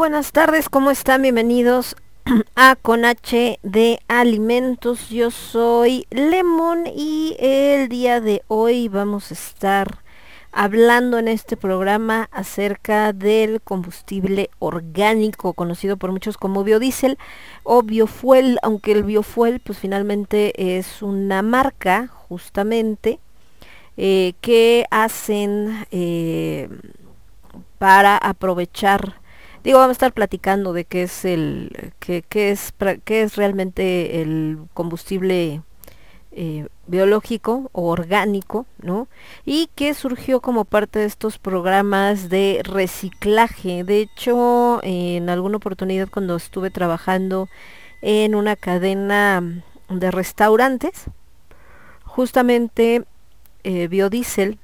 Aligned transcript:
Buenas 0.00 0.32
tardes, 0.32 0.70
¿cómo 0.70 0.90
están? 0.90 1.20
Bienvenidos 1.20 1.94
a 2.56 2.74
Con 2.74 3.04
H 3.04 3.58
de 3.62 4.00
Alimentos. 4.08 5.10
Yo 5.10 5.30
soy 5.30 6.06
Lemon 6.08 6.86
y 6.86 7.36
el 7.38 7.90
día 7.90 8.22
de 8.22 8.42
hoy 8.48 8.88
vamos 8.88 9.30
a 9.30 9.34
estar 9.34 9.98
hablando 10.52 11.18
en 11.18 11.28
este 11.28 11.58
programa 11.58 12.30
acerca 12.32 13.12
del 13.12 13.60
combustible 13.60 14.48
orgánico 14.58 15.52
conocido 15.52 15.98
por 15.98 16.12
muchos 16.12 16.38
como 16.38 16.64
biodiesel 16.64 17.18
o 17.62 17.82
biofuel, 17.82 18.58
aunque 18.62 18.92
el 18.92 19.04
biofuel 19.04 19.60
pues 19.60 19.78
finalmente 19.78 20.78
es 20.78 21.02
una 21.02 21.42
marca 21.42 22.08
justamente 22.08 23.20
eh, 23.98 24.32
que 24.40 24.86
hacen 24.90 25.86
eh, 25.90 26.70
para 27.76 28.16
aprovechar 28.16 29.19
Digo, 29.62 29.78
vamos 29.78 29.90
a 29.90 29.92
estar 29.92 30.12
platicando 30.12 30.72
de 30.72 30.86
qué 30.86 31.02
es 31.02 31.24
el, 31.26 31.92
qué, 31.98 32.24
es, 32.32 32.72
qué 33.04 33.22
es 33.22 33.36
realmente 33.36 34.22
el 34.22 34.58
combustible 34.72 35.60
eh, 36.32 36.68
biológico 36.86 37.68
o 37.72 37.88
orgánico, 37.88 38.64
¿no? 38.80 39.06
Y 39.44 39.68
que 39.74 39.92
surgió 39.92 40.40
como 40.40 40.64
parte 40.64 41.00
de 41.00 41.04
estos 41.04 41.38
programas 41.38 42.30
de 42.30 42.62
reciclaje. 42.64 43.84
De 43.84 44.00
hecho, 44.00 44.80
en 44.82 45.28
alguna 45.28 45.58
oportunidad 45.58 46.08
cuando 46.08 46.36
estuve 46.36 46.70
trabajando 46.70 47.48
en 48.00 48.34
una 48.34 48.56
cadena 48.56 49.42
de 49.90 50.10
restaurantes, 50.10 51.04
justamente 52.04 53.04
eh, 53.62 53.88
biodiesel 53.88 54.58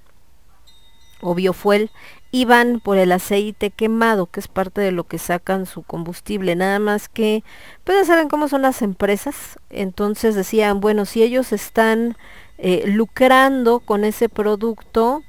o 1.20 1.34
biofuel 1.34 1.90
iban 2.30 2.80
por 2.80 2.98
el 2.98 3.12
aceite 3.12 3.70
quemado, 3.70 4.26
que 4.26 4.40
es 4.40 4.48
parte 4.48 4.80
de 4.80 4.92
lo 4.92 5.04
que 5.04 5.18
sacan 5.18 5.66
su 5.66 5.82
combustible, 5.82 6.56
nada 6.56 6.78
más 6.78 7.08
que, 7.08 7.44
pues 7.84 7.98
ya 7.98 8.04
saben 8.04 8.28
cómo 8.28 8.48
son 8.48 8.62
las 8.62 8.82
empresas, 8.82 9.58
entonces 9.70 10.34
decían, 10.34 10.80
bueno, 10.80 11.04
si 11.06 11.22
ellos 11.22 11.52
están 11.52 12.16
eh, 12.58 12.84
lucrando 12.86 13.80
con 13.80 14.04
ese 14.04 14.28
producto, 14.28 15.22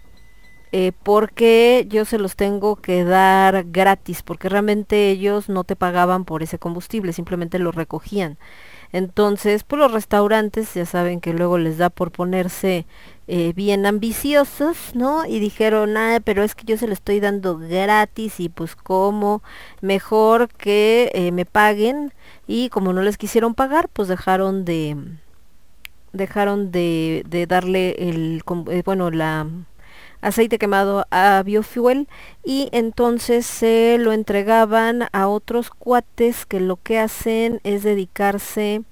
eh, 0.73 0.91
porque 1.03 1.85
yo 1.89 2.03
se 2.03 2.17
los 2.17 2.35
tengo 2.35 2.75
que 2.75 3.03
dar 3.03 3.65
gratis, 3.67 4.21
porque 4.21 4.49
realmente 4.49 5.09
ellos 5.09 5.47
no 5.47 5.63
te 5.63 5.75
pagaban 5.75 6.25
por 6.25 6.43
ese 6.43 6.59
combustible, 6.59 7.13
simplemente 7.13 7.57
lo 7.57 7.71
recogían. 7.71 8.37
Entonces, 8.91 9.63
pues 9.63 9.79
los 9.79 9.91
restaurantes 9.91 10.73
ya 10.73 10.85
saben 10.85 11.21
que 11.21 11.33
luego 11.33 11.57
les 11.57 11.77
da 11.77 11.89
por 11.89 12.11
ponerse 12.11 12.85
eh, 13.27 13.53
bien 13.55 13.85
ambiciosos, 13.85 14.95
¿no? 14.95 15.25
Y 15.25 15.39
dijeron, 15.39 15.97
ah, 15.97 16.19
pero 16.23 16.43
es 16.43 16.55
que 16.55 16.65
yo 16.65 16.77
se 16.77 16.87
lo 16.87 16.93
estoy 16.93 17.19
dando 17.19 17.57
gratis 17.57 18.39
y 18.39 18.49
pues 18.49 18.75
como 18.75 19.43
mejor 19.81 20.49
que 20.49 21.11
eh, 21.13 21.31
me 21.31 21.45
paguen 21.45 22.13
y 22.47 22.69
como 22.69 22.93
no 22.93 23.01
les 23.01 23.17
quisieron 23.17 23.53
pagar, 23.53 23.89
pues 23.89 24.07
dejaron 24.07 24.65
de 24.65 24.97
dejaron 26.13 26.71
de, 26.71 27.23
de 27.27 27.45
darle 27.47 27.95
el 28.09 28.41
eh, 28.71 28.81
bueno 28.85 29.11
la 29.11 29.45
aceite 30.21 30.57
quemado 30.57 31.05
a 31.11 31.41
biofuel 31.43 32.07
y 32.43 32.69
entonces 32.71 33.45
se 33.45 33.97
lo 33.99 34.13
entregaban 34.13 35.07
a 35.11 35.27
otros 35.27 35.69
cuates 35.69 36.45
que 36.45 36.59
lo 36.59 36.77
que 36.77 36.99
hacen 36.99 37.59
es 37.63 37.83
dedicarse 37.83 38.83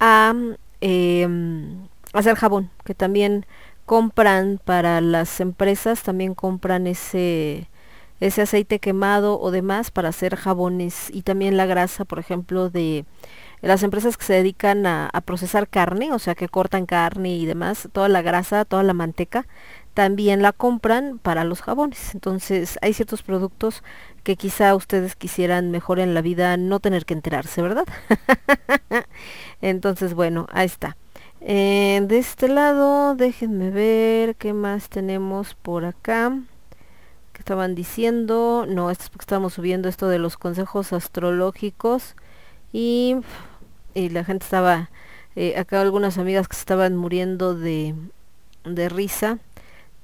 a 0.00 0.34
em, 0.80 1.88
hacer 2.12 2.36
jabón, 2.36 2.70
que 2.84 2.94
también 2.94 3.46
compran 3.86 4.60
para 4.64 5.00
las 5.00 5.40
empresas, 5.40 6.02
también 6.02 6.34
compran 6.34 6.86
ese, 6.86 7.68
ese 8.20 8.42
aceite 8.42 8.80
quemado 8.80 9.40
o 9.40 9.50
demás 9.50 9.90
para 9.90 10.10
hacer 10.10 10.36
jabones. 10.36 11.08
Y 11.10 11.22
también 11.22 11.56
la 11.56 11.66
grasa, 11.66 12.04
por 12.04 12.18
ejemplo, 12.18 12.68
de 12.70 13.06
las 13.62 13.82
empresas 13.82 14.16
que 14.16 14.24
se 14.24 14.34
dedican 14.34 14.86
a, 14.86 15.08
a 15.12 15.20
procesar 15.22 15.68
carne, 15.68 16.12
o 16.12 16.18
sea, 16.18 16.34
que 16.34 16.48
cortan 16.48 16.86
carne 16.86 17.30
y 17.30 17.46
demás, 17.46 17.88
toda 17.92 18.08
la 18.08 18.22
grasa, 18.22 18.64
toda 18.64 18.82
la 18.82 18.92
manteca, 18.92 19.46
también 19.98 20.42
la 20.42 20.52
compran 20.52 21.18
para 21.18 21.42
los 21.42 21.60
jabones. 21.60 22.14
Entonces 22.14 22.78
hay 22.82 22.92
ciertos 22.92 23.24
productos 23.24 23.82
que 24.22 24.36
quizá 24.36 24.76
ustedes 24.76 25.16
quisieran 25.16 25.72
mejor 25.72 25.98
en 25.98 26.14
la 26.14 26.22
vida 26.22 26.56
no 26.56 26.78
tener 26.78 27.04
que 27.04 27.14
enterarse, 27.14 27.62
¿verdad? 27.62 27.84
Entonces, 29.60 30.14
bueno, 30.14 30.46
ahí 30.52 30.66
está. 30.66 30.96
Eh, 31.40 32.00
de 32.04 32.18
este 32.18 32.46
lado, 32.46 33.16
déjenme 33.16 33.70
ver 33.70 34.36
qué 34.36 34.52
más 34.52 34.88
tenemos 34.88 35.56
por 35.56 35.84
acá. 35.84 36.32
Que 37.32 37.40
estaban 37.40 37.74
diciendo? 37.74 38.66
No, 38.68 38.92
esto 38.92 39.02
es 39.02 39.10
porque 39.10 39.24
estamos 39.24 39.54
subiendo 39.54 39.88
esto 39.88 40.06
de 40.06 40.20
los 40.20 40.36
consejos 40.36 40.92
astrológicos. 40.92 42.14
Y, 42.72 43.16
y 43.94 44.10
la 44.10 44.22
gente 44.22 44.44
estaba, 44.44 44.90
eh, 45.34 45.58
acá 45.58 45.80
algunas 45.80 46.18
amigas 46.18 46.46
que 46.46 46.56
estaban 46.56 46.94
muriendo 46.94 47.56
de, 47.56 47.96
de 48.64 48.88
risa 48.88 49.40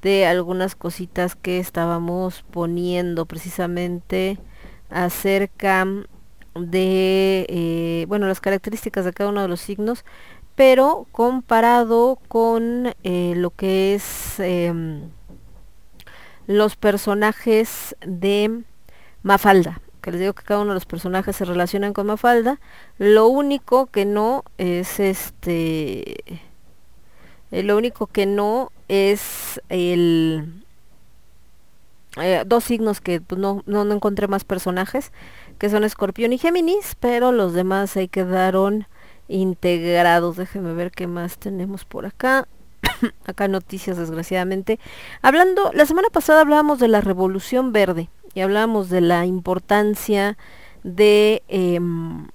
de 0.05 0.27
algunas 0.27 0.77
cositas 0.77 1.35
que 1.35 1.59
estábamos 1.59 2.45
poniendo 2.51 3.25
precisamente 3.25 4.39
acerca 4.91 5.87
de, 6.55 7.47
eh, 7.49 8.05
bueno, 8.07 8.29
las 8.29 8.41
características 8.41 9.07
de 9.07 9.15
cada 9.15 9.31
uno 9.31 9.41
de 9.41 9.49
los 9.49 9.63
signos, 9.63 10.05
pero 10.55 11.07
comparado 11.11 12.19
con 12.29 12.95
eh, 13.03 13.33
lo 13.35 13.51
que 13.51 13.95
es 13.95 14.39
em, 14.41 15.09
los 16.47 16.77
personajes 16.77 17.97
de 18.07 18.63
Mafalda, 19.23 19.81
que 20.03 20.11
les 20.11 20.21
digo 20.21 20.35
que 20.35 20.45
cada 20.45 20.61
uno 20.61 20.73
de 20.73 20.75
los 20.75 20.85
personajes 20.85 21.35
se 21.35 21.47
relacionan 21.47 21.95
con 21.95 22.09
Mafalda, 22.09 22.61
lo 22.99 23.27
único 23.29 23.87
que 23.87 24.05
no 24.05 24.45
es 24.59 25.01
este, 25.01 26.43
eh, 27.51 27.63
lo 27.63 27.79
único 27.79 28.07
que 28.07 28.27
no 28.27 28.71
es 28.89 29.61
el 29.69 30.65
eh, 32.17 32.45
dos 32.47 32.65
signos 32.65 33.01
que 33.01 33.21
pues, 33.21 33.41
no, 33.41 33.63
no, 33.67 33.83
encontré 33.93 34.29
más 34.29 34.45
personajes, 34.45 35.13
que 35.59 35.69
son 35.69 35.85
Escorpión 35.85 36.33
y 36.33 36.39
Géminis, 36.39 36.97
pero 37.01 37.33
los 37.33 37.55
demás 37.55 37.97
ahí 37.97 38.09
quedaron 38.09 38.87
integrados. 39.29 40.37
Déjenme 40.37 40.75
ver 40.75 40.93
qué 40.93 41.07
más 41.07 41.39
tenemos 41.39 41.85
por 41.85 42.07
acá. 42.07 42.47
acá 43.27 43.49
noticias, 43.49 43.97
desgraciadamente. 43.97 44.79
Hablando, 45.23 45.73
la 45.73 45.87
semana 45.87 46.09
pasada 46.13 46.43
hablábamos 46.43 46.79
de 46.79 46.89
la 46.89 47.01
Revolución 47.01 47.73
Verde 47.73 48.11
y 48.35 48.41
hablábamos 48.41 48.91
de 48.91 49.01
la 49.01 49.27
importancia 49.27 50.37
de 50.85 51.43
em, 51.49 52.29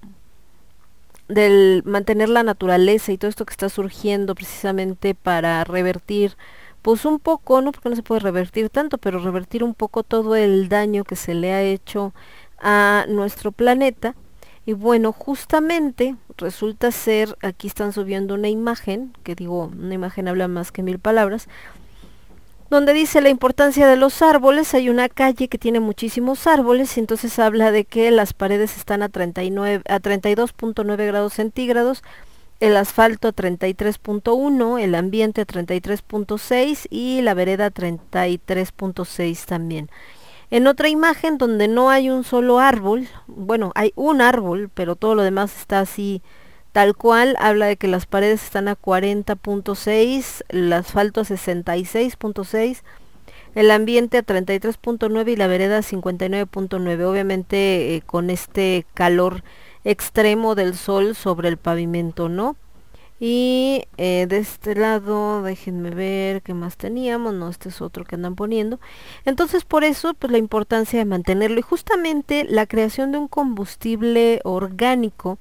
del 1.30 1.82
mantener 1.84 2.28
la 2.28 2.42
naturaleza 2.42 3.12
y 3.12 3.18
todo 3.18 3.28
esto 3.28 3.46
que 3.46 3.52
está 3.52 3.68
surgiendo 3.68 4.34
precisamente 4.34 5.14
para 5.14 5.64
revertir 5.64 6.36
pues 6.82 7.04
un 7.04 7.18
poco, 7.18 7.60
no 7.60 7.72
porque 7.72 7.90
no 7.90 7.96
se 7.96 8.02
puede 8.02 8.20
revertir 8.20 8.70
tanto, 8.70 8.98
pero 8.98 9.18
revertir 9.18 9.62
un 9.62 9.74
poco 9.74 10.02
todo 10.02 10.34
el 10.34 10.68
daño 10.68 11.04
que 11.04 11.16
se 11.16 11.34
le 11.34 11.52
ha 11.52 11.62
hecho 11.62 12.14
a 12.58 13.04
nuestro 13.08 13.52
planeta. 13.52 14.14
Y 14.66 14.72
bueno, 14.72 15.12
justamente 15.12 16.16
resulta 16.36 16.90
ser, 16.92 17.36
aquí 17.42 17.66
están 17.66 17.92
subiendo 17.92 18.34
una 18.34 18.48
imagen, 18.48 19.12
que 19.24 19.34
digo, 19.34 19.70
una 19.76 19.94
imagen 19.94 20.28
habla 20.28 20.48
más 20.48 20.70
que 20.72 20.82
mil 20.82 20.98
palabras, 20.98 21.48
donde 22.70 22.92
dice 22.92 23.20
la 23.20 23.28
importancia 23.28 23.86
de 23.88 23.96
los 23.96 24.22
árboles. 24.22 24.72
Hay 24.74 24.88
una 24.88 25.08
calle 25.08 25.48
que 25.48 25.58
tiene 25.58 25.80
muchísimos 25.80 26.46
árboles 26.46 26.96
y 26.96 27.00
entonces 27.00 27.38
habla 27.38 27.72
de 27.72 27.84
que 27.84 28.10
las 28.12 28.32
paredes 28.32 28.76
están 28.76 29.02
a, 29.02 29.08
39, 29.08 29.82
a 29.88 29.98
32.9 29.98 31.06
grados 31.06 31.34
centígrados, 31.34 32.02
el 32.60 32.76
asfalto 32.76 33.28
a 33.28 33.32
33.1, 33.32 34.80
el 34.80 34.94
ambiente 34.94 35.40
a 35.40 35.46
33.6 35.46 36.86
y 36.90 37.20
la 37.22 37.34
vereda 37.34 37.66
a 37.66 37.70
33.6 37.70 39.44
también. 39.46 39.90
En 40.52 40.66
otra 40.66 40.88
imagen 40.88 41.38
donde 41.38 41.68
no 41.68 41.90
hay 41.90 42.10
un 42.10 42.24
solo 42.24 42.58
árbol, 42.58 43.08
bueno, 43.26 43.72
hay 43.74 43.92
un 43.94 44.20
árbol, 44.20 44.70
pero 44.72 44.96
todo 44.96 45.14
lo 45.14 45.22
demás 45.22 45.56
está 45.56 45.80
así 45.80 46.22
tal 46.72 46.96
cual, 46.96 47.36
habla 47.38 47.66
de 47.66 47.76
que 47.76 47.88
las 47.88 48.06
paredes 48.06 48.42
están 48.44 48.68
a 48.68 48.76
40.6, 48.76 50.44
el 50.48 50.72
asfalto 50.72 51.20
a 51.20 51.24
66.6, 51.24 52.82
el 53.54 53.70
ambiente 53.70 54.18
a 54.18 54.24
33.9 54.24 55.32
y 55.32 55.36
la 55.36 55.46
vereda 55.46 55.78
a 55.78 55.82
59.9. 55.82 57.04
Obviamente 57.04 57.96
eh, 57.96 58.02
con 58.02 58.30
este 58.30 58.86
calor 58.94 59.42
extremo 59.84 60.54
del 60.54 60.76
sol 60.76 61.14
sobre 61.16 61.48
el 61.48 61.56
pavimento, 61.56 62.28
¿no? 62.28 62.56
Y 63.22 63.84
eh, 63.98 64.26
de 64.26 64.38
este 64.38 64.74
lado, 64.74 65.42
déjenme 65.42 65.90
ver 65.90 66.40
qué 66.40 66.54
más 66.54 66.78
teníamos, 66.78 67.34
no, 67.34 67.50
este 67.50 67.68
es 67.68 67.82
otro 67.82 68.06
que 68.06 68.14
andan 68.14 68.34
poniendo. 68.34 68.80
Entonces, 69.26 69.66
por 69.66 69.84
eso, 69.84 70.14
pues 70.14 70.32
la 70.32 70.38
importancia 70.38 70.98
de 70.98 71.04
mantenerlo 71.04 71.58
y 71.58 71.62
justamente 71.62 72.46
la 72.48 72.66
creación 72.66 73.12
de 73.12 73.18
un 73.18 73.28
combustible 73.28 74.40
orgánico, 74.44 75.38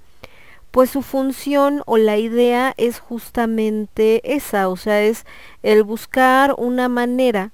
pues 0.71 0.89
su 0.89 1.01
función 1.01 1.81
o 1.85 1.97
la 1.97 2.17
idea 2.17 2.73
es 2.77 2.99
justamente 2.99 4.21
esa, 4.23 4.69
o 4.69 4.77
sea, 4.77 5.01
es 5.01 5.25
el 5.63 5.83
buscar 5.83 6.55
una 6.57 6.89
manera 6.89 7.51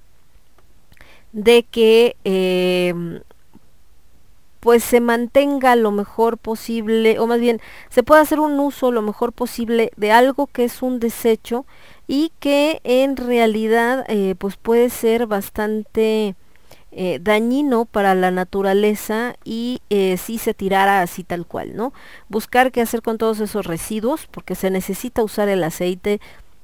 de 1.31 1.63
que 1.63 2.15
eh, 2.23 2.94
pues 4.59 4.83
se 4.83 5.00
mantenga 5.00 5.75
lo 5.75 5.91
mejor 5.91 6.38
posible, 6.38 7.19
o 7.19 7.27
más 7.27 7.39
bien 7.39 7.62
se 7.89 8.01
pueda 8.03 8.21
hacer 8.21 8.39
un 8.39 8.59
uso 8.59 8.91
lo 8.91 9.01
mejor 9.01 9.31
posible 9.31 9.91
de 9.95 10.12
algo 10.12 10.47
que 10.47 10.63
es 10.63 10.81
un 10.81 11.00
desecho 11.00 11.65
y 12.07 12.31
que 12.39 12.81
en 12.83 13.15
realidad 13.15 14.06
eh, 14.07 14.35
pues 14.38 14.57
puede 14.57 14.89
ser 14.89 15.27
bastante 15.27 16.35
eh, 16.95 17.19
dañino 17.21 17.86
para 17.86 18.15
la 18.15 18.31
naturaleza 18.31 19.36
y 19.44 19.81
eh, 19.89 20.18
si 20.18 20.38
se 20.38 20.53
tirara 20.53 21.01
así 21.01 21.24
tal 21.24 21.45
cual, 21.45 21.75
¿no? 21.75 21.94
Buscar 22.30 22.71
qué 22.71 22.81
hacer 22.81 23.01
con 23.01 23.18
todos 23.18 23.39
esos 23.39 23.65
residuos, 23.65 24.27
porque 24.31 24.56
se 24.56 24.69
necesita 24.69 25.24
usar 25.24 25.50
el 25.50 25.63
aceite 25.63 26.19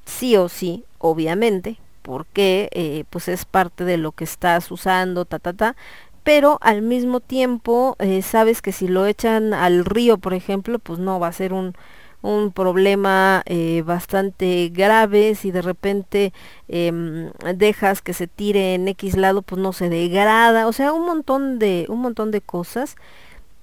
sí 0.05 0.35
o 0.37 0.49
sí, 0.49 0.83
obviamente, 0.97 1.77
porque 2.01 3.05
pues 3.11 3.27
es 3.27 3.45
parte 3.45 3.85
de 3.85 3.97
lo 3.97 4.11
que 4.11 4.23
estás 4.23 4.71
usando, 4.71 5.25
ta, 5.25 5.37
ta, 5.37 5.53
ta, 5.53 5.75
pero 6.23 6.59
al 6.61 6.81
mismo 6.81 7.19
tiempo 7.19 7.95
eh, 7.99 8.21
sabes 8.21 8.61
que 8.61 8.71
si 8.71 8.87
lo 8.87 9.05
echan 9.05 9.53
al 9.53 9.85
río, 9.85 10.17
por 10.17 10.33
ejemplo, 10.33 10.77
pues 10.79 10.99
no 10.99 11.19
va 11.19 11.27
a 11.27 11.33
ser 11.33 11.53
un, 11.53 11.73
un 12.21 12.51
problema 12.51 13.43
eh, 13.45 13.83
bastante 13.85 14.69
grave. 14.73 15.35
Si 15.35 15.51
de 15.51 15.61
repente 15.61 16.33
em, 16.67 17.31
dejas 17.55 18.01
que 18.01 18.13
se 18.13 18.27
tire 18.27 18.75
en 18.75 18.87
X 18.89 19.17
lado 19.17 19.41
pues 19.41 19.61
no 19.61 19.73
se 19.73 19.89
degrada. 19.89 20.67
O 20.67 20.73
sea 20.73 20.93
un 20.93 21.05
montón 21.05 21.59
de 21.59 21.85
un 21.89 21.99
montón 21.99 22.31
de 22.31 22.41
cosas. 22.41 22.95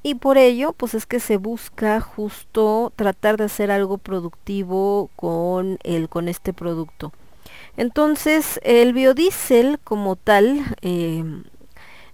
Y 0.03 0.15
por 0.17 0.39
ello 0.39 0.73
pues 0.73 0.95
es 0.95 1.07
que 1.07 1.21
se 1.21 1.37
busca 1.37 2.01
justo 2.01 2.93
tratar 2.97 3.37
de 3.37 3.45
hacer 3.45 3.71
algo 3.71 3.99
productivo 3.99 5.11
con 5.17 5.79
el 5.83 6.09
con 6.09 6.29
este 6.29 6.53
producto. 6.53 7.13
Entonces 7.77 8.61
el 8.63 8.93
biodiesel 8.93 9.79
como 9.85 10.17
tal 10.17 10.77
em, 10.83 11.45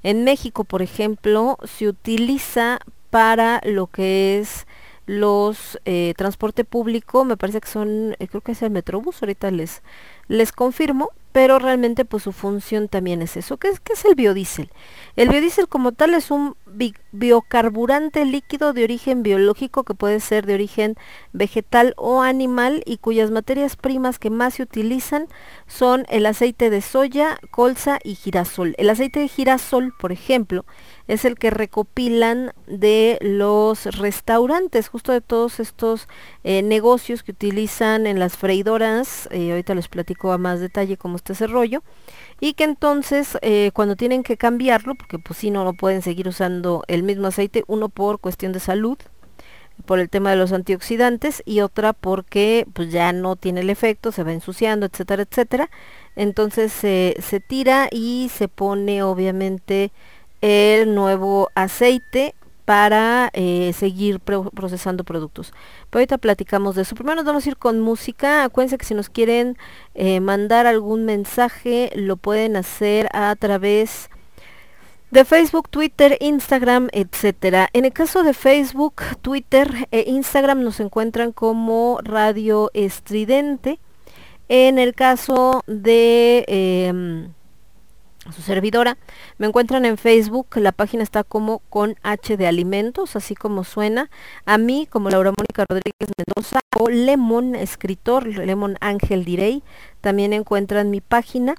en 0.04 0.23
México, 0.23 0.64
por 0.64 0.83
ejemplo, 0.83 1.59
se 1.64 1.88
utiliza 1.88 2.78
para 3.09 3.61
lo 3.64 3.87
que 3.87 4.38
es 4.38 4.66
los 5.06 5.78
eh, 5.84 6.14
transporte 6.16 6.64
público, 6.64 7.25
me 7.25 7.37
parece 7.37 7.61
que 7.61 7.68
son, 7.68 8.16
eh, 8.18 8.28
creo 8.28 8.40
que 8.40 8.52
es 8.52 8.62
el 8.62 8.70
Metrobús, 8.70 9.23
ahorita 9.23 9.50
les, 9.50 9.82
les 10.28 10.52
confirmo, 10.52 11.11
pero 11.35 11.59
realmente 11.59 12.04
pues 12.04 12.23
su 12.23 12.31
función 12.31 12.87
también 12.87 13.21
es 13.21 13.37
eso. 13.37 13.57
¿Qué 13.57 13.66
es, 13.66 13.81
qué 13.81 13.95
es 13.95 14.04
el 14.04 14.14
biodiesel? 14.14 14.71
El 15.16 15.28
biodiesel 15.31 15.66
como 15.66 15.90
tal 15.90 16.14
es 16.14 16.31
un 16.31 16.54
biocarburante 17.11 18.25
líquido 18.25 18.73
de 18.73 18.85
origen 18.85 19.25
biológico 19.25 19.83
que 19.83 19.95
puede 19.95 20.21
ser 20.21 20.47
de 20.47 20.54
origen 20.54 20.95
vegetal 21.33 21.95
o 21.97 22.23
animal 22.23 22.85
y 22.87 22.99
cuyas 22.99 23.33
materias 23.33 23.75
primas 23.75 24.21
que 24.21 24.31
más 24.31 24.54
se 24.54 24.62
utilizan 24.62 25.26
son 25.66 26.07
el 26.09 26.26
aceite 26.26 26.71
de 26.71 26.81
soya, 26.81 27.38
colza 27.50 27.99
y 28.04 28.14
girasol. 28.14 28.76
El 28.78 28.88
aceite 28.90 29.19
de 29.19 29.28
girasol, 29.28 29.93
por 29.99 30.12
ejemplo, 30.12 30.64
es 31.09 31.25
el 31.25 31.37
que 31.37 31.50
recopilan 31.50 32.52
de 32.66 33.19
los 33.21 33.87
restaurantes, 33.99 34.88
justo 34.88 35.11
de 35.11 35.21
todos 35.21 35.61
estos 35.61 36.09
eh, 36.45 36.62
negocios 36.62 37.23
que 37.23 37.33
utilizan 37.33 38.07
en 38.07 38.19
las 38.19 38.37
freidoras, 38.37 39.28
eh, 39.31 39.50
ahorita 39.50 39.75
les 39.75 39.88
platico 39.88 40.13
a 40.33 40.38
más 40.38 40.61
detalle 40.61 40.97
cómo 40.97 41.16
está 41.16 41.33
ese 41.33 41.47
rollo, 41.47 41.83
y 42.40 42.54
que 42.54 42.64
entonces 42.64 43.38
eh, 43.42 43.71
cuando 43.75 43.97
tienen 43.97 44.23
que 44.23 44.37
cambiarlo, 44.37 44.94
porque 44.94 45.18
pues 45.18 45.38
si 45.38 45.50
no, 45.50 45.64
no 45.64 45.75
pueden 45.75 46.02
seguir 46.02 46.28
usando 46.28 46.83
el 46.88 47.02
mismo 47.02 47.26
aceite, 47.28 47.64
uno 47.66 47.88
por 47.88 48.21
cuestión 48.21 48.52
de 48.52 48.61
salud, 48.61 48.99
por 49.87 49.99
el 49.99 50.09
tema 50.09 50.30
de 50.30 50.37
los 50.37 50.52
antioxidantes 50.52 51.42
y 51.44 51.61
otra 51.61 51.92
porque 51.92 52.66
pues 52.75 52.92
ya 52.92 53.12
no 53.12 53.37
tiene 53.37 53.61
el 53.61 53.71
efecto, 53.71 54.12
se 54.12 54.23
va 54.23 54.33
ensuciando, 54.33 54.87
etcétera, 54.87 55.25
etcétera. 55.25 55.71
Entonces 56.14 56.73
se 56.73 57.42
tira 57.49 57.88
y 57.90 58.30
se 58.33 58.47
pone 58.47 59.02
obviamente 59.02 59.90
el 60.40 60.94
nuevo 60.94 61.50
aceite 61.54 62.35
para 62.64 63.30
eh, 63.35 63.73
seguir 63.75 64.21
procesando 64.21 65.04
productos. 65.04 65.52
Pero 65.90 66.00
ahorita 66.00 66.18
platicamos 66.18 66.75
de 66.75 66.83
eso. 66.83 66.94
Primero 66.94 67.16
nos 67.16 67.25
vamos 67.25 67.47
a 67.47 67.49
ir 67.50 67.56
con 67.56 67.80
música. 67.80 68.44
Acuérdense 68.44 68.78
que 68.78 68.87
si 68.87 68.94
nos 68.94 69.11
quieren 69.11 69.56
eh, 69.94 70.21
mandar 70.21 70.66
algún 70.66 71.04
mensaje, 71.04 71.90
lo 71.94 72.16
pueden 72.16 72.56
hacer 72.56 73.09
a 73.12 73.35
través 73.37 74.09
de 75.11 75.25
Facebook, 75.25 75.68
Twitter, 75.68 76.16
Instagram, 76.21 76.88
etcétera. 76.92 77.68
En 77.73 77.85
el 77.85 77.92
caso 77.92 78.25
de 78.25 78.35
Facebook, 78.35 78.97
Twitter 79.23 79.87
e 79.92 80.04
Instagram 80.09 80.62
nos 80.62 80.80
encuentran 80.80 81.30
como 81.30 82.00
Radio 82.02 82.71
Estridente. 82.75 83.78
En 84.49 84.78
el 84.78 84.94
caso 84.94 85.62
de 85.66 86.44
em, 86.49 87.33
su 88.33 88.43
servidora. 88.43 88.97
Me 89.38 89.47
encuentran 89.47 89.85
en 89.85 89.97
Facebook, 89.97 90.47
la 90.57 90.73
página 90.73 91.02
está 91.02 91.25
como 91.25 91.61
con 91.71 91.97
H 92.02 92.37
de 92.37 92.47
alimentos, 92.47 93.16
así 93.16 93.35
como 93.35 93.64
suena. 93.64 94.11
A 94.47 94.59
mí, 94.59 94.87
como 94.90 95.11
Laura 95.11 95.33
Mónica 95.37 95.64
Rodríguez 95.69 96.11
Mendoza 96.16 96.61
o 96.78 96.88
Lemon 96.88 97.54
Escritor, 97.54 98.26
Lemon 98.26 98.76
Ángel 98.81 99.25
Direy, 99.25 99.62
también 100.00 100.33
encuentran 100.33 100.90
mi 100.90 101.00
página. 101.00 101.54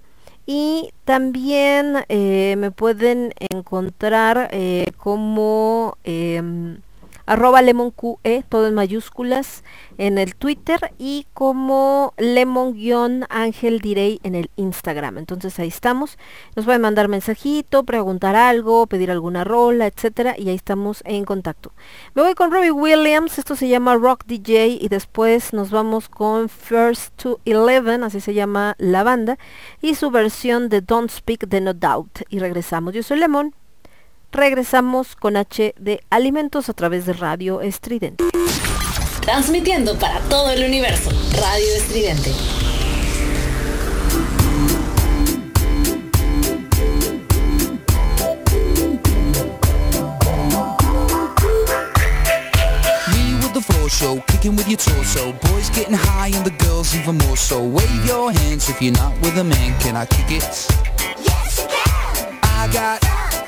Y 0.47 0.91
también 1.05 2.05
eh, 2.07 2.55
me 2.57 2.69
pueden 2.69 3.33
encontrar 3.39 4.49
eh, 4.51 4.91
como 4.97 5.97
em, 6.03 6.81
arroba 7.25 7.61
lemonqe, 7.61 8.43
todo 8.49 8.67
en 8.67 8.73
mayúsculas, 8.73 9.63
en 9.97 10.17
el 10.17 10.35
Twitter 10.35 10.93
y 10.97 11.27
como 11.33 12.13
lemon-ángel 12.17 13.79
direi 13.79 14.19
en 14.23 14.35
el 14.35 14.49
Instagram. 14.55 15.17
Entonces 15.17 15.57
ahí 15.59 15.67
estamos. 15.67 16.17
Nos 16.55 16.65
pueden 16.65 16.81
mandar 16.81 17.07
mensajito, 17.07 17.83
preguntar 17.83 18.35
algo, 18.35 18.87
pedir 18.87 19.11
alguna 19.11 19.43
rola, 19.43 19.87
etcétera, 19.87 20.35
y 20.37 20.49
ahí 20.49 20.55
estamos 20.55 21.01
en 21.05 21.25
contacto. 21.25 21.71
Me 22.13 22.21
voy 22.21 22.35
con 22.35 22.51
Robbie 22.51 22.71
Williams, 22.71 23.39
esto 23.39 23.55
se 23.55 23.67
llama 23.67 23.95
Rock 23.95 24.25
DJ, 24.25 24.77
y 24.81 24.87
después 24.89 25.53
nos 25.53 25.71
vamos 25.71 26.09
con 26.09 26.49
First 26.49 27.15
to 27.15 27.39
Eleven, 27.45 28.03
así 28.03 28.19
se 28.19 28.33
llama 28.33 28.75
la 28.77 29.03
banda, 29.03 29.37
y 29.81 29.95
su 29.95 30.11
versión 30.11 30.69
de 30.69 30.81
Don't 30.81 31.09
Speak 31.09 31.47
the 31.49 31.61
No 31.61 31.73
Doubt. 31.73 32.21
Y 32.29 32.39
regresamos. 32.39 32.93
Yo 32.93 33.03
soy 33.03 33.19
Lemon. 33.19 33.53
Regresamos 34.35 35.15
con 35.15 35.37
H 35.37 35.75
de 35.79 36.01
Alimentos 36.09 36.67
a 36.67 36.73
través 36.73 37.05
de 37.05 37.13
Radio 37.13 37.61
Estridente. 37.61 38.25
Transmitiendo 39.21 39.97
para 39.97 40.19
todo 40.27 40.51
el 40.51 40.65
universo, 40.65 41.09
Radio 41.09 41.75
Estridente. 41.77 42.31
show, 53.87 54.19
kicking 54.27 54.55
with 54.57 54.67
your 54.67 54.77
torso 54.77 55.31
Boys 55.31 55.69
getting 55.69 55.93
high 55.93 56.29
and 56.33 56.43
the 56.43 56.65
girls 56.65 56.93
even 56.95 57.17
more 57.19 57.37
so 57.37 57.63
Wave 57.63 58.05
your 58.05 58.31
hands 58.31 58.67
if 58.67 58.81
you're 58.81 58.91
not 58.91 59.13
with 59.21 59.37
a 59.37 59.43
man, 59.43 59.79
can 59.79 59.95
I 59.95 60.05
kick 60.05 60.31
it? 60.31 60.67
Yes, 61.23 61.59
you 61.59 61.67
can! 61.69 62.39
I 62.43 62.67
got 62.73 63.14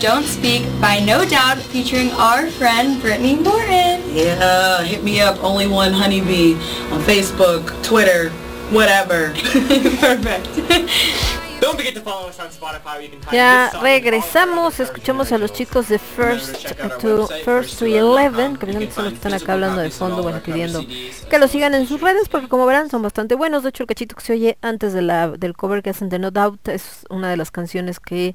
Don't 0.00 0.24
Speak 0.24 0.62
by 0.80 0.98
No 0.98 1.26
Doubt 1.26 1.58
featuring 1.58 2.10
our 2.12 2.46
friend 2.52 2.98
Brittany 3.02 3.36
Morton. 3.36 4.00
Yeah, 4.14 4.82
hit 4.82 5.04
me 5.04 5.20
up, 5.20 5.44
Only 5.44 5.66
One 5.66 5.92
Honeybee 5.92 6.54
on 6.90 7.02
Facebook, 7.02 7.70
Twitter, 7.82 8.30
whatever. 8.70 9.34
Perfect. 10.00 10.48
Ya 13.30 13.70
regresamos, 13.82 14.80
escuchamos 14.80 15.30
a 15.32 15.38
los 15.38 15.52
chicos 15.52 15.88
de 15.88 15.98
First 15.98 16.66
to 17.00 17.28
First 17.44 17.78
to 17.78 17.84
Eleven, 17.84 18.56
que 18.56 18.90
son 18.90 19.04
los 19.04 19.12
que 19.12 19.16
están 19.16 19.34
acá 19.34 19.52
hablando 19.52 19.80
de 19.80 19.90
fondo, 19.90 20.22
bueno, 20.22 20.40
pidiendo 20.42 20.84
que 21.28 21.38
lo 21.38 21.48
sigan 21.48 21.74
en 21.74 21.86
sus 21.86 22.00
redes, 22.00 22.28
porque 22.28 22.48
como 22.48 22.64
verán 22.66 22.88
son 22.88 23.02
bastante 23.02 23.34
buenos. 23.34 23.62
De 23.62 23.68
hecho, 23.68 23.82
el 23.82 23.86
cachito 23.88 24.16
que 24.16 24.22
se 24.22 24.32
oye 24.32 24.58
antes 24.62 24.92
de 24.92 25.02
la, 25.02 25.28
del 25.28 25.54
cover 25.54 25.82
que 25.82 25.90
hacen 25.90 26.08
de 26.08 26.18
No 26.18 26.30
Doubt 26.30 26.68
es 26.68 27.04
una 27.10 27.28
de 27.28 27.36
las 27.36 27.50
canciones 27.50 28.00
que 28.00 28.34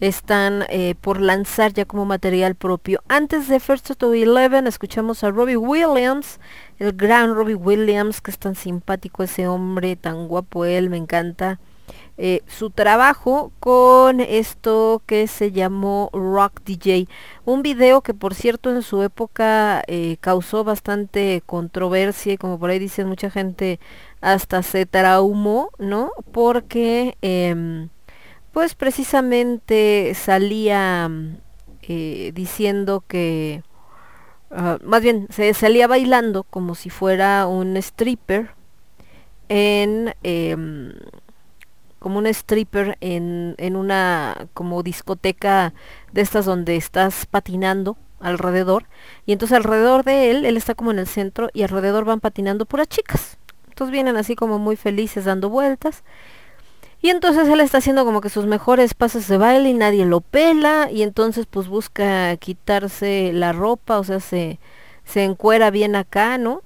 están 0.00 0.64
eh, 0.68 0.94
por 1.00 1.20
lanzar 1.20 1.72
ya 1.72 1.84
como 1.84 2.04
material 2.04 2.54
propio. 2.54 3.02
Antes 3.08 3.48
de 3.48 3.60
First 3.60 3.92
to 3.96 4.14
Eleven 4.14 4.66
escuchamos 4.66 5.24
a 5.24 5.30
Robbie 5.30 5.56
Williams, 5.56 6.40
el 6.78 6.92
gran 6.92 7.34
Robbie 7.34 7.54
Williams, 7.54 8.20
que 8.20 8.30
es 8.30 8.38
tan 8.38 8.54
simpático 8.54 9.22
ese 9.22 9.48
hombre, 9.48 9.96
tan 9.96 10.28
guapo 10.28 10.64
él, 10.64 10.90
me 10.90 10.96
encanta. 10.96 11.58
Eh, 12.18 12.42
su 12.46 12.70
trabajo 12.70 13.52
con 13.60 14.20
esto 14.20 15.02
que 15.04 15.26
se 15.26 15.52
llamó 15.52 16.08
Rock 16.14 16.62
DJ. 16.64 17.08
Un 17.44 17.62
video 17.62 18.00
que 18.00 18.14
por 18.14 18.34
cierto 18.34 18.70
en 18.70 18.82
su 18.82 19.02
época 19.02 19.82
eh, 19.86 20.16
causó 20.20 20.64
bastante 20.64 21.42
controversia 21.44 22.32
y 22.32 22.36
como 22.38 22.58
por 22.58 22.70
ahí 22.70 22.78
dicen 22.78 23.06
mucha 23.06 23.30
gente 23.30 23.80
hasta 24.22 24.62
se 24.62 24.86
traumó, 24.86 25.70
¿no? 25.78 26.10
Porque 26.32 27.18
em, 27.20 27.90
pues 28.56 28.74
precisamente 28.74 30.14
salía 30.14 31.10
eh, 31.82 32.32
diciendo 32.34 33.04
que, 33.06 33.62
ah, 34.50 34.78
más 34.82 35.02
bien 35.02 35.26
se 35.28 35.52
salía 35.52 35.86
bailando 35.86 36.42
como 36.42 36.74
si 36.74 36.88
fuera 36.88 37.46
un 37.48 37.76
stripper 37.76 38.52
en 39.50 40.14
em, 40.22 40.94
como 41.98 42.16
un 42.16 42.26
stripper 42.28 42.96
en, 43.02 43.56
en 43.58 43.76
una 43.76 44.48
como 44.54 44.82
discoteca 44.82 45.74
de 46.14 46.22
estas 46.22 46.46
donde 46.46 46.76
estás 46.76 47.26
patinando 47.26 47.98
alrededor 48.20 48.86
y 49.26 49.32
entonces 49.32 49.54
alrededor 49.54 50.02
de 50.02 50.30
él, 50.30 50.46
él 50.46 50.56
está 50.56 50.74
como 50.74 50.92
en 50.92 50.98
el 50.98 51.06
centro 51.06 51.50
y 51.52 51.62
alrededor 51.62 52.06
van 52.06 52.20
patinando 52.20 52.64
puras 52.64 52.88
chicas. 52.88 53.36
Entonces 53.68 53.92
vienen 53.92 54.16
así 54.16 54.34
como 54.34 54.58
muy 54.58 54.76
felices 54.76 55.26
dando 55.26 55.50
vueltas. 55.50 56.04
Y 57.06 57.10
entonces 57.10 57.48
él 57.48 57.60
está 57.60 57.78
haciendo 57.78 58.04
como 58.04 58.20
que 58.20 58.28
sus 58.28 58.46
mejores 58.46 58.92
pasos 58.94 59.28
de 59.28 59.38
baile 59.38 59.68
y 59.68 59.74
nadie 59.74 60.04
lo 60.04 60.20
pela 60.20 60.90
y 60.90 61.02
entonces 61.02 61.46
pues 61.46 61.68
busca 61.68 62.36
quitarse 62.38 63.30
la 63.32 63.52
ropa, 63.52 64.00
o 64.00 64.02
sea, 64.02 64.18
se, 64.18 64.58
se 65.04 65.22
encuera 65.22 65.70
bien 65.70 65.94
acá, 65.94 66.36
¿no? 66.36 66.62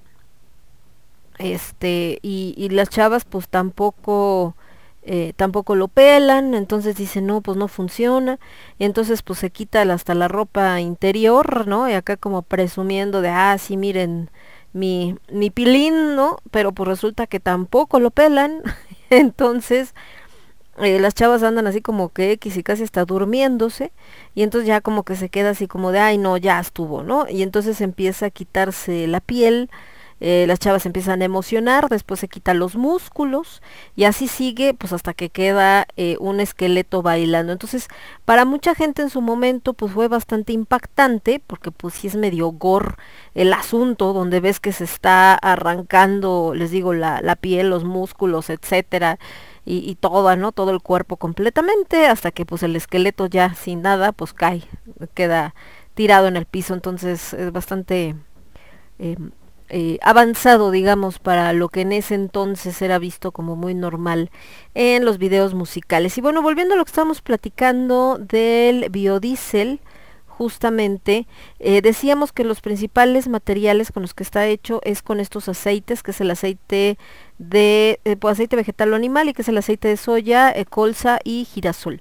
Este, 1.36 2.20
y, 2.22 2.70
las 2.70 2.88
chavas 2.88 3.26
pues 3.26 3.50
tampoco 3.50 4.56
eh, 5.02 5.34
tampoco 5.36 5.74
lo 5.74 5.88
pelan, 5.88 6.54
entonces 6.54 6.96
dice, 6.96 7.20
no, 7.20 7.42
pues 7.42 7.58
no 7.58 7.68
funciona, 7.68 8.38
entonces 8.78 9.20
pues 9.20 9.40
se 9.40 9.50
quita 9.50 9.82
hasta 9.82 10.14
la 10.14 10.28
ropa 10.28 10.80
interior, 10.80 11.66
¿no? 11.66 11.86
Y 11.86 11.92
acá 11.92 12.16
como 12.16 12.40
presumiendo 12.40 13.20
de, 13.20 13.28
ah, 13.28 13.58
sí, 13.58 13.76
miren, 13.76 14.30
mi, 14.72 15.16
mi 15.30 15.50
pilín, 15.50 16.16
¿no? 16.16 16.38
Pero 16.50 16.72
pues 16.72 16.88
resulta 16.88 17.26
que 17.26 17.40
tampoco 17.40 18.00
lo 18.00 18.10
pelan, 18.10 18.62
entonces 19.10 19.94
eh, 20.82 20.98
las 20.98 21.14
chavas 21.14 21.42
andan 21.42 21.66
así 21.66 21.80
como 21.80 22.10
que 22.10 22.32
X 22.32 22.56
y 22.56 22.62
casi 22.62 22.82
está 22.82 23.04
durmiéndose 23.04 23.92
y 24.34 24.42
entonces 24.42 24.68
ya 24.68 24.80
como 24.80 25.04
que 25.04 25.16
se 25.16 25.28
queda 25.28 25.50
así 25.50 25.66
como 25.66 25.92
de, 25.92 26.00
ay 26.00 26.18
no, 26.18 26.36
ya 26.36 26.60
estuvo, 26.60 27.02
¿no? 27.02 27.26
Y 27.28 27.42
entonces 27.42 27.80
empieza 27.80 28.26
a 28.26 28.30
quitarse 28.30 29.06
la 29.06 29.20
piel, 29.20 29.70
eh, 30.20 30.44
las 30.46 30.58
chavas 30.58 30.84
empiezan 30.84 31.22
a 31.22 31.24
emocionar, 31.24 31.88
después 31.88 32.20
se 32.20 32.28
quitan 32.28 32.58
los 32.58 32.76
músculos 32.76 33.62
y 33.96 34.04
así 34.04 34.28
sigue 34.28 34.74
pues 34.74 34.92
hasta 34.92 35.14
que 35.14 35.30
queda 35.30 35.86
eh, 35.96 36.16
un 36.20 36.40
esqueleto 36.40 37.02
bailando. 37.02 37.52
Entonces 37.52 37.88
para 38.26 38.44
mucha 38.44 38.74
gente 38.74 39.02
en 39.02 39.10
su 39.10 39.22
momento 39.22 39.72
pues 39.72 39.92
fue 39.92 40.08
bastante 40.08 40.52
impactante 40.52 41.42
porque 41.46 41.70
pues 41.70 41.94
sí 41.94 42.06
es 42.06 42.16
medio 42.16 42.50
gore 42.52 42.96
el 43.34 43.52
asunto 43.54 44.12
donde 44.12 44.40
ves 44.40 44.60
que 44.60 44.72
se 44.72 44.84
está 44.84 45.34
arrancando, 45.34 46.52
les 46.54 46.70
digo, 46.70 46.92
la, 46.92 47.20
la 47.22 47.36
piel, 47.36 47.70
los 47.70 47.84
músculos, 47.84 48.50
etcétera. 48.50 49.18
Y, 49.64 49.88
y, 49.88 49.94
todo, 49.94 50.34
¿no? 50.36 50.52
Todo 50.52 50.70
el 50.70 50.80
cuerpo 50.80 51.16
completamente, 51.16 52.06
hasta 52.06 52.30
que 52.30 52.46
pues 52.46 52.62
el 52.62 52.76
esqueleto 52.76 53.26
ya 53.26 53.54
sin 53.54 53.82
nada, 53.82 54.12
pues 54.12 54.32
cae, 54.32 54.62
queda 55.14 55.54
tirado 55.94 56.28
en 56.28 56.36
el 56.36 56.46
piso, 56.46 56.72
entonces 56.74 57.34
es 57.34 57.52
bastante 57.52 58.16
eh, 58.98 59.16
eh, 59.72 59.98
avanzado, 60.02 60.72
digamos, 60.72 61.20
para 61.20 61.52
lo 61.52 61.68
que 61.68 61.82
en 61.82 61.92
ese 61.92 62.16
entonces 62.16 62.82
era 62.82 62.98
visto 62.98 63.30
como 63.30 63.54
muy 63.54 63.72
normal 63.72 64.30
en 64.74 65.04
los 65.04 65.18
videos 65.18 65.54
musicales. 65.54 66.18
Y 66.18 66.20
bueno, 66.20 66.42
volviendo 66.42 66.74
a 66.74 66.76
lo 66.76 66.84
que 66.84 66.90
estábamos 66.90 67.22
platicando 67.22 68.18
del 68.18 68.88
biodiesel, 68.90 69.80
justamente 70.40 71.26
eh, 71.58 71.82
decíamos 71.82 72.32
que 72.32 72.44
los 72.44 72.62
principales 72.62 73.28
materiales 73.28 73.92
con 73.92 74.00
los 74.00 74.14
que 74.14 74.22
está 74.22 74.46
hecho 74.46 74.80
es 74.84 75.02
con 75.02 75.20
estos 75.20 75.50
aceites, 75.50 76.02
que 76.02 76.12
es 76.12 76.20
el 76.22 76.30
aceite 76.30 76.96
de 77.36 78.00
eh, 78.06 78.16
pues, 78.16 78.32
aceite 78.32 78.56
vegetal 78.56 78.90
o 78.90 78.96
animal 78.96 79.28
y 79.28 79.34
que 79.34 79.42
es 79.42 79.48
el 79.50 79.58
aceite 79.58 79.88
de 79.88 79.98
soya, 79.98 80.50
eh, 80.50 80.64
colza 80.64 81.18
y 81.24 81.44
girasol. 81.44 82.00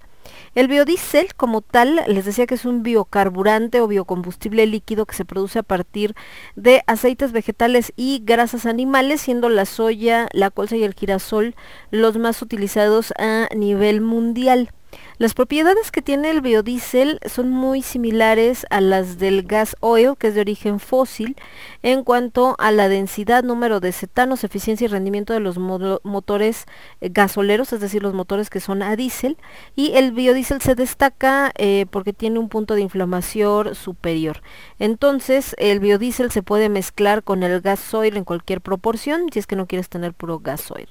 El 0.55 0.69
biodiesel 0.69 1.35
como 1.35 1.59
tal, 1.59 2.01
les 2.07 2.23
decía 2.23 2.47
que 2.47 2.55
es 2.55 2.63
un 2.63 2.81
biocarburante 2.81 3.81
o 3.81 3.89
biocombustible 3.89 4.65
líquido 4.67 5.05
que 5.05 5.15
se 5.15 5.25
produce 5.25 5.59
a 5.59 5.63
partir 5.63 6.15
de 6.55 6.81
aceites 6.87 7.33
vegetales 7.33 7.91
y 7.97 8.21
grasas 8.23 8.65
animales, 8.65 9.19
siendo 9.19 9.49
la 9.49 9.65
soya, 9.65 10.29
la 10.31 10.49
colza 10.49 10.77
y 10.77 10.85
el 10.85 10.93
girasol 10.93 11.55
los 11.91 12.17
más 12.17 12.41
utilizados 12.41 13.11
a 13.19 13.49
nivel 13.53 13.99
mundial. 13.99 14.71
Las 15.19 15.33
propiedades 15.33 15.91
que 15.91 16.01
tiene 16.01 16.31
el 16.31 16.39
biodiesel 16.39 17.19
son 17.25 17.49
muy 17.49 17.81
similares 17.81 18.65
a 18.69 18.79
las 18.79 19.19
del 19.19 19.43
gas 19.43 19.75
oil, 19.81 20.15
que 20.17 20.27
es 20.27 20.35
de 20.35 20.39
origen 20.39 20.79
fósil, 20.79 21.35
en 21.83 22.05
cuanto 22.05 22.55
a 22.57 22.71
la 22.71 22.87
densidad, 22.87 23.43
número 23.43 23.81
de 23.81 23.91
cetanos, 23.91 24.45
eficiencia 24.45 24.85
y 24.85 24.87
rendimiento 24.87 25.33
de 25.33 25.41
los 25.41 25.57
motores 25.57 26.65
eh, 27.01 27.09
gasoleros, 27.09 27.73
es 27.73 27.81
decir, 27.81 28.01
los 28.01 28.13
motores 28.13 28.49
que 28.49 28.61
son 28.61 28.81
a 28.81 28.95
diésel. 28.95 29.37
Y 29.75 29.91
el 29.95 30.13
biodiesel 30.13 30.61
se 30.61 30.75
destaca 30.75 31.51
eh, 31.57 31.85
porque 31.91 32.13
tiene 32.13 32.39
un 32.39 32.47
punto 32.47 32.75
de 32.75 32.81
inflamación 32.81 33.75
superior. 33.75 34.41
Entonces, 34.79 35.53
el 35.57 35.81
biodiesel 35.81 36.31
se 36.31 36.43
puede 36.43 36.69
mezclar 36.69 37.23
con 37.23 37.43
el 37.43 37.59
gas 37.59 37.93
oil 37.93 38.15
en 38.15 38.23
cualquier 38.23 38.61
proporción, 38.61 39.27
si 39.33 39.39
es 39.39 39.47
que 39.47 39.57
no 39.57 39.67
quieres 39.67 39.89
tener 39.89 40.13
puro 40.13 40.39
gas 40.39 40.71
oil. 40.71 40.87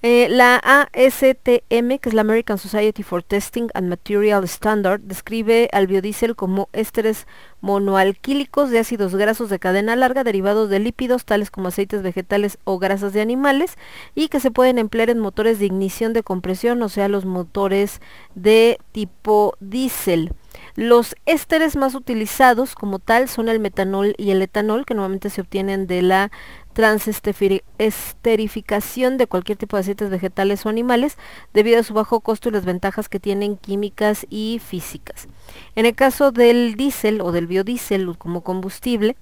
Eh, 0.00 0.28
la 0.30 0.56
ASTM, 0.58 1.98
que 1.98 2.08
es 2.08 2.14
la 2.14 2.20
American 2.20 2.56
Society 2.56 3.02
for 3.02 3.24
Testing 3.24 3.66
and 3.74 3.88
Material 3.88 4.44
Standard, 4.44 5.00
describe 5.00 5.68
al 5.72 5.88
biodiesel 5.88 6.36
como 6.36 6.68
ésteres 6.72 7.26
monoalquílicos 7.60 8.70
de 8.70 8.78
ácidos 8.78 9.16
grasos 9.16 9.50
de 9.50 9.58
cadena 9.58 9.96
larga 9.96 10.22
derivados 10.22 10.70
de 10.70 10.78
lípidos 10.78 11.24
tales 11.24 11.50
como 11.50 11.66
aceites 11.66 12.02
vegetales 12.02 12.58
o 12.62 12.78
grasas 12.78 13.12
de 13.12 13.22
animales 13.22 13.76
y 14.14 14.28
que 14.28 14.38
se 14.38 14.52
pueden 14.52 14.78
emplear 14.78 15.10
en 15.10 15.18
motores 15.18 15.58
de 15.58 15.66
ignición 15.66 16.12
de 16.12 16.22
compresión, 16.22 16.80
o 16.82 16.88
sea, 16.88 17.08
los 17.08 17.24
motores 17.24 18.00
de 18.36 18.78
tipo 18.92 19.56
diésel. 19.58 20.32
Los 20.78 21.14
ésteres 21.26 21.74
más 21.74 21.96
utilizados 21.96 22.76
como 22.76 23.00
tal 23.00 23.28
son 23.28 23.48
el 23.48 23.58
metanol 23.58 24.14
y 24.16 24.30
el 24.30 24.40
etanol, 24.40 24.86
que 24.86 24.94
normalmente 24.94 25.28
se 25.28 25.40
obtienen 25.40 25.88
de 25.88 26.02
la 26.02 26.30
transesterificación 26.72 29.16
de 29.16 29.26
cualquier 29.26 29.58
tipo 29.58 29.76
de 29.76 29.80
aceites 29.80 30.08
vegetales 30.08 30.64
o 30.64 30.68
animales 30.68 31.18
debido 31.52 31.80
a 31.80 31.82
su 31.82 31.94
bajo 31.94 32.20
costo 32.20 32.48
y 32.48 32.52
las 32.52 32.64
ventajas 32.64 33.08
que 33.08 33.18
tienen 33.18 33.56
químicas 33.56 34.24
y 34.30 34.60
físicas. 34.64 35.26
En 35.74 35.84
el 35.84 35.96
caso 35.96 36.30
del 36.30 36.76
diésel 36.76 37.22
o 37.22 37.32
del 37.32 37.48
biodiesel 37.48 38.16
como 38.16 38.42
combustible, 38.42 39.16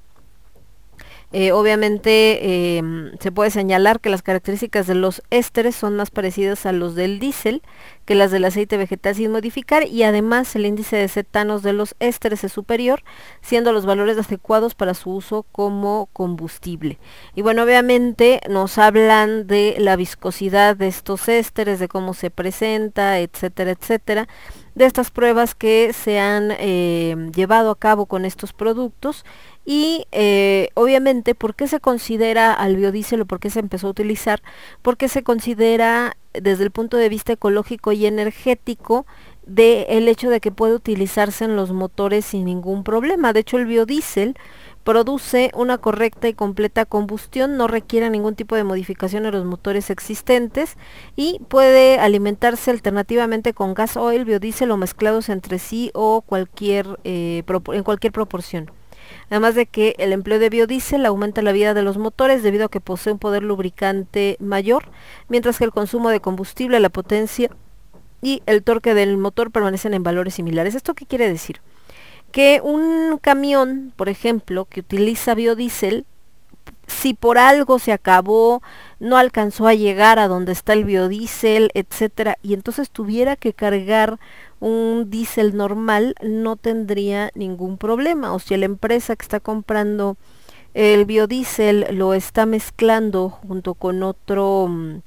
eh, 1.32 1.52
obviamente 1.52 2.76
em, 2.78 3.12
se 3.18 3.32
puede 3.32 3.50
señalar 3.50 4.00
que 4.00 4.10
las 4.10 4.22
características 4.22 4.86
de 4.86 4.94
los 4.94 5.22
ésteres 5.30 5.74
son 5.74 5.96
más 5.96 6.10
parecidas 6.10 6.66
a 6.66 6.72
los 6.72 6.94
del 6.94 7.18
diésel 7.18 7.62
que 8.04 8.14
las 8.14 8.30
del 8.30 8.44
aceite 8.44 8.76
vegetal 8.76 9.16
sin 9.16 9.32
modificar 9.32 9.86
y 9.88 10.04
además 10.04 10.54
el 10.54 10.64
índice 10.64 10.96
de 10.96 11.08
cetanos 11.08 11.62
de 11.62 11.72
los 11.72 11.96
ésteres 11.98 12.44
es 12.44 12.52
superior, 12.52 13.02
siendo 13.42 13.72
los 13.72 13.84
valores 13.84 14.16
adecuados 14.16 14.76
para 14.76 14.94
su 14.94 15.10
uso 15.10 15.44
como 15.50 16.08
combustible. 16.12 16.98
Y 17.34 17.42
bueno, 17.42 17.64
obviamente 17.64 18.40
nos 18.48 18.78
hablan 18.78 19.48
de 19.48 19.74
la 19.78 19.96
viscosidad 19.96 20.76
de 20.76 20.86
estos 20.86 21.28
ésteres, 21.28 21.80
de 21.80 21.88
cómo 21.88 22.14
se 22.14 22.30
presenta, 22.30 23.18
etcétera, 23.18 23.72
etcétera 23.72 24.28
de 24.76 24.84
estas 24.84 25.10
pruebas 25.10 25.54
que 25.54 25.92
se 25.92 26.20
han 26.20 26.52
eh, 26.58 27.30
llevado 27.34 27.70
a 27.70 27.78
cabo 27.78 28.06
con 28.06 28.26
estos 28.26 28.52
productos 28.52 29.24
y 29.64 30.06
eh, 30.12 30.68
obviamente, 30.74 31.34
¿por 31.34 31.56
qué 31.56 31.66
se 31.66 31.80
considera 31.80 32.52
al 32.52 32.76
biodiesel 32.76 33.22
o 33.22 33.26
por 33.26 33.40
qué 33.40 33.50
se 33.50 33.58
empezó 33.58 33.88
a 33.88 33.90
utilizar? 33.90 34.42
Porque 34.82 35.08
se 35.08 35.24
considera 35.24 36.16
desde 36.34 36.62
el 36.62 36.70
punto 36.70 36.98
de 36.98 37.08
vista 37.08 37.32
ecológico 37.32 37.90
y 37.90 38.06
energético 38.06 39.06
de 39.46 39.86
el 39.88 40.08
hecho 40.08 40.28
de 40.28 40.40
que 40.40 40.52
puede 40.52 40.74
utilizarse 40.74 41.46
en 41.46 41.56
los 41.56 41.72
motores 41.72 42.26
sin 42.26 42.44
ningún 42.44 42.84
problema. 42.84 43.32
De 43.32 43.40
hecho, 43.40 43.56
el 43.56 43.64
biodiesel 43.64 44.36
produce 44.86 45.50
una 45.56 45.78
correcta 45.78 46.28
y 46.28 46.32
completa 46.32 46.84
combustión, 46.84 47.56
no 47.56 47.66
requiere 47.66 48.08
ningún 48.08 48.36
tipo 48.36 48.54
de 48.54 48.62
modificación 48.62 49.26
en 49.26 49.32
los 49.32 49.44
motores 49.44 49.90
existentes 49.90 50.76
y 51.16 51.40
puede 51.48 51.98
alimentarse 51.98 52.70
alternativamente 52.70 53.52
con 53.52 53.74
gas 53.74 53.96
oil, 53.96 54.24
biodiesel 54.24 54.70
o 54.70 54.76
mezclados 54.76 55.28
entre 55.28 55.58
sí 55.58 55.90
o 55.92 56.20
cualquier, 56.20 57.00
eh, 57.02 57.42
en 57.72 57.82
cualquier 57.82 58.12
proporción. 58.12 58.70
Además 59.28 59.56
de 59.56 59.66
que 59.66 59.96
el 59.98 60.12
empleo 60.12 60.38
de 60.38 60.50
biodiesel 60.50 61.04
aumenta 61.04 61.42
la 61.42 61.50
vida 61.50 61.74
de 61.74 61.82
los 61.82 61.98
motores 61.98 62.44
debido 62.44 62.66
a 62.66 62.70
que 62.70 62.80
posee 62.80 63.12
un 63.12 63.18
poder 63.18 63.42
lubricante 63.42 64.36
mayor, 64.38 64.84
mientras 65.28 65.58
que 65.58 65.64
el 65.64 65.72
consumo 65.72 66.10
de 66.10 66.20
combustible, 66.20 66.78
la 66.78 66.90
potencia 66.90 67.50
y 68.22 68.40
el 68.46 68.62
torque 68.62 68.94
del 68.94 69.16
motor 69.16 69.50
permanecen 69.50 69.94
en 69.94 70.04
valores 70.04 70.34
similares. 70.34 70.76
¿Esto 70.76 70.94
qué 70.94 71.06
quiere 71.06 71.28
decir? 71.28 71.60
Que 72.36 72.60
un 72.62 73.16
camión, 73.16 73.94
por 73.96 74.10
ejemplo, 74.10 74.66
que 74.66 74.80
utiliza 74.80 75.34
biodiesel, 75.34 76.04
si 76.86 77.14
por 77.14 77.38
algo 77.38 77.78
se 77.78 77.92
acabó, 77.92 78.60
no 79.00 79.16
alcanzó 79.16 79.66
a 79.66 79.72
llegar 79.72 80.18
a 80.18 80.28
donde 80.28 80.52
está 80.52 80.74
el 80.74 80.84
biodiesel, 80.84 81.70
etcétera, 81.72 82.36
y 82.42 82.52
entonces 82.52 82.90
tuviera 82.90 83.36
que 83.36 83.54
cargar 83.54 84.18
un 84.60 85.08
diésel 85.08 85.56
normal 85.56 86.14
no 86.22 86.56
tendría 86.56 87.30
ningún 87.34 87.78
problema. 87.78 88.34
O 88.34 88.38
si 88.38 88.54
la 88.58 88.66
empresa 88.66 89.16
que 89.16 89.22
está 89.22 89.40
comprando 89.40 90.18
el 90.74 91.06
biodiesel 91.06 91.86
lo 91.92 92.12
está 92.12 92.44
mezclando 92.44 93.30
junto 93.30 93.72
con 93.72 94.02
otro, 94.02 94.66
mm, 94.68 94.98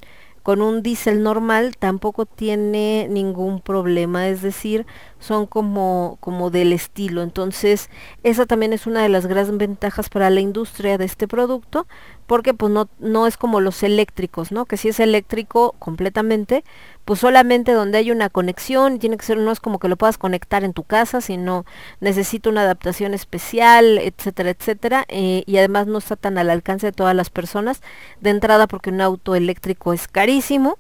con 0.50 0.64
un 0.64 0.82
diésel 0.82 1.22
normal, 1.22 1.78
tampoco 1.78 2.26
tiene 2.26 3.06
ningún 3.08 3.62
problema. 3.62 4.30
Es 4.30 4.42
decir, 4.42 4.88
son 5.20 5.46
como, 5.46 6.18
como 6.22 6.50
del 6.50 6.74
estilo. 6.74 7.22
Entonces, 7.22 7.92
esa 8.24 8.48
también 8.48 8.74
es 8.74 8.88
una 8.88 9.04
de 9.04 9.10
las 9.10 9.28
grandes 9.28 9.56
ventajas 9.56 10.10
para 10.10 10.32
la 10.32 10.40
industria 10.40 10.98
de 10.98 11.06
este 11.06 11.28
producto, 11.28 11.86
porque 12.26 12.56
pues 12.56 12.74
no, 12.74 12.90
no 12.98 13.28
es 13.28 13.38
como 13.38 13.62
los 13.62 13.84
eléctricos, 13.84 14.52
¿no? 14.52 14.66
Que 14.66 14.78
si 14.78 14.90
es 14.90 15.00
eléctrico 15.00 15.76
completamente, 15.78 16.64
pues 17.10 17.22
solamente 17.22 17.72
donde 17.72 17.98
hay 17.98 18.12
una 18.12 18.30
conexión, 18.30 19.00
tiene 19.00 19.18
que 19.18 19.26
ser, 19.26 19.40
no 19.40 19.52
es 19.52 19.60
como 19.60 19.80
que 19.80 19.88
lo 19.88 19.96
puedas 19.98 20.20
conectar 20.20 20.64
en 20.64 20.74
tu 20.74 20.84
casa, 20.84 21.22
sino 21.22 21.66
necesita 22.02 22.52
una 22.52 22.62
adaptación 22.62 23.16
especial, 23.16 23.98
etcétera, 23.98 24.52
etcétera, 24.52 25.06
eh, 25.08 25.42
y 25.48 25.58
además 25.58 25.88
no 25.88 25.98
está 25.98 26.18
tan 26.18 26.38
al 26.38 26.52
alcance 26.52 26.86
de 26.86 26.92
todas 26.92 27.16
las 27.16 27.32
personas 27.32 27.82
de 28.22 28.30
entrada 28.30 28.68
porque 28.68 28.92
un 28.92 29.02
auto 29.02 29.34
eléctrico 29.34 29.92
es 29.92 30.08
carísimo. 30.08 30.78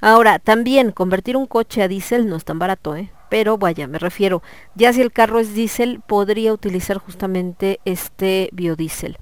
Ahora, 0.00 0.38
también 0.38 0.92
convertir 0.92 1.36
un 1.36 1.46
coche 1.46 1.82
a 1.82 1.88
diésel 1.88 2.26
no 2.26 2.36
es 2.36 2.46
tan 2.46 2.58
barato, 2.58 2.96
¿eh? 2.96 3.10
pero 3.28 3.58
vaya, 3.58 3.86
me 3.86 3.98
refiero, 3.98 4.42
ya 4.76 4.94
si 4.94 5.02
el 5.02 5.12
carro 5.12 5.40
es 5.40 5.52
diésel, 5.52 6.00
podría 6.00 6.54
utilizar 6.54 6.96
justamente 6.96 7.80
este 7.84 8.48
biodiesel. 8.50 9.18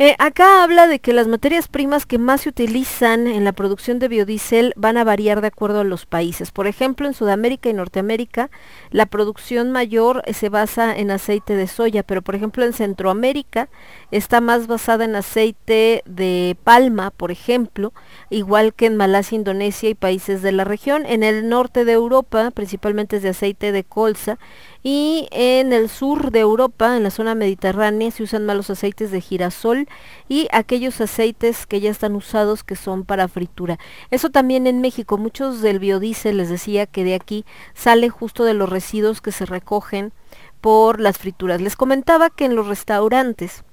Eh, 0.00 0.14
acá 0.20 0.62
habla 0.62 0.86
de 0.86 1.00
que 1.00 1.12
las 1.12 1.26
materias 1.26 1.66
primas 1.66 2.06
que 2.06 2.18
más 2.18 2.42
se 2.42 2.50
utilizan 2.50 3.26
en 3.26 3.42
la 3.42 3.50
producción 3.50 3.98
de 3.98 4.06
biodiesel 4.06 4.72
van 4.76 4.96
a 4.96 5.02
variar 5.02 5.40
de 5.40 5.48
acuerdo 5.48 5.80
a 5.80 5.84
los 5.84 6.06
países. 6.06 6.52
Por 6.52 6.68
ejemplo, 6.68 7.08
en 7.08 7.14
Sudamérica 7.14 7.68
y 7.68 7.72
Norteamérica 7.72 8.48
la 8.92 9.06
producción 9.06 9.72
mayor 9.72 10.22
eh, 10.24 10.34
se 10.34 10.50
basa 10.50 10.96
en 10.96 11.10
aceite 11.10 11.56
de 11.56 11.66
soya, 11.66 12.04
pero 12.04 12.22
por 12.22 12.36
ejemplo 12.36 12.64
en 12.64 12.74
Centroamérica 12.74 13.70
está 14.12 14.40
más 14.40 14.68
basada 14.68 15.04
en 15.04 15.16
aceite 15.16 16.04
de 16.06 16.56
palma, 16.62 17.10
por 17.10 17.32
ejemplo, 17.32 17.92
igual 18.30 18.74
que 18.74 18.86
en 18.86 18.96
Malasia, 18.96 19.34
Indonesia 19.34 19.88
y 19.88 19.96
países 19.96 20.42
de 20.42 20.52
la 20.52 20.62
región. 20.62 21.06
En 21.06 21.24
el 21.24 21.48
norte 21.48 21.84
de 21.84 21.94
Europa 21.94 22.52
principalmente 22.52 23.16
es 23.16 23.24
de 23.24 23.30
aceite 23.30 23.72
de 23.72 23.82
colza 23.82 24.38
y 24.82 25.28
en 25.32 25.72
el 25.72 25.88
sur 25.88 26.30
de 26.30 26.40
Europa, 26.40 26.96
en 26.96 27.02
la 27.02 27.10
zona 27.10 27.34
mediterránea, 27.34 28.10
se 28.10 28.22
usan 28.22 28.46
más 28.46 28.56
los 28.56 28.70
aceites 28.70 29.10
de 29.10 29.20
girasol 29.20 29.88
y 30.28 30.48
aquellos 30.52 31.00
aceites 31.00 31.66
que 31.66 31.80
ya 31.80 31.90
están 31.90 32.14
usados 32.14 32.62
que 32.62 32.76
son 32.76 33.04
para 33.04 33.28
fritura. 33.28 33.78
Eso 34.10 34.30
también 34.30 34.66
en 34.66 34.80
México, 34.80 35.18
muchos 35.18 35.60
del 35.60 35.78
biodiesel, 35.78 36.36
les 36.36 36.48
decía 36.48 36.86
que 36.86 37.04
de 37.04 37.14
aquí 37.14 37.44
sale 37.74 38.08
justo 38.08 38.44
de 38.44 38.54
los 38.54 38.68
residuos 38.68 39.20
que 39.20 39.32
se 39.32 39.46
recogen 39.46 40.12
por 40.60 41.00
las 41.00 41.18
frituras. 41.18 41.60
Les 41.60 41.76
comentaba 41.76 42.30
que 42.30 42.44
en 42.44 42.54
los 42.54 42.66
restaurantes, 42.68 43.64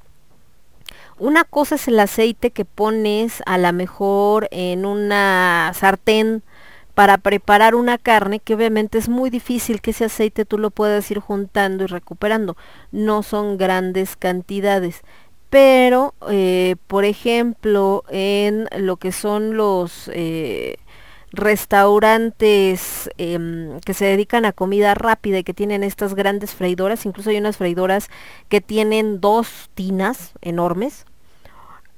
una 1.17 1.43
cosa 1.43 1.75
es 1.75 1.87
el 1.87 1.99
aceite 1.99 2.51
que 2.51 2.65
pones 2.65 3.41
a 3.45 3.57
la 3.57 3.71
mejor 3.71 4.47
en 4.51 4.85
una 4.85 5.71
sartén 5.73 6.43
para 6.95 7.17
preparar 7.17 7.75
una 7.75 7.97
carne 7.97 8.39
que 8.39 8.55
obviamente 8.55 8.97
es 8.97 9.09
muy 9.09 9.29
difícil 9.29 9.81
que 9.81 9.91
ese 9.91 10.05
aceite 10.05 10.45
tú 10.45 10.57
lo 10.57 10.71
puedas 10.71 11.11
ir 11.11 11.19
juntando 11.19 11.83
y 11.83 11.87
recuperando. 11.87 12.55
No 12.91 13.21
son 13.21 13.57
grandes 13.57 14.15
cantidades. 14.15 15.01
Pero, 15.49 16.15
eh, 16.29 16.75
por 16.87 17.05
ejemplo, 17.05 18.03
en 18.09 18.67
lo 18.77 18.97
que 18.97 19.11
son 19.11 19.57
los 19.57 20.09
eh, 20.13 20.77
restaurantes 21.31 23.09
em, 23.17 23.79
que 23.81 23.93
se 23.93 24.05
dedican 24.05 24.45
a 24.45 24.53
comida 24.53 24.93
rápida 24.95 25.39
y 25.39 25.43
que 25.43 25.53
tienen 25.53 25.83
estas 25.83 26.15
grandes 26.15 26.55
freidoras, 26.55 27.05
incluso 27.05 27.29
hay 27.29 27.37
unas 27.37 27.57
freidoras 27.57 28.09
que 28.49 28.61
tienen 28.61 29.21
dos 29.21 29.69
tinas 29.75 30.33
enormes, 30.41 31.05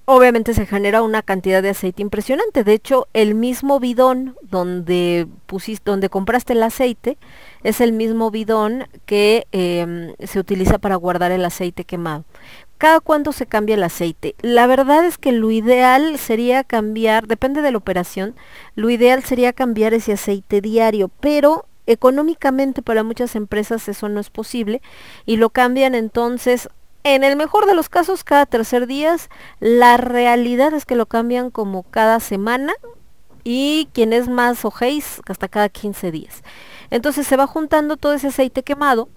obviamente 0.09 0.53
se 0.53 0.65
genera 0.65 1.01
una 1.01 1.21
cantidad 1.21 1.61
de 1.61 1.71
aceite 1.71 2.01
impresionante. 2.01 2.63
De 2.63 2.71
hecho, 2.71 3.07
el 3.11 3.35
mismo 3.35 3.81
bidón 3.81 4.37
donde 4.41 5.27
pusiste, 5.47 5.91
donde 5.91 6.07
compraste 6.07 6.53
el 6.53 6.63
aceite, 6.63 7.17
es 7.61 7.81
el 7.81 7.91
mismo 7.91 8.31
bidón 8.31 8.87
que 9.05 9.47
em, 9.51 10.13
se 10.25 10.39
utiliza 10.39 10.77
para 10.77 10.95
guardar 10.95 11.33
el 11.33 11.43
aceite 11.43 11.83
quemado. 11.83 12.23
¿Cada 12.77 13.01
cuándo 13.01 13.33
se 13.33 13.47
cambia 13.47 13.75
el 13.75 13.83
aceite? 13.83 14.35
La 14.41 14.65
verdad 14.65 15.03
es 15.03 15.17
que 15.17 15.33
lo 15.33 15.51
ideal 15.51 16.17
sería 16.17 16.63
cambiar, 16.63 17.27
depende 17.27 17.61
de 17.61 17.71
la 17.73 17.77
operación, 17.77 18.33
lo 18.75 18.89
ideal 18.89 19.23
sería 19.23 19.51
cambiar 19.51 19.93
ese 19.93 20.13
aceite 20.13 20.61
diario, 20.61 21.11
pero 21.19 21.65
económicamente 21.85 22.81
para 22.81 23.03
muchas 23.03 23.35
empresas 23.35 23.89
eso 23.89 24.07
no 24.07 24.19
es 24.19 24.29
posible 24.29 24.81
y 25.25 25.37
lo 25.37 25.49
cambian 25.49 25.95
entonces 25.95 26.69
en 27.15 27.23
el 27.23 27.35
mejor 27.35 27.65
de 27.65 27.75
los 27.75 27.89
casos 27.89 28.23
cada 28.23 28.45
tercer 28.45 28.87
día, 28.87 29.15
la 29.59 29.97
realidad 29.97 30.73
es 30.73 30.85
que 30.85 30.95
lo 30.95 31.05
cambian 31.05 31.51
como 31.51 31.83
cada 31.83 32.19
semana 32.19 32.73
y 33.43 33.87
quien 33.93 34.13
es 34.13 34.27
más 34.27 34.65
ojéis 34.65 35.21
hasta 35.27 35.47
cada 35.47 35.69
15 35.69 36.11
días. 36.11 36.43
Entonces 36.89 37.27
se 37.27 37.37
va 37.37 37.47
juntando 37.47 37.97
todo 37.97 38.13
ese 38.13 38.27
aceite 38.27 38.63
quemado 38.63 39.09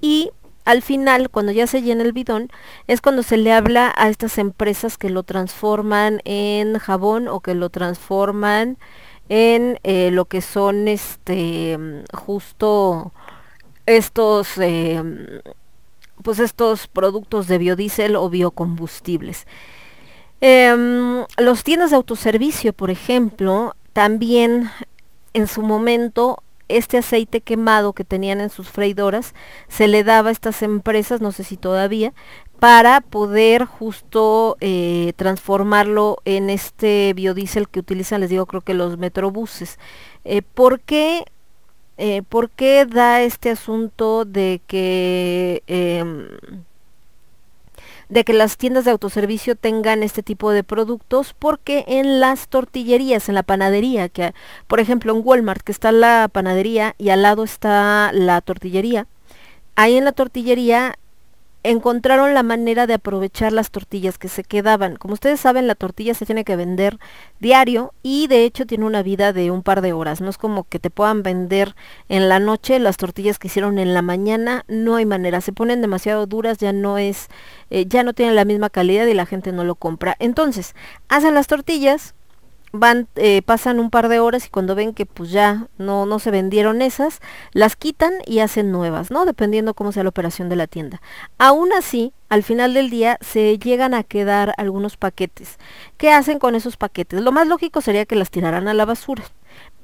y 0.00 0.30
al 0.64 0.82
final, 0.82 1.30
cuando 1.30 1.52
ya 1.52 1.68
se 1.68 1.80
llena 1.80 2.02
el 2.02 2.12
bidón, 2.12 2.50
es 2.88 3.00
cuando 3.00 3.22
se 3.22 3.36
le 3.36 3.52
habla 3.52 3.94
a 3.96 4.08
estas 4.08 4.36
empresas 4.36 4.98
que 4.98 5.10
lo 5.10 5.22
transforman 5.22 6.20
en 6.24 6.76
jabón 6.80 7.28
o 7.28 7.38
que 7.38 7.54
lo 7.54 7.70
transforman 7.70 8.76
en 9.28 9.78
eh, 9.84 10.10
lo 10.10 10.24
que 10.24 10.40
son 10.40 10.88
este 10.88 11.78
justo 12.12 13.12
estos 13.86 14.58
eh, 14.58 15.00
pues 16.26 16.40
estos 16.40 16.88
productos 16.88 17.46
de 17.46 17.56
biodiesel 17.56 18.16
o 18.16 18.28
biocombustibles. 18.28 19.46
Em, 20.40 21.24
los 21.38 21.62
tiendas 21.62 21.90
de 21.90 21.96
autoservicio, 21.96 22.72
por 22.72 22.90
ejemplo, 22.90 23.76
también 23.92 24.68
en 25.34 25.46
su 25.46 25.62
momento 25.62 26.42
este 26.66 26.98
aceite 26.98 27.42
quemado 27.42 27.92
que 27.92 28.02
tenían 28.02 28.40
en 28.40 28.50
sus 28.50 28.68
freidoras 28.68 29.34
se 29.68 29.86
le 29.86 30.02
daba 30.02 30.30
a 30.30 30.32
estas 30.32 30.62
empresas, 30.62 31.20
no 31.20 31.30
sé 31.30 31.44
si 31.44 31.56
todavía, 31.56 32.12
para 32.58 33.02
poder 33.02 33.64
justo 33.64 34.56
eh, 34.60 35.12
transformarlo 35.14 36.18
en 36.24 36.50
este 36.50 37.12
biodiesel 37.14 37.68
que 37.68 37.78
utilizan, 37.78 38.20
les 38.20 38.30
digo, 38.30 38.46
creo 38.46 38.62
que 38.62 38.74
los 38.74 38.98
metrobuses. 38.98 39.78
Eh, 40.24 40.42
¿Por 40.42 40.80
qué 40.80 41.24
eh, 41.98 42.22
¿por 42.28 42.50
qué 42.50 42.86
da 42.86 43.22
este 43.22 43.50
asunto 43.50 44.24
de 44.24 44.60
que 44.66 45.62
em, 45.66 46.28
de 48.08 48.24
que 48.24 48.32
las 48.32 48.56
tiendas 48.56 48.84
de 48.84 48.92
autoservicio 48.92 49.56
tengan 49.56 50.02
este 50.02 50.22
tipo 50.22 50.50
de 50.50 50.62
productos 50.62 51.34
porque 51.38 51.84
en 51.88 52.20
las 52.20 52.48
tortillerías, 52.48 53.28
en 53.28 53.34
la 53.34 53.42
panadería, 53.42 54.08
que 54.08 54.32
por 54.68 54.80
ejemplo 54.80 55.14
en 55.14 55.22
Walmart 55.24 55.62
que 55.62 55.72
está 55.72 55.92
la 55.92 56.28
panadería 56.32 56.94
y 56.98 57.10
al 57.10 57.22
lado 57.22 57.44
está 57.44 58.10
la 58.12 58.40
tortillería, 58.40 59.06
ahí 59.74 59.96
en 59.96 60.04
la 60.04 60.12
tortillería 60.12 60.98
encontraron 61.70 62.34
la 62.34 62.42
manera 62.42 62.86
de 62.86 62.94
aprovechar 62.94 63.52
las 63.52 63.70
tortillas 63.70 64.18
que 64.18 64.28
se 64.28 64.44
quedaban. 64.44 64.96
Como 64.96 65.14
ustedes 65.14 65.40
saben, 65.40 65.66
la 65.66 65.74
tortilla 65.74 66.14
se 66.14 66.26
tiene 66.26 66.44
que 66.44 66.56
vender 66.56 66.98
diario 67.38 67.92
y 68.02 68.26
de 68.26 68.44
hecho 68.44 68.66
tiene 68.66 68.84
una 68.84 69.02
vida 69.02 69.32
de 69.32 69.50
un 69.50 69.62
par 69.62 69.80
de 69.80 69.92
horas. 69.92 70.20
No 70.20 70.28
es 70.28 70.38
como 70.38 70.64
que 70.64 70.78
te 70.78 70.90
puedan 70.90 71.22
vender 71.22 71.74
en 72.08 72.28
la 72.28 72.40
noche 72.40 72.78
las 72.78 72.96
tortillas 72.96 73.38
que 73.38 73.48
hicieron 73.48 73.78
en 73.78 73.94
la 73.94 74.02
mañana, 74.02 74.64
no 74.68 74.96
hay 74.96 75.06
manera. 75.06 75.40
Se 75.40 75.52
ponen 75.52 75.80
demasiado 75.80 76.26
duras, 76.26 76.58
ya 76.58 76.72
no 76.72 76.98
es, 76.98 77.28
eh, 77.70 77.86
ya 77.86 78.02
no 78.02 78.12
tienen 78.12 78.34
la 78.34 78.44
misma 78.44 78.70
calidad 78.70 79.06
y 79.06 79.14
la 79.14 79.26
gente 79.26 79.52
no 79.52 79.62
lo 79.62 79.76
compra. 79.76 80.16
Entonces, 80.18 80.74
hacen 81.08 81.34
las 81.34 81.46
tortillas, 81.46 82.15
eh, 83.16 83.42
pasan 83.42 83.80
un 83.80 83.90
par 83.90 84.08
de 84.08 84.20
horas 84.20 84.46
y 84.46 84.50
cuando 84.50 84.74
ven 84.74 84.94
que 84.94 85.06
pues 85.06 85.30
ya 85.30 85.68
no, 85.78 86.06
no 86.06 86.18
se 86.18 86.30
vendieron 86.30 86.82
esas, 86.82 87.20
las 87.52 87.76
quitan 87.76 88.12
y 88.26 88.40
hacen 88.40 88.72
nuevas, 88.72 89.10
¿no? 89.10 89.24
Dependiendo 89.24 89.74
cómo 89.74 89.92
sea 89.92 90.02
la 90.02 90.08
operación 90.08 90.48
de 90.48 90.56
la 90.56 90.66
tienda. 90.66 91.00
Aún 91.38 91.72
así, 91.72 92.12
al 92.28 92.42
final 92.42 92.74
del 92.74 92.90
día 92.90 93.18
se 93.20 93.58
llegan 93.58 93.94
a 93.94 94.02
quedar 94.02 94.54
algunos 94.56 94.96
paquetes. 94.96 95.58
¿Qué 95.96 96.10
hacen 96.10 96.38
con 96.38 96.54
esos 96.54 96.76
paquetes? 96.76 97.20
Lo 97.20 97.32
más 97.32 97.46
lógico 97.46 97.80
sería 97.80 98.06
que 98.06 98.16
las 98.16 98.30
tiraran 98.30 98.68
a 98.68 98.74
la 98.74 98.84
basura 98.84 99.24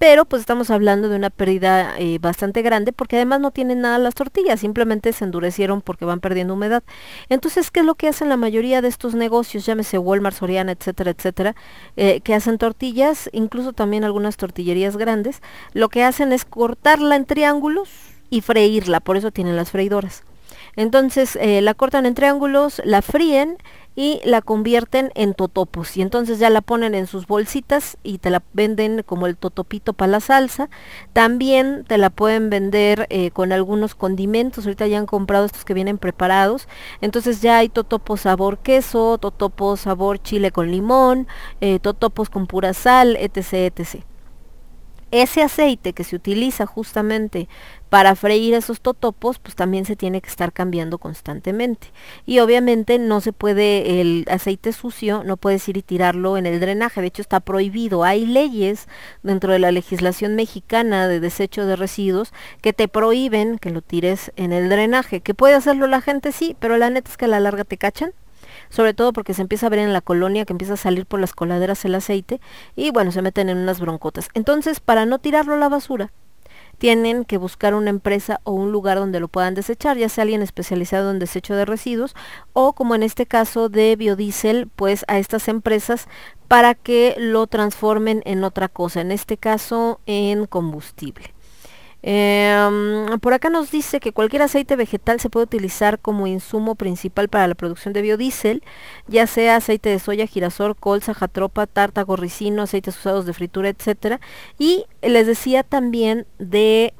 pero 0.03 0.25
pues 0.25 0.41
estamos 0.41 0.69
hablando 0.71 1.09
de 1.09 1.15
una 1.15 1.31
pérdida 1.31 1.97
eh, 1.97 2.19
bastante 2.21 2.63
grande 2.63 2.93
porque 2.93 3.15
además 3.15 3.39
no 3.39 3.53
tienen 3.53 3.83
nada 3.83 4.01
las 4.01 4.17
tortillas, 4.17 4.59
simplemente 4.59 5.13
se 5.13 5.25
endurecieron 5.25 5.81
porque 5.81 6.05
van 6.05 6.19
perdiendo 6.19 6.55
humedad. 6.55 6.83
Entonces, 7.29 7.71
¿qué 7.71 7.79
es 7.79 7.87
lo 7.87 7.95
que 7.95 8.09
hacen 8.09 8.29
la 8.29 8.37
mayoría 8.37 8.83
de 8.83 8.89
estos 8.89 9.15
negocios, 9.15 9.65
llámese 9.65 9.99
Walmart, 9.99 10.35
Soriana, 10.35 10.73
etcétera, 10.73 11.13
etcétera, 11.13 11.55
eh, 11.97 12.21
que 12.23 12.35
hacen 12.35 12.59
tortillas, 12.59 13.31
incluso 13.33 13.75
también 13.75 14.03
algunas 14.03 14.37
tortillerías 14.37 14.97
grandes, 14.97 15.41
lo 15.73 15.89
que 15.89 16.03
hacen 16.03 16.33
es 16.33 16.45
cortarla 16.45 17.15
en 17.15 17.25
triángulos 17.25 17.89
y 18.29 18.41
freírla, 18.41 18.99
por 18.99 19.17
eso 19.17 19.31
tienen 19.31 19.55
las 19.55 19.71
freidoras. 19.71 20.25
Entonces 20.77 21.37
eh, 21.41 21.61
la 21.61 21.75
cortan 21.75 22.07
en 22.07 22.15
triángulos, 22.15 22.81
la 22.85 23.03
fríen 23.03 23.59
y 23.95 24.21
la 24.25 24.41
convierten 24.41 25.11
en 25.15 25.35
totopos. 25.35 25.97
Y 25.97 26.03
entonces 26.03 26.39
ya 26.39 26.49
la 26.49 26.63
ponen 26.63 26.95
en 26.95 27.07
sus 27.07 27.27
bolsitas 27.27 27.99
y 28.03 28.19
te 28.19 28.31
la 28.31 28.43
venden 28.55 29.03
como 29.03 29.27
el 29.27 29.37
totopito 29.37 29.93
para 29.93 30.13
la 30.13 30.21
salsa. 30.21 30.71
También 31.13 31.85
te 31.87 31.99
la 31.99 32.09
pueden 32.09 32.49
vender 32.49 33.07
eh, 33.11 33.31
con 33.33 33.53
algunos 33.53 33.95
condimentos. 33.95 34.65
Ahorita 34.65 34.87
ya 34.87 34.99
han 34.99 35.07
comprado 35.07 35.45
estos 35.45 35.65
que 35.65 35.75
vienen 35.75 35.99
preparados. 35.99 36.69
Entonces 37.01 37.43
ya 37.43 37.59
hay 37.59 37.69
totopos 37.69 38.23
sabor 38.23 38.59
queso 38.59 39.19
totopos 39.19 39.81
sabor 39.81 40.23
chile 40.23 40.53
con 40.53 40.71
limón 40.71 41.27
eh, 41.61 41.79
totopos 41.81 42.31
con 42.31 42.47
pura 42.47 42.73
sal 42.73 43.17
etc 43.17 43.53
etc. 43.53 44.05
Ese 45.11 45.43
aceite 45.43 45.93
que 45.93 46.05
se 46.05 46.17
utiliza 46.17 46.65
justamente 46.65 47.49
para 47.93 48.17
freír 48.17 48.55
esos 48.55 48.81
totopos, 48.81 49.39
pues 49.39 49.55
también 49.55 49.85
se 49.85 49.97
tiene 49.97 50.23
que 50.23 50.31
estar 50.31 50.55
cambiando 50.55 50.97
constantemente. 50.97 51.89
Y 52.25 52.39
obviamente 52.39 52.99
no 52.99 53.21
se 53.21 53.35
puede, 53.35 54.01
el 54.01 54.25
aceite 54.31 54.73
sucio, 54.73 55.25
no 55.25 55.37
puedes 55.37 55.69
ir 55.69 55.77
y 55.77 55.83
tirarlo 55.83 56.39
en 56.39 56.47
el 56.47 56.59
drenaje, 56.59 57.03
de 57.03 57.09
hecho 57.09 57.21
está 57.21 57.41
prohibido. 57.41 58.03
Hay 58.03 58.25
leyes 58.25 58.89
dentro 59.23 59.53
de 59.53 59.59
la 59.59 59.73
legislación 59.73 60.37
mexicana 60.37 61.07
de 61.07 61.21
desecho 61.21 61.67
de 61.67 61.77
residuos 61.77 62.33
que 62.63 62.73
te 62.73 62.89
prohíben 62.89 63.59
que 63.59 63.69
lo 63.69 63.83
tires 63.83 64.33
en 64.37 64.53
el 64.53 64.71
drenaje. 64.71 65.21
Que 65.21 65.35
puede 65.35 65.53
hacerlo 65.53 65.87
la 65.87 66.01
gente, 66.01 66.33
sí, 66.33 66.57
pero 66.59 66.79
la 66.79 66.89
neta 66.89 67.11
es 67.11 67.19
que 67.19 67.27
a 67.27 67.29
la 67.29 67.41
larga 67.41 67.65
te 67.65 67.77
cachan 67.77 68.13
sobre 68.71 68.95
todo 68.95 69.13
porque 69.13 69.35
se 69.35 69.43
empieza 69.43 69.67
a 69.67 69.71
ver 69.71 69.81
en 69.81 69.93
la 69.93 70.01
colonia 70.01 70.47
que 70.47 70.55
empieza 70.55 70.75
a 70.75 70.79
salir 70.79 71.05
por 71.05 71.21
las 71.21 71.35
coladeras 71.35 71.85
el 71.85 71.95
aceite 71.95 72.41
y 72.75 72.91
bueno, 72.91 73.13
se 73.13 73.21
meten 73.21 73.51
en 73.51 73.59
unas 73.59 73.81
broncotas. 73.81 74.31
Entonces, 74.33 74.81
para 74.81 75.05
no 75.05 75.19
tirarlo 75.19 75.55
a 75.55 75.59
la 75.59 75.69
basura, 75.69 76.11
tienen 76.79 77.25
que 77.25 77.39
buscar 77.39 77.75
una 77.75 77.91
empresa 77.91 78.41
o 78.45 78.53
un 78.53 78.73
lugar 78.73 78.99
donde 78.99 79.21
lo 79.21 79.29
puedan 79.29 79.55
desechar, 79.55 79.97
ya 79.97 80.09
sea 80.09 80.23
alguien 80.23 80.43
especializado 80.43 81.11
en 81.11 81.19
desecho 81.19 81.55
de 81.55 81.65
residuos 81.65 82.15
o 82.53 82.73
como 82.73 82.95
en 82.95 83.03
este 83.03 83.27
caso 83.27 83.69
de 83.69 83.95
biodiesel, 83.97 84.69
pues 84.75 85.05
a 85.09 85.19
estas 85.19 85.49
empresas 85.49 86.09
para 86.49 86.75
que 86.75 87.15
lo 87.19 87.47
transformen 87.47 88.23
en 88.25 88.45
otra 88.45 88.69
cosa, 88.69 89.01
en 89.01 89.13
este 89.13 89.37
caso 89.37 90.01
en 90.07 90.47
combustible. 90.47 91.33
Em, 92.03 93.19
por 93.21 93.33
acá 93.33 93.49
nos 93.49 93.71
dice 93.71 94.01
que 94.01 94.13
cualquier 94.13 94.43
aceite 94.43 94.75
vegetal 94.75 95.21
se 95.21 95.31
puede 95.31 95.45
utilizar 95.45 96.01
como 96.01 96.27
insumo 96.27 96.75
principal 96.75 97.29
para 97.29 97.47
la 97.47 97.55
producción 97.55 97.95
de 97.95 98.03
biodiesel, 98.03 98.63
ya 99.07 99.29
sea 99.29 99.57
aceite 99.57 99.89
de 99.89 100.01
soya, 100.01 100.27
girasol, 100.27 100.75
colza, 100.75 101.15
jatropa, 101.15 101.67
tarta, 101.69 102.03
gorricino, 102.03 102.63
aceites 102.63 102.99
usados 102.99 103.25
de 103.25 103.33
fritura, 103.33 103.69
etcétera. 103.69 104.21
Y 104.59 104.87
les 105.01 105.27
decía 105.27 105.63
también 105.63 106.27
de 106.39 106.93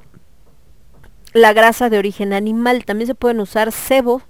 la 1.33 1.51
grasa 1.51 1.89
de 1.89 1.97
origen 1.97 2.31
animal. 2.31 2.85
También 2.85 3.07
se 3.07 3.15
pueden 3.15 3.39
usar 3.41 3.71
cebo, 3.71 4.21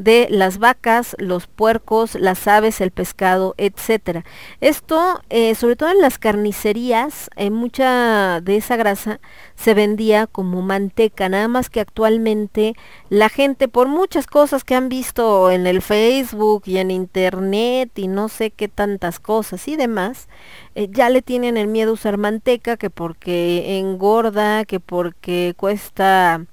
de 0.00 0.28
las 0.30 0.58
vacas, 0.58 1.14
los 1.18 1.46
puercos, 1.46 2.14
las 2.14 2.48
aves, 2.48 2.80
el 2.80 2.90
pescado, 2.90 3.54
etcétera. 3.58 4.24
Esto, 4.62 5.20
eh, 5.28 5.54
sobre 5.54 5.76
todo 5.76 5.90
en 5.90 6.00
las 6.00 6.18
carnicerías, 6.18 7.28
mucha 7.50 8.40
de 8.40 8.56
esa 8.56 8.76
grasa 8.76 9.20
se 9.56 9.74
vendía 9.74 10.26
como 10.26 10.62
manteca, 10.62 11.28
nada 11.28 11.48
más 11.48 11.68
que 11.68 11.80
actualmente 11.80 12.74
la 13.10 13.28
gente, 13.28 13.68
por 13.68 13.88
muchas 13.88 14.26
cosas 14.26 14.64
que 14.64 14.74
han 14.74 14.88
visto 14.88 15.50
en 15.50 15.66
el 15.66 15.82
Facebook 15.82 16.62
y 16.64 16.78
en 16.78 16.90
internet 16.90 17.90
y 17.98 18.08
no 18.08 18.28
sé 18.28 18.52
qué 18.52 18.68
tantas 18.68 19.20
cosas 19.20 19.68
y 19.68 19.76
demás, 19.76 20.28
eh, 20.74 20.88
ya 20.90 21.10
le 21.10 21.20
tienen 21.20 21.58
el 21.58 21.66
miedo 21.66 21.90
a 21.90 21.94
usar 21.94 22.16
manteca, 22.16 22.78
que 22.78 22.88
porque 22.88 23.78
engorda, 23.78 24.64
que 24.64 24.80
porque 24.80 25.52
cuesta 25.58 26.46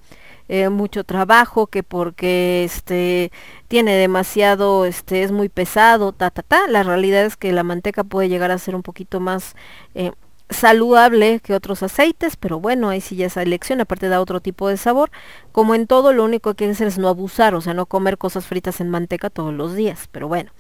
eh, 0.49 0.69
mucho 0.69 1.03
trabajo, 1.03 1.67
que 1.67 1.83
porque 1.83 2.63
este 2.63 3.31
tiene 3.67 3.95
demasiado, 3.95 4.85
este 4.85 5.23
es 5.23 5.31
muy 5.31 5.49
pesado, 5.49 6.13
ta 6.13 6.31
ta 6.31 6.43
ta. 6.43 6.67
La 6.67 6.83
realidad 6.83 7.25
es 7.25 7.37
que 7.37 7.51
la 7.51 7.63
manteca 7.63 8.03
puede 8.03 8.29
llegar 8.29 8.51
a 8.51 8.57
ser 8.57 8.75
un 8.75 8.83
poquito 8.83 9.19
más 9.19 9.55
eh, 9.95 10.11
saludable 10.49 11.39
que 11.41 11.53
otros 11.53 11.83
aceites, 11.83 12.37
pero 12.37 12.59
bueno, 12.59 12.89
ahí 12.89 13.01
sí 13.01 13.15
ya 13.15 13.25
esa 13.27 13.41
elección, 13.41 13.81
aparte 13.81 14.07
da 14.07 14.21
otro 14.21 14.39
tipo 14.39 14.69
de 14.69 14.77
sabor. 14.77 15.11
Como 15.51 15.75
en 15.75 15.87
todo, 15.87 16.13
lo 16.13 16.23
único 16.23 16.53
que 16.53 16.65
hay 16.65 16.69
que 16.69 16.73
hacer 16.75 16.87
es 16.87 16.97
no 16.97 17.09
abusar, 17.09 17.55
o 17.55 17.61
sea, 17.61 17.73
no 17.73 17.85
comer 17.85 18.17
cosas 18.17 18.45
fritas 18.45 18.79
en 18.81 18.89
manteca 18.89 19.29
todos 19.29 19.53
los 19.53 19.75
días, 19.75 20.07
pero 20.11 20.27
bueno. 20.27 20.51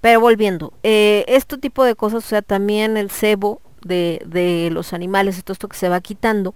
Pero 0.00 0.20
volviendo, 0.20 0.72
eh, 0.82 1.24
este 1.28 1.58
tipo 1.58 1.84
de 1.84 1.94
cosas, 1.94 2.24
o 2.24 2.28
sea, 2.28 2.42
también 2.42 2.96
el 2.96 3.10
cebo 3.10 3.60
de, 3.82 4.68
los 4.72 4.92
animales, 4.92 5.42
todo 5.44 5.52
esto 5.52 5.68
que 5.68 5.76
se 5.76 5.88
va 5.88 6.00
quitando, 6.00 6.54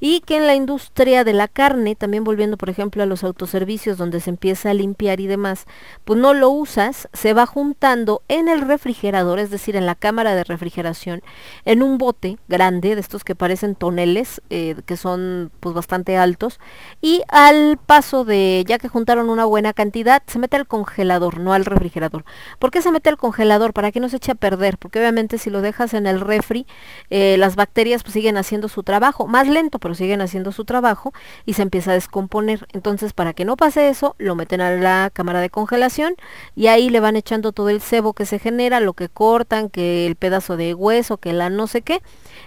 y 0.00 0.20
que 0.20 0.36
en 0.36 0.46
la 0.46 0.54
industria 0.54 1.24
de 1.24 1.32
la 1.32 1.48
carne, 1.48 1.94
también 1.94 2.24
volviendo 2.24 2.56
por 2.56 2.70
ejemplo 2.70 3.02
a 3.02 3.06
los 3.06 3.24
autoservicios 3.24 3.98
donde 3.98 4.20
se 4.20 4.30
empieza 4.30 4.70
a 4.70 4.74
limpiar 4.74 5.20
y 5.20 5.26
demás, 5.26 5.66
pues 6.04 6.18
no 6.18 6.34
lo 6.34 6.50
usas, 6.50 7.08
se 7.12 7.32
va 7.32 7.46
juntando 7.46 8.22
en 8.28 8.48
el 8.48 8.60
refrigerador, 8.62 9.38
es 9.38 9.50
decir, 9.50 9.76
en 9.76 9.86
la 9.86 9.94
cámara 9.94 10.34
de 10.34 10.44
refrigeración, 10.44 11.22
en 11.64 11.82
un 11.82 11.98
bote 11.98 12.38
grande, 12.48 12.94
de 12.94 13.00
estos 13.00 13.24
que 13.24 13.34
parecen 13.34 13.74
toneles, 13.74 14.42
eh, 14.50 14.76
que 14.86 14.96
son 14.96 15.50
pues 15.60 15.74
bastante 15.74 16.16
altos, 16.16 16.60
y 17.00 17.22
al 17.28 17.78
paso 17.78 18.24
de, 18.24 18.64
ya 18.66 18.78
que 18.78 18.88
juntaron 18.88 19.30
una 19.30 19.44
buena 19.44 19.72
cantidad, 19.72 20.22
se 20.26 20.38
mete 20.38 20.56
al 20.56 20.66
congelador, 20.66 21.38
no 21.38 21.52
al 21.52 21.64
refrigerador. 21.64 22.24
¿Por 22.58 22.70
qué 22.70 22.82
se 22.82 22.92
mete 22.92 23.08
al 23.08 23.16
congelador? 23.16 23.72
Para 23.72 23.92
que 23.92 24.00
no 24.00 24.08
se 24.08 24.16
eche 24.16 24.32
a 24.32 24.34
perder, 24.34 24.78
porque 24.78 24.98
obviamente 24.98 25.38
si 25.38 25.50
lo 25.50 25.60
dejas 25.60 25.94
en 25.94 26.06
el 26.06 26.20
refri, 26.20 26.65
eh, 27.10 27.36
las 27.38 27.56
bacterias 27.56 28.02
pues, 28.02 28.12
siguen 28.12 28.36
haciendo 28.36 28.68
su 28.68 28.82
trabajo, 28.82 29.26
más 29.26 29.48
lento, 29.48 29.78
pero 29.78 29.94
siguen 29.94 30.20
haciendo 30.20 30.52
su 30.52 30.64
trabajo 30.64 31.12
y 31.44 31.54
se 31.54 31.62
empieza 31.62 31.92
a 31.92 31.94
descomponer. 31.94 32.66
Entonces, 32.72 33.12
para 33.12 33.32
que 33.32 33.44
no 33.44 33.56
pase 33.56 33.88
eso, 33.88 34.14
lo 34.18 34.34
meten 34.34 34.60
a 34.60 34.70
la 34.70 35.10
cámara 35.12 35.40
de 35.40 35.50
congelación 35.50 36.14
y 36.54 36.68
ahí 36.68 36.90
le 36.90 37.00
van 37.00 37.16
echando 37.16 37.52
todo 37.52 37.68
el 37.68 37.80
sebo 37.80 38.12
que 38.12 38.26
se 38.26 38.38
genera, 38.38 38.80
lo 38.80 38.94
que 38.94 39.08
cortan, 39.08 39.70
que 39.70 40.06
el 40.06 40.16
pedazo 40.16 40.56
de 40.56 40.74
hueso, 40.74 41.18
que 41.18 41.32
la 41.32 41.50
no 41.50 41.66
sé 41.66 41.82
qué, 41.82 42.02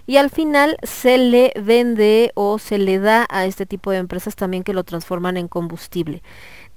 y 0.08 0.18
al 0.18 0.30
final 0.30 0.78
se 0.84 1.18
le 1.18 1.54
vende 1.62 2.32
o 2.36 2.60
se 2.60 2.78
le 2.78 3.00
da 3.00 3.28
a 3.30 3.46
este 3.46 3.66
tipo 3.66 3.92
de 3.92 3.98
empresas 3.98 4.36
también 4.36 4.64
que 4.64 4.74
lo 4.74 4.84
transforman 4.84 5.38
en 5.38 5.48
combustible. 5.48 6.22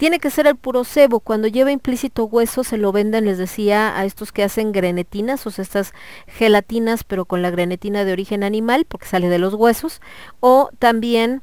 Tiene 0.02 0.18
que 0.18 0.30
ser 0.30 0.48
el 0.48 0.56
puro 0.56 0.82
cebo. 0.82 1.20
Cuando 1.20 1.46
lleva 1.46 1.70
implícito 1.70 2.24
hueso 2.24 2.64
se 2.64 2.76
lo 2.76 2.90
venden, 2.90 3.24
les 3.24 3.38
decía, 3.38 3.96
a 3.96 4.04
estos 4.04 4.32
que 4.32 4.42
hacen 4.42 4.72
grenetinas, 4.72 5.46
o 5.46 5.52
sea, 5.52 5.62
estas 5.62 5.92
gelatinas, 6.26 7.04
pero 7.04 7.24
con 7.24 7.40
la 7.40 7.52
grenetina 7.52 8.04
de 8.04 8.10
origen 8.10 8.42
animal, 8.42 8.84
porque 8.84 9.06
sale 9.06 9.28
de 9.28 9.38
los 9.38 9.54
huesos. 9.54 10.00
O 10.40 10.70
también 10.80 11.42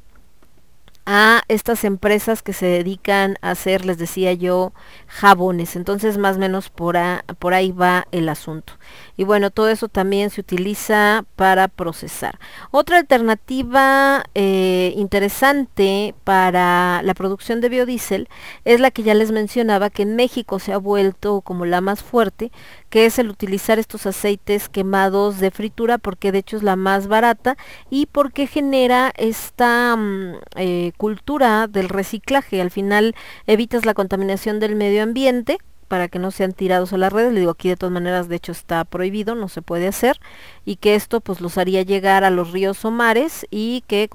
a 1.06 1.40
estas 1.48 1.84
empresas 1.84 2.42
que 2.42 2.52
se 2.52 2.66
dedican 2.66 3.38
a 3.40 3.52
hacer, 3.52 3.86
les 3.86 3.96
decía 3.96 4.34
yo, 4.34 4.74
jabones. 5.06 5.74
Entonces, 5.74 6.18
más 6.18 6.36
o 6.36 6.40
menos 6.40 6.68
por, 6.68 6.98
por 7.38 7.54
ahí 7.54 7.72
va 7.72 8.08
el 8.12 8.28
asunto 8.28 8.74
y 9.20 9.24
bueno, 9.24 9.50
todo 9.50 9.68
eso 9.68 9.88
también 9.88 10.30
se 10.30 10.40
utiliza 10.40 11.26
para 11.36 11.68
procesar. 11.68 12.38
Otra 12.70 12.96
alternativa 12.96 14.24
eh, 14.34 14.94
interesante 14.96 16.14
para 16.24 17.02
la 17.02 17.12
producción 17.12 17.60
de 17.60 17.68
biodiesel 17.68 18.30
es 18.64 18.80
la 18.80 18.90
que 18.90 19.02
ya 19.02 19.12
les 19.12 19.30
mencionaba, 19.30 19.90
que 19.90 20.04
en 20.04 20.16
México 20.16 20.58
se 20.58 20.72
ha 20.72 20.78
vuelto 20.78 21.42
como 21.42 21.66
la 21.66 21.82
más 21.82 22.02
fuerte, 22.02 22.50
que 22.88 23.04
es 23.04 23.18
el 23.18 23.28
utilizar 23.28 23.78
estos 23.78 24.06
aceites 24.06 24.70
quemados 24.70 25.38
de 25.38 25.50
fritura, 25.50 25.98
porque 25.98 26.32
de 26.32 26.38
hecho 26.38 26.56
es 26.56 26.62
la 26.62 26.76
más 26.76 27.06
barata 27.06 27.58
y 27.90 28.06
porque 28.06 28.46
genera 28.46 29.12
esta 29.18 29.96
mm, 29.96 30.34
eh, 30.56 30.92
cultura 30.96 31.66
del 31.66 31.90
reciclaje. 31.90 32.62
Al 32.62 32.70
final 32.70 33.14
evitas 33.46 33.84
la 33.84 33.92
contaminación 33.92 34.60
del 34.60 34.76
medio 34.76 35.02
ambiente 35.02 35.58
para 35.90 36.06
que 36.06 36.20
no 36.20 36.30
sean 36.30 36.52
tirados 36.52 36.92
a 36.92 36.98
las 36.98 37.12
redes. 37.12 37.32
Le 37.32 37.40
digo, 37.40 37.50
aquí 37.50 37.68
de 37.68 37.76
todas 37.76 37.92
maneras, 37.92 38.28
de 38.28 38.36
hecho 38.36 38.52
está 38.52 38.84
prohibido, 38.84 39.34
no 39.34 39.48
se 39.48 39.60
puede 39.60 39.88
hacer. 39.88 40.20
Y 40.64 40.76
que 40.76 40.94
esto 40.94 41.20
pues 41.20 41.40
los 41.40 41.58
haría 41.58 41.82
llegar 41.82 42.22
a 42.22 42.30
los 42.30 42.52
ríos 42.52 42.84
o 42.84 42.92
mares 42.92 43.44
y 43.50 43.82
que 43.88 44.08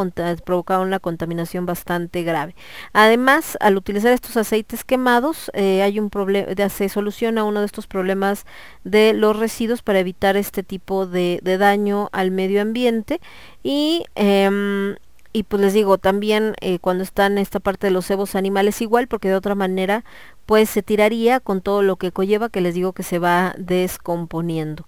provocaba 0.46 0.82
una 0.82 1.00
contaminación 1.00 1.66
bastante 1.66 2.24
grave. 2.24 2.56
Además, 2.94 3.58
al 3.60 3.76
utilizar 3.76 4.14
estos 4.14 4.38
aceites 4.38 4.86
quemados, 4.86 5.52
eh, 5.54 5.82
hay 5.82 6.00
un 6.00 6.10
problema, 6.10 6.48
se 6.70 6.88
soluciona 6.88 7.44
uno 7.44 7.60
de 7.60 7.66
estos 7.66 7.88
problemas 7.88 8.46
de 8.86 9.12
los 9.12 9.38
residuos 9.38 9.82
para 9.82 10.00
evitar 10.00 10.38
este 10.38 10.64
tipo 10.64 11.06
de, 11.06 11.42
daño 11.44 12.08
al 12.14 12.32
medio 12.32 12.62
ambiente. 12.62 13.20
Y 13.64 14.06
em, 14.16 14.96
y 15.36 15.44
pues 15.44 15.62
les 15.62 15.74
digo, 15.74 15.98
también 15.98 16.54
eh, 16.62 16.80
cuando 16.80 17.04
están 17.04 17.38
esta 17.38 17.60
parte 17.60 17.88
de 17.88 17.92
los 17.92 18.06
cebos 18.06 18.36
animales 18.36 18.82
igual, 18.82 19.10
porque 19.10 19.28
de 19.28 19.36
otra 19.36 19.54
manera 19.54 20.06
pues 20.46 20.70
se 20.70 20.82
tiraría 20.82 21.42
con 21.42 21.60
todo 21.60 21.82
lo 21.82 21.98
que 21.98 22.14
conlleva, 22.14 22.48
que 22.48 22.62
les 22.62 22.74
digo 22.74 22.94
que 22.94 23.04
se 23.04 23.20
va 23.20 23.54
descomponiendo. 23.58 24.88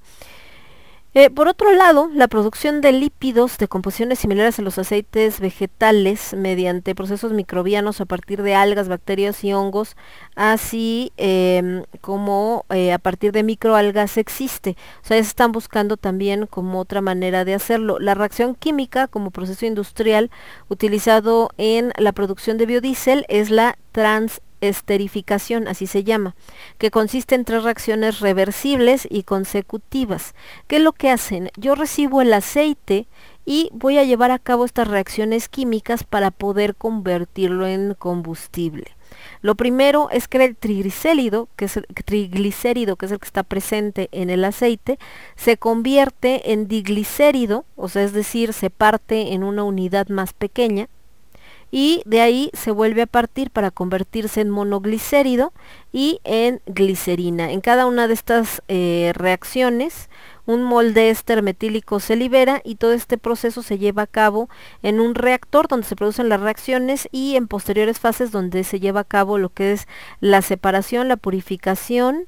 Eh, 1.20 1.32
por 1.32 1.48
otro 1.48 1.74
lado, 1.74 2.12
la 2.14 2.28
producción 2.28 2.80
de 2.80 2.92
lípidos 2.92 3.58
de 3.58 3.68
composiciones 3.68 4.20
similares 4.20 4.60
a 4.60 4.62
los 4.62 4.78
aceites 4.78 5.40
vegetales 5.40 6.36
mediante 6.38 6.94
procesos 6.94 7.34
microbianos 7.34 8.00
a 8.02 8.06
partir 8.06 8.44
de 8.44 8.54
algas, 8.54 8.88
bacterias 8.88 9.44
y 9.44 9.52
hongos, 9.52 9.96
así 10.36 11.12
em, 11.18 11.82
como 12.02 12.66
eh, 12.70 12.94
a 12.94 13.00
partir 13.00 13.32
de 13.32 13.42
microalgas 13.42 14.20
existe. 14.20 14.78
O 15.04 15.08
sea, 15.08 15.18
se 15.18 15.28
están 15.28 15.52
buscando 15.52 15.98
también 15.98 16.46
como 16.46 16.80
otra 16.80 17.02
manera 17.02 17.46
de 17.46 17.56
hacerlo. 17.56 17.98
La 17.98 18.14
reacción 18.14 18.54
química 18.54 19.08
como 19.08 19.32
proceso 19.32 19.66
industrial 19.66 20.30
utilizado 20.70 21.50
en 21.58 21.94
la 21.98 22.12
producción 22.12 22.60
de 22.60 22.68
biodiesel 22.68 23.26
es 23.28 23.50
la 23.50 23.76
trans 23.92 24.40
esterificación, 24.62 25.68
así 25.68 25.88
se 25.88 26.04
llama, 26.04 26.36
que 26.78 26.92
consiste 26.92 27.36
en 27.36 27.46
tres 27.46 27.64
reacciones 27.64 28.20
reversibles 28.20 29.08
y 29.10 29.24
consecutivas. 29.24 30.36
¿Qué 30.68 30.78
es 30.78 30.82
lo 30.82 30.94
que 30.94 31.10
hacen? 31.10 31.50
Yo 31.58 31.76
recibo 31.76 32.22
el 32.22 32.34
aceite 32.34 33.08
y 33.46 33.70
voy 33.74 33.98
a 33.98 34.04
llevar 34.04 34.32
a 34.32 34.40
cabo 34.40 34.66
estas 34.66 34.88
reacciones 34.88 35.48
químicas 35.48 36.04
para 36.04 36.32
poder 36.32 36.76
convertirlo 36.76 37.66
en 37.66 37.94
combustible. 37.94 38.98
Lo 39.42 39.56
primero 39.56 40.10
es 40.12 40.28
que 40.28 40.44
el 40.44 40.56
triglicérido, 40.56 41.48
que 41.56 41.66
es 41.66 41.78
el 41.78 41.86
triglicérido, 42.06 42.96
que 42.96 43.06
es 43.06 43.12
el 43.12 43.20
que 43.20 43.28
está 43.28 43.44
presente 43.44 44.10
en 44.12 44.30
el 44.30 44.44
aceite, 44.44 45.00
se 45.36 45.58
convierte 45.58 46.52
en 46.52 46.68
diglicérido, 46.68 47.66
o 47.76 47.88
sea, 47.88 48.04
es 48.04 48.14
decir, 48.14 48.54
se 48.54 48.70
parte 48.70 49.34
en 49.34 49.44
una 49.44 49.64
unidad 49.64 50.10
más 50.10 50.34
pequeña, 50.34 50.90
y 51.72 52.02
de 52.06 52.22
ahí 52.22 52.50
se 52.54 52.72
vuelve 52.72 53.04
a 53.04 53.08
partir 53.08 53.52
para 53.52 53.72
convertirse 53.72 54.42
en 54.42 54.50
monoglicérido 54.50 55.54
y 55.92 56.20
en 56.24 56.62
glicerina. 56.66 57.52
En 57.52 57.62
cada 57.62 57.86
una 57.86 58.08
de 58.08 58.14
estas 58.14 58.62
eh, 58.68 59.12
reacciones 59.16 60.10
un 60.48 60.64
molde 60.64 61.10
éster 61.10 61.44
metílico 61.44 62.00
se 62.00 62.16
libera 62.16 62.62
y 62.64 62.76
todo 62.76 62.94
este 62.94 63.18
proceso 63.18 63.62
se 63.62 63.78
lleva 63.78 64.04
a 64.04 64.08
cabo 64.08 64.50
en 64.82 65.02
un 65.02 65.14
reactor 65.14 65.68
donde 65.68 65.86
se 65.86 65.98
producen 65.98 66.30
las 66.30 66.40
reacciones 66.40 67.10
y 67.12 67.36
en 67.36 67.48
posteriores 67.48 68.00
fases 68.00 68.32
donde 68.32 68.64
se 68.64 68.80
lleva 68.80 69.02
a 69.02 69.04
cabo 69.04 69.38
lo 69.38 69.50
que 69.50 69.74
es 69.74 69.88
la 70.22 70.42
separación, 70.42 71.10
la 71.10 71.18
purificación 71.18 72.28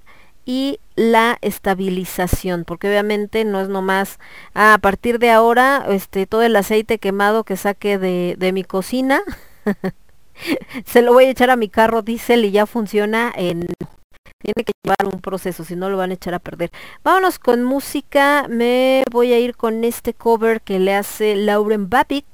y 0.50 0.80
la 0.96 1.38
estabilización, 1.42 2.66
porque 2.66 2.90
obviamente 2.90 3.46
no 3.46 3.62
es 3.62 3.70
nomás 3.70 4.18
ah, 4.56 4.74
a 4.74 4.78
partir 4.80 5.20
de 5.20 5.30
ahora 5.30 5.86
este, 5.90 6.26
todo 6.26 6.42
el 6.42 6.56
aceite 6.56 6.98
quemado 6.98 7.44
que 7.44 7.56
saque 7.56 8.00
de, 8.00 8.36
de 8.36 8.52
mi 8.52 8.64
cocina, 8.64 9.22
se 10.86 11.04
lo 11.04 11.14
voy 11.14 11.26
a 11.26 11.30
echar 11.30 11.52
a 11.52 11.56
mi 11.56 11.70
carro 11.70 12.02
diésel 12.02 12.46
y 12.46 12.50
ya 12.50 12.66
funciona. 12.66 13.32
Tiene 13.36 14.64
que 14.66 14.72
llevar 14.84 15.14
un 15.14 15.22
proceso, 15.22 15.64
si 15.64 15.76
no 15.76 15.92
lo 15.92 15.98
van 15.98 16.10
a 16.10 16.16
echar 16.16 16.34
a 16.34 16.40
perder. 16.40 16.72
Vámonos 17.04 17.38
con 17.38 17.64
música. 17.64 18.48
Me 18.50 19.04
voy 19.12 19.34
a 19.34 19.38
ir 19.38 19.56
con 19.56 19.84
este 19.84 20.16
cover 20.16 20.62
que 20.62 20.80
le 20.80 20.96
hace 20.96 21.36
Lauren 21.36 21.92
Babbitt 21.92 22.26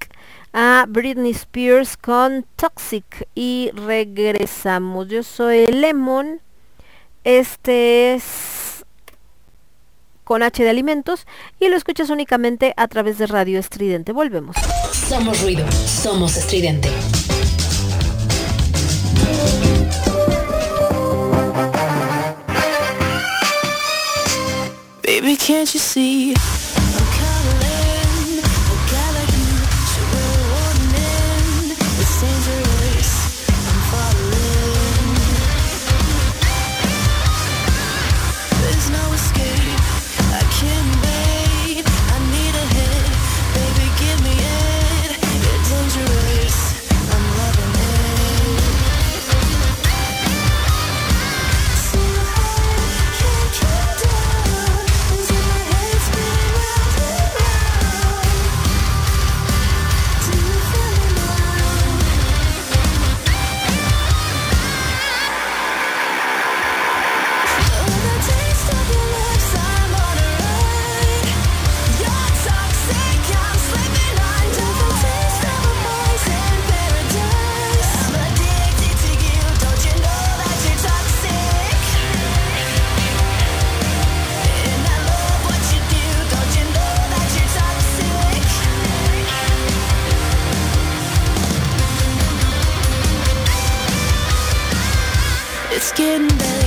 a 0.53 0.86
Britney 0.88 1.32
Spears 1.32 1.97
con 1.97 2.45
Toxic. 2.55 3.28
Y 3.36 3.72
regresamos. 3.74 5.09
Yo 5.09 5.22
soy 5.22 5.68
Lemon. 5.68 6.39
Este 7.26 8.13
es 8.13 8.86
con 10.23 10.43
H 10.43 10.63
de 10.63 10.69
alimentos 10.69 11.26
y 11.59 11.69
lo 11.69 11.76
escuchas 11.76 12.11
únicamente 12.11 12.76
a 12.78 12.88
través 12.88 13.17
de 13.17 13.26
Radio 13.26 13.57
Estridente. 13.59 14.11
Volvemos. 14.11 14.55
Somos 14.93 15.41
ruido, 15.41 15.65
somos 15.71 16.38
estridente. 16.38 16.88
Baby, 25.03 25.36
can't 25.36 25.73
you 25.73 25.80
see? 25.80 26.36
getting 95.95 96.27
better 96.37 96.64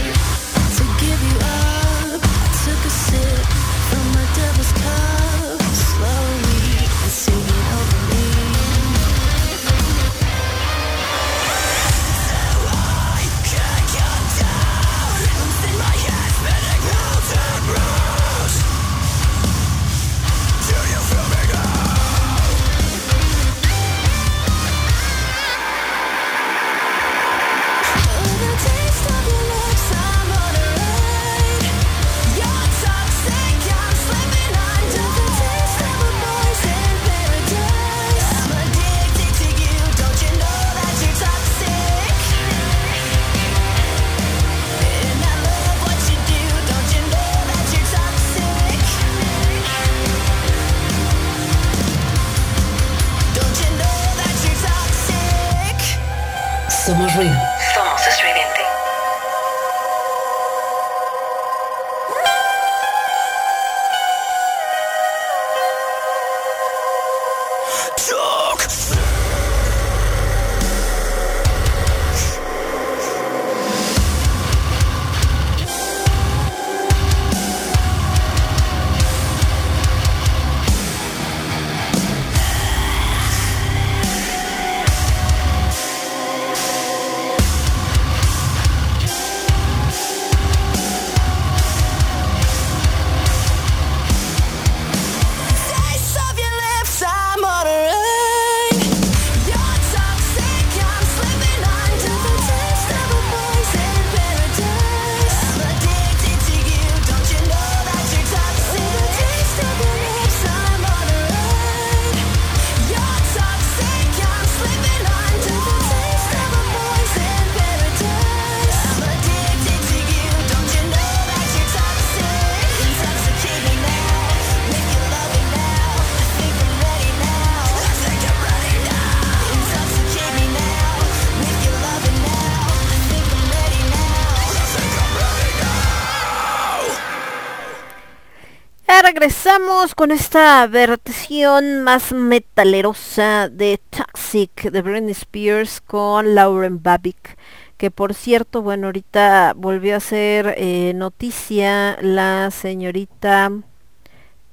regresamos 139.19 139.97
con 139.97 140.13
esta 140.13 140.65
versión 140.69 141.83
más 141.83 142.13
metalerosa 142.13 143.49
de 143.49 143.81
Toxic 143.91 144.71
de 144.71 144.81
Britney 144.81 145.11
Spears 145.11 145.81
con 145.81 146.37
Lauren 146.37 146.81
Babic, 146.81 147.37
que 147.77 147.91
por 147.91 148.15
cierto, 148.15 148.63
bueno, 148.63 148.87
ahorita 148.87 149.55
volvió 149.57 149.97
a 149.97 150.01
ser 150.01 150.55
eh, 150.57 150.93
noticia 150.95 151.99
la 152.01 152.53
señorita, 152.53 153.51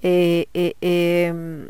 eh, 0.02 0.48
eh, 0.56 0.74
em, 0.82 1.70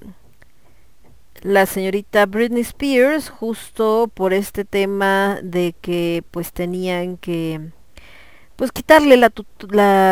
la 1.41 1.65
señorita 1.65 2.25
Britney 2.27 2.61
Spears, 2.61 3.29
justo 3.29 4.09
por 4.13 4.31
este 4.31 4.63
tema 4.63 5.39
de 5.43 5.75
que 5.81 6.23
pues 6.31 6.53
tenían 6.53 7.17
que 7.17 7.59
pues 8.55 8.71
quitarle 8.71 9.17
la, 9.17 9.29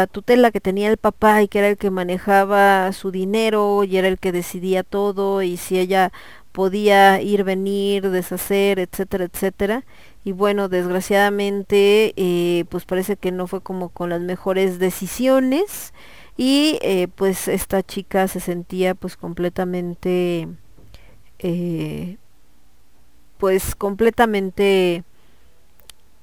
tutela 0.08 0.52
que 0.52 0.60
tenía 0.60 0.90
el 0.90 0.98
papá 0.98 1.42
y 1.42 1.48
que 1.48 1.60
era 1.60 1.70
el 1.70 1.78
que 1.78 1.92
manejaba 1.92 2.92
su 2.92 3.12
dinero 3.12 3.84
y 3.84 3.98
era 3.98 4.08
el 4.08 4.20
que 4.20 4.32
decidía 4.32 4.84
todo 4.84 5.42
y 5.42 5.58
si 5.58 5.80
ella 5.80 6.12
podía 6.52 7.22
ir, 7.22 7.44
venir, 7.44 8.10
deshacer, 8.10 8.80
etcétera, 8.80 9.26
etcétera. 9.26 9.86
Y 10.26 10.34
bueno, 10.34 10.70
desgraciadamente, 10.70 12.14
eh, 12.16 12.66
pues 12.70 12.86
parece 12.86 13.18
que 13.18 13.32
no 13.32 13.48
fue 13.48 13.62
como 13.62 13.90
con 13.90 14.10
las 14.10 14.22
mejores 14.22 14.80
decisiones 14.80 15.94
y 16.38 16.80
eh, 16.82 17.08
pues 17.16 17.48
esta 17.48 17.84
chica 17.84 18.28
se 18.28 18.40
sentía 18.40 18.96
pues 18.96 19.18
completamente, 19.18 20.48
eh, 21.40 22.18
pues 23.38 23.76
completamente 23.76 25.04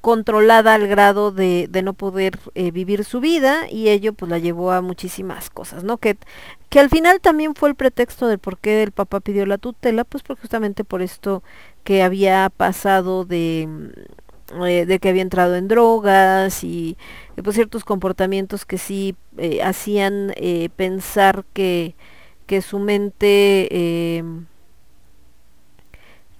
controlada 0.00 0.74
al 0.74 0.86
grado 0.86 1.30
de, 1.30 1.66
de 1.70 1.82
no 1.82 1.92
poder 1.92 2.38
eh, 2.54 2.70
vivir 2.70 3.04
su 3.04 3.20
vida 3.20 3.70
y 3.70 3.88
ello 3.88 4.14
pues 4.14 4.30
la 4.30 4.38
llevó 4.38 4.72
a 4.72 4.80
muchísimas 4.80 5.50
cosas, 5.50 5.84
¿no? 5.84 5.98
Que, 5.98 6.16
que 6.68 6.80
al 6.80 6.88
final 6.88 7.20
también 7.20 7.54
fue 7.54 7.68
el 7.68 7.74
pretexto 7.74 8.26
del 8.26 8.38
por 8.38 8.58
qué 8.58 8.82
el 8.82 8.92
papá 8.92 9.20
pidió 9.20 9.44
la 9.46 9.58
tutela, 9.58 10.04
pues 10.04 10.22
justamente 10.40 10.84
por 10.84 11.02
esto 11.02 11.42
que 11.84 12.02
había 12.02 12.50
pasado 12.54 13.24
de, 13.24 13.66
mm, 13.68 14.64
eh, 14.64 14.84
de 14.86 14.98
que 14.98 15.08
había 15.08 15.22
entrado 15.22 15.54
en 15.56 15.68
drogas 15.68 16.64
y 16.64 16.96
eh, 17.36 17.42
pues 17.42 17.54
ciertos 17.54 17.84
comportamientos 17.84 18.64
que 18.64 18.78
sí 18.78 19.14
eh, 19.38 19.62
hacían 19.62 20.32
pensar 20.76 21.44
que, 21.52 21.94
que 22.46 22.62
su 22.62 22.80
mente 22.80 24.16
em, 24.18 24.46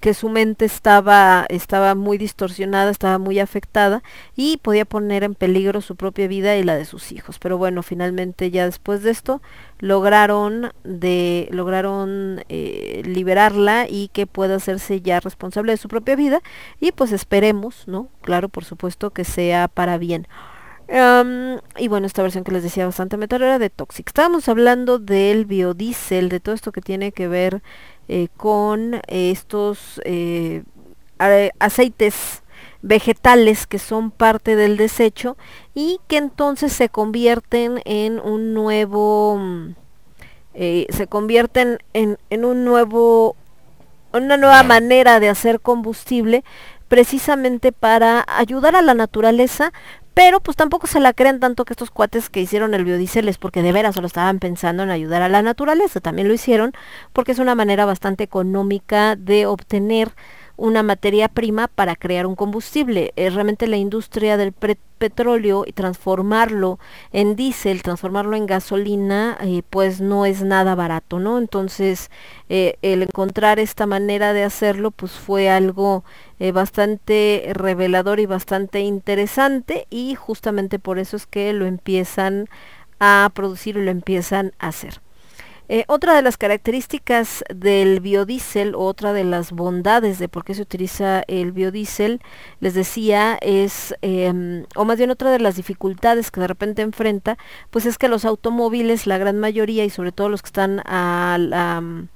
que 0.00 0.14
su 0.14 0.28
mente 0.30 0.64
estaba, 0.64 1.46
estaba 1.48 1.94
muy 1.94 2.18
distorsionada, 2.18 2.90
estaba 2.90 3.18
muy 3.18 3.38
afectada 3.38 4.02
y 4.34 4.56
podía 4.56 4.84
poner 4.84 5.22
en 5.24 5.34
peligro 5.34 5.80
su 5.82 5.94
propia 5.96 6.26
vida 6.26 6.56
y 6.56 6.62
la 6.62 6.74
de 6.74 6.86
sus 6.86 7.12
hijos. 7.12 7.38
Pero 7.38 7.58
bueno, 7.58 7.82
finalmente 7.82 8.50
ya 8.50 8.64
después 8.64 9.02
de 9.02 9.10
esto 9.10 9.42
lograron 9.78 10.72
de 10.84 11.48
lograron 11.52 12.42
eh, 12.48 13.02
liberarla 13.04 13.86
y 13.88 14.08
que 14.08 14.26
pueda 14.26 14.56
hacerse 14.56 15.00
ya 15.02 15.20
responsable 15.20 15.72
de 15.72 15.78
su 15.78 15.88
propia 15.88 16.16
vida 16.16 16.40
y 16.80 16.92
pues 16.92 17.12
esperemos, 17.12 17.84
¿no? 17.86 18.08
Claro, 18.22 18.48
por 18.48 18.64
supuesto 18.64 19.10
que 19.10 19.24
sea 19.24 19.68
para 19.68 19.98
bien. 19.98 20.26
Y 21.78 21.88
bueno, 21.88 22.06
esta 22.06 22.22
versión 22.22 22.42
que 22.42 22.50
les 22.50 22.64
decía 22.64 22.84
bastante 22.84 23.16
metal 23.16 23.42
era 23.42 23.60
de 23.60 23.70
Toxic. 23.70 24.08
Estábamos 24.08 24.48
hablando 24.48 24.98
del 24.98 25.44
biodiesel, 25.44 26.28
de 26.28 26.40
todo 26.40 26.54
esto 26.54 26.72
que 26.72 26.80
tiene 26.80 27.12
que 27.12 27.28
ver 27.28 27.62
eh, 28.12 28.26
con 28.36 29.00
estos 29.06 30.00
eh, 30.04 30.64
aceites 31.60 32.42
vegetales 32.82 33.68
que 33.68 33.78
son 33.78 34.10
parte 34.10 34.56
del 34.56 34.76
desecho 34.76 35.36
y 35.74 36.00
que 36.08 36.16
entonces 36.16 36.72
se 36.72 36.88
convierten 36.88 37.80
en 37.84 38.18
un 38.18 38.52
nuevo 38.52 39.38
mm, 39.38 39.74
eh, 40.54 40.86
se 40.90 41.06
convierten 41.06 41.78
en, 41.92 42.18
en 42.30 42.44
un 42.44 42.64
nuevo 42.64 43.36
una 44.12 44.36
nueva 44.36 44.64
manera 44.64 45.20
de 45.20 45.28
hacer 45.28 45.60
combustible 45.60 46.42
precisamente 46.88 47.70
para 47.70 48.24
ayudar 48.26 48.74
a 48.74 48.82
la 48.82 48.94
naturaleza 48.94 49.72
pero 50.14 50.40
pues 50.40 50.56
tampoco 50.56 50.86
se 50.86 51.00
la 51.00 51.12
crean 51.12 51.40
tanto 51.40 51.64
que 51.64 51.72
estos 51.72 51.90
cuates 51.90 52.30
que 52.30 52.40
hicieron 52.40 52.74
el 52.74 52.84
biodiesel 52.84 53.28
es 53.28 53.38
porque 53.38 53.62
de 53.62 53.72
veras 53.72 53.94
solo 53.94 54.06
estaban 54.06 54.38
pensando 54.38 54.82
en 54.82 54.90
ayudar 54.90 55.22
a 55.22 55.28
la 55.28 55.42
naturaleza, 55.42 56.00
también 56.00 56.28
lo 56.28 56.34
hicieron 56.34 56.72
porque 57.12 57.32
es 57.32 57.38
una 57.38 57.54
manera 57.54 57.84
bastante 57.84 58.24
económica 58.24 59.16
de 59.16 59.46
obtener 59.46 60.10
una 60.60 60.82
materia 60.82 61.28
prima 61.28 61.68
para 61.68 61.96
crear 61.96 62.26
un 62.26 62.36
combustible. 62.36 63.12
Eh, 63.16 63.30
realmente 63.30 63.66
la 63.66 63.78
industria 63.78 64.36
del 64.36 64.52
petróleo 64.52 65.64
y 65.66 65.72
transformarlo 65.72 66.78
en 67.12 67.34
diésel, 67.34 67.82
transformarlo 67.82 68.36
en 68.36 68.44
gasolina, 68.44 69.38
eh, 69.40 69.62
pues 69.70 70.02
no 70.02 70.26
es 70.26 70.42
nada 70.42 70.74
barato, 70.74 71.18
¿no? 71.18 71.38
Entonces, 71.38 72.10
eh, 72.50 72.76
el 72.82 73.02
encontrar 73.02 73.58
esta 73.58 73.86
manera 73.86 74.34
de 74.34 74.44
hacerlo, 74.44 74.90
pues 74.90 75.12
fue 75.12 75.48
algo 75.50 76.04
bastante 76.54 77.50
revelador 77.52 78.18
y 78.18 78.24
bastante 78.24 78.80
interesante 78.80 79.86
y 79.90 80.14
justamente 80.14 80.78
por 80.78 80.98
eso 80.98 81.16
es 81.18 81.26
que 81.26 81.52
lo 81.52 81.66
empiezan 81.66 82.48
a 82.98 83.30
producir 83.34 83.76
y 83.76 83.84
lo 83.84 83.90
empiezan 83.90 84.52
a 84.58 84.68
hacer. 84.68 85.02
Eh, 85.72 85.84
otra 85.86 86.16
de 86.16 86.22
las 86.22 86.36
características 86.36 87.44
del 87.54 88.00
biodiesel, 88.00 88.74
otra 88.74 89.12
de 89.12 89.22
las 89.22 89.52
bondades 89.52 90.18
de 90.18 90.28
por 90.28 90.44
qué 90.44 90.52
se 90.54 90.62
utiliza 90.62 91.22
el 91.28 91.52
biodiesel, 91.52 92.20
les 92.58 92.74
decía, 92.74 93.38
es, 93.40 93.94
em, 94.02 94.66
o 94.74 94.84
más 94.84 94.98
bien 94.98 95.10
otra 95.10 95.30
de 95.30 95.38
las 95.38 95.54
dificultades 95.54 96.32
que 96.32 96.40
de 96.40 96.48
repente 96.48 96.82
enfrenta, 96.82 97.38
pues 97.70 97.86
es 97.86 97.98
que 97.98 98.08
los 98.08 98.24
automóviles, 98.24 99.06
la 99.06 99.18
gran 99.18 99.38
mayoría 99.38 99.84
y 99.84 99.90
sobre 99.90 100.10
todo 100.10 100.28
los 100.28 100.42
que 100.42 100.48
están 100.48 100.82
a 100.86 101.38
mm, 101.80 102.08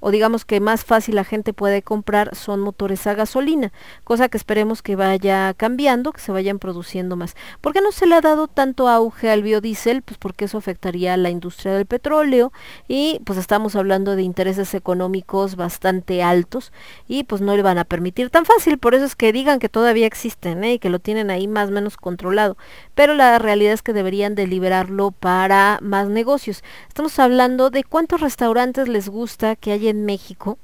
o 0.00 0.10
digamos 0.10 0.44
que 0.44 0.60
más 0.60 0.84
fácil 0.84 1.16
la 1.16 1.24
gente 1.24 1.52
puede 1.52 1.82
comprar 1.82 2.34
son 2.34 2.60
motores 2.60 3.06
a 3.06 3.14
gasolina, 3.14 3.72
cosa 4.04 4.28
que 4.28 4.36
esperemos 4.36 4.82
que 4.82 4.96
vaya 4.96 5.54
cambiando, 5.54 6.12
que 6.12 6.20
se 6.20 6.32
vayan 6.32 6.58
produciendo 6.58 7.16
más. 7.16 7.34
¿Por 7.60 7.72
qué 7.72 7.80
no 7.80 7.92
se 7.92 8.06
le 8.06 8.14
ha 8.14 8.20
dado 8.20 8.48
tanto 8.48 8.88
auge 8.88 9.30
al 9.30 9.42
biodiesel? 9.42 10.02
Pues 10.02 10.18
porque 10.18 10.46
eso 10.46 10.58
afectaría 10.58 11.14
a 11.14 11.16
la 11.16 11.30
industria 11.30 11.72
del 11.74 11.86
petróleo 11.86 12.52
y 12.86 13.20
pues 13.24 13.38
estamos 13.38 13.76
hablando 13.76 14.16
de 14.16 14.22
intereses 14.22 14.74
económicos 14.74 15.56
bastante 15.56 16.22
altos 16.22 16.72
y 17.06 17.24
pues 17.24 17.40
no 17.40 17.56
le 17.56 17.62
van 17.62 17.78
a 17.78 17.84
permitir 17.84 18.30
tan 18.30 18.44
fácil, 18.44 18.78
por 18.78 18.94
eso 18.94 19.04
es 19.04 19.16
que 19.16 19.32
digan 19.32 19.58
que 19.58 19.68
todavía 19.68 20.06
existen 20.06 20.64
¿eh? 20.64 20.74
y 20.74 20.78
que 20.78 20.90
lo 20.90 20.98
tienen 20.98 21.30
ahí 21.30 21.48
más 21.48 21.68
o 21.68 21.72
menos 21.72 21.96
controlado, 21.96 22.56
pero 22.94 23.14
la 23.14 23.38
realidad 23.38 23.72
es 23.72 23.82
que 23.82 23.92
deberían 23.92 24.34
de 24.34 24.46
liberarlo 24.46 25.10
para 25.10 25.78
más 25.82 26.08
negocios. 26.08 26.62
Estamos 26.88 27.18
hablando 27.18 27.70
de 27.70 27.84
cuántos 27.84 28.20
restaurantes 28.20 28.88
les 28.88 29.08
gusta 29.08 29.56
que 29.56 29.72
haya 29.72 29.87
en 29.88 30.04
México, 30.04 30.58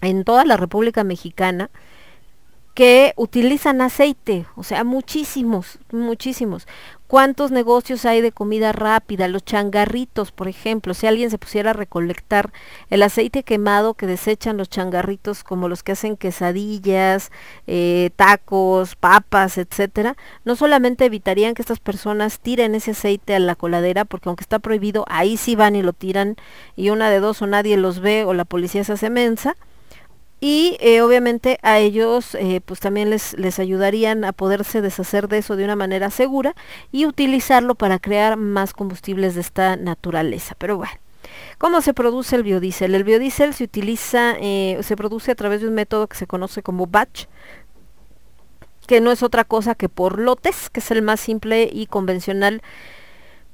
en 0.00 0.24
toda 0.24 0.44
la 0.44 0.56
República 0.56 1.04
Mexicana, 1.04 1.70
que 2.74 3.12
utilizan 3.16 3.80
aceite, 3.80 4.46
o 4.54 4.62
sea, 4.62 4.84
muchísimos, 4.84 5.80
muchísimos. 5.90 6.68
¿Cuántos 7.08 7.50
negocios 7.50 8.04
hay 8.04 8.20
de 8.20 8.32
comida 8.32 8.72
rápida? 8.72 9.28
Los 9.28 9.42
changarritos, 9.42 10.30
por 10.30 10.46
ejemplo, 10.46 10.92
si 10.92 11.06
alguien 11.06 11.30
se 11.30 11.38
pusiera 11.38 11.70
a 11.70 11.72
recolectar 11.72 12.52
el 12.90 13.02
aceite 13.02 13.44
quemado 13.44 13.94
que 13.94 14.06
desechan 14.06 14.58
los 14.58 14.68
changarritos, 14.68 15.42
como 15.42 15.70
los 15.70 15.82
que 15.82 15.92
hacen 15.92 16.18
quesadillas, 16.18 17.32
eh, 17.66 18.10
tacos, 18.16 18.94
papas, 18.94 19.56
etcétera, 19.56 20.18
no 20.44 20.54
solamente 20.54 21.06
evitarían 21.06 21.54
que 21.54 21.62
estas 21.62 21.80
personas 21.80 22.40
tiren 22.40 22.74
ese 22.74 22.90
aceite 22.90 23.34
a 23.34 23.38
la 23.38 23.54
coladera, 23.54 24.04
porque 24.04 24.28
aunque 24.28 24.42
está 24.42 24.58
prohibido, 24.58 25.06
ahí 25.08 25.38
sí 25.38 25.56
van 25.56 25.76
y 25.76 25.82
lo 25.82 25.94
tiran, 25.94 26.36
y 26.76 26.90
una 26.90 27.08
de 27.08 27.20
dos 27.20 27.40
o 27.40 27.46
nadie 27.46 27.78
los 27.78 28.00
ve 28.00 28.26
o 28.26 28.34
la 28.34 28.44
policía 28.44 28.84
se 28.84 28.92
hace 28.92 29.08
mensa, 29.08 29.56
y 30.40 30.76
eh, 30.80 31.00
obviamente 31.00 31.58
a 31.62 31.78
ellos 31.78 32.34
eh, 32.36 32.60
pues 32.64 32.80
también 32.80 33.10
les, 33.10 33.36
les 33.38 33.58
ayudarían 33.58 34.24
a 34.24 34.32
poderse 34.32 34.80
deshacer 34.80 35.28
de 35.28 35.38
eso 35.38 35.56
de 35.56 35.64
una 35.64 35.76
manera 35.76 36.10
segura 36.10 36.54
y 36.92 37.06
utilizarlo 37.06 37.74
para 37.74 37.98
crear 37.98 38.36
más 38.36 38.72
combustibles 38.72 39.34
de 39.34 39.40
esta 39.40 39.76
naturaleza. 39.76 40.54
Pero 40.56 40.76
bueno, 40.76 40.92
¿cómo 41.58 41.80
se 41.80 41.92
produce 41.92 42.36
el 42.36 42.44
biodiesel? 42.44 42.94
El 42.94 43.04
biodiesel 43.04 43.52
se 43.52 43.64
utiliza, 43.64 44.36
eh, 44.40 44.78
se 44.82 44.96
produce 44.96 45.32
a 45.32 45.34
través 45.34 45.60
de 45.60 45.68
un 45.68 45.74
método 45.74 46.06
que 46.06 46.16
se 46.16 46.28
conoce 46.28 46.62
como 46.62 46.86
batch, 46.86 47.26
que 48.86 49.00
no 49.00 49.10
es 49.10 49.22
otra 49.22 49.44
cosa 49.44 49.74
que 49.74 49.88
por 49.88 50.18
lotes, 50.18 50.70
que 50.70 50.80
es 50.80 50.90
el 50.92 51.02
más 51.02 51.20
simple 51.20 51.68
y 51.70 51.86
convencional 51.86 52.62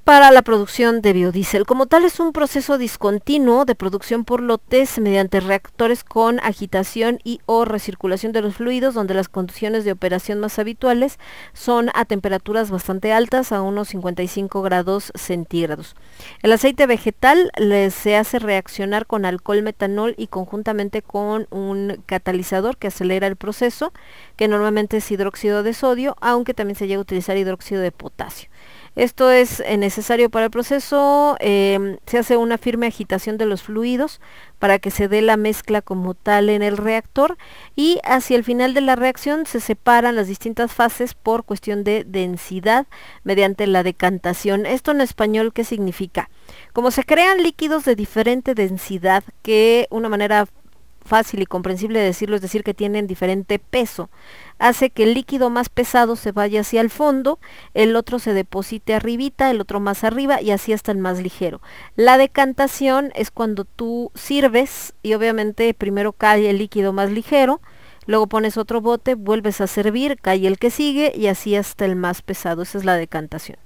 para 0.04 0.30
la 0.30 0.42
producción 0.42 1.00
de 1.00 1.14
biodiesel. 1.14 1.64
Como 1.64 1.86
tal 1.86 2.04
es 2.04 2.20
un 2.20 2.32
proceso 2.32 2.76
discontinuo 2.76 3.64
de 3.64 3.74
producción 3.74 4.26
por 4.26 4.42
lotes 4.42 4.98
mediante 4.98 5.40
reactores 5.40 6.04
con 6.04 6.40
agitación 6.40 7.20
y 7.24 7.40
o 7.46 7.64
recirculación 7.64 8.32
de 8.32 8.42
los 8.42 8.56
fluidos 8.56 8.92
donde 8.92 9.14
las 9.14 9.30
condiciones 9.30 9.86
de 9.86 9.92
operación 9.92 10.40
más 10.40 10.58
habituales 10.58 11.18
son 11.54 11.90
a 11.94 12.04
temperaturas 12.04 12.70
bastante 12.70 13.14
altas 13.14 13.50
a 13.50 13.62
unos 13.62 13.88
55 13.88 14.60
grados 14.60 15.10
centígrados. 15.14 15.96
El 16.42 16.52
aceite 16.52 16.86
vegetal 16.86 17.50
se 17.90 18.16
hace 18.16 18.38
reaccionar 18.38 19.06
con 19.06 19.24
alcohol 19.24 19.62
metanol 19.62 20.14
y 20.18 20.26
conjuntamente 20.26 21.00
con 21.00 21.46
un 21.48 22.02
catalizador 22.04 22.76
que 22.76 22.88
acelera 22.88 23.26
el 23.26 23.36
proceso 23.36 23.94
que 24.36 24.48
normalmente 24.48 24.98
es 24.98 25.10
hidróxido 25.10 25.62
de 25.62 25.72
sodio 25.72 26.14
aunque 26.20 26.52
también 26.52 26.76
se 26.76 26.86
llega 26.86 26.98
a 26.98 27.02
utilizar 27.02 27.38
hidróxido 27.38 27.80
de 27.80 27.90
potasio. 27.90 28.50
Esto 28.96 29.32
es 29.32 29.58
eh, 29.60 29.76
necesario 29.76 30.30
para 30.30 30.44
el 30.44 30.50
proceso, 30.52 31.36
em, 31.40 31.98
se 32.06 32.18
hace 32.18 32.36
una 32.36 32.58
firme 32.58 32.86
agitación 32.86 33.38
de 33.38 33.46
los 33.46 33.64
fluidos 33.64 34.20
para 34.60 34.78
que 34.78 34.92
se 34.92 35.08
dé 35.08 35.20
la 35.20 35.36
mezcla 35.36 35.82
como 35.82 36.14
tal 36.14 36.48
en 36.48 36.62
el 36.62 36.76
reactor 36.76 37.36
y 37.74 37.98
hacia 38.04 38.36
el 38.36 38.44
final 38.44 38.72
de 38.72 38.82
la 38.82 38.94
reacción 38.94 39.46
se 39.46 39.58
separan 39.58 40.14
las 40.14 40.28
distintas 40.28 40.72
fases 40.72 41.14
por 41.14 41.44
cuestión 41.44 41.82
de 41.82 42.04
densidad 42.04 42.86
mediante 43.24 43.66
la 43.66 43.82
decantación. 43.82 44.64
Esto 44.64 44.92
en 44.92 45.00
español, 45.00 45.52
¿qué 45.52 45.64
significa? 45.64 46.30
Como 46.72 46.92
se 46.92 47.02
crean 47.02 47.42
líquidos 47.42 47.84
de 47.84 47.96
diferente 47.96 48.54
densidad, 48.54 49.24
que 49.42 49.88
una 49.90 50.08
manera 50.08 50.46
fácil 51.04 51.42
y 51.42 51.46
comprensible 51.46 51.98
de 51.98 52.06
decirlo 52.06 52.36
es 52.36 52.42
decir 52.42 52.64
que 52.64 52.74
tienen 52.74 53.06
diferente 53.06 53.58
peso 53.58 54.08
hace 54.58 54.90
que 54.90 55.04
el 55.04 55.14
líquido 55.14 55.50
más 55.50 55.68
pesado 55.68 56.16
se 56.16 56.32
vaya 56.32 56.60
hacia 56.60 56.80
el 56.80 56.90
fondo, 56.90 57.38
el 57.74 57.96
otro 57.96 58.18
se 58.18 58.34
deposite 58.34 58.94
arribita, 58.94 59.50
el 59.50 59.60
otro 59.60 59.80
más 59.80 60.04
arriba 60.04 60.40
y 60.40 60.50
así 60.50 60.72
hasta 60.72 60.92
el 60.92 60.98
más 60.98 61.20
ligero. 61.20 61.60
La 61.96 62.18
decantación 62.18 63.12
es 63.14 63.30
cuando 63.30 63.64
tú 63.64 64.10
sirves 64.14 64.94
y 65.02 65.14
obviamente 65.14 65.72
primero 65.74 66.12
cae 66.12 66.50
el 66.50 66.58
líquido 66.58 66.92
más 66.92 67.10
ligero, 67.10 67.60
luego 68.06 68.26
pones 68.26 68.56
otro 68.56 68.80
bote, 68.80 69.14
vuelves 69.14 69.60
a 69.60 69.66
servir, 69.66 70.18
cae 70.20 70.46
el 70.46 70.58
que 70.58 70.70
sigue 70.70 71.12
y 71.14 71.26
así 71.26 71.56
hasta 71.56 71.84
el 71.84 71.96
más 71.96 72.22
pesado. 72.22 72.62
Esa 72.62 72.78
es 72.78 72.84
la 72.84 72.96
decantación. 72.96 73.63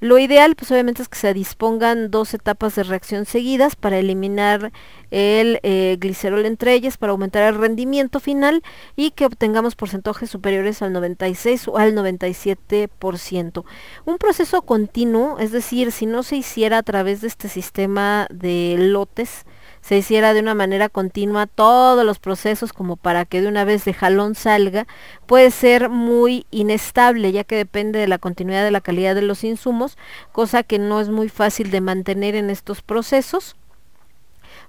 Lo 0.00 0.18
ideal, 0.18 0.54
pues 0.54 0.70
obviamente 0.70 1.02
es 1.02 1.08
que 1.08 1.18
se 1.18 1.34
dispongan 1.34 2.10
dos 2.10 2.32
etapas 2.32 2.76
de 2.76 2.84
reacción 2.84 3.26
seguidas 3.26 3.74
para 3.74 3.98
eliminar 3.98 4.70
el 5.10 5.58
eh, 5.62 5.96
glicerol 5.98 6.46
entre 6.46 6.74
ellas, 6.74 6.96
para 6.96 7.10
aumentar 7.12 7.42
el 7.42 7.58
rendimiento 7.58 8.20
final 8.20 8.62
y 8.94 9.10
que 9.10 9.26
obtengamos 9.26 9.74
porcentajes 9.74 10.30
superiores 10.30 10.82
al 10.82 10.92
96 10.92 11.66
o 11.68 11.78
al 11.78 11.94
97%. 11.94 13.64
Un 14.04 14.18
proceso 14.18 14.62
continuo, 14.62 15.38
es 15.40 15.50
decir, 15.50 15.90
si 15.90 16.06
no 16.06 16.22
se 16.22 16.36
hiciera 16.36 16.78
a 16.78 16.82
través 16.84 17.20
de 17.20 17.28
este 17.28 17.48
sistema 17.48 18.28
de 18.30 18.76
lotes, 18.78 19.46
se 19.88 19.96
hiciera 19.96 20.34
de 20.34 20.40
una 20.40 20.54
manera 20.54 20.90
continua 20.90 21.46
todos 21.46 22.04
los 22.04 22.18
procesos 22.18 22.74
como 22.74 22.96
para 22.96 23.24
que 23.24 23.40
de 23.40 23.48
una 23.48 23.64
vez 23.64 23.86
de 23.86 23.94
jalón 23.94 24.34
salga, 24.34 24.86
puede 25.24 25.50
ser 25.50 25.88
muy 25.88 26.44
inestable 26.50 27.32
ya 27.32 27.42
que 27.42 27.56
depende 27.56 27.98
de 27.98 28.06
la 28.06 28.18
continuidad 28.18 28.64
de 28.64 28.70
la 28.70 28.82
calidad 28.82 29.14
de 29.14 29.22
los 29.22 29.44
insumos, 29.44 29.96
cosa 30.30 30.62
que 30.62 30.78
no 30.78 31.00
es 31.00 31.08
muy 31.08 31.30
fácil 31.30 31.70
de 31.70 31.80
mantener 31.80 32.34
en 32.34 32.50
estos 32.50 32.82
procesos 32.82 33.56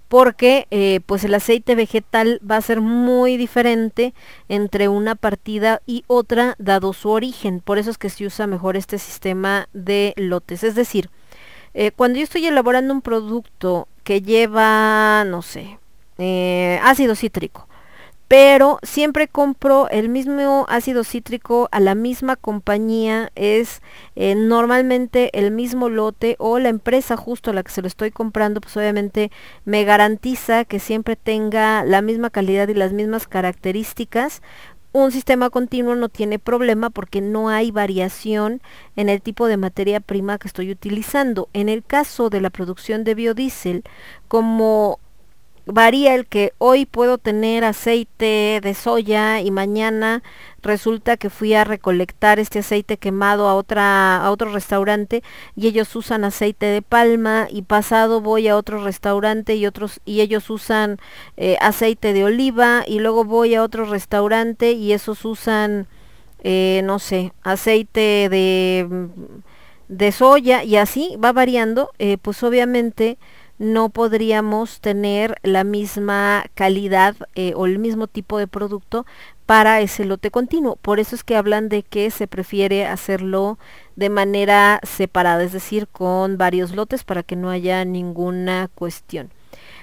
porque 0.08 0.68
eh, 0.72 1.02
pues 1.06 1.26
el 1.26 1.34
aceite 1.34 1.76
vegetal 1.76 2.40
va 2.50 2.56
a 2.56 2.62
ser 2.62 2.80
muy 2.80 3.36
diferente 3.36 4.14
entre 4.48 4.88
una 4.88 5.16
partida 5.16 5.82
y 5.86 6.06
otra 6.08 6.56
dado 6.60 6.94
su 6.94 7.10
origen. 7.10 7.60
Por 7.60 7.78
eso 7.78 7.92
es 7.92 7.98
que 7.98 8.10
se 8.10 8.26
usa 8.26 8.48
mejor 8.48 8.78
este 8.78 9.00
sistema 9.00 9.68
de 9.74 10.14
lotes. 10.16 10.64
Es 10.64 10.76
decir, 10.76 11.10
eh, 11.74 11.92
cuando 11.92 12.20
yo 12.20 12.24
estoy 12.24 12.46
elaborando 12.46 12.94
un 12.94 13.02
producto 13.02 13.90
que 14.10 14.24
lleva, 14.24 15.24
no 15.24 15.44
sé, 15.44 15.78
eh, 16.18 16.80
ácido 16.82 17.14
cítrico, 17.14 17.68
pero 18.28 18.80
siempre 18.82 19.28
compro 19.28 19.88
el 19.90 20.10
mismo 20.10 20.66
ácido 20.68 21.04
cítrico 21.04 21.70
a 21.72 21.80
la 21.80 21.94
misma 21.94 22.36
compañía, 22.36 23.32
es 23.36 23.84
eh, 24.16 24.34
normalmente 24.34 25.30
el 25.38 25.52
mismo 25.52 25.90
lote 25.90 26.38
o 26.40 26.58
la 26.58 26.70
empresa 26.70 27.18
justo 27.18 27.52
a 27.52 27.54
la 27.54 27.62
que 27.62 27.72
se 27.72 27.84
lo 27.84 27.88
estoy 27.88 28.10
comprando, 28.10 28.62
pues 28.62 28.76
obviamente 28.78 29.30
me 29.64 29.84
garantiza 29.84 30.66
que 30.66 30.80
siempre 30.80 31.16
tenga 31.16 31.84
la 31.84 32.02
misma 32.02 32.32
calidad 32.32 32.68
y 32.68 32.74
las 32.74 32.94
mismas 32.94 33.28
características. 33.28 34.42
Un 35.00 35.14
sistema 35.14 35.50
continuo 35.50 35.96
no 35.96 36.10
tiene 36.10 36.40
problema 36.40 36.90
porque 36.90 37.22
no 37.22 37.48
hay 37.48 37.72
variación 37.72 38.62
en 38.98 39.08
el 39.08 39.22
tipo 39.22 39.48
de 39.48 39.56
materia 39.56 40.02
prima 40.02 40.38
que 40.38 40.50
estoy 40.50 40.72
utilizando. 40.72 41.48
En 41.54 41.70
el 41.70 41.86
caso 41.86 42.30
de 42.30 42.42
la 42.42 42.50
producción 42.50 43.06
de 43.06 43.16
biodiesel, 43.16 43.86
como 44.28 45.00
varía 45.72 46.16
el 46.16 46.26
que 46.26 46.54
hoy 46.58 46.86
puedo 46.86 47.18
tener 47.18 47.64
aceite 47.64 48.60
de 48.62 48.74
soya 48.74 49.40
y 49.42 49.52
mañana 49.52 50.24
resulta 50.62 51.16
que 51.16 51.30
fui 51.30 51.54
a 51.54 51.64
recolectar 51.64 52.40
este 52.40 52.60
aceite 52.60 52.98
quemado 52.98 53.48
a 53.48 53.56
otra 53.56 54.18
a 54.18 54.32
otro 54.32 54.52
restaurante 54.52 55.24
y 55.56 55.68
ellos 55.68 55.96
usan 55.96 56.24
aceite 56.26 56.66
de 56.66 56.82
palma 56.82 57.48
y 57.50 57.62
pasado 57.62 58.20
voy 58.20 58.48
a 58.48 58.58
otro 58.58 58.84
restaurante 58.84 59.56
y 59.56 59.68
otros 59.68 60.02
y 60.06 60.22
ellos 60.22 60.50
usan 60.50 60.98
eh, 61.38 61.58
aceite 61.62 62.14
de 62.14 62.24
oliva 62.24 62.84
y 62.88 63.00
luego 63.00 63.24
voy 63.24 63.56
a 63.56 63.64
otro 63.64 63.86
restaurante 63.86 64.72
y 64.72 64.94
esos 64.94 65.24
usan 65.24 65.88
eh, 66.44 66.82
no 66.84 67.00
sé 67.00 67.32
aceite 67.44 68.28
de 68.30 69.08
de 69.88 70.12
soya 70.12 70.64
y 70.64 70.78
así 70.78 71.16
va 71.24 71.32
variando 71.32 71.92
eh, 72.00 72.18
pues 72.22 72.44
obviamente 72.44 73.18
no 73.60 73.90
podríamos 73.90 74.80
tener 74.80 75.36
la 75.44 75.64
misma 75.64 76.46
calidad 76.56 77.16
eh, 77.36 77.54
o 77.56 77.66
el 77.66 77.78
mismo 77.78 78.08
tipo 78.08 78.40
de 78.40 78.48
producto 78.48 79.06
para 79.46 79.82
ese 79.82 80.06
lote 80.06 80.32
continuo. 80.32 80.78
Por 80.78 81.00
eso 81.00 81.16
es 81.16 81.24
que 81.24 81.36
hablan 81.36 81.70
de 81.70 81.84
que 81.84 82.10
se 82.10 82.28
prefiere 82.28 82.88
hacerlo 82.88 83.60
de 83.96 84.10
manera 84.10 84.80
separada, 84.84 85.44
es 85.44 85.52
decir, 85.52 85.88
con 85.88 86.38
varios 86.38 86.74
lotes 86.74 87.04
para 87.04 87.22
que 87.22 87.36
no 87.36 87.50
haya 87.50 87.84
ninguna 87.84 88.70
cuestión. 88.74 89.30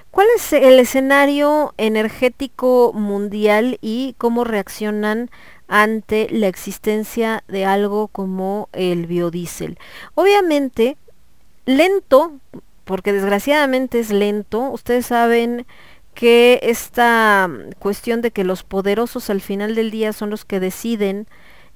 ¿Cuál 0.09 0.27
es 0.35 0.51
el 0.53 0.79
escenario 0.79 1.75
energético 1.77 2.91
mundial 2.93 3.77
y 3.81 4.15
cómo 4.17 4.43
reaccionan 4.43 5.29
ante 5.67 6.27
la 6.31 6.47
existencia 6.47 7.43
de 7.47 7.65
algo 7.65 8.07
como 8.07 8.69
el 8.73 9.05
biodiesel? 9.05 9.77
Obviamente, 10.15 10.97
lento, 11.65 12.39
porque 12.87 13.13
desgraciadamente 13.13 13.99
es 13.99 14.11
lento. 14.11 14.71
Ustedes 14.71 15.05
saben 15.07 15.67
que 16.15 16.59
esta 16.63 17.47
mm, 17.49 17.73
cuestión 17.79 18.21
de 18.23 18.31
que 18.31 18.43
los 18.43 18.63
poderosos 18.63 19.29
al 19.29 19.41
final 19.41 19.75
del 19.75 19.91
día 19.91 20.13
son 20.13 20.31
los 20.31 20.45
que 20.45 20.59
deciden 20.59 21.27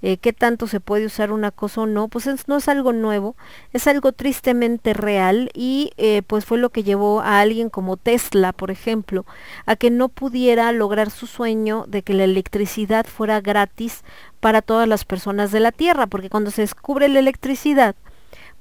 eh, 0.04 0.18
qué 0.18 0.34
tanto 0.34 0.66
se 0.66 0.80
puede 0.80 1.06
usar 1.06 1.32
una 1.32 1.52
cosa 1.52 1.82
o 1.82 1.86
no, 1.86 2.08
pues 2.08 2.26
es- 2.26 2.48
no 2.48 2.58
es 2.58 2.68
algo 2.68 2.92
nuevo, 2.92 3.36
es 3.72 3.86
algo 3.86 4.14
tristemente 4.14 4.94
real 4.96 5.52
y 5.54 5.92
eh, 5.98 6.24
pues 6.26 6.44
fue 6.46 6.58
lo 6.58 6.72
que 6.72 6.82
llevó 6.84 7.22
a 7.22 7.40
alguien 7.40 7.70
como 7.70 7.98
Tesla, 7.98 8.52
por 8.52 8.72
ejemplo, 8.72 9.28
a 9.68 9.76
que 9.76 9.92
no 9.92 10.10
pudiera 10.10 10.72
lograr 10.72 11.12
su 11.12 11.28
sueño 11.28 11.86
de 11.88 12.02
que 12.02 12.16
la 12.16 12.24
electricidad 12.24 13.06
fuera 13.06 13.42
gratis 13.42 14.04
para 14.40 14.64
todas 14.64 14.88
las 14.88 15.06
personas 15.06 15.52
de 15.52 15.60
la 15.60 15.72
Tierra, 15.72 16.08
porque 16.08 16.32
cuando 16.32 16.50
se 16.50 16.62
descubre 16.64 17.08
la 17.08 17.20
electricidad, 17.20 17.96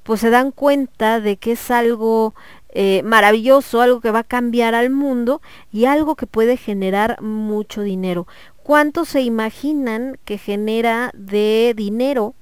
pues 0.03 0.21
se 0.21 0.29
dan 0.29 0.51
cuenta 0.51 1.19
de 1.19 1.37
que 1.37 1.53
es 1.53 1.71
algo 1.71 2.33
eh, 2.69 3.01
maravilloso, 3.03 3.81
algo 3.81 4.01
que 4.01 4.11
va 4.11 4.19
a 4.19 4.23
cambiar 4.23 4.75
al 4.75 4.89
mundo 4.89 5.41
y 5.71 5.85
algo 5.85 6.15
que 6.15 6.27
puede 6.27 6.57
generar 6.57 7.21
mucho 7.21 7.81
dinero. 7.81 8.27
¿Cuánto 8.63 9.05
se 9.05 9.21
imaginan 9.21 10.17
que 10.25 10.37
genera 10.37 11.11
de 11.13 11.73
dinero 11.75 12.35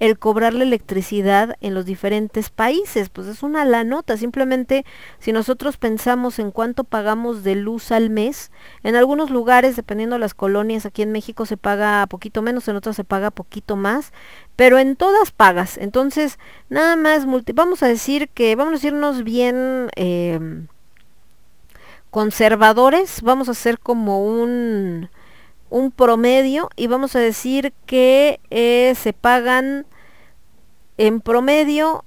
el 0.00 0.18
cobrar 0.18 0.54
la 0.54 0.64
electricidad 0.64 1.56
en 1.60 1.74
los 1.74 1.84
diferentes 1.84 2.50
países? 2.50 3.08
Pues 3.08 3.26
es 3.26 3.42
una 3.42 3.64
la 3.64 3.84
nota, 3.84 4.16
simplemente 4.16 4.84
si 5.18 5.32
nosotros 5.32 5.76
pensamos 5.76 6.38
en 6.38 6.50
cuánto 6.50 6.84
pagamos 6.84 7.44
de 7.44 7.54
luz 7.54 7.92
al 7.92 8.10
mes, 8.10 8.50
en 8.82 8.96
algunos 8.96 9.30
lugares, 9.30 9.76
dependiendo 9.76 10.16
de 10.16 10.20
las 10.20 10.34
colonias, 10.34 10.86
aquí 10.86 11.02
en 11.02 11.12
México 11.12 11.46
se 11.46 11.56
paga 11.56 12.06
poquito 12.06 12.42
menos, 12.42 12.68
en 12.68 12.76
otras 12.76 12.96
se 12.96 13.04
paga 13.04 13.30
poquito 13.30 13.76
más, 13.76 14.12
pero 14.56 14.78
en 14.78 14.96
todas 14.96 15.30
pagas. 15.30 15.78
Entonces, 15.78 16.38
nada 16.68 16.96
más, 16.96 17.26
multi 17.26 17.52
vamos 17.52 17.82
a 17.82 17.88
decir 17.88 18.28
que, 18.28 18.56
vamos 18.56 18.82
a 18.82 18.86
irnos 18.86 19.24
bien 19.24 19.88
eh, 19.96 20.66
conservadores, 22.14 23.22
vamos 23.22 23.48
a 23.48 23.52
hacer 23.52 23.80
como 23.80 24.24
un, 24.24 25.10
un 25.74 25.90
promedio 25.90 26.70
y 26.76 26.86
vamos 26.86 27.16
a 27.16 27.18
decir 27.18 27.72
que 27.84 28.38
eh, 28.50 28.94
se 28.96 29.12
pagan 29.12 29.86
en 30.98 31.20
promedio 31.20 32.04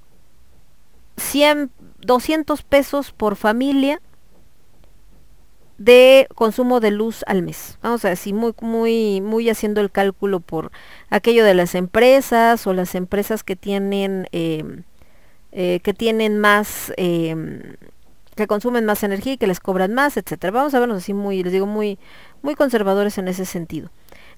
100, 1.18 1.70
200 1.98 2.62
pesos 2.62 3.12
por 3.12 3.36
familia 3.36 4.00
de 5.76 6.28
consumo 6.34 6.80
de 6.80 6.92
luz 6.92 7.22
al 7.26 7.42
mes. 7.42 7.78
Vamos 7.82 8.06
a 8.06 8.08
decir, 8.08 8.32
muy, 8.32 8.54
muy, 8.62 9.20
muy 9.20 9.50
haciendo 9.50 9.82
el 9.82 9.90
cálculo 9.90 10.40
por 10.40 10.72
aquello 11.10 11.44
de 11.44 11.52
las 11.52 11.74
empresas 11.74 12.66
o 12.66 12.72
las 12.72 12.94
empresas 12.94 13.44
que 13.44 13.54
tienen, 13.54 14.28
eh, 14.32 14.64
eh, 15.52 15.80
que 15.82 15.92
tienen 15.92 16.38
más, 16.38 16.90
que 16.96 18.46
consumen 18.46 18.86
más 18.86 19.02
energía 19.02 19.34
y 19.34 19.36
que 19.36 19.46
les 19.46 19.60
cobran 19.60 19.92
más, 19.92 20.16
etcétera. 20.16 20.52
Vamos 20.52 20.72
a 20.72 20.80
vernos 20.80 20.96
así 20.96 21.12
muy, 21.12 21.42
les 21.42 21.52
digo, 21.52 21.66
muy, 21.66 21.98
muy 22.42 22.54
conservadores 22.54 23.18
en 23.18 23.28
ese 23.28 23.44
sentido. 23.44 23.90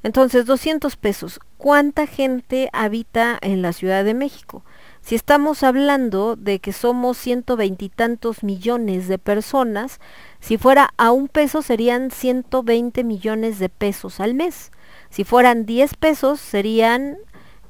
Entonces, 0.03 0.47
200 0.47 0.97
pesos. 0.97 1.41
¿Cuánta 1.59 2.07
gente 2.07 2.71
habita 2.73 3.39
en 3.43 3.61
la 3.61 3.73
Ciudad 3.73 4.05
de 4.05 4.15
México? 4.15 4.63
Si 5.03 5.15
estamos 5.15 5.63
hablando 5.63 6.37
de 6.37 6.59
que 6.59 6.73
somos 6.73 7.17
ciento 7.17 7.57
veintitantos 7.57 8.43
millones 8.43 9.09
de 9.09 9.19
personas, 9.19 10.01
si 10.41 10.57
fuera 10.57 10.91
a 10.97 11.11
un 11.11 11.29
peso 11.29 11.63
serían 11.63 12.11
120 12.11 13.05
millones 13.05 13.59
de 13.59 13.69
pesos 13.69 14.21
al 14.21 14.35
mes. 14.35 14.73
Si 15.11 15.25
fueran 15.25 15.67
10 15.67 15.95
pesos 15.95 16.41
serían 16.41 17.19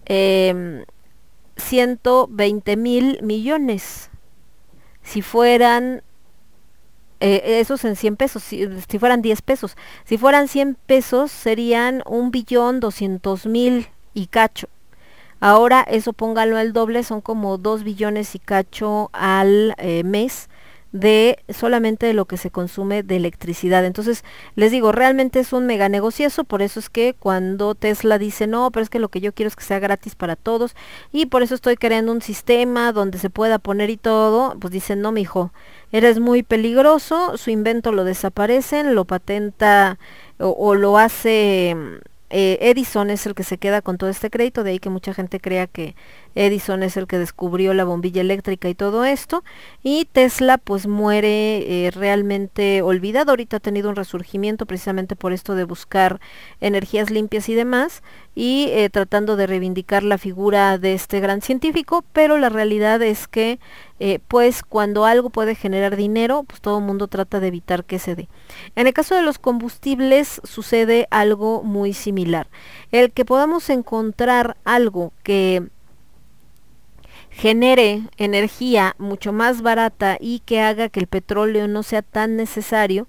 eh, 0.07 0.85
120 1.57 2.77
mil 2.77 3.19
millones. 3.23 4.11
Si 5.03 5.23
fueran 5.23 6.03
eh, 7.21 7.61
esos 7.61 7.85
en 7.85 7.97
100 7.97 8.17
pesos, 8.17 8.43
si, 8.43 8.67
si 8.89 8.99
fueran 8.99 9.23
10 9.23 9.43
pesos. 9.43 9.77
Si 10.05 10.19
fueran 10.19 10.49
100 10.49 10.77
pesos 10.87 11.31
serían 11.31 12.03
un 12.07 12.31
billón 12.31 12.81
200 12.81 13.47
mil 13.47 13.89
y 14.15 14.27
cacho. 14.27 14.69
Ahora 15.41 15.83
eso 15.83 16.13
póngalo 16.13 16.57
al 16.59 16.73
doble, 16.73 17.03
son 17.03 17.21
como 17.21 17.57
2 17.57 17.85
billones 17.85 18.35
y 18.35 18.39
cacho 18.39 19.11
al 19.13 19.75
eh, 19.79 20.03
mes 20.05 20.49
de 20.93 21.39
solamente 21.49 22.07
de 22.07 22.15
lo 22.15 22.25
que 22.25 22.37
se 22.37 22.51
consume 22.51 23.03
de 23.03 23.17
electricidad. 23.17 23.85
Entonces, 23.85 24.25
les 24.57 24.73
digo, 24.73 24.93
realmente 24.93 25.41
es 25.41 25.53
un 25.53 25.67
mega 25.67 25.89
negociazo, 25.89 26.45
por 26.45 26.63
eso 26.63 26.81
es 26.81 26.91
que 26.91 27.15
cuando 27.19 27.75
Tesla 27.75 28.19
dice, 28.19 28.47
no, 28.47 28.71
pero 28.71 28.83
es 28.83 28.91
que 28.91 28.99
lo 28.99 29.09
que 29.09 29.21
yo 29.21 29.33
quiero 29.33 29.49
es 29.49 29.57
que 29.57 29.65
sea 29.65 29.79
gratis 29.79 30.15
para 30.15 30.37
todos, 30.37 30.75
y 31.13 31.27
por 31.27 31.43
eso 31.43 31.55
estoy 31.55 31.77
creando 31.77 32.13
un 32.13 32.23
sistema 32.23 32.93
donde 32.93 33.19
se 33.19 33.31
pueda 33.31 33.59
poner 33.59 33.91
y 33.91 33.97
todo, 33.97 34.57
pues 34.61 34.73
dicen, 34.73 35.01
no, 35.01 35.13
mijo, 35.13 35.53
eres 35.93 36.19
muy 36.19 36.43
peligroso, 36.43 37.37
su 37.37 37.51
invento 37.51 37.93
lo 37.93 38.05
desaparecen, 38.05 38.95
lo 38.95 39.05
patenta 39.05 39.99
o, 40.39 40.49
o 40.51 40.75
lo 40.75 40.99
hace 40.99 41.77
eh, 42.31 42.59
Edison 42.61 43.11
es 43.11 43.27
el 43.27 43.35
que 43.35 43.43
se 43.43 43.59
queda 43.59 43.83
con 43.83 43.99
todo 43.99 44.09
este 44.09 44.31
crédito, 44.31 44.65
de 44.65 44.71
ahí 44.71 44.79
que 44.79 44.89
mucha 44.89 45.13
gente 45.13 45.41
crea 45.41 45.67
que 45.67 45.97
Edison 46.35 46.83
es 46.83 46.97
el 46.97 47.07
que 47.07 47.19
descubrió 47.19 47.75
la 47.75 47.85
bombilla 47.85 48.21
eléctrica 48.21 48.69
y 48.69 48.75
todo 48.75 49.05
esto, 49.05 49.43
y 49.83 50.07
Tesla 50.07 50.59
pues 50.59 50.87
muere 50.87 51.87
eh, 51.87 51.91
realmente 51.91 52.83
olvidado, 52.83 53.33
ahorita 53.33 53.59
ha 53.59 53.61
tenido 53.61 53.91
un 53.91 53.97
resurgimiento 53.97 54.65
precisamente 54.65 55.17
por 55.17 55.33
esto 55.33 55.55
de 55.55 55.65
buscar 55.65 56.21
energías 56.61 57.11
limpias 57.11 57.49
y 57.49 57.55
demás, 57.55 58.03
y 58.35 58.69
eh, 58.71 58.89
tratando 58.91 59.37
de 59.37 59.47
reivindicar 59.47 60.03
la 60.03 60.19
figura 60.19 60.79
de 60.79 60.95
este 60.95 61.21
gran 61.21 61.43
científico, 61.43 62.05
pero 62.13 62.39
la 62.39 62.49
realidad 62.49 63.03
es 63.03 63.27
que 63.27 63.59
eh, 63.99 64.21
pues 64.29 64.63
cuando 64.63 65.05
algo 65.05 65.31
puede 65.31 65.55
generar 65.55 65.97
dinero, 65.97 66.45
pues 66.45 66.61
todo 66.61 66.79
el 66.79 66.85
mundo 66.85 67.09
trata 67.09 67.41
de 67.41 67.49
evitar 67.49 67.85
que 67.85 67.99
se 67.99 68.15
dé. 68.15 68.29
En 68.77 68.87
el 68.87 68.95
caso 68.95 69.15
de 69.15 69.23
los 69.23 69.39
combustibles 69.39 70.41
sucede 70.45 71.07
algo 71.11 71.63
muy 71.63 71.93
similar. 71.93 72.47
El 72.93 73.13
que 73.13 73.25
podamos 73.25 73.69
encontrar 73.69 74.57
algo 74.65 75.13
que 75.23 75.69
genere 77.31 78.03
energía 78.17 78.95
mucho 78.99 79.33
más 79.33 79.63
barata 79.63 80.17
y 80.21 80.41
que 80.41 80.61
haga 80.61 80.89
que 80.89 81.01
el 81.01 81.07
petróleo 81.07 81.69
no 81.69 81.83
sea 81.83 82.03
tan 82.03 82.37
necesario, 82.37 83.07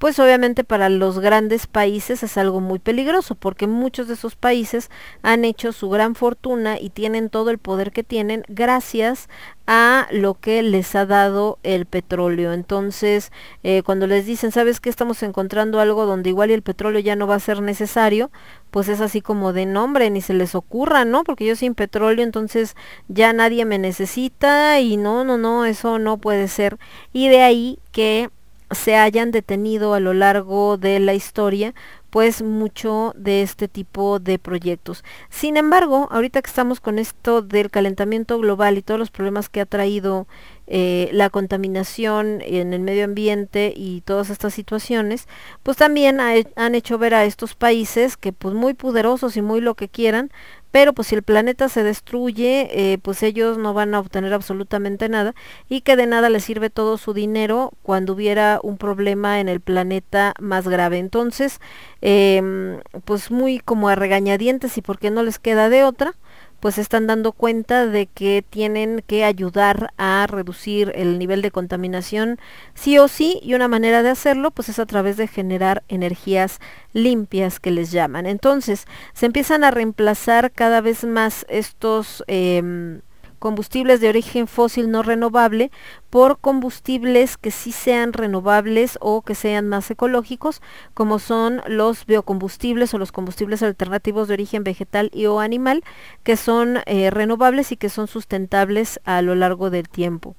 pues 0.00 0.18
obviamente 0.18 0.64
para 0.64 0.88
los 0.88 1.18
grandes 1.18 1.66
países 1.66 2.22
es 2.22 2.38
algo 2.38 2.60
muy 2.60 2.78
peligroso 2.78 3.34
porque 3.34 3.66
muchos 3.66 4.08
de 4.08 4.14
esos 4.14 4.34
países 4.34 4.90
han 5.20 5.44
hecho 5.44 5.72
su 5.72 5.90
gran 5.90 6.14
fortuna 6.14 6.80
y 6.80 6.88
tienen 6.88 7.28
todo 7.28 7.50
el 7.50 7.58
poder 7.58 7.92
que 7.92 8.02
tienen 8.02 8.42
gracias 8.48 9.28
a 9.66 10.08
lo 10.10 10.40
que 10.40 10.62
les 10.62 10.94
ha 10.94 11.04
dado 11.04 11.58
el 11.64 11.84
petróleo. 11.84 12.54
Entonces, 12.54 13.30
eh, 13.62 13.82
cuando 13.82 14.06
les 14.06 14.24
dicen, 14.24 14.52
¿sabes 14.52 14.80
que 14.80 14.88
estamos 14.88 15.22
encontrando 15.22 15.80
algo 15.80 16.06
donde 16.06 16.30
igual 16.30 16.50
el 16.50 16.62
petróleo 16.62 17.00
ya 17.00 17.14
no 17.14 17.26
va 17.26 17.34
a 17.34 17.40
ser 17.40 17.60
necesario? 17.60 18.30
Pues 18.70 18.88
es 18.88 19.02
así 19.02 19.20
como 19.20 19.52
de 19.52 19.66
nombre, 19.66 20.08
ni 20.08 20.22
se 20.22 20.32
les 20.32 20.54
ocurra, 20.54 21.04
¿no? 21.04 21.24
Porque 21.24 21.44
yo 21.44 21.56
sin 21.56 21.74
petróleo 21.74 22.24
entonces 22.24 22.74
ya 23.08 23.34
nadie 23.34 23.66
me 23.66 23.78
necesita 23.78 24.80
y 24.80 24.96
no, 24.96 25.24
no, 25.24 25.36
no, 25.36 25.66
eso 25.66 25.98
no 25.98 26.16
puede 26.16 26.48
ser. 26.48 26.78
Y 27.12 27.28
de 27.28 27.42
ahí 27.42 27.78
que 27.92 28.30
se 28.70 28.96
hayan 28.96 29.30
detenido 29.30 29.94
a 29.94 30.00
lo 30.00 30.14
largo 30.14 30.76
de 30.76 31.00
la 31.00 31.14
historia 31.14 31.74
pues 32.10 32.42
mucho 32.42 33.12
de 33.16 33.42
este 33.42 33.68
tipo 33.68 34.18
de 34.18 34.38
proyectos. 34.38 35.04
Sin 35.30 35.56
embargo, 35.56 36.08
ahorita 36.10 36.42
que 36.42 36.50
estamos 36.50 36.80
con 36.80 36.98
esto 36.98 37.40
del 37.40 37.70
calentamiento 37.70 38.38
global 38.38 38.76
y 38.76 38.82
todos 38.82 38.98
los 38.98 39.12
problemas 39.12 39.48
que 39.48 39.60
ha 39.60 39.66
traído 39.66 40.26
eh, 40.66 41.08
la 41.12 41.30
contaminación 41.30 42.40
en 42.42 42.74
el 42.74 42.80
medio 42.80 43.04
ambiente 43.04 43.72
y 43.74 44.02
todas 44.02 44.30
estas 44.30 44.54
situaciones, 44.54 45.28
pues 45.62 45.76
también 45.76 46.20
ha, 46.20 46.32
han 46.56 46.74
hecho 46.74 46.98
ver 46.98 47.14
a 47.14 47.24
estos 47.24 47.54
países 47.54 48.16
que 48.16 48.32
pues 48.32 48.54
muy 48.54 48.74
poderosos 48.74 49.36
y 49.36 49.42
muy 49.42 49.60
lo 49.60 49.74
que 49.74 49.88
quieran, 49.88 50.30
pero 50.70 50.92
pues 50.92 51.08
si 51.08 51.14
el 51.14 51.22
planeta 51.22 51.68
se 51.68 51.82
destruye, 51.82 52.68
eh, 52.72 52.98
pues 52.98 53.22
ellos 53.22 53.58
no 53.58 53.74
van 53.74 53.94
a 53.94 54.00
obtener 54.00 54.32
absolutamente 54.32 55.08
nada 55.08 55.34
y 55.68 55.80
que 55.80 55.96
de 55.96 56.06
nada 56.06 56.28
les 56.30 56.44
sirve 56.44 56.70
todo 56.70 56.98
su 56.98 57.12
dinero 57.12 57.72
cuando 57.82 58.12
hubiera 58.12 58.60
un 58.62 58.76
problema 58.76 59.40
en 59.40 59.48
el 59.48 59.60
planeta 59.60 60.34
más 60.40 60.68
grave. 60.68 60.98
Entonces, 60.98 61.60
eh, 62.02 62.80
pues 63.04 63.30
muy 63.30 63.58
como 63.58 63.88
a 63.88 63.94
regañadientes 63.94 64.76
y 64.78 64.82
porque 64.82 65.10
no 65.10 65.22
les 65.22 65.38
queda 65.38 65.68
de 65.68 65.84
otra, 65.84 66.14
pues 66.60 66.78
están 66.78 67.06
dando 67.06 67.32
cuenta 67.32 67.86
de 67.86 68.06
que 68.06 68.44
tienen 68.48 69.02
que 69.06 69.24
ayudar 69.24 69.92
a 69.96 70.26
reducir 70.28 70.92
el 70.94 71.18
nivel 71.18 71.42
de 71.42 71.50
contaminación 71.50 72.38
sí 72.74 72.98
o 72.98 73.08
sí 73.08 73.40
y 73.42 73.54
una 73.54 73.68
manera 73.68 74.02
de 74.02 74.10
hacerlo 74.10 74.50
pues 74.50 74.68
es 74.68 74.78
a 74.78 74.86
través 74.86 75.16
de 75.16 75.26
generar 75.26 75.82
energías 75.88 76.60
limpias 76.92 77.60
que 77.60 77.70
les 77.70 77.90
llaman. 77.90 78.26
Entonces 78.26 78.86
se 79.14 79.26
empiezan 79.26 79.64
a 79.64 79.70
reemplazar 79.70 80.52
cada 80.52 80.80
vez 80.80 81.04
más 81.04 81.46
estos 81.48 82.22
eh, 82.26 83.00
combustibles 83.40 84.00
de 84.00 84.08
origen 84.08 84.46
fósil 84.46 84.90
no 84.90 85.02
renovable 85.02 85.72
por 86.10 86.38
combustibles 86.38 87.36
que 87.36 87.50
sí 87.50 87.72
sean 87.72 88.12
renovables 88.12 88.98
o 89.00 89.22
que 89.22 89.34
sean 89.34 89.66
más 89.66 89.90
ecológicos, 89.90 90.62
como 90.94 91.18
son 91.18 91.62
los 91.66 92.06
biocombustibles 92.06 92.94
o 92.94 92.98
los 92.98 93.10
combustibles 93.10 93.64
alternativos 93.64 94.28
de 94.28 94.34
origen 94.34 94.62
vegetal 94.62 95.10
y 95.12 95.26
o 95.26 95.40
animal, 95.40 95.82
que 96.22 96.36
son 96.36 96.80
eh, 96.86 97.10
renovables 97.10 97.72
y 97.72 97.76
que 97.76 97.88
son 97.88 98.06
sustentables 98.06 99.00
a 99.04 99.22
lo 99.22 99.34
largo 99.34 99.70
del 99.70 99.88
tiempo. 99.88 100.36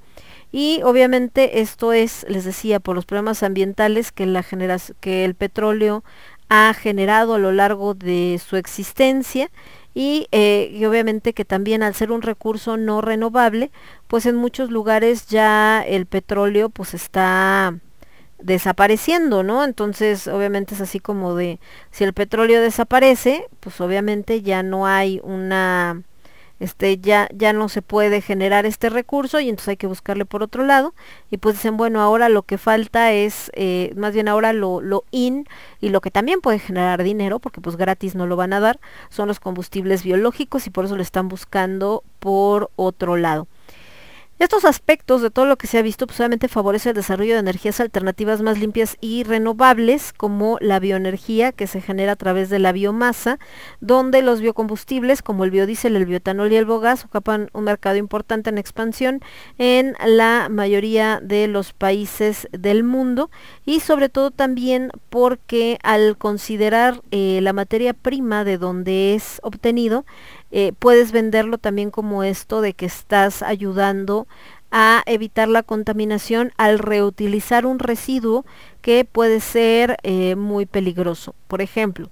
Y 0.51 0.81
obviamente 0.83 1.61
esto 1.61 1.93
es, 1.93 2.25
les 2.29 2.43
decía, 2.43 2.79
por 2.79 2.95
los 2.95 3.05
problemas 3.05 3.41
ambientales 3.41 4.11
que, 4.11 4.25
la 4.25 4.45
que 4.99 5.25
el 5.25 5.33
petróleo 5.33 6.03
ha 6.49 6.73
generado 6.73 7.35
a 7.35 7.39
lo 7.39 7.53
largo 7.53 7.93
de 7.93 8.39
su 8.45 8.57
existencia 8.57 9.49
y, 9.93 10.27
eh, 10.31 10.71
y, 10.73 10.85
obviamente 10.85 11.33
que 11.33 11.45
también 11.45 11.83
al 11.83 11.95
ser 11.95 12.11
un 12.11 12.21
recurso 12.21 12.77
no 12.77 13.01
renovable, 13.01 13.71
pues 14.07 14.25
en 14.25 14.35
muchos 14.35 14.71
lugares 14.71 15.27
ya 15.27 15.83
el 15.85 16.05
petróleo 16.05 16.69
pues 16.69 16.93
está 16.93 17.77
desapareciendo, 18.39 19.43
¿no? 19.43 19.63
Entonces, 19.63 20.27
obviamente 20.27 20.75
es 20.75 20.81
así 20.81 20.99
como 20.99 21.35
de, 21.35 21.59
si 21.91 22.03
el 22.03 22.13
petróleo 22.13 22.61
desaparece, 22.61 23.45
pues 23.59 23.79
obviamente 23.81 24.41
ya 24.41 24.63
no 24.63 24.87
hay 24.87 25.19
una 25.23 26.03
este 26.61 26.99
ya 26.99 27.27
ya 27.33 27.53
no 27.53 27.69
se 27.69 27.81
puede 27.81 28.21
generar 28.21 28.65
este 28.65 28.89
recurso 28.89 29.39
y 29.39 29.49
entonces 29.49 29.69
hay 29.69 29.77
que 29.77 29.87
buscarle 29.87 30.25
por 30.25 30.43
otro 30.43 30.63
lado. 30.63 30.93
Y 31.31 31.37
pues 31.37 31.55
dicen 31.55 31.75
bueno 31.75 32.01
ahora 32.01 32.29
lo 32.29 32.43
que 32.43 32.57
falta 32.57 33.11
es 33.11 33.51
eh, 33.55 33.91
más 33.95 34.13
bien 34.13 34.27
ahora 34.27 34.53
lo, 34.53 34.79
lo 34.79 35.03
in 35.11 35.47
y 35.79 35.89
lo 35.89 36.01
que 36.01 36.11
también 36.11 36.39
puede 36.39 36.59
generar 36.59 37.03
dinero 37.03 37.39
porque 37.39 37.61
pues 37.61 37.75
gratis 37.77 38.15
no 38.15 38.27
lo 38.27 38.35
van 38.35 38.53
a 38.53 38.59
dar 38.59 38.79
son 39.09 39.27
los 39.27 39.39
combustibles 39.39 40.03
biológicos 40.03 40.67
y 40.67 40.69
por 40.69 40.85
eso 40.85 40.95
lo 40.95 41.01
están 41.01 41.27
buscando 41.27 42.03
por 42.19 42.69
otro 42.75 43.17
lado 43.17 43.47
estos 44.43 44.65
aspectos 44.65 45.21
de 45.21 45.29
todo 45.29 45.45
lo 45.45 45.55
que 45.55 45.67
se 45.67 45.77
ha 45.77 45.83
visto 45.83 46.07
pues 46.07 46.19
obviamente 46.19 46.47
favorece 46.47 46.89
el 46.89 46.95
desarrollo 46.95 47.33
de 47.33 47.41
energías 47.41 47.79
alternativas 47.79 48.41
más 48.41 48.57
limpias 48.57 48.97
y 48.99 49.23
renovables 49.23 50.13
como 50.13 50.57
la 50.61 50.79
bioenergía 50.79 51.51
que 51.51 51.67
se 51.67 51.79
genera 51.79 52.13
a 52.13 52.15
través 52.15 52.49
de 52.49 52.57
la 52.57 52.71
biomasa, 52.71 53.37
donde 53.81 54.23
los 54.23 54.41
biocombustibles 54.41 55.21
como 55.21 55.43
el 55.43 55.51
biodiesel, 55.51 55.95
el 55.95 56.07
bioetanol 56.07 56.51
y 56.51 56.55
el 56.55 56.65
biogás 56.65 57.05
ocupan 57.05 57.51
un 57.53 57.65
mercado 57.65 57.97
importante 57.97 58.49
en 58.49 58.57
expansión 58.57 59.21
en 59.59 59.95
la 60.03 60.47
mayoría 60.49 61.19
de 61.21 61.47
los 61.47 61.73
países 61.73 62.47
del 62.51 62.83
mundo. 62.83 63.29
Y 63.63 63.81
sobre 63.81 64.09
todo 64.09 64.31
también 64.31 64.89
porque 65.11 65.77
al 65.83 66.17
considerar 66.17 67.01
eh, 67.11 67.39
la 67.43 67.53
materia 67.53 67.93
prima 67.93 68.43
de 68.43 68.57
donde 68.57 69.13
es 69.13 69.39
obtenido, 69.43 70.03
eh, 70.51 70.73
puedes 70.77 71.11
venderlo 71.11 71.57
también 71.57 71.91
como 71.91 72.23
esto 72.23 72.61
de 72.61 72.73
que 72.73 72.85
estás 72.85 73.41
ayudando 73.41 74.27
a 74.71 75.03
evitar 75.05 75.49
la 75.49 75.63
contaminación 75.63 76.53
al 76.57 76.79
reutilizar 76.79 77.65
un 77.65 77.79
residuo 77.79 78.45
que 78.81 79.05
puede 79.05 79.41
ser 79.41 79.97
eh, 80.03 80.35
muy 80.35 80.65
peligroso. 80.65 81.35
Por 81.47 81.61
ejemplo, 81.61 82.09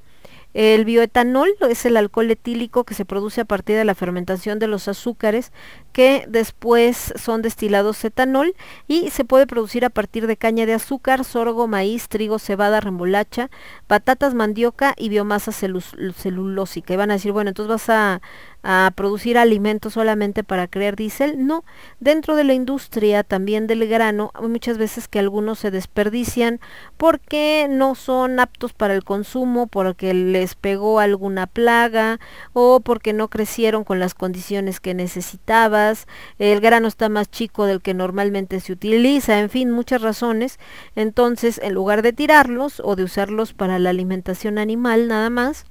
el 0.53 0.83
bioetanol 0.83 1.49
es 1.69 1.85
el 1.85 1.95
alcohol 1.95 2.31
etílico 2.31 2.83
que 2.83 2.95
se 2.95 3.05
produce 3.05 3.41
a 3.41 3.45
partir 3.45 3.75
de 3.75 3.85
la 3.85 3.93
fermentación 3.93 4.57
de 4.57 4.65
los 4.65 4.87
azúcares 4.87 5.51
que 5.93 6.25
después 6.27 7.13
son 7.17 7.41
destilados 7.43 8.03
etanol 8.03 8.55
y 8.87 9.11
se 9.11 9.25
puede 9.25 9.45
producir 9.45 9.85
a 9.85 9.89
partir 9.89 10.25
de 10.25 10.37
caña 10.37 10.65
de 10.65 10.73
azúcar, 10.73 11.23
sorgo, 11.23 11.67
maíz, 11.67 12.07
trigo, 12.09 12.39
cebada, 12.39 12.79
remolacha, 12.79 13.51
patatas, 13.85 14.33
mandioca 14.33 14.95
y 14.97 15.09
biomasa 15.09 15.51
celulósica. 15.51 16.93
Y 16.93 16.97
van 16.97 17.11
a 17.11 17.15
decir, 17.15 17.31
bueno, 17.31 17.49
entonces 17.49 17.69
vas 17.69 17.89
a, 17.89 18.21
a 18.63 18.91
producir 18.95 19.37
alimentos 19.37 19.93
solamente 19.93 20.43
para 20.43 20.67
crear 20.67 20.95
diésel. 20.95 21.45
No, 21.45 21.63
dentro 21.99 22.35
de 22.35 22.43
la 22.43 22.53
industria 22.53 23.23
también 23.23 23.67
del 23.67 23.87
grano, 23.87 24.31
hay 24.33 24.47
muchas 24.47 24.77
veces 24.77 25.07
que 25.07 25.19
algunos 25.19 25.59
se 25.59 25.71
desperdician 25.71 26.59
porque 26.97 27.67
no 27.69 27.95
son 27.95 28.39
aptos 28.39 28.73
para 28.73 28.93
el 28.93 29.03
consumo, 29.03 29.67
porque 29.67 30.13
les 30.13 30.55
pegó 30.55 30.99
alguna 30.99 31.47
plaga 31.47 32.19
o 32.53 32.79
porque 32.79 33.13
no 33.13 33.29
crecieron 33.29 33.83
con 33.83 33.99
las 33.99 34.13
condiciones 34.13 34.79
que 34.79 34.93
necesitabas, 34.93 36.07
el 36.37 36.59
grano 36.59 36.87
está 36.87 37.09
más 37.09 37.29
chico 37.29 37.65
del 37.65 37.81
que 37.81 37.93
normalmente 37.93 38.59
se 38.59 38.73
utiliza, 38.73 39.39
en 39.39 39.49
fin, 39.49 39.71
muchas 39.71 40.01
razones. 40.01 40.59
Entonces, 40.95 41.59
en 41.63 41.73
lugar 41.73 42.01
de 42.01 42.13
tirarlos 42.13 42.81
o 42.83 42.95
de 42.95 43.03
usarlos 43.03 43.53
para 43.53 43.79
la 43.79 43.89
alimentación 43.89 44.57
animal 44.57 45.07
nada 45.07 45.29
más, 45.29 45.65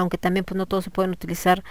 aunque 0.00 0.18
también 0.18 0.44
pues 0.44 0.56
no 0.56 0.66
todos 0.66 0.84
se 0.84 0.90
pueden 0.90 1.10
utilizar 1.12 1.62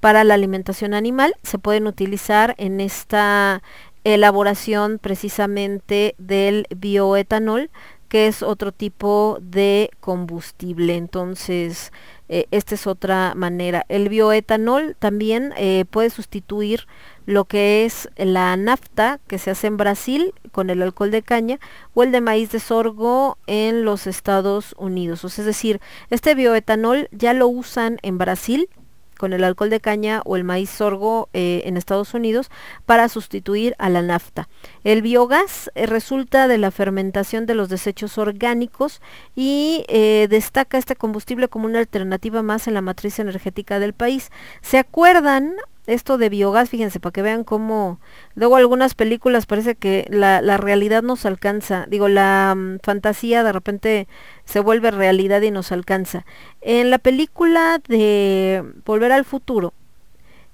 para 0.00 0.24
la 0.24 0.34
alimentación 0.34 0.94
animal, 0.94 1.34
se 1.42 1.58
pueden 1.58 1.86
utilizar 1.86 2.54
en 2.58 2.80
esta 2.80 3.62
elaboración 4.04 4.98
precisamente 4.98 6.14
del 6.18 6.66
bioetanol, 6.74 7.70
que 8.08 8.26
es 8.26 8.42
otro 8.42 8.72
tipo 8.72 9.38
de 9.42 9.90
combustible. 10.00 10.96
Entonces, 10.96 11.92
eh, 12.28 12.46
esta 12.50 12.74
es 12.74 12.86
otra 12.86 13.34
manera. 13.34 13.84
El 13.88 14.08
bioetanol 14.08 14.96
también 14.98 15.52
eh, 15.56 15.84
puede 15.90 16.10
sustituir 16.10 16.86
lo 17.28 17.44
que 17.44 17.84
es 17.84 18.08
la 18.16 18.56
nafta 18.56 19.20
que 19.26 19.38
se 19.38 19.50
hace 19.50 19.66
en 19.66 19.76
Brasil 19.76 20.32
con 20.50 20.70
el 20.70 20.80
alcohol 20.80 21.10
de 21.10 21.20
caña 21.20 21.60
o 21.92 22.02
el 22.02 22.10
de 22.10 22.22
maíz 22.22 22.50
de 22.52 22.58
sorgo 22.58 23.36
en 23.46 23.84
los 23.84 24.06
Estados 24.06 24.74
Unidos. 24.78 25.24
O 25.24 25.26
es 25.26 25.36
decir, 25.36 25.78
este 26.08 26.34
bioetanol 26.34 27.10
ya 27.12 27.34
lo 27.34 27.46
usan 27.46 27.98
en 28.00 28.16
Brasil 28.16 28.70
con 29.18 29.34
el 29.34 29.44
alcohol 29.44 29.68
de 29.68 29.80
caña 29.80 30.22
o 30.24 30.36
el 30.36 30.44
maíz 30.44 30.70
sorgo 30.70 31.28
eh, 31.34 31.64
en 31.66 31.76
Estados 31.76 32.14
Unidos 32.14 32.50
para 32.86 33.10
sustituir 33.10 33.74
a 33.76 33.90
la 33.90 34.00
nafta. 34.00 34.48
El 34.82 35.02
biogás 35.02 35.70
eh, 35.74 35.84
resulta 35.84 36.48
de 36.48 36.56
la 36.56 36.70
fermentación 36.70 37.44
de 37.44 37.54
los 37.54 37.68
desechos 37.68 38.16
orgánicos 38.16 39.02
y 39.36 39.84
eh, 39.88 40.28
destaca 40.30 40.78
este 40.78 40.96
combustible 40.96 41.48
como 41.48 41.66
una 41.66 41.80
alternativa 41.80 42.42
más 42.42 42.68
en 42.68 42.72
la 42.72 42.80
matriz 42.80 43.18
energética 43.18 43.78
del 43.80 43.92
país. 43.92 44.30
¿Se 44.62 44.78
acuerdan? 44.78 45.56
Esto 45.88 46.18
de 46.18 46.28
biogás, 46.28 46.68
fíjense, 46.68 47.00
para 47.00 47.14
que 47.14 47.22
vean 47.22 47.44
cómo 47.44 47.98
luego 48.34 48.56
algunas 48.56 48.94
películas 48.94 49.46
parece 49.46 49.74
que 49.74 50.06
la, 50.10 50.42
la 50.42 50.58
realidad 50.58 51.02
nos 51.02 51.24
alcanza, 51.24 51.86
digo, 51.88 52.08
la 52.08 52.54
mm, 52.54 52.80
fantasía 52.82 53.42
de 53.42 53.52
repente 53.52 54.06
se 54.44 54.60
vuelve 54.60 54.90
realidad 54.90 55.40
y 55.40 55.50
nos 55.50 55.72
alcanza. 55.72 56.26
En 56.60 56.90
la 56.90 56.98
película 56.98 57.80
de 57.88 58.62
Volver 58.84 59.12
al 59.12 59.24
Futuro, 59.24 59.72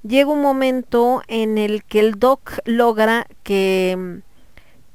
llega 0.04 0.30
un 0.30 0.40
momento 0.40 1.22
en 1.26 1.58
el 1.58 1.82
que 1.82 1.98
el 1.98 2.20
Doc 2.20 2.60
logra 2.64 3.26
que, 3.42 4.20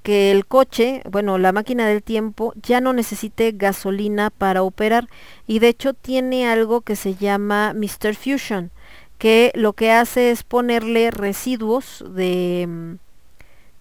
que 0.03 0.31
el 0.31 0.45
coche, 0.45 1.01
bueno, 1.11 1.37
la 1.37 1.51
máquina 1.51 1.85
del 1.85 2.01
tiempo, 2.01 2.53
ya 2.63 2.79
no 2.79 2.93
necesite 2.93 3.51
gasolina 3.51 4.29
para 4.29 4.63
operar. 4.63 5.09
Y 5.47 5.59
de 5.59 5.67
hecho 5.67 5.93
tiene 5.93 6.47
algo 6.47 6.79
que 6.79 6.95
se 6.95 7.15
llama 7.15 7.73
Mr. 7.73 8.15
Fusion, 8.15 8.71
que 9.19 9.51
lo 9.53 9.73
que 9.73 9.91
hace 9.91 10.31
es 10.31 10.43
ponerle 10.43 11.11
residuos 11.11 12.03
de 12.09 12.97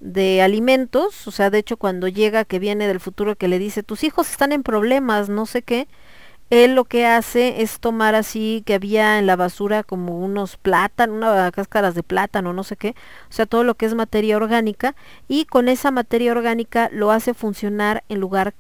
de 0.01 0.43
alimentos, 0.43 1.27
o 1.27 1.31
sea, 1.31 1.51
de 1.51 1.59
hecho 1.59 1.77
cuando 1.77 2.09
llega 2.09 2.45
que 2.45 2.59
viene 2.59 2.87
del 2.87 3.01
futuro 3.01 3.37
que 3.37 3.49
le 3.49 3.59
dice, 3.59 3.83
tus 3.83 4.05
hijos 4.05 4.31
están 4.31 4.53
en 4.53 4.63
problemas, 4.63 5.29
no 5.29 5.47
sé 5.47 5.63
qué, 5.63 5.89
él 6.51 6.75
lo 6.75 6.85
que 6.85 7.05
hace 7.05 7.63
es 7.63 7.81
tomar 7.81 8.15
así 8.15 8.63
que 8.65 8.75
había 8.75 9.19
en 9.19 9.27
la 9.27 9.37
basura 9.37 9.83
como 9.83 10.19
unos 10.19 10.57
plátanos, 10.57 11.17
unas 11.17 11.53
cáscaras 11.53 11.95
de 11.95 12.03
plátano, 12.03 12.53
no 12.53 12.65
sé 12.65 12.77
qué, 12.77 12.95
o 13.29 13.33
sea, 13.33 13.47
todo 13.47 13.65
lo 13.65 13.75
que 13.75 13.87
es 13.87 13.95
materia 13.95 14.37
orgánica, 14.37 14.95
y 15.27 15.45
con 15.47 15.69
esa 15.69 15.91
materia 15.91 16.33
orgánica 16.33 16.89
lo 16.93 17.11
hace 17.11 17.35
funcionar 17.35 18.05
en 18.09 18.21
lugar 18.21 18.55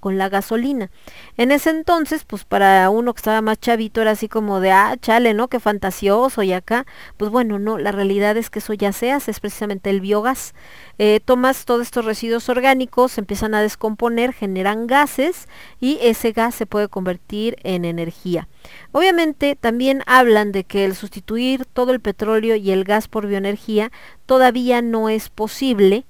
con 0.00 0.16
la 0.16 0.28
gasolina. 0.28 0.90
En 1.36 1.50
ese 1.50 1.70
entonces, 1.70 2.24
pues 2.24 2.44
para 2.44 2.88
uno 2.88 3.12
que 3.12 3.18
estaba 3.18 3.42
más 3.42 3.58
chavito 3.58 4.00
era 4.00 4.12
así 4.12 4.28
como 4.28 4.60
de, 4.60 4.70
ah, 4.70 4.96
chale, 5.00 5.34
¿no? 5.34 5.48
Qué 5.48 5.60
fantasioso 5.60 6.42
y 6.42 6.52
acá, 6.52 6.86
pues 7.16 7.30
bueno, 7.30 7.58
no, 7.58 7.76
la 7.76 7.92
realidad 7.92 8.36
es 8.36 8.48
que 8.48 8.60
eso 8.60 8.72
ya 8.72 8.92
se 8.92 9.12
hace, 9.12 9.30
es 9.30 9.40
precisamente 9.40 9.90
el 9.90 10.00
biogás. 10.00 10.54
Eh, 10.98 11.20
tomas 11.24 11.64
todos 11.64 11.82
estos 11.82 12.04
residuos 12.04 12.48
orgánicos, 12.48 13.18
empiezan 13.18 13.54
a 13.54 13.60
descomponer, 13.60 14.32
generan 14.32 14.86
gases 14.86 15.48
y 15.80 15.98
ese 16.00 16.32
gas 16.32 16.54
se 16.54 16.66
puede 16.66 16.88
convertir 16.88 17.56
en 17.62 17.84
energía. 17.84 18.48
Obviamente 18.92 19.56
también 19.56 20.02
hablan 20.06 20.52
de 20.52 20.64
que 20.64 20.84
el 20.84 20.94
sustituir 20.94 21.66
todo 21.66 21.92
el 21.92 22.00
petróleo 22.00 22.56
y 22.56 22.70
el 22.70 22.84
gas 22.84 23.08
por 23.08 23.26
bioenergía 23.26 23.92
todavía 24.24 24.80
no 24.80 25.08
es 25.08 25.28
posible, 25.28 26.06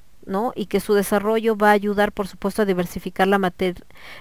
Y 0.54 0.66
que 0.66 0.80
su 0.80 0.94
desarrollo 0.94 1.56
va 1.56 1.68
a 1.70 1.72
ayudar, 1.72 2.12
por 2.12 2.26
supuesto, 2.26 2.62
a 2.62 2.64
diversificar 2.64 3.28
la, 3.28 3.38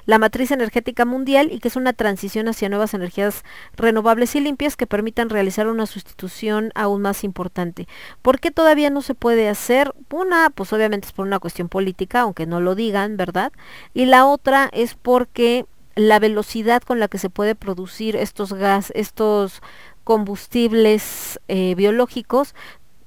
la 0.05 0.19
matriz 0.19 0.51
energética 0.51 1.03
mundial 1.03 1.49
y 1.51 1.59
que 1.59 1.67
es 1.67 1.75
una 1.75 1.93
transición 1.93 2.47
hacia 2.47 2.69
nuevas 2.69 2.93
energías 2.93 3.43
renovables 3.75 4.35
y 4.35 4.39
limpias 4.39 4.77
que 4.77 4.87
permitan 4.87 5.29
realizar 5.29 5.67
una 5.67 5.87
sustitución 5.87 6.71
aún 6.75 7.01
más 7.01 7.23
importante. 7.23 7.87
¿Por 8.21 8.39
qué 8.39 8.51
todavía 8.51 8.89
no 8.89 9.01
se 9.01 9.15
puede 9.15 9.49
hacer? 9.49 9.93
Una, 10.11 10.49
pues 10.51 10.71
obviamente 10.73 11.07
es 11.07 11.13
por 11.13 11.25
una 11.25 11.39
cuestión 11.39 11.69
política, 11.69 12.21
aunque 12.21 12.45
no 12.45 12.61
lo 12.61 12.75
digan, 12.75 13.17
¿verdad? 13.17 13.51
Y 13.93 14.05
la 14.05 14.25
otra 14.25 14.69
es 14.71 14.95
porque 14.95 15.65
la 15.95 16.19
velocidad 16.19 16.83
con 16.83 16.99
la 16.99 17.07
que 17.07 17.17
se 17.17 17.29
puede 17.29 17.55
producir 17.55 18.15
estos 18.15 18.53
gas, 18.53 18.91
estos 18.95 19.61
combustibles 20.03 21.39
eh, 21.47 21.73
biológicos 21.75 22.53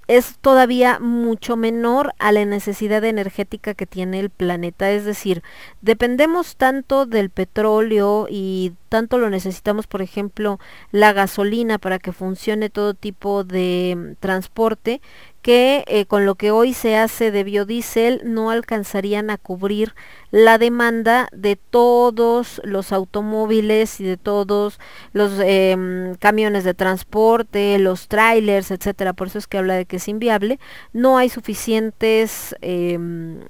es 0.09 0.39
todavía 0.41 0.99
mucho 1.01 1.57
menor 1.57 2.15
a 2.19 2.33
la 2.33 2.45
necesidad 2.47 3.05
energética 3.05 3.75
que 3.75 3.87
tiene 3.87 4.19
el 4.21 4.31
planeta. 4.31 4.91
Es 4.91 5.05
decir, 5.05 5.43
dependemos 5.83 6.57
tanto 6.57 7.05
del 7.05 7.29
petróleo 7.29 8.27
y 8.29 8.73
tanto 8.89 9.19
lo 9.19 9.29
necesitamos, 9.29 9.87
por 9.87 10.01
ejemplo, 10.01 10.59
la 10.93 11.13
gasolina 11.13 11.77
para 11.79 11.99
que 11.99 12.13
funcione 12.13 12.71
todo 12.71 12.95
tipo 12.95 13.45
de 13.45 13.95
mm, 13.97 14.15
transporte, 14.19 15.03
que 15.49 15.82
eh, 15.86 16.05
con 16.05 16.26
lo 16.26 16.34
que 16.34 16.51
hoy 16.51 16.74
se 16.74 16.99
hace 16.99 17.30
de 17.30 17.42
biodiesel 17.42 18.20
no 18.22 18.51
alcanzarían 18.51 19.30
a 19.30 19.38
cubrir 19.38 19.94
la 20.30 20.59
demanda 20.59 21.30
de 21.32 21.57
todos 21.57 22.61
los 22.64 22.92
automóviles 22.92 23.99
y 23.99 24.05
de 24.05 24.18
todos 24.18 24.78
los 25.14 25.40
em, 25.42 26.16
camiones 26.16 26.64
de 26.64 26.74
transporte, 26.74 27.78
los 27.78 28.09
trailers, 28.09 28.70
etcétera. 28.70 29.14
Por 29.14 29.28
eso 29.28 29.38
es 29.38 29.46
que 29.46 29.57
habla 29.57 29.76
de 29.76 29.86
que 29.86 29.96
es 29.96 30.09
inviable. 30.09 30.61
No 30.92 31.16
hay 31.16 31.30
suficientes 31.30 32.55
em, 32.61 33.40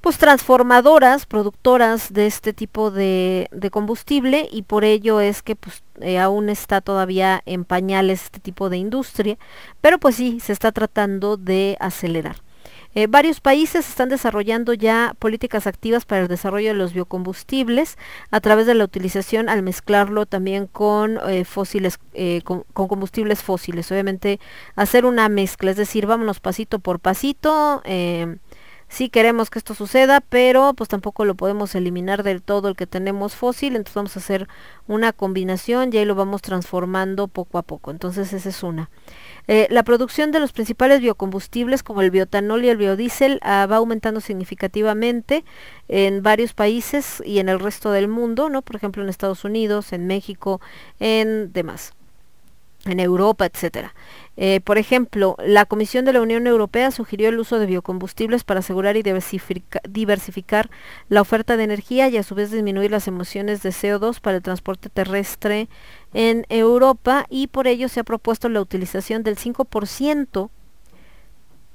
pues 0.00 0.16
transformadoras, 0.18 1.26
productoras 1.26 2.12
de 2.12 2.26
este 2.26 2.52
tipo 2.52 2.90
de, 2.90 3.48
combustible 3.70 4.48
y 4.50 4.62
por 4.62 4.84
ello 4.84 5.20
es 5.20 5.42
que 5.42 5.56
pues 5.56 5.82
eh, 6.00 6.18
aún 6.18 6.48
está 6.48 6.80
todavía 6.80 7.42
en 7.44 7.64
pañales 7.64 8.24
este 8.24 8.40
tipo 8.40 8.70
de 8.70 8.78
industria, 8.78 9.38
pero 9.80 9.98
pues 9.98 10.16
sí, 10.16 10.40
se 10.40 10.52
está 10.52 10.72
tratando 10.72 11.36
de 11.36 11.76
acelerar. 11.80 12.36
Eh, 12.96 13.06
varios 13.06 13.40
países 13.40 13.88
están 13.88 14.08
desarrollando 14.08 14.72
ya 14.74 15.14
políticas 15.20 15.68
activas 15.68 16.04
para 16.04 16.22
el 16.22 16.28
desarrollo 16.28 16.68
de 16.68 16.74
los 16.74 16.92
biocombustibles 16.92 17.96
a 18.32 18.40
través 18.40 18.66
de 18.66 18.74
la 18.74 18.82
utilización 18.82 19.48
al 19.48 19.62
mezclarlo 19.62 20.26
también 20.26 20.66
con 20.66 21.20
eh, 21.28 21.44
fósiles, 21.44 22.00
con, 22.42 22.64
con 22.72 22.88
combustibles 22.88 23.44
fósiles. 23.44 23.92
Obviamente 23.92 24.40
hacer 24.74 25.04
una 25.04 25.28
mezcla, 25.28 25.70
es 25.70 25.76
decir, 25.76 26.06
vámonos 26.06 26.40
pasito 26.40 26.80
por 26.80 26.98
pasito. 26.98 27.82
Sí 28.90 29.08
queremos 29.08 29.48
que 29.50 29.58
esto 29.58 29.74
suceda, 29.74 30.20
pero 30.20 30.74
pues 30.74 30.88
tampoco 30.88 31.24
lo 31.24 31.36
podemos 31.36 31.74
eliminar 31.74 32.22
del 32.24 32.42
todo 32.42 32.68
el 32.68 32.76
que 32.76 32.86
tenemos 32.86 33.36
fósil, 33.36 33.76
entonces 33.76 33.94
vamos 33.94 34.16
a 34.16 34.20
hacer 34.20 34.48
una 34.88 35.12
combinación 35.12 35.90
y 35.92 35.98
ahí 35.98 36.04
lo 36.04 36.16
vamos 36.16 36.42
transformando 36.42 37.28
poco 37.28 37.56
a 37.56 37.62
poco. 37.62 37.92
Entonces 37.92 38.32
esa 38.32 38.48
es 38.48 38.62
una. 38.62 38.90
Eh, 39.46 39.68
la 39.70 39.84
producción 39.84 40.32
de 40.32 40.40
los 40.40 40.52
principales 40.52 41.00
biocombustibles 41.00 41.82
como 41.82 42.02
el 42.02 42.10
biotanol 42.10 42.64
y 42.64 42.68
el 42.68 42.76
biodiesel 42.76 43.38
ah, 43.42 43.66
va 43.70 43.76
aumentando 43.76 44.20
significativamente 44.20 45.44
en 45.88 46.22
varios 46.22 46.52
países 46.52 47.22
y 47.24 47.38
en 47.38 47.48
el 47.48 47.60
resto 47.60 47.92
del 47.92 48.08
mundo, 48.08 48.50
¿no? 48.50 48.62
Por 48.62 48.76
ejemplo 48.76 49.02
en 49.02 49.08
Estados 49.08 49.44
Unidos, 49.44 49.92
en 49.92 50.08
México, 50.08 50.60
en 50.98 51.52
demás 51.52 51.94
en 52.86 53.00
Europa, 53.00 53.46
etcétera. 53.46 53.94
Eh, 54.36 54.60
por 54.64 54.78
ejemplo, 54.78 55.36
la 55.44 55.66
Comisión 55.66 56.04
de 56.04 56.14
la 56.14 56.22
Unión 56.22 56.46
Europea 56.46 56.90
sugirió 56.90 57.28
el 57.28 57.38
uso 57.38 57.58
de 57.58 57.66
biocombustibles 57.66 58.42
para 58.44 58.60
asegurar 58.60 58.96
y 58.96 59.02
diversifica- 59.02 59.80
diversificar 59.88 60.70
la 61.08 61.20
oferta 61.20 61.56
de 61.56 61.64
energía 61.64 62.08
y 62.08 62.16
a 62.16 62.22
su 62.22 62.34
vez 62.34 62.50
disminuir 62.50 62.90
las 62.90 63.06
emisiones 63.06 63.62
de 63.62 63.70
CO2 63.70 64.20
para 64.20 64.38
el 64.38 64.42
transporte 64.42 64.88
terrestre 64.88 65.68
en 66.14 66.46
Europa 66.48 67.26
y 67.28 67.48
por 67.48 67.66
ello 67.66 67.88
se 67.88 68.00
ha 68.00 68.04
propuesto 68.04 68.48
la 68.48 68.60
utilización 68.62 69.22
del 69.22 69.36
5% 69.36 70.50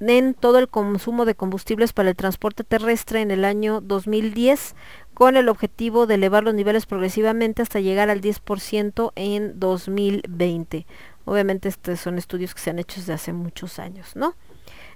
en 0.00 0.34
todo 0.34 0.58
el 0.58 0.68
consumo 0.68 1.24
de 1.24 1.34
combustibles 1.34 1.92
para 1.92 2.10
el 2.10 2.16
transporte 2.16 2.64
terrestre 2.64 3.20
en 3.20 3.30
el 3.30 3.44
año 3.44 3.80
2010 3.80 4.74
con 5.14 5.36
el 5.36 5.48
objetivo 5.48 6.06
de 6.06 6.16
elevar 6.16 6.44
los 6.44 6.54
niveles 6.54 6.84
progresivamente 6.84 7.62
hasta 7.62 7.80
llegar 7.80 8.10
al 8.10 8.20
10% 8.20 9.12
en 9.16 9.58
2020. 9.58 10.86
Obviamente 11.24 11.68
estos 11.68 12.00
son 12.00 12.18
estudios 12.18 12.54
que 12.54 12.60
se 12.60 12.70
han 12.70 12.78
hecho 12.78 13.00
desde 13.00 13.14
hace 13.14 13.32
muchos 13.32 13.78
años, 13.78 14.14
¿no? 14.14 14.34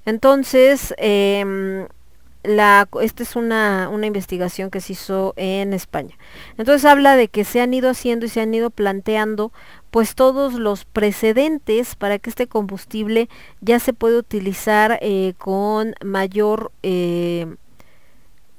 Entonces, 0.04 0.94
em, 0.98 1.86
esta 2.42 3.22
es 3.22 3.36
una, 3.36 3.88
una 3.90 4.06
investigación 4.06 4.70
que 4.70 4.80
se 4.80 4.94
hizo 4.94 5.34
en 5.36 5.72
España. 5.72 6.16
Entonces 6.56 6.84
habla 6.84 7.16
de 7.16 7.28
que 7.28 7.44
se 7.44 7.60
han 7.60 7.74
ido 7.74 7.90
haciendo 7.90 8.26
y 8.26 8.28
se 8.28 8.40
han 8.40 8.54
ido 8.54 8.70
planteando 8.70 9.52
pues 9.90 10.14
todos 10.14 10.54
los 10.54 10.84
precedentes 10.84 11.94
para 11.96 12.18
que 12.18 12.30
este 12.30 12.46
combustible 12.46 13.28
ya 13.60 13.80
se 13.80 13.92
pueda 13.92 14.18
utilizar 14.18 14.98
eh, 15.02 15.34
con 15.38 15.94
mayor 16.04 16.72
eh, 16.82 17.46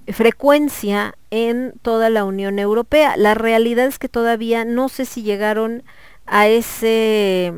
frecuencia 0.07 1.15
en 1.29 1.73
toda 1.81 2.09
la 2.09 2.25
Unión 2.25 2.59
Europea. 2.59 3.15
La 3.17 3.33
realidad 3.33 3.87
es 3.87 3.99
que 3.99 4.09
todavía 4.09 4.65
no 4.65 4.89
sé 4.89 5.05
si 5.05 5.23
llegaron 5.23 5.83
a 6.25 6.47
ese 6.47 7.53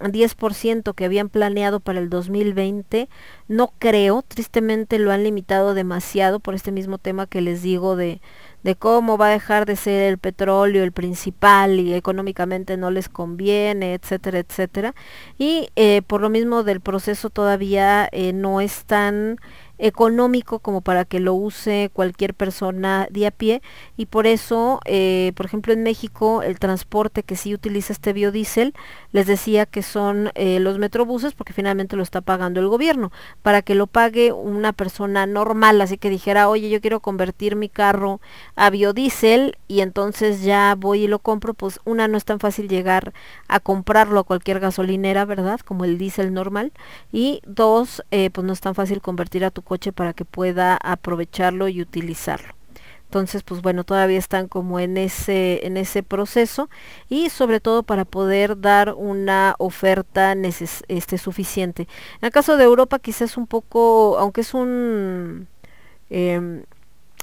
10% 0.00 0.94
que 0.94 1.04
habían 1.04 1.28
planeado 1.28 1.80
para 1.80 1.98
el 1.98 2.08
2020, 2.08 3.08
no 3.48 3.72
creo, 3.78 4.22
tristemente 4.26 4.98
lo 4.98 5.10
han 5.10 5.24
limitado 5.24 5.74
demasiado 5.74 6.40
por 6.40 6.54
este 6.54 6.72
mismo 6.72 6.98
tema 6.98 7.26
que 7.26 7.40
les 7.40 7.62
digo 7.62 7.96
de, 7.96 8.20
de 8.62 8.74
cómo 8.74 9.16
va 9.16 9.28
a 9.28 9.30
dejar 9.30 9.66
de 9.66 9.76
ser 9.76 10.02
el 10.10 10.18
petróleo 10.18 10.82
el 10.82 10.92
principal 10.92 11.78
y 11.80 11.94
económicamente 11.94 12.76
no 12.76 12.90
les 12.90 13.08
conviene, 13.08 13.94
etcétera, 13.94 14.38
etcétera. 14.40 14.94
Y 15.38 15.70
eh, 15.76 16.02
por 16.06 16.20
lo 16.20 16.28
mismo 16.28 16.64
del 16.64 16.80
proceso 16.80 17.30
todavía 17.30 18.08
eh, 18.12 18.32
no 18.32 18.60
es 18.60 18.84
tan 18.84 19.38
económico 19.80 20.58
como 20.58 20.80
para 20.80 21.04
que 21.04 21.20
lo 21.20 21.34
use 21.34 21.90
cualquier 21.92 22.34
persona 22.34 23.06
de 23.10 23.28
a 23.28 23.30
pie 23.30 23.62
y 23.96 24.06
por 24.06 24.26
eso, 24.26 24.80
eh, 24.86 25.30
por 25.36 25.46
ejemplo 25.46 25.72
en 25.72 25.84
México, 25.84 26.42
el 26.42 26.58
transporte 26.58 27.22
que 27.22 27.36
sí 27.36 27.54
utiliza 27.54 27.92
este 27.92 28.12
biodiesel, 28.12 28.74
les 29.12 29.28
decía 29.28 29.66
que 29.66 29.82
son 29.82 30.32
los 30.34 30.78
metrobuses 30.78 31.32
porque 31.34 31.52
finalmente 31.52 31.94
lo 31.94 32.02
está 32.02 32.20
pagando 32.20 32.58
el 32.58 32.66
gobierno, 32.66 33.12
para 33.42 33.62
que 33.62 33.74
lo 33.74 33.86
pague 33.86 34.32
una 34.32 34.72
persona 34.72 35.26
normal, 35.26 35.80
así 35.80 35.98
que 35.98 36.10
dijera, 36.10 36.48
oye, 36.48 36.68
yo 36.70 36.80
quiero 36.80 37.00
convertir 37.00 37.56
mi 37.56 37.68
carro 37.68 38.20
a 38.56 38.70
biodiesel 38.70 39.56
y 39.68 39.80
entonces 39.80 40.42
ya 40.42 40.74
voy 40.76 41.04
y 41.04 41.08
lo 41.08 41.18
compro, 41.18 41.54
pues 41.54 41.80
una 41.84 42.08
no 42.08 42.16
es 42.16 42.24
tan 42.24 42.40
fácil 42.40 42.68
llegar 42.68 43.12
a 43.48 43.60
comprarlo 43.60 44.20
a 44.20 44.24
cualquier 44.24 44.60
gasolinera, 44.60 45.24
¿verdad? 45.24 45.60
Como 45.60 45.84
el 45.84 45.98
diésel 45.98 46.32
normal 46.32 46.72
y 47.12 47.40
dos, 47.46 48.02
eh, 48.10 48.30
pues 48.30 48.46
no 48.46 48.52
es 48.52 48.60
tan 48.60 48.74
fácil 48.74 49.00
convertir 49.00 49.44
a 49.44 49.50
tu 49.50 49.62
coche 49.62 49.92
para 49.92 50.12
que 50.12 50.24
pueda 50.24 50.76
aprovecharlo 50.82 51.68
y 51.68 51.80
utilizarlo. 51.80 52.57
Entonces, 53.08 53.42
pues 53.42 53.62
bueno, 53.62 53.84
todavía 53.84 54.18
están 54.18 54.48
como 54.48 54.78
en 54.80 54.98
ese, 54.98 55.66
en 55.66 55.78
ese 55.78 56.02
proceso 56.02 56.68
y 57.08 57.30
sobre 57.30 57.58
todo 57.58 57.82
para 57.82 58.04
poder 58.04 58.60
dar 58.60 58.92
una 58.94 59.54
oferta 59.58 60.34
neces 60.34 60.84
este, 60.88 61.16
suficiente. 61.16 61.88
En 62.20 62.26
el 62.26 62.32
caso 62.32 62.58
de 62.58 62.64
Europa 62.64 62.98
quizás 62.98 63.38
un 63.38 63.46
poco, 63.46 64.18
aunque 64.18 64.42
es 64.42 64.52
un, 64.52 65.48
eh, 66.10 66.64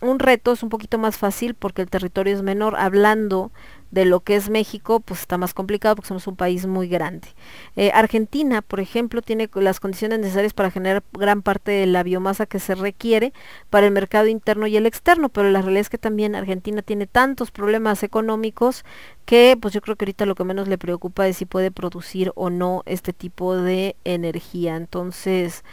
un 0.01 0.19
reto, 0.19 0.53
es 0.53 0.63
un 0.63 0.69
poquito 0.69 0.97
más 0.97 1.17
fácil 1.17 1.53
porque 1.53 1.83
el 1.83 1.89
territorio 1.89 2.33
es 2.33 2.41
menor, 2.41 2.75
hablando 2.77 3.51
de 3.91 4.05
lo 4.05 4.19
que 4.19 4.35
es 4.35 4.49
México, 4.49 4.99
pues 4.99 5.21
está 5.21 5.37
más 5.37 5.53
complicado 5.53 5.95
porque 5.95 6.07
somos 6.07 6.27
un 6.27 6.35
país 6.35 6.65
muy 6.65 6.87
grande. 6.87 7.27
Eh, 7.75 7.91
Argentina, 7.93 8.61
por 8.61 8.79
ejemplo, 8.79 9.21
tiene 9.21 9.49
las 9.55 9.79
condiciones 9.79 10.19
necesarias 10.19 10.53
para 10.53 10.71
generar 10.71 11.03
gran 11.13 11.41
parte 11.41 11.71
de 11.71 11.85
la 11.85 12.03
biomasa 12.03 12.45
que 12.45 12.59
se 12.59 12.75
requiere 12.75 13.33
para 13.69 13.87
el 13.87 13.93
mercado 13.93 14.27
interno 14.27 14.67
y 14.67 14.77
el 14.77 14.85
externo, 14.85 15.29
pero 15.29 15.49
la 15.49 15.61
realidad 15.61 15.81
es 15.81 15.89
que 15.89 15.97
también 15.97 16.35
Argentina 16.35 16.81
tiene 16.81 17.07
tantos 17.07 17.51
problemas 17.51 18.03
económicos 18.03 18.83
que 19.25 19.57
pues 19.59 19.73
yo 19.73 19.81
creo 19.81 19.95
que 19.95 20.05
ahorita 20.05 20.25
lo 20.25 20.35
que 20.35 20.43
menos 20.43 20.67
le 20.67 20.77
preocupa 20.77 21.27
es 21.27 21.37
si 21.37 21.45
puede 21.45 21.71
producir 21.71 22.31
o 22.35 22.49
no 22.49 22.83
este 22.85 23.13
tipo 23.13 23.55
de 23.55 23.95
energía. 24.03 24.75
Entonces, 24.75 25.63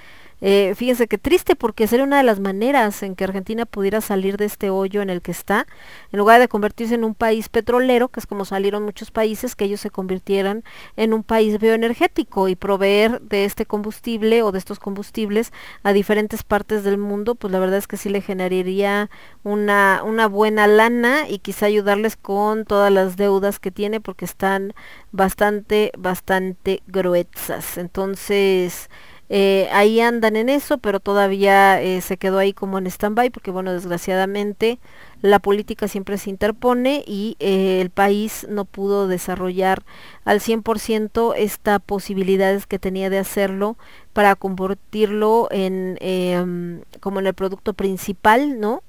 eh, 0.44 0.74
fíjense 0.74 1.06
que 1.06 1.18
triste 1.18 1.54
porque 1.54 1.86
sería 1.86 2.04
una 2.04 2.18
de 2.18 2.24
las 2.24 2.40
maneras 2.40 3.04
en 3.04 3.14
que 3.14 3.22
Argentina 3.22 3.64
pudiera 3.64 4.00
salir 4.00 4.36
de 4.36 4.46
este 4.46 4.70
hoyo 4.70 5.00
en 5.00 5.08
el 5.08 5.22
que 5.22 5.30
está, 5.30 5.68
en 6.10 6.18
lugar 6.18 6.40
de 6.40 6.48
convertirse 6.48 6.96
en 6.96 7.04
un 7.04 7.14
país 7.14 7.48
petrolero, 7.48 8.08
que 8.08 8.18
es 8.18 8.26
como 8.26 8.44
salieron 8.44 8.82
muchos 8.82 9.12
países, 9.12 9.54
que 9.54 9.66
ellos 9.66 9.80
se 9.80 9.90
convirtieran 9.90 10.64
en 10.96 11.14
un 11.14 11.22
país 11.22 11.60
bioenergético 11.60 12.48
y 12.48 12.56
proveer 12.56 13.20
de 13.20 13.44
este 13.44 13.66
combustible 13.66 14.42
o 14.42 14.50
de 14.50 14.58
estos 14.58 14.80
combustibles 14.80 15.52
a 15.84 15.92
diferentes 15.92 16.42
partes 16.42 16.82
del 16.82 16.98
mundo, 16.98 17.36
pues 17.36 17.52
la 17.52 17.60
verdad 17.60 17.78
es 17.78 17.86
que 17.86 17.96
sí 17.96 18.08
le 18.08 18.20
generaría 18.20 19.10
una, 19.44 20.02
una 20.04 20.26
buena 20.26 20.66
lana 20.66 21.28
y 21.28 21.38
quizá 21.38 21.66
ayudarles 21.66 22.16
con 22.16 22.64
todas 22.64 22.92
las 22.92 23.16
deudas 23.16 23.60
que 23.60 23.70
tiene 23.70 24.00
porque 24.00 24.24
están 24.24 24.74
bastante, 25.12 25.92
bastante 25.96 26.82
gruesas. 26.88 27.78
Entonces, 27.78 28.88
eh, 29.28 29.68
ahí 29.72 30.00
andan 30.00 30.36
en 30.36 30.48
eso, 30.48 30.78
pero 30.78 31.00
todavía 31.00 31.80
eh, 31.80 32.00
se 32.02 32.18
quedó 32.18 32.38
ahí 32.38 32.52
como 32.52 32.78
en 32.78 32.86
stand-by, 32.86 33.30
porque 33.30 33.50
bueno, 33.50 33.72
desgraciadamente 33.72 34.78
la 35.22 35.38
política 35.38 35.88
siempre 35.88 36.18
se 36.18 36.28
interpone 36.28 37.02
y 37.06 37.36
eh, 37.38 37.80
el 37.80 37.90
país 37.90 38.46
no 38.50 38.64
pudo 38.64 39.08
desarrollar 39.08 39.84
al 40.24 40.40
100% 40.40 41.34
esta 41.36 41.78
posibilidades 41.78 42.66
que 42.66 42.78
tenía 42.78 43.08
de 43.08 43.18
hacerlo 43.18 43.78
para 44.12 44.34
convertirlo 44.34 45.48
en 45.50 45.96
em, 46.00 46.82
como 47.00 47.20
en 47.20 47.26
el 47.26 47.34
producto 47.34 47.72
principal, 47.72 48.60
¿no? 48.60 48.82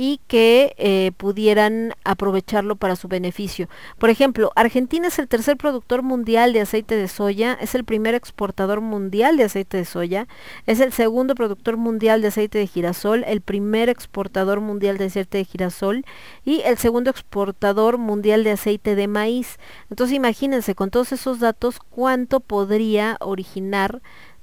Y 0.00 0.20
que 0.28 0.76
eh, 0.78 1.10
pudieran 1.16 1.92
aprovecharlo 2.04 2.76
para 2.76 2.94
su 2.94 3.08
beneficio. 3.08 3.68
Por 3.98 4.10
ejemplo, 4.10 4.52
Argentina 4.54 5.08
es 5.08 5.18
el 5.18 5.26
tercer 5.26 5.56
productor 5.56 6.04
mundial 6.04 6.52
de 6.52 6.60
aceite 6.60 6.94
de 6.94 7.08
soya, 7.08 7.58
es 7.60 7.74
el 7.74 7.82
primer 7.82 8.14
exportador 8.14 8.80
mundial 8.80 9.36
de 9.36 9.42
aceite 9.42 9.76
de 9.76 9.84
soya, 9.84 10.28
es 10.66 10.78
el 10.78 10.92
segundo 10.92 11.34
productor 11.34 11.78
mundial 11.78 12.22
de 12.22 12.28
aceite 12.28 12.58
de 12.58 12.68
girasol, 12.68 13.24
el 13.24 13.40
primer 13.40 13.88
exportador 13.88 14.60
mundial 14.60 14.98
de 14.98 15.06
aceite 15.06 15.38
de 15.38 15.44
girasol 15.44 16.04
y 16.44 16.60
el 16.60 16.78
segundo 16.78 17.10
exportador 17.10 17.98
mundial 17.98 18.44
de 18.44 18.52
aceite 18.52 18.94
de 18.94 19.08
maíz. 19.08 19.58
Entonces 19.90 20.14
imagínense 20.14 20.76
con 20.76 20.90
todos 20.90 21.10
esos 21.10 21.40
datos 21.40 21.80
cuánto 21.90 22.38
podría 22.38 23.16
originar 23.18 24.00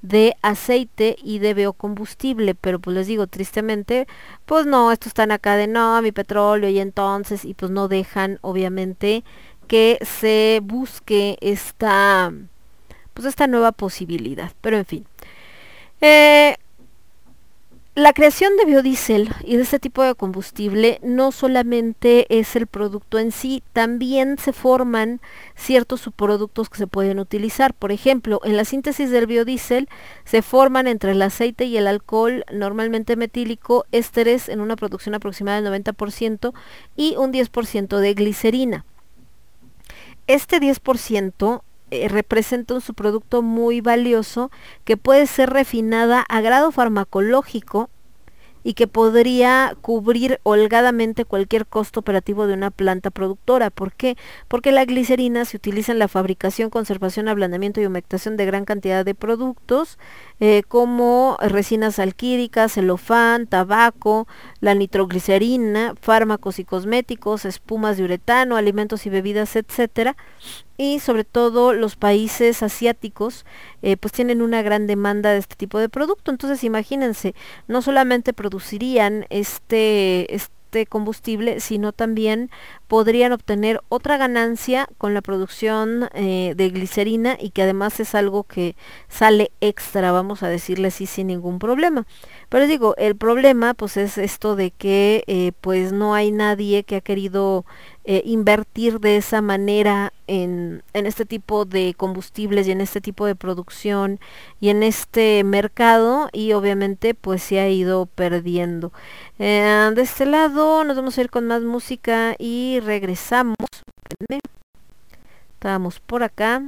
de 0.08 0.36
aceite 0.42 1.16
y 1.22 1.40
de 1.40 1.54
biocombustible, 1.54 2.54
pero 2.54 2.78
pues 2.78 2.96
les 2.96 3.06
digo, 3.06 3.26
tristemente, 3.26 4.06
pues 4.44 4.66
no, 4.66 4.92
estos 4.92 5.08
están 5.08 5.32
acá 5.32 5.56
de 5.56 5.66
no, 5.66 6.00
mi 6.02 6.12
petróleo 6.12 6.70
y 6.70 6.78
entonces, 6.78 7.44
y 7.44 7.54
pues 7.54 7.72
no 7.72 7.88
dejan 7.88 8.38
obviamente 8.42 9.24
que 9.66 9.98
se 10.02 10.60
busque 10.62 11.38
esta, 11.40 12.32
pues 13.14 13.26
esta 13.26 13.46
nueva 13.48 13.72
posibilidad, 13.72 14.52
pero 14.60 14.76
en 14.76 14.84
fin. 14.86 15.06
Eh, 16.00 16.56
la 17.96 18.12
creación 18.12 18.58
de 18.58 18.66
biodiesel 18.66 19.30
y 19.42 19.56
de 19.56 19.62
este 19.62 19.78
tipo 19.78 20.02
de 20.02 20.14
combustible 20.14 21.00
no 21.02 21.32
solamente 21.32 22.26
es 22.28 22.54
el 22.54 22.66
producto 22.66 23.18
en 23.18 23.32
sí, 23.32 23.62
también 23.72 24.36
se 24.36 24.52
forman 24.52 25.22
ciertos 25.54 26.02
subproductos 26.02 26.68
que 26.68 26.76
se 26.76 26.86
pueden 26.86 27.18
utilizar. 27.18 27.72
Por 27.72 27.92
ejemplo, 27.92 28.42
en 28.44 28.58
la 28.58 28.66
síntesis 28.66 29.10
del 29.10 29.26
biodiesel 29.26 29.88
se 30.26 30.42
forman 30.42 30.88
entre 30.88 31.12
el 31.12 31.22
aceite 31.22 31.64
y 31.64 31.78
el 31.78 31.86
alcohol, 31.86 32.44
normalmente 32.52 33.16
metílico, 33.16 33.86
ésteres 33.92 34.50
en 34.50 34.60
una 34.60 34.76
producción 34.76 35.14
aproximada 35.14 35.62
del 35.62 35.82
90% 35.82 36.52
y 36.96 37.16
un 37.16 37.32
10% 37.32 37.96
de 37.98 38.12
glicerina. 38.12 38.84
Este 40.26 40.60
10% 40.60 41.62
eh, 41.90 42.08
representa 42.08 42.74
un 42.74 42.80
subproducto 42.80 43.42
muy 43.42 43.80
valioso 43.80 44.50
que 44.84 44.96
puede 44.96 45.26
ser 45.26 45.50
refinada 45.50 46.24
a 46.28 46.40
grado 46.40 46.72
farmacológico 46.72 47.90
y 48.66 48.74
que 48.74 48.88
podría 48.88 49.76
cubrir 49.80 50.40
holgadamente 50.42 51.24
cualquier 51.24 51.66
costo 51.66 52.00
operativo 52.00 52.48
de 52.48 52.54
una 52.54 52.72
planta 52.72 53.12
productora. 53.12 53.70
¿Por 53.70 53.92
qué? 53.92 54.16
Porque 54.48 54.72
la 54.72 54.84
glicerina 54.84 55.44
se 55.44 55.56
utiliza 55.56 55.92
en 55.92 56.00
la 56.00 56.08
fabricación, 56.08 56.68
conservación, 56.68 57.28
ablandamiento 57.28 57.80
y 57.80 57.86
humectación 57.86 58.36
de 58.36 58.44
gran 58.44 58.64
cantidad 58.64 59.04
de 59.04 59.14
productos, 59.14 60.00
eh, 60.38 60.62
como 60.68 61.38
resinas 61.40 61.98
alquídicas, 61.98 62.74
celofán, 62.74 63.46
tabaco, 63.46 64.28
la 64.60 64.74
nitroglicerina, 64.74 65.94
fármacos 66.00 66.58
y 66.58 66.64
cosméticos, 66.64 67.44
espumas 67.46 67.96
de 67.96 68.04
uretano, 68.04 68.56
alimentos 68.56 69.06
y 69.06 69.10
bebidas, 69.10 69.56
etcétera. 69.56 70.16
Y 70.76 71.00
sobre 71.00 71.24
todo 71.24 71.72
los 71.72 71.96
países 71.96 72.62
asiáticos 72.62 73.46
eh, 73.80 73.96
pues 73.96 74.12
tienen 74.12 74.42
una 74.42 74.60
gran 74.60 74.86
demanda 74.86 75.32
de 75.32 75.38
este 75.38 75.56
tipo 75.56 75.78
de 75.78 75.88
producto. 75.88 76.30
Entonces 76.30 76.62
imagínense 76.64 77.34
no 77.66 77.80
solamente 77.80 78.34
producirían 78.34 79.24
este, 79.30 80.34
este 80.34 80.84
combustible 80.84 81.60
sino 81.60 81.92
también 81.92 82.50
podrían 82.86 83.32
obtener 83.32 83.80
otra 83.88 84.16
ganancia 84.16 84.88
con 84.98 85.14
la 85.14 85.22
producción 85.22 86.08
eh, 86.14 86.54
de 86.56 86.70
glicerina 86.70 87.36
y 87.40 87.50
que 87.50 87.62
además 87.62 87.98
es 88.00 88.14
algo 88.14 88.44
que 88.44 88.76
sale 89.08 89.50
extra 89.60 90.12
vamos 90.12 90.42
a 90.42 90.48
decirle 90.48 90.88
así 90.88 91.06
sin 91.06 91.28
ningún 91.28 91.58
problema 91.58 92.06
pero 92.48 92.66
digo 92.66 92.94
el 92.96 93.16
problema 93.16 93.74
pues 93.74 93.96
es 93.96 94.18
esto 94.18 94.54
de 94.54 94.70
que 94.70 95.24
eh, 95.26 95.52
pues 95.60 95.92
no 95.92 96.14
hay 96.14 96.30
nadie 96.30 96.84
que 96.84 96.96
ha 96.96 97.00
querido 97.00 97.64
eh, 98.04 98.22
invertir 98.24 99.00
de 99.00 99.16
esa 99.16 99.42
manera 99.42 100.12
en, 100.28 100.84
en, 100.92 101.06
este 101.06 101.24
tipo 101.24 101.64
de 101.64 101.92
combustibles 101.96 102.68
y 102.68 102.70
en 102.70 102.80
este 102.80 103.00
tipo 103.00 103.26
de 103.26 103.34
producción 103.34 104.20
y 104.60 104.68
en 104.68 104.84
este 104.84 105.42
mercado 105.42 106.28
y 106.32 106.52
obviamente 106.52 107.14
pues 107.14 107.42
se 107.42 107.58
ha 107.58 107.68
ido 107.68 108.06
perdiendo. 108.06 108.92
De 109.38 110.00
este 110.00 110.24
lado 110.24 110.84
nos 110.84 110.96
vamos 110.96 111.18
a 111.18 111.20
ir 111.20 111.30
con 111.30 111.46
más 111.46 111.62
música 111.62 112.36
y 112.38 112.75
regresamos. 112.80 113.56
Estábamos 115.54 116.00
por 116.00 116.22
acá. 116.22 116.62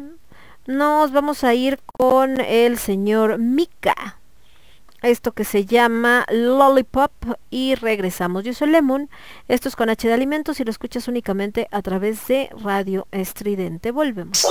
Nos 0.67 1.13
vamos 1.13 1.45
a 1.45 1.55
ir 1.55 1.79
con 1.87 2.41
el 2.41 2.79
señor 2.79 3.39
Mika. 3.39 4.19
esto 5.03 5.33
que 5.33 5.45
se 5.45 5.65
llama 5.65 6.27
Lollipop 6.31 7.13
y 7.51 7.75
regresamos. 7.77 8.45
Yo 8.45 8.53
soy 8.53 8.71
Lemon, 8.71 9.09
esto 9.47 9.69
es 9.69 9.77
con 9.77 9.91
H 9.91 10.09
de 10.09 10.15
Alimentos 10.15 10.59
y 10.61 10.65
lo 10.65 10.71
escuchas 10.71 11.09
únicamente 11.09 11.69
a 11.71 11.83
través 11.83 12.27
de 12.27 12.51
Radio 12.63 13.07
Estridente. 13.13 13.93
Volvemos. 13.93 14.47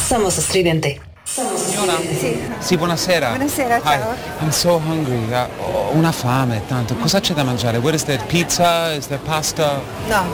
Somos 0.00 0.38
estridente. 0.38 1.00
Signora? 1.26 1.98
Sì, 2.60 2.76
buonasera. 2.76 3.30
Buonasera, 3.30 3.76
Hi. 3.78 3.82
ciao. 3.82 4.14
I'm 4.40 4.50
so 4.50 4.76
hungry. 4.76 5.26
Ho 5.58 5.90
una 5.94 6.12
fame, 6.12 6.62
tanto. 6.68 6.94
Cosa 6.94 7.18
c'è 7.18 7.34
da 7.34 7.42
mangiare? 7.42 7.78
What 7.78 7.94
is 7.94 8.04
there? 8.04 8.22
Pizza? 8.28 8.92
Is 8.94 9.08
there 9.08 9.20
pasta? 9.24 9.80
No, 10.06 10.24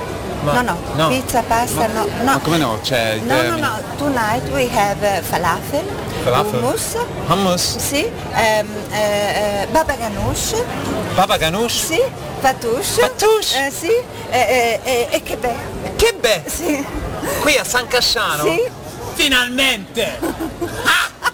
Ma- 0.42 0.60
no, 0.60 0.62
no, 0.62 0.76
no. 0.96 1.08
Pizza, 1.08 1.42
pasta, 1.42 1.88
Ma- 1.88 1.92
no, 1.94 2.04
no. 2.04 2.22
ma 2.24 2.38
come 2.40 2.58
no? 2.58 2.78
Cioè, 2.82 3.20
no, 3.24 3.40
eh, 3.40 3.48
no, 3.48 3.56
no. 3.56 3.78
Tonight 3.96 4.46
we 4.52 4.68
have 4.68 5.02
uh, 5.02 5.22
falafel, 5.22 5.82
Falafel? 6.24 6.60
hummus, 6.60 6.96
Hummus? 7.26 7.76
sì, 7.78 8.04
um, 8.04 8.68
uh, 8.90 9.70
baba 9.72 9.94
ganoush, 9.94 10.62
Baba 11.14 11.36
ganoush? 11.38 11.84
sì, 11.86 12.02
fatouche, 12.40 13.00
Fatouche? 13.00 13.66
eh, 13.66 13.70
sì, 13.70 13.90
e, 14.30 14.80
e, 14.82 15.08
e 15.10 15.22
kebab, 15.22 15.96
Che 15.96 16.14
be! 16.20 16.42
sì, 16.46 16.84
Qui 17.40 17.56
a 17.56 17.64
San 17.64 17.86
Casciano? 17.86 18.42
sì. 18.44 18.80
Finalmente! 19.22 20.18
Hey! 20.18 21.28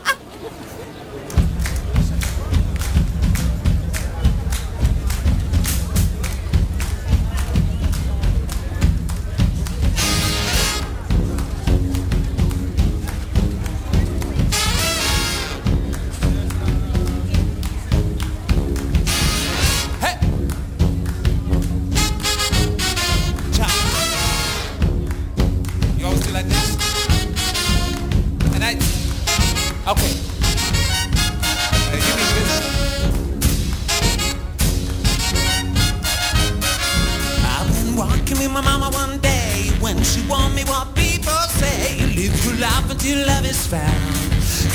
with 38.48 38.64
my 38.64 38.78
mama 38.78 38.90
one 38.90 39.18
day 39.18 39.70
when 39.80 39.96
she 40.02 40.20
warned 40.28 40.54
me 40.54 40.64
what 40.64 40.94
people 40.94 41.40
say. 41.60 41.98
Live 42.16 42.34
your 42.44 42.56
life 42.56 42.90
until 42.90 43.26
love 43.26 43.44
is 43.44 43.66
found. 43.66 44.12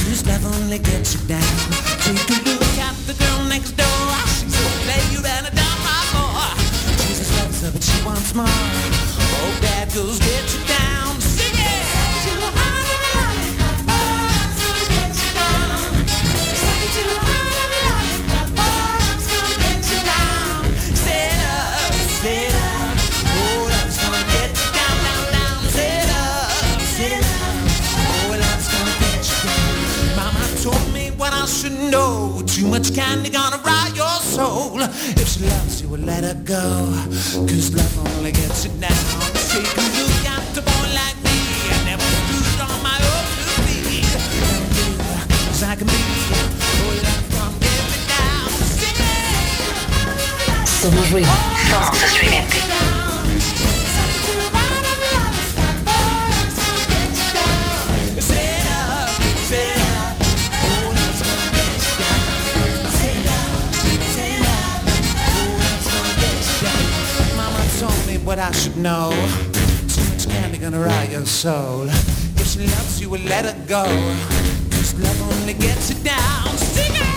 Cause 0.05 0.25
love 0.25 0.45
only 0.55 0.79
gets 0.79 1.13
you 1.13 1.21
down. 1.27 1.55
Take 2.03 2.29
a 2.29 2.49
look 2.49 2.77
at 2.77 2.95
the 3.07 3.13
girl 3.13 3.43
next 3.45 3.71
door. 3.71 4.07
She's 4.37 4.53
a 4.53 4.69
player 4.85 5.23
and 5.37 5.47
a 5.47 5.53
dumb 5.55 5.81
more. 6.13 6.53
Jesus 7.05 7.29
loves 7.39 7.61
her, 7.63 7.71
but 7.71 7.83
she 7.83 8.05
wants 8.05 8.33
more. 8.35 8.45
Oh, 8.47 9.57
bad 9.61 9.91
girls 9.93 10.19
get 10.19 10.45
you 10.53 10.62
what 31.83 31.91
I 31.91 31.91
should 31.91 31.91
know. 31.91 32.41
Too 32.45 32.67
much 32.67 32.93
candy 32.93 33.29
gonna 33.29 33.57
rot 33.57 33.95
your 33.95 34.19
soul. 34.21 34.81
If 34.81 35.27
she 35.27 35.45
loves 35.45 35.81
you, 35.81 35.89
well, 35.89 36.01
let 36.01 36.23
her 36.23 36.35
go. 36.43 36.91
Cause 37.47 37.73
love 37.73 38.17
only 38.17 38.31
gets 38.31 38.65
you 38.65 38.71
down. 38.79 38.91
Take 39.49 39.77
a 39.77 39.81
look 39.81 40.25
at 40.27 40.55
the 40.55 40.61
boy 40.61 40.87
like 40.93 41.17
me. 41.23 41.37
I 41.69 41.83
never 41.85 42.03
stood 42.03 42.61
on 42.61 42.81
my 42.83 42.97
own 42.97 43.25
two 43.35 43.49
feet. 43.65 44.05
I'm 44.49 44.65
good 44.75 44.97
as 45.49 45.63
I 45.63 45.75
can 45.75 45.87
be. 45.87 45.93
Oh, 46.33 46.93
love 47.03 47.27
gonna 47.31 47.59
get 47.59 47.83
me 47.91 47.99
down. 48.07 48.49
Sing 48.79 48.99
it! 48.99 49.43
Somos 50.67 51.09
ruido. 51.11 51.33
Somos 51.69 52.92
what 68.35 68.39
I 68.39 68.51
should 68.51 68.75
know. 68.77 69.11
Too 69.87 70.03
much 70.09 70.27
candy 70.27 70.57
gonna 70.57 70.79
rot 70.79 71.11
your 71.11 71.23
soul. 71.23 71.87
If 71.87 72.47
she 72.47 72.61
loves 72.61 72.99
you, 72.99 73.11
we'll 73.11 73.21
let 73.21 73.45
her 73.45 73.55
go. 73.67 73.83
Cause 74.71 74.99
love 74.99 75.21
only 75.33 75.53
gets 75.53 75.91
you 75.91 76.03
down. 76.03 76.47
Sing 76.57 76.95
it! 76.95 77.13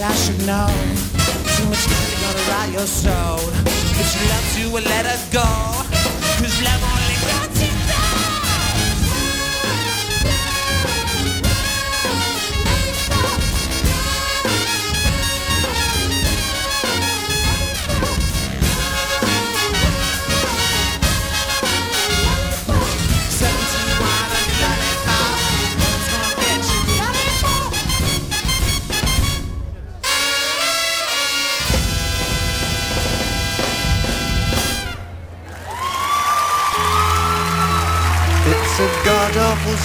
I 0.00 0.14
should 0.14 0.46
know 0.46 0.77
your 2.78 2.86
soul. 2.86 3.38
loves 4.28 4.58
you 4.58 4.70
let 4.70 5.04
her 5.04 5.32
go. 5.32 5.77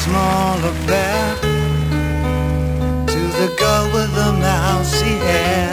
Small 0.05 0.57
affair. 0.71 1.35
To 3.13 3.21
the 3.39 3.49
girl 3.61 3.85
with 3.95 4.11
the 4.15 4.31
mousy 4.47 5.15
hair. 5.29 5.71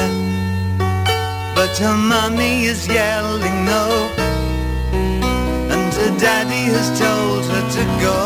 But 1.54 1.76
her 1.78 1.96
mummy 1.96 2.64
is 2.64 2.86
yelling 2.86 3.64
no. 3.64 3.86
And 5.74 5.92
her 6.00 6.12
daddy 6.18 6.64
has 6.74 6.88
told 6.98 7.44
her 7.52 7.64
to 7.76 7.84
go. 8.08 8.20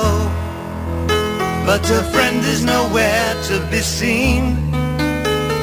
But 1.67 1.87
her 1.87 2.05
friend 2.13 2.41
is 2.45 2.65
nowhere 2.65 3.35
to 3.49 3.57
be 3.71 3.81
seen. 3.81 4.43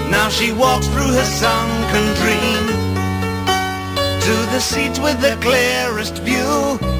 Now 0.09 0.29
she 0.29 0.51
walks 0.51 0.87
through 0.87 1.13
her 1.19 1.29
sunken 1.43 2.05
dream. 2.21 2.63
To 4.27 4.35
the 4.53 4.59
seat 4.59 4.95
with 4.99 5.19
the 5.21 5.37
clearest 5.41 6.17
view 6.19 6.90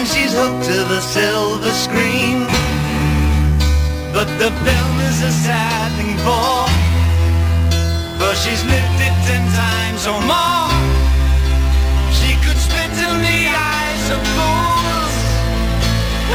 and 0.00 0.08
she's 0.08 0.32
hooked 0.32 0.64
to 0.64 0.78
the 0.92 1.00
silver 1.00 1.74
screen. 1.86 2.48
But 4.16 4.28
the 4.40 4.50
film 4.64 4.94
is 5.10 5.18
a 5.30 5.32
sad 5.44 5.88
thing 5.98 6.16
for, 6.24 6.64
for 8.18 8.32
she's 8.42 8.64
lived 8.64 9.00
it 9.08 9.16
ten 9.28 9.44
times 9.52 10.02
or 10.08 10.20
more. 10.24 10.72
She 12.16 12.32
could 12.44 12.56
spit 12.66 12.92
in 12.96 13.16
the 13.28 13.40
eyes 13.52 14.04
of 14.16 14.20
fools 14.36 15.14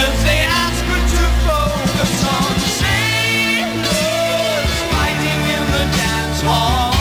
if 0.06 0.16
they 0.28 0.42
ask 0.64 0.82
her 0.92 1.04
to 1.16 1.26
focus 1.50 2.14
on 2.38 2.54
sailors 2.82 4.74
fighting 4.94 5.42
in 5.58 5.66
the 5.76 5.86
dance 6.00 6.42
hall. 6.46 6.94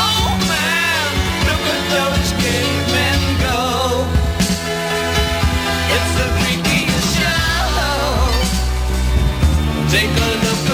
Oh 0.00 0.28
man, 0.48 1.08
look 1.44 1.64
at 1.76 1.82
those 1.92 2.30
cavemen 2.40 2.85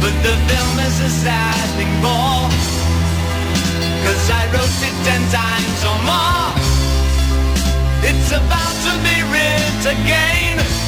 But 0.00 0.14
the 0.26 0.34
film 0.48 0.78
is 0.88 0.96
a 1.00 1.10
sad 1.10 1.68
thing 1.76 1.92
more 2.00 2.48
Cause 4.04 4.30
I 4.30 4.42
wrote 4.52 4.80
it 4.88 4.96
ten 5.06 5.22
times 5.30 5.80
or 5.90 5.98
more. 6.08 6.50
It's 8.08 8.30
about 8.32 8.74
to 8.86 8.92
be 9.04 9.16
writ 9.30 9.82
again 9.96 10.79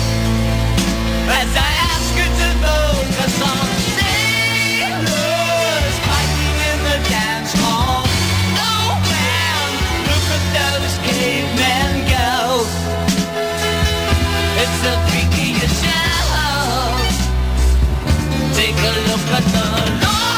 Take 18.75 18.85
a 18.85 19.01
look 19.11 19.29
at 19.33 19.45
the 19.53 20.32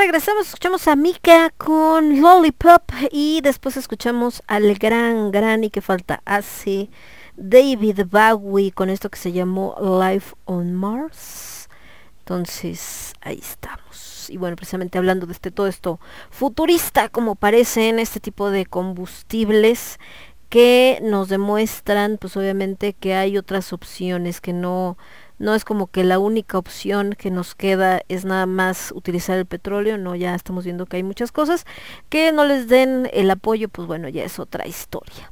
regresamos, 0.00 0.46
escuchamos 0.46 0.88
a 0.88 0.96
Mika 0.96 1.50
con 1.58 2.22
Lollipop 2.22 2.90
y 3.12 3.42
después 3.42 3.76
escuchamos 3.76 4.42
al 4.46 4.74
gran, 4.76 5.30
gran 5.30 5.62
y 5.62 5.68
que 5.68 5.82
falta 5.82 6.22
hace 6.24 6.88
David 7.36 8.06
Bowie 8.06 8.72
con 8.72 8.88
esto 8.88 9.10
que 9.10 9.18
se 9.18 9.32
llamó 9.32 9.76
Life 10.02 10.34
on 10.46 10.72
Mars. 10.72 11.68
Entonces, 12.20 13.12
ahí 13.20 13.40
estamos. 13.42 14.30
Y 14.30 14.38
bueno, 14.38 14.56
precisamente 14.56 14.96
hablando 14.96 15.26
de 15.26 15.32
este 15.32 15.50
todo 15.50 15.66
esto 15.66 16.00
futurista, 16.30 17.10
como 17.10 17.34
parecen 17.34 17.98
este 17.98 18.20
tipo 18.20 18.50
de 18.50 18.64
combustibles 18.64 19.98
que 20.48 20.98
nos 21.02 21.28
demuestran, 21.28 22.16
pues 22.18 22.38
obviamente 22.38 22.94
que 22.94 23.14
hay 23.14 23.36
otras 23.36 23.74
opciones 23.74 24.40
que 24.40 24.54
no 24.54 24.96
no 25.40 25.54
es 25.54 25.64
como 25.64 25.88
que 25.88 26.04
la 26.04 26.18
única 26.18 26.58
opción 26.58 27.16
que 27.18 27.30
nos 27.30 27.54
queda 27.54 28.02
es 28.08 28.24
nada 28.24 28.44
más 28.46 28.92
utilizar 28.94 29.38
el 29.38 29.46
petróleo, 29.46 29.96
no, 29.96 30.14
ya 30.14 30.34
estamos 30.34 30.64
viendo 30.64 30.84
que 30.84 30.98
hay 30.98 31.02
muchas 31.02 31.32
cosas 31.32 31.64
que 32.10 32.30
no 32.30 32.44
les 32.44 32.68
den 32.68 33.08
el 33.12 33.30
apoyo, 33.30 33.70
pues 33.70 33.88
bueno, 33.88 34.08
ya 34.08 34.22
es 34.22 34.38
otra 34.38 34.68
historia. 34.68 35.29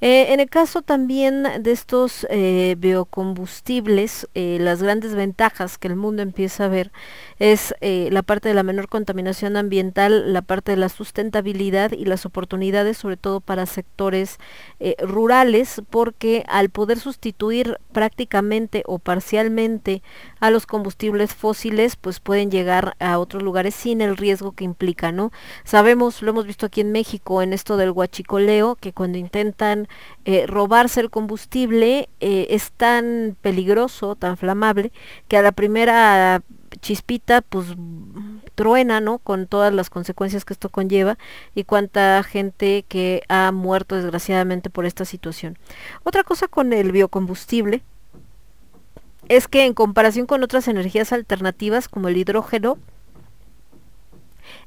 Eh, 0.00 0.32
en 0.32 0.38
el 0.38 0.48
caso 0.48 0.82
también 0.82 1.44
de 1.60 1.72
estos 1.72 2.24
eh, 2.30 2.76
biocombustibles, 2.78 4.28
eh, 4.34 4.58
las 4.60 4.80
grandes 4.80 5.16
ventajas 5.16 5.76
que 5.76 5.88
el 5.88 5.96
mundo 5.96 6.22
empieza 6.22 6.66
a 6.66 6.68
ver 6.68 6.92
es 7.40 7.74
la 7.80 8.22
parte 8.22 8.48
de 8.48 8.54
la 8.54 8.64
menor 8.64 8.88
contaminación 8.88 9.56
ambiental, 9.56 10.32
la 10.32 10.42
parte 10.42 10.72
de 10.72 10.76
la 10.76 10.88
sustentabilidad 10.88 11.92
y 11.92 12.04
las 12.04 12.26
oportunidades, 12.26 12.98
sobre 12.98 13.16
todo 13.16 13.40
para 13.40 13.64
sectores 13.66 14.38
rurales, 15.00 15.80
porque 15.88 16.44
al 16.48 16.68
poder 16.70 16.98
sustituir 16.98 17.78
prácticamente 17.92 18.82
o 18.86 18.98
parcialmente 18.98 20.02
a 20.40 20.50
los 20.50 20.66
combustibles 20.66 21.32
fósiles, 21.32 21.94
pues 21.94 22.18
pueden 22.18 22.50
llegar 22.50 22.96
a 22.98 23.20
otros 23.20 23.44
lugares 23.44 23.76
sin 23.76 24.00
el 24.00 24.16
riesgo 24.16 24.50
que 24.52 24.64
implica, 24.64 25.12
¿no? 25.12 25.30
Sabemos, 25.62 26.22
lo 26.22 26.30
hemos 26.30 26.46
visto 26.46 26.66
aquí 26.66 26.80
en 26.80 26.90
México, 26.90 27.40
en 27.40 27.52
esto 27.52 27.76
del 27.76 27.92
huachicoleo, 27.92 28.74
que 28.74 28.92
cuando 28.92 29.18
intentan 29.18 29.87
eh, 30.24 30.46
robarse 30.46 31.00
el 31.00 31.10
combustible 31.10 32.08
eh, 32.20 32.46
es 32.50 32.72
tan 32.72 33.36
peligroso, 33.40 34.14
tan 34.14 34.36
flamable, 34.36 34.92
que 35.28 35.36
a 35.36 35.42
la 35.42 35.52
primera 35.52 36.42
chispita 36.80 37.42
pues 37.42 37.74
truena, 38.54 39.00
¿no? 39.00 39.18
Con 39.18 39.46
todas 39.46 39.72
las 39.72 39.90
consecuencias 39.90 40.44
que 40.44 40.52
esto 40.52 40.68
conlleva 40.68 41.18
y 41.54 41.64
cuánta 41.64 42.22
gente 42.22 42.84
que 42.88 43.22
ha 43.28 43.52
muerto 43.52 43.96
desgraciadamente 43.96 44.70
por 44.70 44.84
esta 44.84 45.04
situación. 45.04 45.58
Otra 46.04 46.24
cosa 46.24 46.48
con 46.48 46.72
el 46.72 46.92
biocombustible 46.92 47.82
es 49.28 49.48
que 49.48 49.64
en 49.64 49.74
comparación 49.74 50.26
con 50.26 50.42
otras 50.42 50.68
energías 50.68 51.12
alternativas 51.12 51.88
como 51.88 52.08
el 52.08 52.16
hidrógeno, 52.16 52.78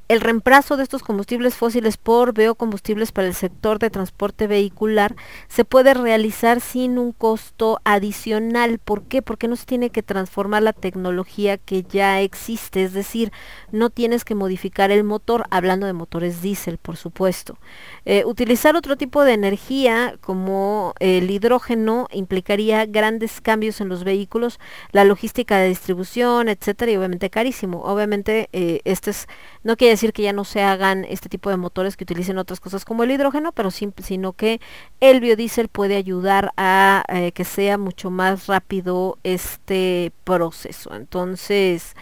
el 0.08 0.20
reemplazo 0.20 0.76
de 0.76 0.82
estos 0.82 1.02
combustibles 1.02 1.54
fósiles 1.54 1.96
por 1.96 2.34
biocombustibles 2.34 3.12
para 3.12 3.28
el 3.28 3.34
sector 3.34 3.78
de 3.78 3.90
transporte 3.90 4.46
vehicular 4.46 5.14
se 5.48 5.64
puede 5.64 5.94
realizar 5.94 6.60
sin 6.60 6.98
un 6.98 7.12
costo 7.12 7.80
adicional. 7.84 8.78
¿Por 8.78 9.04
qué? 9.04 9.22
Porque 9.22 9.48
no 9.48 9.56
se 9.56 9.66
tiene 9.66 9.90
que 9.90 10.02
transformar 10.02 10.62
la 10.62 10.72
tecnología 10.72 11.56
que 11.56 11.82
ya 11.82 12.20
existe, 12.20 12.84
es 12.84 12.92
decir, 12.92 13.32
no 13.70 13.90
tienes 13.90 14.24
que 14.24 14.34
modificar 14.34 14.90
el 14.90 15.04
motor, 15.04 15.44
hablando 15.50 15.86
de 15.86 15.92
motores 15.92 16.42
diésel, 16.42 16.78
por 16.78 16.96
supuesto. 16.96 17.58
Eh, 18.04 18.24
utilizar 18.26 18.76
otro 18.76 18.96
tipo 18.96 19.24
de 19.24 19.32
energía 19.32 20.16
como 20.20 20.94
el 21.00 21.30
hidrógeno 21.30 22.08
implicaría 22.12 22.86
grandes 22.86 23.40
cambios 23.40 23.80
en 23.80 23.88
los 23.88 24.04
vehículos, 24.04 24.58
la 24.92 25.04
logística 25.04 25.58
de 25.58 25.68
distribución, 25.68 26.48
etcétera, 26.48 26.92
y 26.92 26.96
obviamente 26.96 27.30
carísimo. 27.30 27.82
Obviamente, 27.82 28.48
eh, 28.52 28.80
este 28.84 29.10
es, 29.10 29.26
no 29.64 29.76
quiere 29.76 29.92
decir 29.92 30.12
que 30.12 30.22
ya 30.22 30.32
no 30.32 30.44
se 30.44 30.62
hagan 30.62 31.04
este 31.04 31.28
tipo 31.28 31.50
de 31.50 31.56
motores 31.56 31.96
que 31.96 32.04
utilicen 32.04 32.38
otras 32.38 32.60
cosas 32.60 32.84
como 32.84 33.04
el 33.04 33.10
hidrógeno, 33.12 33.52
pero 33.52 33.70
sim- 33.70 33.92
sino 34.02 34.32
que 34.32 34.60
el 35.00 35.20
biodiesel 35.20 35.68
puede 35.68 35.96
ayudar 35.96 36.52
a 36.56 37.04
eh, 37.08 37.32
que 37.32 37.44
sea 37.44 37.78
mucho 37.78 38.10
más 38.10 38.46
rápido 38.46 39.18
este 39.24 40.12
proceso. 40.24 40.94
Entonces, 40.94 41.94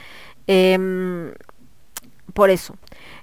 em, 0.47 1.33
por 2.35 2.51
eso. 2.51 2.77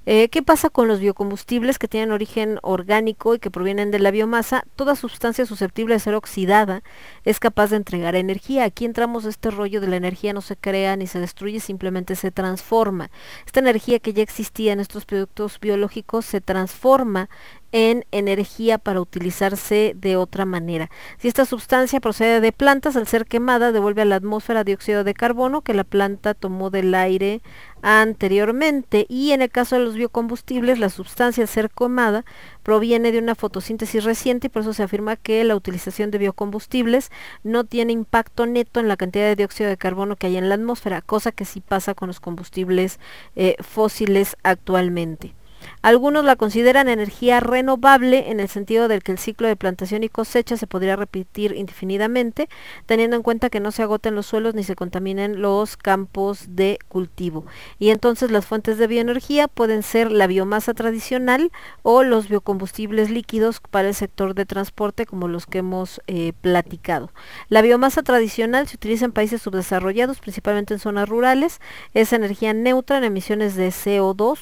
Eh, 0.10 0.30
¿Qué 0.30 0.42
pasa 0.42 0.70
con 0.70 0.88
los 0.88 1.02
biocombustibles 1.02 1.78
que 1.80 1.90
tienen 1.90 2.14
origen 2.14 2.60
orgánico 2.64 3.36
y 3.36 3.40
que 3.40 3.52
provienen 3.52 3.92
de 3.92 4.00
la 4.00 4.10
biomasa? 4.10 4.64
Toda 4.78 4.96
sustancia 4.96 5.46
susceptible 5.46 5.96
de 5.96 6.00
ser 6.00 6.16
oxidada 6.16 6.82
es 7.26 7.42
capaz 7.42 7.72
de 7.72 7.76
entregar 7.76 8.16
energía. 8.16 8.64
Aquí 8.64 8.86
entramos 8.86 9.26
este 9.26 9.52
rollo 9.52 9.82
de 9.82 9.88
la 9.88 9.98
energía 9.98 10.32
no 10.32 10.40
se 10.40 10.56
crea 10.56 10.96
ni 10.96 11.08
se 11.08 11.20
destruye, 11.20 11.60
simplemente 11.60 12.16
se 12.16 12.32
transforma. 12.32 13.12
Esta 13.46 13.60
energía 13.60 14.00
que 14.00 14.14
ya 14.14 14.24
existía 14.24 14.72
en 14.72 14.80
estos 14.80 15.04
productos 15.04 15.60
biológicos 15.60 16.26
se 16.26 16.40
transforma 16.40 17.28
en 17.72 18.06
energía 18.12 18.78
para 18.78 19.02
utilizarse 19.02 19.94
de 19.96 20.16
otra 20.16 20.46
manera. 20.46 20.90
Si 21.18 21.28
esta 21.28 21.46
sustancia 21.46 22.00
procede 22.00 22.40
de 22.40 22.54
plantas, 22.54 22.96
al 22.96 23.08
ser 23.08 23.26
quemada 23.26 23.74
devuelve 23.74 24.04
a 24.04 24.06
la 24.06 24.16
atmósfera 24.16 24.64
dióxido 24.64 25.04
de 25.04 25.14
carbono 25.14 25.62
que 25.62 25.74
la 25.74 25.84
planta 25.84 26.34
tomó 26.34 26.70
del 26.70 26.96
aire 26.96 27.42
anteriormente 27.82 29.06
y 29.10 29.32
en 29.32 29.42
el 29.42 29.50
caso 29.50 29.76
de 29.76 29.84
los 29.84 29.96
biocombustibles 29.96 30.80
la 30.80 30.90
sustancia 30.90 31.46
quemada 31.76 32.26
proviene 32.64 33.12
de 33.12 33.20
una 33.20 33.36
fotosíntesis 33.36 34.04
reciente 34.04 34.48
y 34.48 34.50
por 34.50 34.62
eso 34.64 34.74
se 34.74 34.84
afirma 34.84 35.16
que 35.16 35.44
la 35.44 35.56
utilización 35.56 36.12
de 36.12 36.18
biocombustibles 36.18 37.12
no 37.44 37.64
tiene 37.64 37.94
impacto 37.94 38.46
neto 38.46 38.80
en 38.80 38.88
la 38.88 38.98
cantidad 38.98 39.26
de 39.26 39.36
dióxido 39.36 39.70
de 39.70 39.78
carbono 39.78 40.16
que 40.16 40.28
hay 40.28 40.38
en 40.38 40.50
la 40.50 40.56
atmósfera, 40.56 41.02
cosa 41.02 41.32
que 41.32 41.46
sí 41.46 41.62
pasa 41.62 41.94
con 41.94 42.08
los 42.08 42.20
combustibles 42.20 43.00
eh, 43.36 43.56
fósiles 43.60 44.36
actualmente. 44.44 45.34
Algunos 45.82 46.26
la 46.26 46.36
consideran 46.36 46.90
energía 46.90 47.40
renovable 47.40 48.30
en 48.30 48.40
el 48.40 48.50
sentido 48.50 48.88
del 48.88 49.04
que 49.04 49.12
el 49.12 49.18
ciclo 49.18 49.48
de 49.48 49.56
plantación 49.56 50.04
y 50.04 50.10
cosecha 50.10 50.58
se 50.58 50.68
podría 50.68 50.96
repetir 50.96 51.54
indefinidamente, 51.54 52.50
teniendo 52.86 53.16
en 53.16 53.24
cuenta 53.24 53.50
que 53.50 53.60
no 53.60 53.72
se 53.72 53.84
agoten 53.84 54.16
los 54.16 54.26
suelos 54.26 54.54
ni 54.54 54.64
se 54.64 54.76
contaminen 54.76 55.42
los 55.42 55.78
campos 55.78 56.46
de 56.50 56.80
cultivo. 56.88 57.46
Y 57.80 57.90
entonces 57.90 58.32
las 58.32 58.46
fuentes 58.46 58.78
de 58.78 58.88
bioenergía 58.88 59.48
pueden 59.48 59.84
ser 59.84 60.12
la 60.12 60.28
biomasa 60.28 60.74
tradicional 60.74 61.52
o 61.84 62.04
los 62.04 62.28
biocombustibles 62.28 63.10
líquidos 63.10 63.60
para 63.60 63.88
el 63.88 63.96
sector 63.96 64.34
de 64.34 64.46
transporte 64.46 65.06
como 65.06 65.28
los 65.28 65.46
que 65.46 65.60
hemos 65.60 66.02
eh, 66.08 66.34
platicado. 66.42 67.12
La 67.50 67.62
biomasa 67.62 68.04
tradicional 68.04 68.68
se 68.68 68.76
utiliza 68.76 69.06
en 69.06 69.12
países 69.12 69.42
subdesarrollados, 69.42 70.20
principalmente 70.20 70.74
en 70.74 70.80
zonas 70.80 71.08
rurales, 71.08 71.60
es 71.94 72.14
energía 72.14 72.54
neutra 72.54 72.98
en 72.98 73.04
emisiones 73.04 73.56
de 73.56 73.70
CO2, 73.70 74.40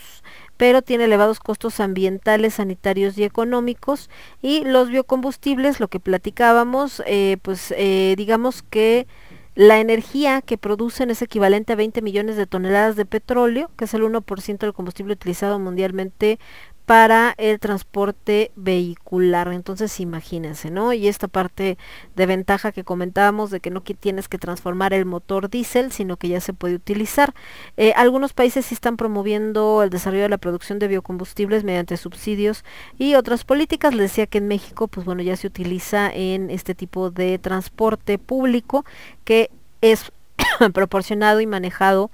pero 0.57 0.81
tiene 0.81 1.05
elevados 1.05 1.39
costos 1.39 1.79
ambientales, 1.79 2.55
sanitarios 2.55 3.17
y 3.17 3.23
económicos. 3.23 4.09
Y 4.41 4.63
los 4.63 4.89
biocombustibles, 4.89 5.79
lo 5.79 5.87
que 5.87 5.99
platicábamos, 5.99 7.01
eh, 7.05 7.37
pues 7.41 7.73
eh, 7.77 8.15
digamos 8.17 8.63
que 8.63 9.07
la 9.55 9.79
energía 9.79 10.41
que 10.41 10.57
producen 10.57 11.09
es 11.09 11.21
equivalente 11.21 11.73
a 11.73 11.77
20 11.77 12.01
millones 12.01 12.35
de 12.35 12.45
toneladas 12.45 12.97
de 12.97 13.05
petróleo, 13.05 13.71
que 13.77 13.85
es 13.85 13.93
el 13.93 14.03
1% 14.03 14.57
del 14.59 14.73
combustible 14.73 15.13
utilizado 15.13 15.59
mundialmente 15.59 16.39
para 16.85 17.33
el 17.37 17.59
transporte 17.59 18.51
vehicular. 18.55 19.51
Entonces 19.51 19.99
imagínense, 19.99 20.69
¿no? 20.69 20.93
Y 20.93 21.07
esta 21.07 21.27
parte 21.27 21.77
de 22.15 22.25
ventaja 22.25 22.71
que 22.71 22.83
comentábamos 22.83 23.49
de 23.49 23.59
que 23.59 23.71
no 23.71 23.81
tienes 23.81 24.27
que 24.27 24.37
transformar 24.37 24.93
el 24.93 25.05
motor 25.05 25.49
diésel, 25.49 25.91
sino 25.91 26.17
que 26.17 26.27
ya 26.27 26.41
se 26.41 26.53
puede 26.53 26.75
utilizar. 26.75 27.33
Eh, 27.77 27.93
algunos 27.95 28.33
países 28.33 28.67
sí 28.67 28.75
están 28.75 28.97
promoviendo 28.97 29.83
el 29.83 29.89
desarrollo 29.89 30.23
de 30.23 30.29
la 30.29 30.37
producción 30.37 30.79
de 30.79 30.87
biocombustibles 30.87 31.63
mediante 31.63 31.97
subsidios 31.97 32.63
y 32.97 33.15
otras 33.15 33.43
políticas. 33.43 33.93
Les 33.95 34.11
decía 34.11 34.27
que 34.27 34.37
en 34.37 34.47
México, 34.47 34.87
pues 34.87 35.05
bueno, 35.05 35.23
ya 35.23 35.35
se 35.35 35.47
utiliza 35.47 36.11
en 36.13 36.51
este 36.51 36.75
tipo 36.75 37.09
de 37.09 37.39
transporte 37.39 38.19
público 38.19 38.85
que 39.23 39.49
es 39.81 40.11
proporcionado 40.73 41.41
y 41.41 41.47
manejado 41.47 42.11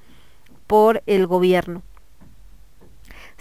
por 0.68 1.04
el 1.06 1.28
gobierno. 1.28 1.84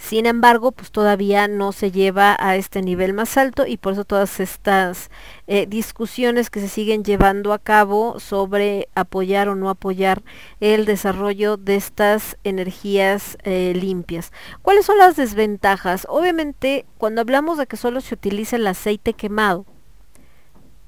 Sin 0.01 0.25
embargo, 0.25 0.71
pues 0.71 0.91
todavía 0.91 1.47
no 1.47 1.71
se 1.71 1.91
lleva 1.91 2.35
a 2.39 2.55
este 2.55 2.81
nivel 2.81 3.13
más 3.13 3.37
alto 3.37 3.67
y 3.67 3.77
por 3.77 3.93
eso 3.93 4.03
todas 4.03 4.39
estas 4.39 5.11
eh, 5.45 5.67
discusiones 5.67 6.49
que 6.49 6.59
se 6.59 6.69
siguen 6.69 7.03
llevando 7.03 7.53
a 7.53 7.59
cabo 7.59 8.19
sobre 8.19 8.89
apoyar 8.95 9.47
o 9.47 9.55
no 9.55 9.69
apoyar 9.69 10.23
el 10.59 10.85
desarrollo 10.85 11.55
de 11.55 11.75
estas 11.75 12.35
energías 12.43 13.37
eh, 13.43 13.73
limpias. 13.75 14.33
¿Cuáles 14.63 14.87
son 14.87 14.97
las 14.97 15.15
desventajas? 15.15 16.07
Obviamente, 16.09 16.85
cuando 16.97 17.21
hablamos 17.21 17.59
de 17.59 17.67
que 17.67 17.77
solo 17.77 18.01
se 18.01 18.15
utiliza 18.15 18.55
el 18.55 18.65
aceite 18.65 19.13
quemado, 19.13 19.65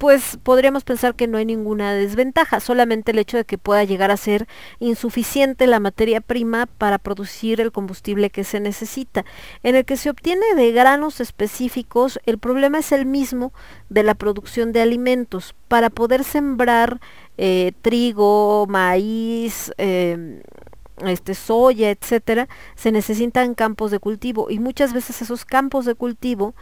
pues 0.04 0.38
podríamos 0.44 0.84
pensar 0.84 1.16
que 1.16 1.28
no 1.28 1.38
hay 1.38 1.46
ninguna 1.46 1.94
desventaja, 1.94 2.60
solamente 2.60 3.12
el 3.12 3.20
hecho 3.20 3.38
de 3.38 3.46
que 3.46 3.58
pueda 3.58 3.86
llegar 3.86 4.12
a 4.12 4.18
ser 4.18 4.50
insuficiente 4.80 5.66
la 5.66 5.80
materia 5.80 6.20
prima 6.20 6.66
para 6.66 6.98
producir 6.98 7.62
el 7.62 7.72
combustible 7.72 8.30
que 8.30 8.44
se 8.44 8.60
necesita. 8.60 9.24
En 9.64 9.76
el 9.76 9.86
que 9.86 9.96
se 9.96 10.10
obtiene 10.10 10.56
de 10.58 10.74
granos 10.74 11.22
específicos, 11.22 12.20
el 12.26 12.38
problema 12.38 12.80
es 12.80 12.92
el 12.92 13.06
mismo 13.06 13.54
de 13.88 14.04
la 14.04 14.14
producción 14.14 14.74
de 14.74 14.82
alimentos. 14.82 15.56
Para 15.70 15.90
poder 15.90 16.26
sembrar 16.26 17.00
eh, 17.38 17.72
trigo, 17.82 18.66
maíz, 18.68 19.72
eh, 19.78 20.42
este 20.98 21.34
soya, 21.34 21.92
etcétera, 21.92 22.50
se 22.76 22.92
necesitan 22.92 23.54
campos 23.54 23.90
de 23.90 24.00
cultivo 24.00 24.50
y 24.50 24.60
muchas 24.60 24.92
veces 24.92 25.22
esos 25.22 25.46
campos 25.46 25.86
de 25.86 25.96
cultivo 25.96 26.56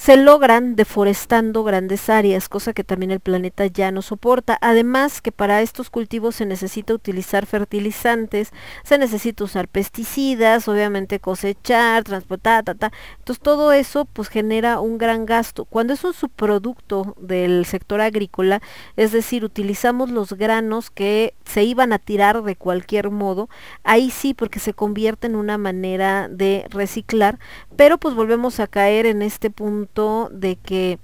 se 0.00 0.16
logran 0.16 0.76
deforestando 0.76 1.62
grandes 1.62 2.08
áreas, 2.08 2.48
cosa 2.48 2.72
que 2.72 2.84
también 2.84 3.10
el 3.10 3.20
planeta 3.20 3.66
ya 3.66 3.92
no 3.92 4.00
soporta. 4.00 4.56
Además 4.62 5.20
que 5.20 5.30
para 5.30 5.60
estos 5.60 5.90
cultivos 5.90 6.36
se 6.36 6.46
necesita 6.46 6.94
utilizar 6.94 7.44
fertilizantes, 7.44 8.50
se 8.82 8.96
necesita 8.96 9.44
usar 9.44 9.68
pesticidas, 9.68 10.68
obviamente 10.68 11.20
cosechar, 11.20 12.02
transportar, 12.04 12.64
ta, 12.64 12.74
ta. 12.74 12.92
Entonces 13.18 13.42
todo 13.42 13.72
eso 13.72 14.06
pues 14.06 14.28
genera 14.28 14.80
un 14.80 14.96
gran 14.96 15.26
gasto. 15.26 15.66
Cuando 15.66 15.92
es 15.92 16.02
un 16.02 16.14
subproducto 16.14 17.14
del 17.20 17.66
sector 17.66 18.00
agrícola, 18.00 18.62
es 18.96 19.12
decir, 19.12 19.44
utilizamos 19.44 20.08
los 20.08 20.32
granos 20.32 20.88
que 20.88 21.34
se 21.44 21.64
iban 21.64 21.92
a 21.92 21.98
tirar 21.98 22.42
de 22.42 22.56
cualquier 22.56 23.10
modo, 23.10 23.50
ahí 23.84 24.10
sí 24.10 24.32
porque 24.32 24.60
se 24.60 24.72
convierte 24.72 25.26
en 25.26 25.36
una 25.36 25.58
manera 25.58 26.28
de 26.30 26.64
reciclar, 26.70 27.38
pero 27.76 27.98
pues 27.98 28.14
volvemos 28.14 28.60
a 28.60 28.66
caer 28.66 29.04
en 29.04 29.20
este 29.20 29.50
punto 29.50 29.89
de 30.30 30.56
que 30.56 30.98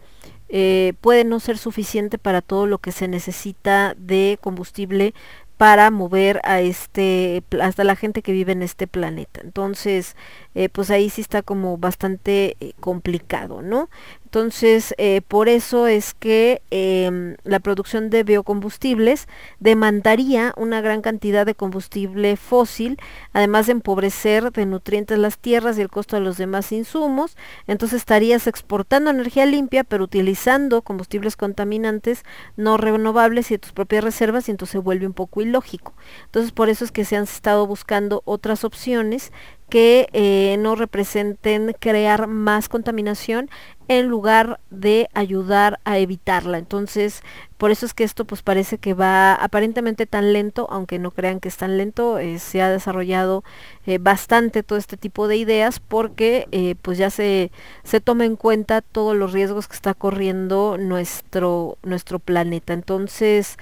eh, 0.49 0.95
puede 1.01 1.25
no 1.25 1.41
ser 1.41 1.59
suficiente 1.59 2.19
para 2.19 2.41
todo 2.41 2.67
lo 2.67 2.79
que 2.79 2.93
se 2.93 3.09
necesita 3.09 3.95
de 3.99 4.39
combustible 4.41 5.13
para 5.57 5.91
mover 5.91 6.41
a 6.45 6.61
este 6.61 7.43
hasta 7.61 7.83
la 7.83 7.97
gente 7.97 8.23
que 8.23 8.33
vive 8.33 8.53
en 8.53 8.63
este 8.63 8.87
planeta. 8.87 9.41
Entonces 9.43 10.15
eh, 10.55 10.69
pues 10.69 10.91
ahí 10.91 11.11
sí 11.11 11.21
está 11.21 11.43
como 11.43 11.79
bastante 11.79 12.57
eh, 12.61 12.75
complicado 12.79 13.63
no 13.63 13.89
entonces, 14.37 14.95
eh, 14.99 15.23
por 15.27 15.49
eso 15.49 15.87
es 15.87 16.13
que 16.13 16.61
em, 16.71 17.37
la 17.45 17.59
producción 17.59 18.11
de 18.11 18.23
biocombustibles 18.23 19.29
demandaría 19.61 20.53
una 20.59 20.83
gran 20.83 21.01
cantidad 21.01 21.47
de 21.47 21.55
combustible 21.55 22.37
fósil, 22.37 22.99
además 23.33 23.65
de 23.65 23.73
empobrecer 23.73 24.53
de 24.53 24.67
nutrientes 24.67 25.19
las 25.19 25.39
tierras 25.39 25.79
y 25.79 25.81
el 25.81 25.89
costo 25.89 26.17
de 26.17 26.23
los 26.23 26.37
demás 26.37 26.71
insumos. 26.71 27.35
Entonces 27.67 28.01
estarías 28.01 28.47
exportando 28.47 29.09
energía 29.09 29.47
limpia, 29.47 29.85
pero 29.85 30.05
utilizando 30.05 30.83
combustibles 30.83 31.35
contaminantes 31.35 32.23
no 32.59 32.77
renovables 32.77 33.51
y 33.51 33.55
de 33.55 33.59
tus 33.61 33.73
propias 33.73 34.05
reservas, 34.05 34.49
y 34.49 34.51
entonces 34.51 34.73
se 34.73 34.79
vuelve 34.79 35.07
un 35.07 35.15
poco 35.15 35.41
ilógico. 35.41 35.95
Entonces, 36.27 36.53
por 36.53 36.69
eso 36.69 36.85
es 36.85 36.93
que 36.93 37.07
se 37.07 37.17
han 37.17 37.25
estado 37.25 37.67
buscando 37.67 38.21
otras 38.27 38.65
opciones 38.65 39.33
que 39.69 40.09
eh, 40.13 40.57
no 40.59 40.77
representen 40.77 41.75
crear 41.79 42.27
más 42.27 42.69
contaminación 42.69 43.51
en 43.89 44.09
lugar 44.09 44.59
de 44.71 45.09
ayudar 45.15 45.79
a 45.85 45.99
evitarla. 45.99 46.59
Entonces, 46.59 47.23
por 47.57 47.71
eso 47.71 47.87
es 47.87 47.95
que 47.95 48.03
esto 48.03 48.25
pues 48.25 48.43
parece 48.43 48.79
que 48.79 48.95
va 48.95 49.35
aparentemente 49.35 50.07
tan 50.07 50.33
lento, 50.33 50.67
aunque 50.71 50.99
no 50.99 51.13
crean 51.13 51.39
que 51.39 51.49
es 51.49 51.57
tan 51.57 51.79
lento, 51.79 52.19
eh, 52.19 52.41
se 52.41 52.63
ha 52.63 52.69
desarrollado 52.69 53.45
eh, 53.87 53.99
bastante 53.99 54.65
todo 54.65 54.77
este 54.79 54.97
tipo 54.97 55.29
de 55.29 55.37
ideas 55.37 55.79
porque 55.79 56.77
pues 56.83 56.99
ya 56.99 57.11
se, 57.11 57.53
se 57.85 58.01
toma 58.01 58.25
en 58.25 58.35
cuenta 58.37 58.83
todos 58.83 59.17
los 59.17 59.33
riesgos 59.33 59.69
que 59.69 59.77
está 59.77 59.95
corriendo 59.95 60.79
nuestro, 60.79 61.79
nuestro 61.85 62.19
planeta. 62.19 62.73
Entonces, 62.73 63.57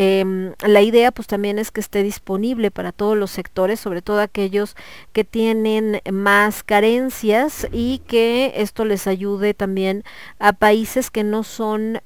em, 0.00 0.54
la 0.64 0.80
idea 0.80 1.10
pues 1.10 1.26
también 1.26 1.58
es 1.58 1.72
que 1.72 1.80
esté 1.80 2.04
disponible 2.04 2.70
para 2.70 2.92
todos 2.92 3.16
los 3.16 3.32
sectores, 3.32 3.80
sobre 3.80 4.00
todo 4.00 4.20
aquellos 4.20 4.76
que 5.12 5.24
tienen 5.24 6.00
más 6.12 6.62
carencias 6.62 7.66
y 7.72 7.98
que 8.06 8.52
esto 8.56 8.84
les 8.84 9.08
ayude 9.08 9.54
también 9.54 10.04
a 10.38 10.52
países 10.52 11.10
que 11.10 11.24
no 11.24 11.42
son 11.42 12.00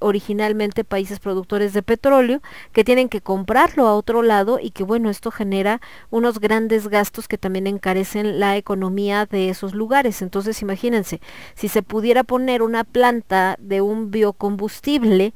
originalmente 0.00 0.84
países 0.84 1.18
productores 1.18 1.72
de 1.72 1.82
petróleo 1.82 2.40
que 2.72 2.84
tienen 2.84 3.08
que 3.08 3.20
comprarlo 3.20 3.86
a 3.86 3.94
otro 3.94 4.22
lado 4.22 4.58
y 4.60 4.70
que 4.70 4.84
bueno, 4.84 5.10
esto 5.10 5.30
genera 5.30 5.80
unos 6.10 6.40
grandes 6.40 6.88
gastos 6.88 7.28
que 7.28 7.38
también 7.38 7.66
encarecen 7.66 8.38
la 8.38 8.56
economía 8.56 9.26
de 9.26 9.48
esos 9.48 9.74
lugares. 9.74 10.22
Entonces 10.22 10.60
imagínense, 10.62 11.20
si 11.54 11.68
se 11.68 11.82
pudiera 11.82 12.24
poner 12.24 12.62
una 12.62 12.84
planta 12.84 13.56
de 13.58 13.80
un 13.80 14.10
biocombustible, 14.10 15.32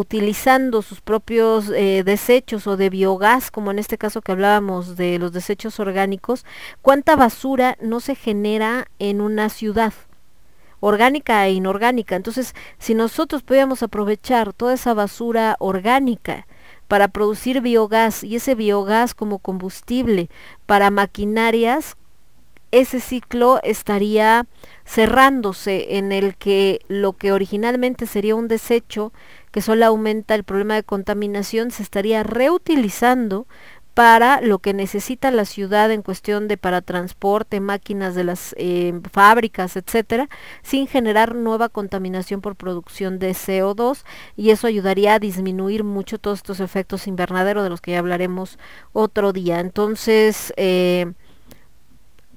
utilizando 0.00 0.80
sus 0.80 1.02
propios 1.02 1.68
eh, 1.68 2.02
desechos 2.04 2.66
o 2.66 2.78
de 2.78 2.88
biogás, 2.88 3.50
como 3.50 3.70
en 3.70 3.78
este 3.78 3.98
caso 3.98 4.22
que 4.22 4.32
hablábamos 4.32 4.96
de 4.96 5.18
los 5.18 5.32
desechos 5.32 5.78
orgánicos, 5.78 6.46
cuánta 6.80 7.16
basura 7.16 7.76
no 7.82 8.00
se 8.00 8.14
genera 8.14 8.86
en 8.98 9.20
una 9.20 9.50
ciudad 9.50 9.92
orgánica 10.80 11.46
e 11.46 11.52
inorgánica. 11.52 12.16
Entonces, 12.16 12.54
si 12.78 12.94
nosotros 12.94 13.42
pudiéramos 13.42 13.82
aprovechar 13.82 14.54
toda 14.54 14.72
esa 14.72 14.94
basura 14.94 15.56
orgánica 15.58 16.46
para 16.88 17.08
producir 17.08 17.60
biogás 17.60 18.24
y 18.24 18.36
ese 18.36 18.54
biogás 18.54 19.14
como 19.14 19.38
combustible 19.38 20.30
para 20.64 20.90
maquinarias, 20.90 21.98
ese 22.72 23.00
ciclo 23.00 23.60
estaría 23.62 24.46
cerrándose 24.86 25.98
en 25.98 26.12
el 26.12 26.36
que 26.36 26.80
lo 26.88 27.12
que 27.12 27.32
originalmente 27.32 28.06
sería 28.06 28.34
un 28.34 28.48
desecho 28.48 29.12
que 29.50 29.62
solo 29.62 29.86
aumenta 29.86 30.34
el 30.34 30.44
problema 30.44 30.74
de 30.74 30.82
contaminación 30.82 31.70
se 31.70 31.82
estaría 31.82 32.22
reutilizando 32.22 33.46
para 33.94 34.40
lo 34.40 34.60
que 34.60 34.72
necesita 34.72 35.30
la 35.30 35.44
ciudad 35.44 35.90
en 35.90 36.02
cuestión 36.02 36.48
de 36.48 36.56
para 36.56 36.80
transporte, 36.80 37.60
máquinas 37.60 38.14
de 38.14 38.24
las 38.24 38.54
eh, 38.56 38.98
fábricas, 39.12 39.76
etcétera, 39.76 40.28
sin 40.62 40.86
generar 40.86 41.34
nueva 41.34 41.68
contaminación 41.68 42.40
por 42.40 42.56
producción 42.56 43.18
de 43.18 43.32
CO2 43.32 44.04
y 44.36 44.50
eso 44.50 44.66
ayudaría 44.66 45.14
a 45.14 45.18
disminuir 45.18 45.84
mucho 45.84 46.18
todos 46.18 46.38
estos 46.38 46.60
efectos 46.60 47.08
invernadero 47.08 47.62
de 47.62 47.70
los 47.70 47.80
que 47.80 47.90
ya 47.90 47.98
hablaremos 47.98 48.58
otro 48.92 49.32
día. 49.32 49.60
Entonces, 49.60 50.54
eh, 50.56 51.12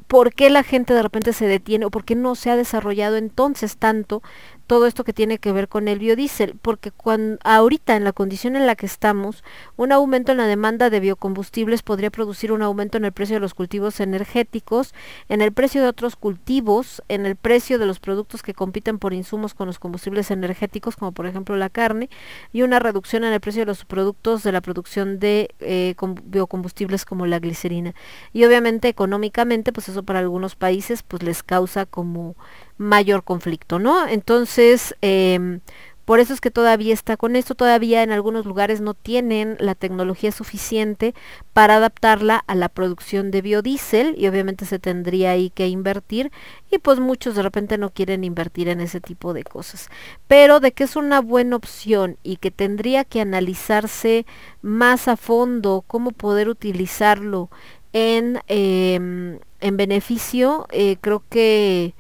¿por 0.08 0.34
qué 0.34 0.50
la 0.50 0.64
gente 0.64 0.94
de 0.94 1.04
repente 1.04 1.34
se 1.34 1.48
detiene 1.48 1.86
o 1.86 1.92
por 1.92 2.04
qué 2.04 2.16
no 2.16 2.36
se 2.36 2.50
ha 2.50 2.56
desarrollado 2.56 3.16
entonces 3.16 3.78
tanto 3.78 4.22
todo 4.68 4.88
esto 4.88 5.04
que 5.04 5.14
tiene 5.14 5.38
que 5.38 5.52
ver 5.52 5.68
con 5.68 5.88
el 5.88 6.00
biodiesel? 6.00 6.56
Porque 6.62 6.92
cuando, 6.92 7.38
ahorita 7.44 7.96
en 7.96 8.04
la 8.04 8.14
condición 8.14 8.56
en 8.56 8.66
la 8.66 8.76
que 8.76 8.86
estamos, 8.86 9.44
un 9.76 9.92
aumento 9.92 10.32
en 10.32 10.38
la 10.38 10.48
demanda 10.48 10.90
de 10.90 11.00
biocombustibles 11.00 11.84
podría 11.84 12.10
producir 12.10 12.52
un 12.52 12.62
aumento 12.62 12.98
en 12.98 13.06
el 13.06 13.12
precio 13.12 13.36
de 13.36 13.40
los 13.40 13.54
cultivos 13.54 14.00
energéticos, 14.00 14.94
en 15.30 15.42
el 15.42 15.52
precio 15.52 15.82
de 15.82 15.88
otros 15.88 16.16
cultivos, 16.16 17.04
en 17.10 17.26
el 17.26 17.36
precio 17.36 17.80
de 17.80 17.86
los 17.86 18.00
productos 18.00 18.42
que 18.44 18.54
compiten 18.54 19.00
por 19.00 19.14
insumos 19.14 19.54
con 19.54 19.68
los 19.68 19.80
combustibles 19.80 20.32
energéticos, 20.32 20.96
como 20.96 21.12
por 21.12 21.26
ejemplo 21.26 21.56
la 21.56 21.70
carne, 21.70 22.10
y 22.52 22.62
una 22.62 22.80
reducción 22.80 23.24
en 23.24 23.34
el 23.34 23.40
precio 23.40 23.62
de 23.62 23.68
los 23.68 23.86
productos 23.86 24.44
de 24.44 24.52
la 24.52 24.62
producción 24.62 25.20
de 25.20 25.50
eh, 25.60 25.94
com- 25.98 26.16
biocombustibles 26.24 27.06
como 27.06 27.26
la 27.26 27.40
glicerina. 27.40 27.94
Y 28.32 28.46
obviamente 28.46 28.88
económicamente, 28.88 29.72
pues 29.74 29.90
eso 29.90 30.04
para 30.04 30.20
algunos 30.20 30.56
países 30.56 31.04
pues 31.04 31.24
les 31.24 31.44
causa 31.44 31.86
como 31.86 32.36
mayor 32.78 33.24
conflicto, 33.24 33.80
¿no? 33.80 34.08
Entonces, 34.08 34.96
em, 35.02 35.62
por 36.06 36.20
eso 36.20 36.34
es 36.34 36.42
que 36.42 36.52
todavía 36.52 36.94
está 36.94 37.16
con 37.16 37.38
esto, 37.38 37.56
todavía 37.56 38.04
en 38.04 38.12
algunos 38.12 38.46
lugares 38.46 38.82
no 38.82 38.94
tienen 38.94 39.56
la 39.60 39.74
tecnología 39.74 40.34
suficiente 40.34 41.14
para 41.54 41.78
adaptarla 41.78 42.44
a 42.46 42.56
la 42.56 42.68
producción 42.68 43.32
de 43.32 43.42
biodiesel 43.42 44.16
y 44.18 44.28
obviamente 44.28 44.66
se 44.66 44.80
tendría 44.80 45.32
ahí 45.32 45.50
que 45.50 45.70
invertir 45.70 46.30
y 46.70 46.80
pues 46.80 47.00
muchos 47.00 47.36
de 47.36 47.42
repente 47.44 47.78
no 47.78 47.90
quieren 47.90 48.26
invertir 48.26 48.68
en 48.68 48.82
ese 48.82 49.00
tipo 49.00 49.34
de 49.34 49.46
cosas. 49.46 49.90
Pero 50.28 50.60
de 50.60 50.74
que 50.74 50.84
es 50.84 50.98
una 50.98 51.22
buena 51.22 51.56
opción 51.56 52.18
y 52.22 52.36
que 52.36 52.52
tendría 52.52 53.06
que 53.06 53.22
analizarse 53.22 54.26
más 54.62 55.08
a 55.08 55.16
fondo 55.16 55.86
cómo 55.88 56.12
poder 56.12 56.50
utilizarlo 56.50 57.50
en, 57.94 58.42
em, 58.48 59.40
en 59.62 59.78
beneficio, 59.78 60.68
eh, 60.72 60.98
creo 61.00 61.24
que 61.30 61.96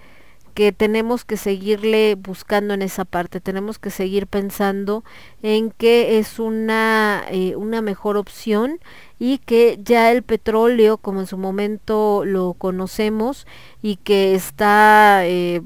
que 0.53 0.71
tenemos 0.71 1.25
que 1.25 1.37
seguirle 1.37 2.15
buscando 2.15 2.73
en 2.73 2.81
esa 2.81 3.05
parte, 3.05 3.41
tenemos 3.41 3.79
que 3.79 3.89
seguir 3.89 4.27
pensando 4.27 5.03
en 5.41 5.71
que 5.71 6.19
es 6.19 6.39
una, 6.39 7.23
eh, 7.29 7.55
una 7.55 7.81
mejor 7.81 8.17
opción 8.17 8.79
y 9.19 9.39
que 9.39 9.79
ya 9.83 10.11
el 10.11 10.23
petróleo, 10.23 10.97
como 10.97 11.21
en 11.21 11.27
su 11.27 11.37
momento 11.37 12.23
lo 12.25 12.53
conocemos 12.53 13.47
y 13.81 13.97
que 13.97 14.35
está 14.35 15.25
eh, 15.25 15.61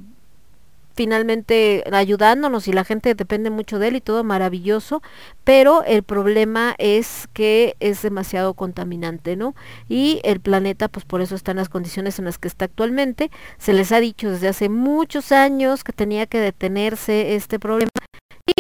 finalmente 0.98 1.84
ayudándonos 1.92 2.68
y 2.68 2.74
la 2.74 2.84
gente 2.84 3.14
depende 3.14 3.52
mucho 3.52 3.78
de 3.78 3.90
él 3.90 3.96
y 3.96 4.02
todo 4.02 4.24
maravilloso, 4.24 5.04
pero 5.44 5.84
el 5.84 6.02
problema 6.02 6.74
es 6.80 7.30
que 7.34 7.76
es 7.80 8.02
demasiado 8.02 8.56
contaminante, 8.56 9.36
¿no? 9.36 9.56
Y 9.88 10.20
el 10.24 10.40
planeta, 10.42 10.88
pues 10.88 11.06
por 11.06 11.22
eso 11.22 11.36
está 11.36 11.52
en 11.52 11.58
las 11.58 11.70
condiciones 11.70 12.18
en 12.18 12.26
las 12.26 12.40
que 12.40 12.48
está 12.48 12.66
actualmente. 12.66 13.30
Se 13.60 13.74
les 13.74 13.92
ha 13.92 14.00
dicho 14.00 14.32
desde 14.32 14.48
hace 14.48 14.70
muchos 14.70 15.32
años 15.32 15.84
que 15.84 15.94
tenía 15.94 16.26
que 16.26 16.40
detenerse 16.40 17.36
este 17.36 17.60
problema 17.60 17.92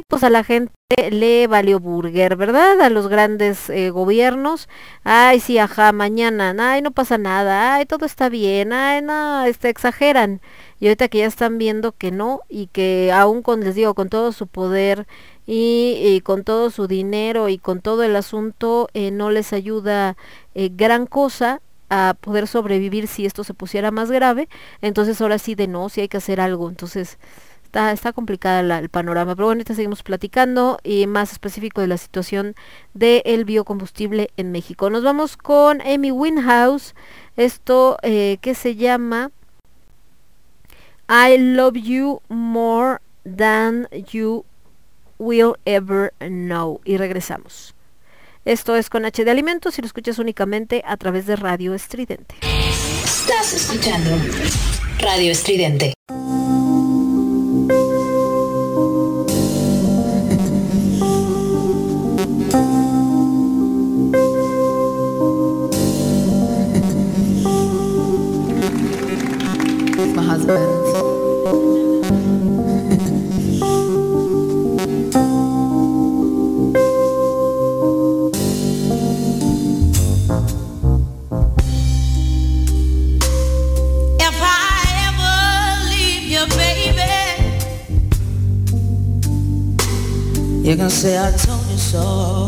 pues 0.07 0.23
a 0.23 0.29
la 0.29 0.43
gente 0.43 0.71
le 1.11 1.47
valió 1.47 1.79
burger, 1.79 2.35
¿verdad? 2.35 2.79
A 2.81 2.89
los 2.89 3.07
grandes 3.07 3.69
eh, 3.69 3.89
gobiernos. 3.89 4.69
Ay, 5.03 5.39
sí, 5.39 5.57
ajá, 5.57 5.91
mañana, 5.91 6.55
ay, 6.57 6.81
no 6.81 6.91
pasa 6.91 7.17
nada, 7.17 7.75
ay, 7.75 7.85
todo 7.85 8.05
está 8.05 8.29
bien, 8.29 8.73
ay, 8.73 9.01
no, 9.01 9.45
este, 9.45 9.69
exageran. 9.69 10.41
Y 10.79 10.87
ahorita 10.87 11.07
que 11.09 11.19
ya 11.19 11.25
están 11.25 11.57
viendo 11.57 11.91
que 11.91 12.11
no 12.11 12.41
y 12.49 12.67
que 12.67 13.11
aún 13.13 13.41
con, 13.41 13.61
les 13.61 13.75
digo, 13.75 13.93
con 13.95 14.09
todo 14.09 14.31
su 14.31 14.47
poder 14.47 15.07
y, 15.45 16.21
con 16.23 16.43
todo 16.43 16.69
su 16.71 16.87
dinero 16.87 17.49
y 17.49 17.57
con 17.57 17.81
todo 17.81 18.03
el 18.03 18.15
asunto, 18.15 18.89
eh, 18.93 19.11
no 19.11 19.29
les 19.31 19.53
ayuda 19.53 20.17
eh, 20.55 20.69
gran 20.73 21.05
cosa 21.05 21.61
a 21.89 22.15
poder 22.19 22.47
sobrevivir 22.47 23.07
si 23.07 23.25
esto 23.25 23.43
se 23.43 23.53
pusiera 23.53 23.91
más 23.91 24.11
grave. 24.11 24.49
Entonces 24.81 25.21
ahora 25.21 25.39
sí 25.39 25.55
de 25.55 25.67
no, 25.67 25.89
sí 25.89 26.01
hay 26.01 26.07
que 26.09 26.17
hacer 26.17 26.41
algo. 26.41 26.69
Entonces 26.69 27.17
está, 27.67 27.91
está 27.91 28.13
complicada 28.13 28.79
el 28.79 28.89
panorama. 28.89 29.35
Pero 29.35 29.47
bueno, 29.47 29.59
ahorita 29.59 29.75
seguimos 29.75 30.03
platicando 30.03 30.79
y 30.83 31.05
más 31.05 31.31
específico 31.31 31.81
de 31.81 31.87
la 31.87 31.97
situación 31.97 32.55
del 32.93 33.45
biocombustible 33.45 34.29
en 34.37 34.51
México. 34.51 34.89
Nos 34.89 35.03
vamos 35.03 35.37
con 35.37 35.81
Amy 35.81 36.11
Winhouse. 36.11 36.95
Esto 37.35 37.97
eh, 38.01 38.37
que 38.41 38.55
se 38.55 38.75
llama 38.75 39.31
I 41.09 41.37
love 41.37 41.75
you 41.75 42.21
more 42.29 42.99
than 43.23 43.87
you 44.11 44.45
will 45.19 45.55
ever 45.65 46.13
know. 46.19 46.79
Y 46.85 46.97
regresamos. 46.97 47.75
Esto 48.45 48.77
es 48.77 48.89
con 48.89 49.03
H 49.03 49.25
de 49.25 49.31
Alimentos 49.31 49.77
y 49.77 49.81
lo 49.81 49.87
escuchas 49.87 50.19
únicamente 50.19 50.81
a 50.85 50.95
través 50.95 51.25
de 51.25 51.35
Radio 51.35 51.73
Estridente. 51.73 52.35
Estás 53.03 53.53
escuchando 53.53 54.11
Radio 54.99 55.31
Estridente. 55.31 55.93
Say 90.97 91.15
I 91.15 91.31
told 91.31 91.65
you 91.67 91.77
so. 91.77 92.46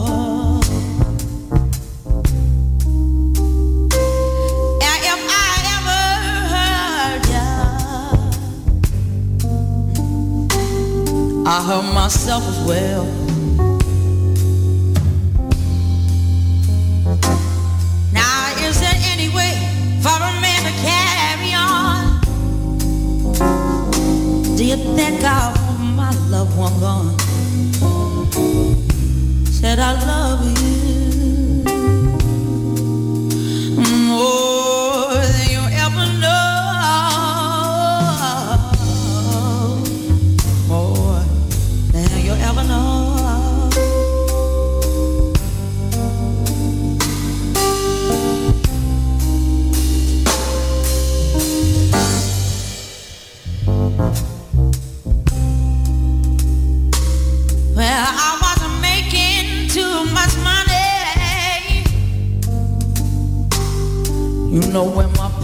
Hurt 11.70 11.94
myself 11.94 12.44
as 12.48 12.60
well. 12.68 13.06
Now, 18.12 18.56
is 18.68 18.80
there 18.80 19.00
any 19.14 19.30
way 19.38 19.54
for 20.02 20.18
a 20.30 20.34
man 20.42 20.62
to 20.66 20.74
carry 20.90 21.54
on? 21.54 22.22
Do 24.58 24.66
you 24.66 24.78
think 24.96 25.24
I 25.24 25.54
want 25.56 25.80
my 25.96 26.12
loved 26.34 26.58
one 26.58 26.80
gone? 26.80 27.20
Said 29.46 29.78
I 29.78 29.94
love 30.08 30.42
you 30.60 30.79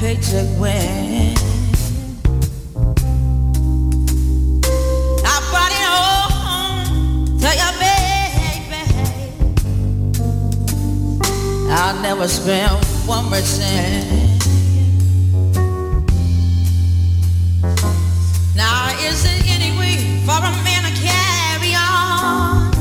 paycheck 0.06 0.46
went. 0.60 1.40
I 5.26 5.36
brought 5.50 5.74
it 5.80 5.86
home 5.96 7.40
to 7.42 7.50
your 7.62 7.74
baby. 7.82 8.84
I'll 11.72 11.98
never 12.04 12.28
spend 12.28 12.86
one 13.08 13.26
more 13.32 13.42
cent. 13.42 14.06
Now 18.56 18.94
is 19.08 19.26
it 19.26 19.42
any 19.56 19.72
way 19.80 19.96
for 20.24 20.38
a 20.38 20.52
man 20.66 20.82
to 20.86 20.94
carry 21.02 21.74
on? 21.74 22.72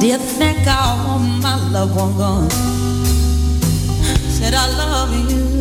Do 0.00 0.06
you 0.08 0.18
think 0.18 0.66
want 0.66 1.40
my 1.40 1.54
loved 1.70 1.94
one 1.94 2.16
gone? 2.18 2.71
Said 4.52 4.60
I 4.60 4.76
love 4.76 5.30
you 5.30 5.51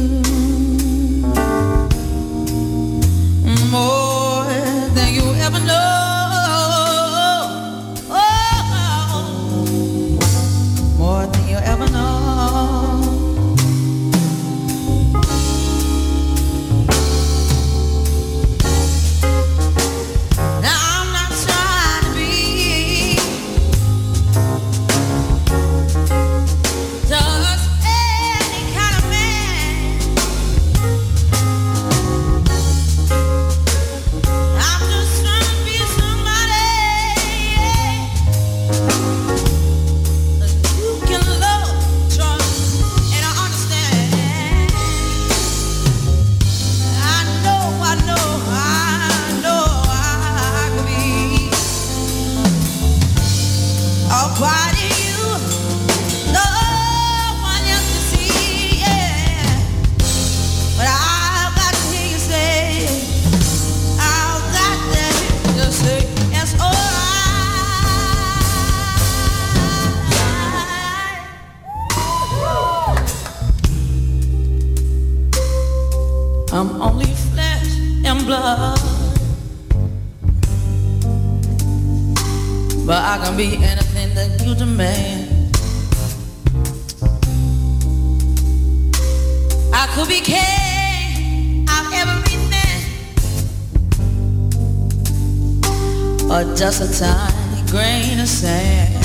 Or 96.31 96.43
just 96.55 96.79
a 96.81 96.87
tiny 96.97 97.61
grain 97.69 98.17
of 98.21 98.27
sand. 98.27 98.95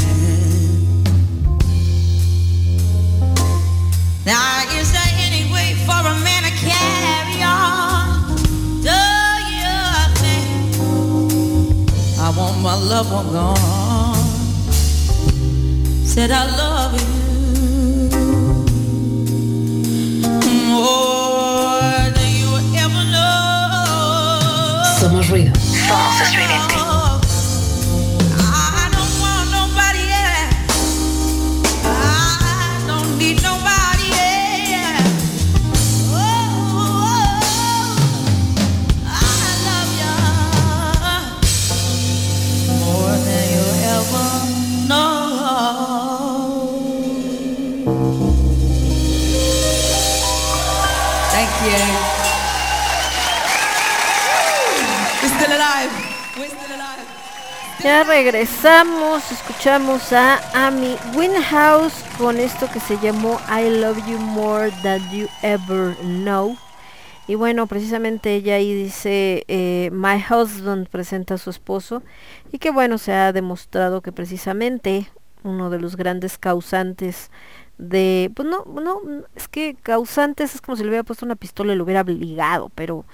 Now 4.24 4.62
is 4.78 4.92
there 4.92 5.12
any 5.26 5.52
way 5.52 5.74
for 5.84 6.00
a 6.06 6.14
man 6.22 6.42
to 6.44 6.52
carry 6.54 7.42
on? 7.42 8.36
Do 8.86 9.02
you 9.58 9.74
think 10.22 10.46
I 12.20 12.30
want 12.38 12.62
my 12.62 12.76
loved 12.76 13.10
one 13.12 13.32
gone? 13.32 14.14
Said 16.04 16.30
I 16.30 16.46
love 16.56 16.94
you 16.94 17.10
more 20.70 21.90
than 22.16 22.30
you 22.40 22.50
ever 22.78 23.04
know. 23.10 24.94
Somos 25.00 25.26
ruido. 25.28 25.52
Somos 25.58 26.20
estridente. 26.20 26.45
Ya 57.86 58.02
regresamos, 58.02 59.30
escuchamos 59.30 60.12
a 60.12 60.40
Amy 60.66 60.96
Winhouse 61.14 62.02
con 62.18 62.36
esto 62.38 62.68
que 62.68 62.80
se 62.80 62.98
llamó 62.98 63.40
I 63.48 63.70
Love 63.78 64.04
You 64.08 64.18
More 64.18 64.72
Than 64.82 65.08
You 65.12 65.28
Ever 65.40 65.94
Know. 65.98 66.56
Y 67.28 67.36
bueno, 67.36 67.68
precisamente 67.68 68.34
ella 68.34 68.56
ahí 68.56 68.74
dice, 68.74 69.44
eh, 69.46 69.90
My 69.92 70.16
Husband 70.16 70.88
presenta 70.88 71.34
a 71.34 71.38
su 71.38 71.48
esposo 71.48 72.02
y 72.50 72.58
que 72.58 72.72
bueno, 72.72 72.98
se 72.98 73.12
ha 73.12 73.32
demostrado 73.32 74.02
que 74.02 74.10
precisamente 74.10 75.08
uno 75.44 75.70
de 75.70 75.78
los 75.78 75.94
grandes 75.94 76.38
causantes 76.38 77.30
de, 77.78 78.32
pues 78.34 78.48
no, 78.48 78.64
no, 78.64 79.00
es 79.36 79.46
que 79.46 79.76
causantes 79.80 80.56
es 80.56 80.60
como 80.60 80.74
si 80.74 80.82
le 80.82 80.88
hubiera 80.88 81.04
puesto 81.04 81.24
una 81.24 81.36
pistola 81.36 81.72
y 81.72 81.76
lo 81.76 81.84
hubiera 81.84 82.00
obligado, 82.00 82.68
pero 82.74 83.04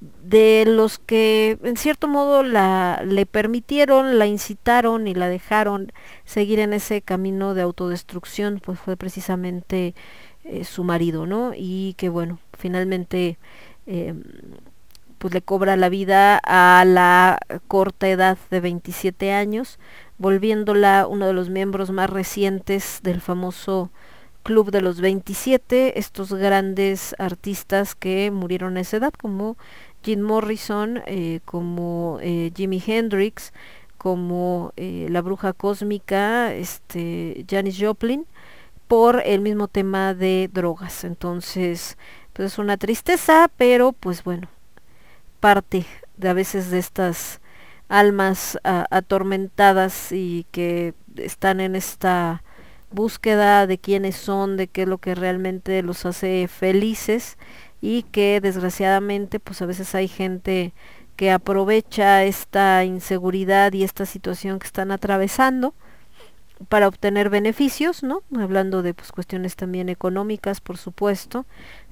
de 0.00 0.64
los 0.66 0.98
que 0.98 1.58
en 1.62 1.76
cierto 1.76 2.08
modo 2.08 2.42
la 2.42 3.02
le 3.04 3.26
permitieron, 3.26 4.18
la 4.18 4.26
incitaron 4.26 5.06
y 5.08 5.14
la 5.14 5.28
dejaron 5.28 5.92
seguir 6.24 6.58
en 6.58 6.72
ese 6.72 7.02
camino 7.02 7.54
de 7.54 7.62
autodestrucción, 7.62 8.60
pues 8.62 8.78
fue 8.78 8.96
precisamente 8.96 9.94
eh, 10.44 10.64
su 10.64 10.84
marido, 10.84 11.26
¿no? 11.26 11.52
Y 11.56 11.94
que 11.94 12.08
bueno, 12.08 12.38
finalmente 12.56 13.38
eh, 13.86 14.14
pues 15.18 15.32
le 15.32 15.42
cobra 15.42 15.76
la 15.76 15.88
vida 15.88 16.40
a 16.44 16.84
la 16.84 17.38
corta 17.68 18.08
edad 18.08 18.38
de 18.50 18.60
27 18.60 19.32
años, 19.32 19.78
volviéndola 20.18 21.06
uno 21.08 21.26
de 21.26 21.32
los 21.32 21.48
miembros 21.48 21.90
más 21.90 22.10
recientes 22.10 23.00
del 23.02 23.20
famoso 23.20 23.90
Club 24.46 24.70
de 24.70 24.80
los 24.80 25.00
27, 25.00 25.98
estos 25.98 26.32
grandes 26.32 27.16
artistas 27.18 27.96
que 27.96 28.30
murieron 28.30 28.76
a 28.76 28.80
esa 28.82 28.98
edad, 28.98 29.12
como 29.12 29.56
Jim 30.06 30.20
Morrison, 30.20 31.02
eh, 31.06 31.40
como 31.44 32.20
eh, 32.22 32.52
Jimi 32.54 32.80
Hendrix, 32.86 33.52
como 33.98 34.72
eh, 34.76 35.08
la 35.10 35.20
bruja 35.20 35.52
cósmica, 35.52 36.54
este, 36.54 37.44
Janis 37.50 37.76
Joplin, 37.80 38.24
por 38.86 39.20
el 39.26 39.40
mismo 39.40 39.66
tema 39.66 40.14
de 40.14 40.48
drogas. 40.52 41.02
Entonces, 41.02 41.98
pues 42.34 42.52
es 42.52 42.58
una 42.60 42.76
tristeza, 42.76 43.50
pero 43.56 43.90
pues 43.90 44.22
bueno, 44.22 44.48
parte 45.40 45.84
de 46.16 46.28
a 46.28 46.34
veces 46.34 46.70
de 46.70 46.78
estas 46.78 47.40
almas 47.88 48.58
atormentadas 48.62 50.12
y 50.12 50.46
que 50.52 50.94
están 51.16 51.58
en 51.58 51.74
esta 51.74 52.44
búsqueda 52.92 53.66
de 53.66 53.78
quiénes 53.78 54.14
son, 54.14 54.56
de 54.56 54.68
qué 54.68 54.82
es 54.82 54.88
lo 54.88 54.98
que 54.98 55.16
realmente 55.16 55.82
los 55.82 56.06
hace 56.06 56.46
felices 56.48 57.38
y 57.80 58.02
que 58.04 58.40
desgraciadamente 58.40 59.40
pues 59.40 59.62
a 59.62 59.66
veces 59.66 59.94
hay 59.94 60.08
gente 60.08 60.72
que 61.16 61.30
aprovecha 61.30 62.24
esta 62.24 62.84
inseguridad 62.84 63.72
y 63.72 63.82
esta 63.84 64.06
situación 64.06 64.58
que 64.58 64.66
están 64.66 64.90
atravesando 64.90 65.74
para 66.68 66.88
obtener 66.88 67.28
beneficios, 67.28 68.02
¿no? 68.02 68.22
Hablando 68.34 68.82
de 68.82 68.94
pues, 68.94 69.12
cuestiones 69.12 69.56
también 69.56 69.88
económicas, 69.88 70.60
por 70.60 70.78
supuesto, 70.78 71.44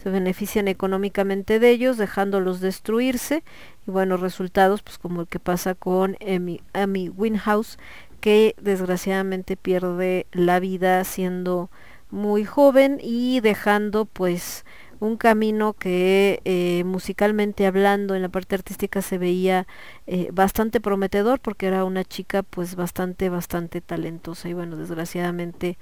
se 0.02 0.08
benefician 0.10 0.68
económicamente 0.68 1.58
de 1.58 1.70
ellos, 1.70 1.98
dejándolos 1.98 2.60
destruirse, 2.60 3.44
y 3.86 3.90
buenos 3.90 4.20
resultados, 4.20 4.82
pues 4.82 4.98
como 4.98 5.22
el 5.22 5.26
que 5.26 5.38
pasa 5.38 5.74
con 5.74 6.16
Amy, 6.26 6.62
Amy 6.72 7.10
Winhouse, 7.10 7.78
que 8.20 8.54
desgraciadamente 8.58 9.56
pierde 9.56 10.26
la 10.32 10.60
vida 10.60 11.04
siendo 11.04 11.70
muy 12.10 12.44
joven 12.44 12.98
y 13.02 13.40
dejando 13.40 14.06
pues 14.06 14.64
un 15.04 15.16
camino 15.16 15.74
que 15.74 16.40
eh, 16.44 16.82
musicalmente 16.84 17.66
hablando 17.66 18.14
en 18.14 18.22
la 18.22 18.28
parte 18.28 18.54
artística 18.54 19.02
se 19.02 19.18
veía 19.18 19.66
eh, 20.06 20.28
bastante 20.32 20.80
prometedor 20.80 21.40
porque 21.40 21.66
era 21.66 21.84
una 21.84 22.04
chica 22.04 22.42
pues 22.42 22.74
bastante 22.74 23.28
bastante 23.28 23.80
talentosa 23.80 24.48
y 24.48 24.54
bueno 24.54 24.76
desgraciadamente 24.76 25.78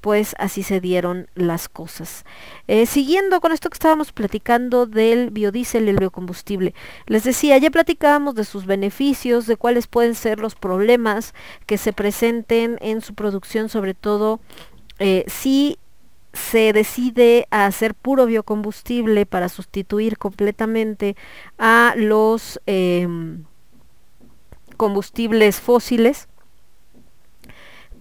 pues 0.00 0.34
así 0.38 0.62
se 0.62 0.82
dieron 0.82 1.28
las 1.34 1.70
cosas. 1.70 2.26
Eh, 2.68 2.84
siguiendo 2.84 3.40
con 3.40 3.52
esto 3.52 3.70
que 3.70 3.76
estábamos 3.76 4.12
platicando 4.12 4.84
del 4.84 5.30
biodiesel 5.30 5.86
y 5.86 5.88
el 5.88 5.96
biocombustible, 5.96 6.74
les 7.06 7.24
decía, 7.24 7.56
ya 7.56 7.70
platicábamos 7.70 8.34
de 8.34 8.44
sus 8.44 8.66
beneficios, 8.66 9.46
de 9.46 9.56
cuáles 9.56 9.86
pueden 9.86 10.14
ser 10.14 10.40
los 10.40 10.56
problemas 10.56 11.32
que 11.64 11.78
se 11.78 11.94
presenten 11.94 12.76
en 12.82 13.00
su 13.00 13.14
producción, 13.14 13.70
sobre 13.70 13.94
todo 13.94 14.40
si 15.26 15.78
se 16.34 16.72
decide 16.72 17.46
a 17.50 17.66
hacer 17.66 17.94
puro 17.94 18.26
biocombustible 18.26 19.24
para 19.24 19.48
sustituir 19.48 20.18
completamente 20.18 21.16
a 21.58 21.94
los 21.96 22.60
em, 22.66 23.44
combustibles 24.76 25.60
fósiles 25.60 26.28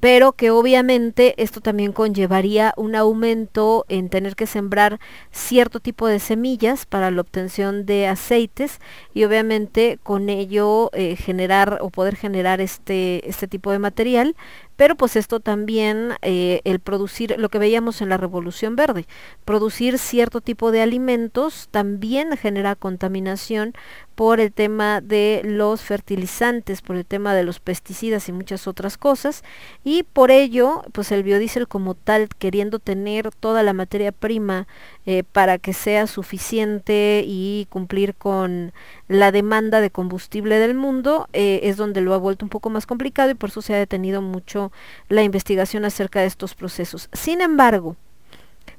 pero 0.03 0.33
que 0.33 0.51
obviamente 0.51 1.33
esto 1.41 1.61
también 1.61 1.93
conllevaría 1.93 2.73
un 2.75 2.93
aumento 2.93 3.85
en 3.87 4.09
tener 4.09 4.35
que 4.35 4.47
sembrar 4.47 4.99
cierto 5.31 5.79
tipo 5.79 6.07
de 6.07 6.19
semillas 6.19 6.85
para 6.85 7.09
la 7.09 7.21
obtención 7.21 7.85
de 7.85 8.07
aceites 8.07 8.81
y 9.13 9.23
obviamente 9.23 9.99
con 10.03 10.27
ello 10.27 10.89
eh, 10.91 11.15
generar 11.15 11.77
o 11.79 11.89
poder 11.89 12.17
generar 12.17 12.59
este, 12.59 13.29
este 13.29 13.47
tipo 13.47 13.71
de 13.71 13.79
material 13.79 14.35
pero 14.75 14.95
pues 14.95 15.15
esto 15.15 15.39
también, 15.39 16.13
eh, 16.21 16.61
el 16.63 16.79
producir, 16.79 17.35
lo 17.37 17.49
que 17.49 17.59
veíamos 17.59 18.01
en 18.01 18.09
la 18.09 18.17
Revolución 18.17 18.75
Verde, 18.75 19.05
producir 19.45 19.99
cierto 19.99 20.41
tipo 20.41 20.71
de 20.71 20.81
alimentos 20.81 21.67
también 21.71 22.35
genera 22.37 22.75
contaminación 22.75 23.73
por 24.15 24.39
el 24.39 24.51
tema 24.51 25.01
de 25.01 25.41
los 25.43 25.81
fertilizantes, 25.81 26.81
por 26.81 26.95
el 26.95 27.05
tema 27.05 27.33
de 27.33 27.43
los 27.43 27.59
pesticidas 27.59 28.29
y 28.29 28.31
muchas 28.31 28.67
otras 28.67 28.97
cosas. 28.97 29.43
Y 29.83 30.03
por 30.03 30.31
ello, 30.31 30.83
pues 30.91 31.11
el 31.11 31.23
biodiesel 31.23 31.67
como 31.67 31.95
tal, 31.95 32.29
queriendo 32.29 32.79
tener 32.79 33.31
toda 33.31 33.63
la 33.63 33.73
materia 33.73 34.11
prima 34.11 34.67
eh, 35.05 35.23
para 35.23 35.57
que 35.57 35.73
sea 35.73 36.07
suficiente 36.07 37.23
y 37.25 37.67
cumplir 37.69 38.15
con 38.15 38.71
la 39.07 39.31
demanda 39.31 39.81
de 39.81 39.91
combustible 39.91 40.59
del 40.59 40.75
mundo, 40.75 41.27
eh, 41.33 41.61
es 41.63 41.77
donde 41.77 42.01
lo 42.01 42.13
ha 42.13 42.17
vuelto 42.17 42.45
un 42.45 42.49
poco 42.49 42.69
más 42.69 42.85
complicado 42.85 43.31
y 43.31 43.35
por 43.35 43.49
eso 43.49 43.61
se 43.61 43.73
ha 43.73 43.77
detenido 43.77 44.21
mucho 44.21 44.71
la 45.09 45.23
investigación 45.23 45.85
acerca 45.85 46.21
de 46.21 46.27
estos 46.27 46.55
procesos. 46.55 47.09
Sin 47.11 47.41
embargo, 47.41 47.97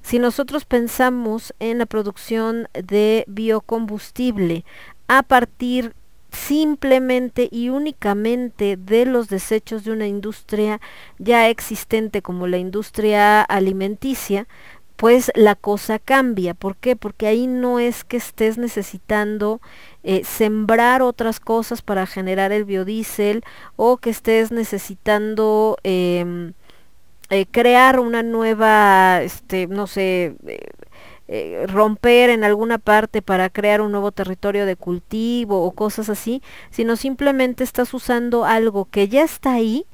si 0.02 0.18
nosotros 0.18 0.64
pensamos 0.64 1.55
en 1.60 1.78
la 1.78 1.86
producción 1.86 2.68
de 2.72 3.24
biocombustible 3.26 4.64
a 5.09 5.22
partir 5.22 5.94
simplemente 6.34 7.48
y 7.51 7.68
únicamente 7.68 8.76
de 8.76 9.06
los 9.06 9.28
desechos 9.28 9.84
de 9.84 9.92
una 9.92 10.06
industria 10.06 10.80
ya 11.18 11.48
existente 11.48 12.22
como 12.22 12.46
la 12.46 12.59
industria 12.59 13.42
alimenticia, 13.42 14.46
pues 15.05 15.31
la 15.35 15.55
cosa 15.55 15.98
cambia. 15.98 16.55
¿Por 16.55 16.76
qué? 16.76 16.97
Porque 16.97 17.26
ahí 17.26 17.47
no 17.47 17.78
es 17.78 18.05
que 18.05 18.16
estés 18.16 18.56
necesitando 18.56 19.60
eh, 20.02 20.24
sembrar 20.24 21.02
otras 21.02 21.40
cosas 21.40 21.82
para 21.82 22.06
generar 22.06 22.52
el 22.52 22.64
biodiesel 22.64 23.44
o 23.76 23.98
que 23.98 24.09
estés 24.09 24.51
necesitando 24.51 25.76
em, 25.82 26.55
eh, 27.28 27.44
crear 27.51 28.01
una 28.01 28.22
nueva, 28.22 29.20
este, 29.20 29.66
no 29.66 29.86
sé, 29.86 30.36
eh, 31.28 31.66
romper 31.66 32.31
en 32.31 32.43
alguna 32.43 32.78
parte 32.78 33.20
para 33.20 33.51
crear 33.51 33.82
un 33.82 33.93
nuevo 33.93 34.10
territorio 34.10 34.64
de 34.64 34.76
cultivo 34.76 35.64
o 35.64 35.72
cosas 35.72 36.09
así, 36.09 36.43
sino 36.70 36.97
simplemente 36.97 37.62
estás 37.62 37.93
usando 37.93 38.47
algo 38.47 38.86
que 38.86 39.09
ya 39.09 39.22
está 39.22 39.52
ahí 39.52 39.85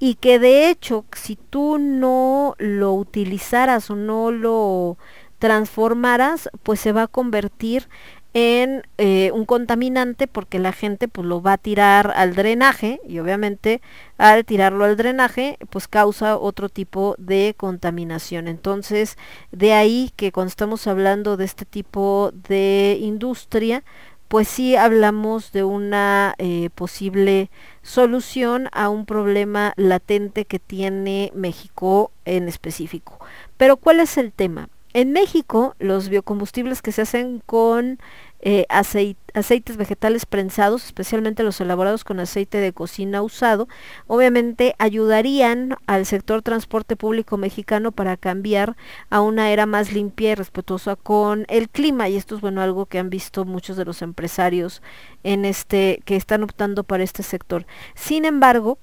y 0.00 0.14
que 0.14 0.40
de 0.40 0.70
hecho 0.70 1.04
si 1.12 1.36
tú 1.36 1.78
no 1.78 2.56
lo 2.58 2.94
utilizaras 2.94 3.90
o 3.90 3.96
no 3.96 4.32
lo 4.32 4.96
transformaras, 5.38 6.50
pues 6.62 6.80
se 6.80 6.92
va 6.92 7.02
a 7.02 7.06
convertir 7.06 7.86
en 8.32 8.82
eh, 8.96 9.32
un 9.34 9.44
contaminante 9.44 10.28
porque 10.28 10.60
la 10.60 10.72
gente 10.72 11.08
pues 11.08 11.26
lo 11.26 11.42
va 11.42 11.54
a 11.54 11.58
tirar 11.58 12.12
al 12.14 12.34
drenaje 12.34 13.00
y 13.08 13.18
obviamente 13.18 13.82
al 14.18 14.44
tirarlo 14.44 14.84
al 14.84 14.96
drenaje 14.96 15.58
pues 15.68 15.88
causa 15.88 16.38
otro 16.38 16.68
tipo 16.68 17.16
de 17.18 17.54
contaminación. 17.56 18.48
Entonces 18.48 19.18
de 19.50 19.72
ahí 19.72 20.12
que 20.16 20.32
cuando 20.32 20.48
estamos 20.48 20.86
hablando 20.86 21.36
de 21.36 21.44
este 21.44 21.64
tipo 21.64 22.32
de 22.48 22.98
industria 23.00 23.82
pues 24.30 24.46
sí 24.46 24.76
hablamos 24.76 25.50
de 25.50 25.64
una 25.64 26.36
eh, 26.38 26.70
posible 26.76 27.50
solución 27.82 28.68
a 28.70 28.88
un 28.88 29.04
problema 29.04 29.72
latente 29.74 30.44
que 30.44 30.60
tiene 30.60 31.32
México 31.34 32.12
en 32.24 32.46
específico. 32.46 33.18
Pero 33.56 33.76
¿cuál 33.76 33.98
es 33.98 34.16
el 34.18 34.30
tema? 34.30 34.68
En 34.92 35.10
México, 35.10 35.74
los 35.80 36.08
biocombustibles 36.08 36.80
que 36.80 36.92
se 36.92 37.02
hacen 37.02 37.42
con 37.44 37.98
eh, 38.42 38.66
aceites 38.68 39.76
vegetales 39.76 40.26
prensados, 40.26 40.84
especialmente 40.84 41.42
los 41.42 41.60
elaborados 41.60 42.04
con 42.04 42.20
aceite 42.20 42.58
de 42.58 42.72
cocina 42.72 43.22
usado, 43.22 43.68
obviamente 44.06 44.74
ayudarían 44.78 45.76
al 45.86 46.06
sector 46.06 46.42
transporte 46.42 46.96
público 46.96 47.36
mexicano 47.36 47.92
para 47.92 48.16
cambiar 48.16 48.76
a 49.10 49.20
una 49.20 49.50
era 49.50 49.66
más 49.66 49.92
limpia 49.92 50.32
y 50.32 50.34
respetuosa 50.34 50.96
con 50.96 51.44
el 51.48 51.68
clima. 51.68 52.08
Y 52.08 52.16
esto 52.16 52.34
es 52.34 52.40
bueno 52.40 52.62
algo 52.62 52.86
que 52.86 52.98
han 52.98 53.10
visto 53.10 53.44
muchos 53.44 53.76
de 53.76 53.84
los 53.84 54.02
empresarios 54.02 54.82
en 55.22 55.44
este, 55.44 56.00
que 56.04 56.16
están 56.16 56.42
optando 56.42 56.84
para 56.84 57.04
este 57.04 57.22
sector. 57.22 57.66
Sin 57.94 58.24
embargo, 58.24 58.78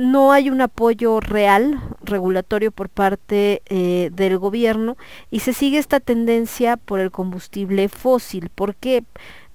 no 0.00 0.32
hay 0.32 0.48
un 0.48 0.62
apoyo 0.62 1.20
real 1.20 1.78
regulatorio 2.02 2.72
por 2.72 2.88
parte 2.88 3.62
eh, 3.66 4.08
del 4.12 4.38
gobierno 4.38 4.96
y 5.30 5.40
se 5.40 5.52
sigue 5.52 5.78
esta 5.78 6.00
tendencia 6.00 6.78
por 6.78 7.00
el 7.00 7.10
combustible 7.10 7.88
fósil. 7.90 8.48
¿Por 8.48 8.74
qué? 8.74 9.04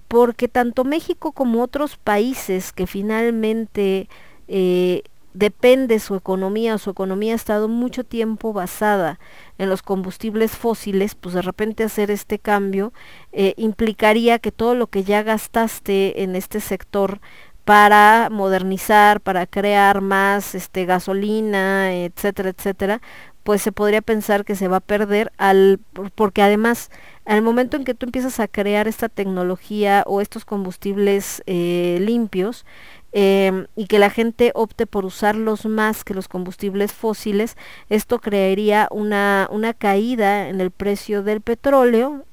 Porque 0.06 0.46
tanto 0.46 0.84
México 0.84 1.32
como 1.32 1.62
otros 1.62 1.96
países 1.96 2.72
que 2.72 2.86
finalmente 2.86 4.08
eh, 4.46 5.02
depende 5.34 5.98
su 5.98 6.14
economía, 6.14 6.78
su 6.78 6.90
economía 6.90 7.32
ha 7.32 7.36
estado 7.36 7.68
mucho 7.68 8.04
tiempo 8.04 8.52
basada 8.52 9.18
en 9.58 9.68
los 9.68 9.82
combustibles 9.82 10.52
fósiles, 10.52 11.14
pues 11.16 11.34
de 11.34 11.42
repente 11.42 11.82
hacer 11.82 12.10
este 12.10 12.38
cambio 12.38 12.92
eh, 13.32 13.52
implicaría 13.56 14.38
que 14.38 14.52
todo 14.52 14.74
lo 14.74 14.86
que 14.86 15.02
ya 15.02 15.22
gastaste 15.22 16.22
en 16.22 16.36
este 16.36 16.60
sector 16.60 17.20
para 17.66 18.28
modernizar, 18.30 19.20
para 19.20 19.44
crear 19.44 20.00
más 20.00 20.54
este 20.54 20.84
gasolina, 20.84 21.92
etcétera, 21.92 22.50
etcétera, 22.50 23.00
pues 23.42 23.60
se 23.60 23.72
podría 23.72 24.02
pensar 24.02 24.44
que 24.44 24.54
se 24.54 24.68
va 24.68 24.76
a 24.76 24.80
perder 24.80 25.32
al 25.36 25.80
porque 26.14 26.42
además 26.42 26.90
al 27.24 27.42
momento 27.42 27.76
en 27.76 27.84
que 27.84 27.94
tú 27.94 28.06
empiezas 28.06 28.38
a 28.38 28.46
crear 28.46 28.86
esta 28.86 29.08
tecnología 29.08 30.04
o 30.06 30.20
estos 30.20 30.44
combustibles 30.44 31.42
eh, 31.46 31.98
limpios 32.00 32.64
em, 33.10 33.66
y 33.74 33.86
que 33.88 33.98
la 33.98 34.10
gente 34.10 34.52
opte 34.54 34.86
por 34.86 35.04
usarlos 35.04 35.66
más 35.66 36.04
que 36.04 36.14
los 36.14 36.28
combustibles 36.28 36.92
fósiles, 36.92 37.56
esto 37.88 38.20
crearía 38.20 38.86
una, 38.92 39.48
una 39.50 39.74
caída 39.74 40.48
en 40.48 40.60
el 40.60 40.70
precio 40.70 41.24
del 41.24 41.40
petróleo 41.40 42.24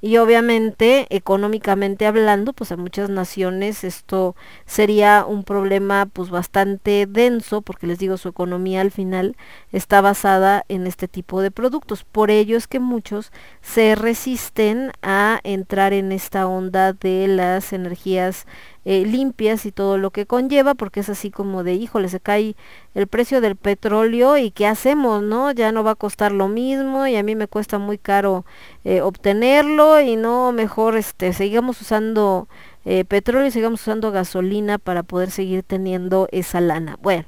y 0.00 0.16
obviamente 0.16 1.06
económicamente 1.10 2.06
hablando 2.06 2.52
pues 2.52 2.72
a 2.72 2.76
muchas 2.76 3.10
naciones 3.10 3.84
esto 3.84 4.34
sería 4.66 5.24
un 5.26 5.44
problema 5.44 6.06
pues 6.06 6.30
bastante 6.30 7.06
denso 7.06 7.62
porque 7.62 7.86
les 7.86 7.98
digo 7.98 8.16
su 8.16 8.28
economía 8.28 8.80
al 8.80 8.90
final 8.90 9.36
está 9.72 10.00
basada 10.00 10.64
en 10.68 10.86
este 10.86 11.08
tipo 11.08 11.42
de 11.42 11.50
productos. 11.50 12.04
Por 12.04 12.30
ello 12.30 12.56
es 12.56 12.66
que 12.66 12.80
muchos 12.80 13.32
se 13.60 13.94
resisten 13.94 14.92
a 15.02 15.40
entrar 15.44 15.92
en 15.92 16.12
esta 16.12 16.46
onda 16.46 16.92
de 16.92 17.28
las 17.28 17.72
energías 17.72 18.46
eh, 18.86 19.04
limpias 19.04 19.66
y 19.66 19.72
todo 19.72 19.98
lo 19.98 20.10
que 20.10 20.24
conlleva, 20.24 20.74
porque 20.74 21.00
es 21.00 21.10
así 21.10 21.30
como 21.30 21.64
de, 21.64 21.74
híjole, 21.74 22.08
se 22.08 22.18
cae 22.18 22.56
el 22.94 23.06
precio 23.08 23.42
del 23.42 23.54
petróleo 23.56 24.38
y 24.38 24.50
qué 24.50 24.66
hacemos, 24.66 25.22
¿no? 25.22 25.52
Ya 25.52 25.70
no 25.70 25.84
va 25.84 25.92
a 25.92 25.94
costar 25.96 26.32
lo 26.32 26.48
mismo 26.48 27.06
y 27.06 27.16
a 27.16 27.22
mí 27.22 27.36
me 27.36 27.46
cuesta 27.46 27.78
muy 27.78 27.98
caro 27.98 28.46
eh, 28.84 29.02
obtenerlo 29.02 30.00
y 30.00 30.16
no, 30.16 30.52
mejor 30.52 30.96
este, 30.96 31.34
sigamos 31.34 31.80
usando 31.82 32.48
eh, 32.86 33.04
petróleo 33.04 33.48
y 33.48 33.50
sigamos 33.50 33.82
usando 33.82 34.12
gasolina 34.12 34.78
para 34.78 35.02
poder 35.02 35.30
seguir 35.30 35.62
teniendo 35.62 36.26
esa 36.32 36.60
lana. 36.60 36.98
Bueno. 37.02 37.26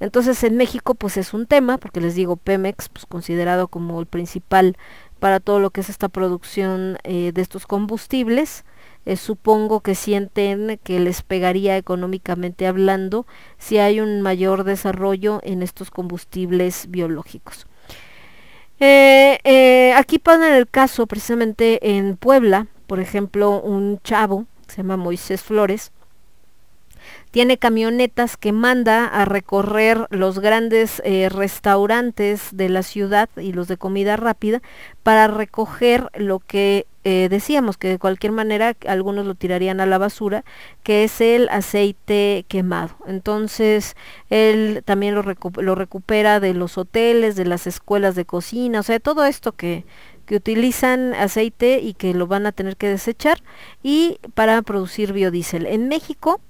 Entonces 0.00 0.44
en 0.44 0.56
México 0.56 0.94
pues 0.94 1.16
es 1.16 1.34
un 1.34 1.46
tema, 1.46 1.76
porque 1.76 2.00
les 2.00 2.14
digo 2.14 2.36
Pemex, 2.36 2.88
pues 2.88 3.04
considerado 3.04 3.66
como 3.66 3.98
el 3.98 4.06
principal 4.06 4.76
para 5.18 5.40
todo 5.40 5.58
lo 5.58 5.70
que 5.70 5.80
es 5.80 5.90
esta 5.90 6.08
producción 6.08 6.98
de 7.02 7.32
estos 7.34 7.66
combustibles, 7.66 8.64
eh, 9.08 9.16
supongo 9.16 9.80
que 9.80 9.94
sienten 9.94 10.78
que 10.84 11.00
les 11.00 11.22
pegaría 11.22 11.78
económicamente 11.78 12.66
hablando 12.66 13.26
si 13.56 13.78
hay 13.78 14.02
un 14.02 14.20
mayor 14.20 14.64
desarrollo 14.64 15.40
en 15.44 15.62
estos 15.62 15.90
combustibles 15.90 16.90
biológicos. 16.90 17.66
Eh, 18.80 19.38
eh, 19.44 19.94
aquí 19.96 20.18
ponen 20.18 20.52
el 20.52 20.68
caso 20.68 21.06
precisamente 21.06 21.96
en 21.96 22.18
Puebla, 22.18 22.66
por 22.86 23.00
ejemplo, 23.00 23.62
un 23.62 23.98
chavo, 24.04 24.44
se 24.66 24.82
llama 24.82 24.98
Moisés 24.98 25.42
Flores, 25.42 25.90
tiene 27.30 27.56
camionetas 27.56 28.36
que 28.36 28.52
manda 28.52 29.06
a 29.06 29.24
recorrer 29.24 30.06
los 30.10 30.38
grandes 30.38 31.02
restaurantes 31.30 32.50
de 32.52 32.68
la 32.68 32.82
ciudad 32.82 33.30
y 33.38 33.52
los 33.52 33.68
de 33.68 33.78
comida 33.78 34.16
rápida 34.16 34.60
para 35.02 35.28
recoger 35.28 36.10
lo 36.14 36.40
que 36.40 36.86
eh, 37.10 37.30
decíamos 37.30 37.78
que 37.78 37.88
de 37.88 37.98
cualquier 37.98 38.32
manera 38.32 38.76
algunos 38.86 39.24
lo 39.24 39.34
tirarían 39.34 39.80
a 39.80 39.86
la 39.86 39.96
basura, 39.96 40.44
que 40.82 41.04
es 41.04 41.22
el 41.22 41.48
aceite 41.48 42.44
quemado. 42.48 42.96
Entonces 43.06 43.96
él 44.28 44.82
también 44.84 45.14
lo, 45.14 45.22
lo 45.22 45.74
recupera 45.74 46.38
de 46.38 46.52
los 46.52 46.76
hoteles, 46.76 47.34
de 47.34 47.46
las 47.46 47.66
escuelas 47.66 48.14
de 48.14 48.26
cocina, 48.26 48.80
o 48.80 48.82
sea, 48.82 49.00
todo 49.00 49.24
esto 49.24 49.52
que, 49.52 49.86
que 50.26 50.36
utilizan 50.36 51.14
aceite 51.14 51.80
y 51.80 51.94
que 51.94 52.12
lo 52.12 52.26
van 52.26 52.44
a 52.44 52.52
tener 52.52 52.76
que 52.76 52.88
desechar 52.88 53.38
y 53.82 54.18
para 54.34 54.60
producir 54.60 55.14
biodiesel. 55.14 55.64
En 55.64 55.88
México 55.88 56.42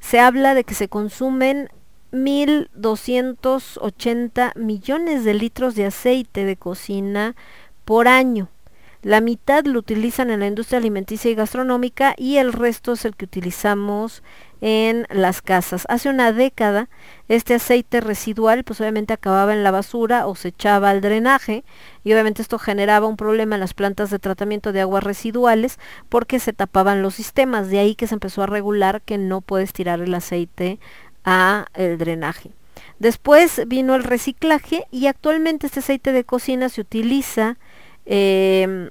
se 0.00 0.18
habla 0.18 0.56
de 0.56 0.64
que 0.64 0.74
se 0.74 0.88
consumen 0.88 1.68
1.280 2.10 4.56
millones 4.56 5.24
de 5.24 5.34
litros 5.34 5.76
de 5.76 5.86
aceite 5.86 6.44
de 6.44 6.56
cocina 6.56 7.36
por 7.84 8.08
año. 8.08 8.48
La 9.04 9.20
mitad 9.20 9.66
lo 9.66 9.80
utilizan 9.80 10.30
en 10.30 10.40
la 10.40 10.46
industria 10.46 10.78
alimenticia 10.78 11.30
y 11.30 11.34
gastronómica 11.34 12.14
y 12.16 12.38
el 12.38 12.54
resto 12.54 12.94
es 12.94 13.04
el 13.04 13.14
que 13.14 13.26
utilizamos 13.26 14.22
en 14.62 15.06
las 15.10 15.42
casas. 15.42 15.84
Hace 15.90 16.08
una 16.08 16.32
década 16.32 16.88
este 17.28 17.52
aceite 17.52 18.00
residual 18.00 18.64
pues 18.64 18.80
obviamente 18.80 19.12
acababa 19.12 19.52
en 19.52 19.62
la 19.62 19.70
basura 19.70 20.26
o 20.26 20.34
se 20.34 20.48
echaba 20.48 20.88
al 20.88 21.02
drenaje 21.02 21.64
y 22.02 22.14
obviamente 22.14 22.40
esto 22.40 22.58
generaba 22.58 23.06
un 23.06 23.18
problema 23.18 23.56
en 23.56 23.60
las 23.60 23.74
plantas 23.74 24.08
de 24.08 24.18
tratamiento 24.18 24.72
de 24.72 24.80
aguas 24.80 25.04
residuales 25.04 25.78
porque 26.08 26.38
se 26.38 26.54
tapaban 26.54 27.02
los 27.02 27.14
sistemas. 27.14 27.68
De 27.68 27.80
ahí 27.80 27.96
que 27.96 28.06
se 28.06 28.14
empezó 28.14 28.42
a 28.42 28.46
regular 28.46 29.02
que 29.02 29.18
no 29.18 29.42
puedes 29.42 29.74
tirar 29.74 30.00
el 30.00 30.14
aceite 30.14 30.78
a 31.26 31.66
el 31.74 31.98
drenaje. 31.98 32.52
Después 32.98 33.60
vino 33.66 33.96
el 33.96 34.02
reciclaje 34.02 34.86
y 34.90 35.08
actualmente 35.08 35.66
este 35.66 35.80
aceite 35.80 36.12
de 36.12 36.24
cocina 36.24 36.70
se 36.70 36.80
utiliza 36.80 37.58
eh, 38.06 38.88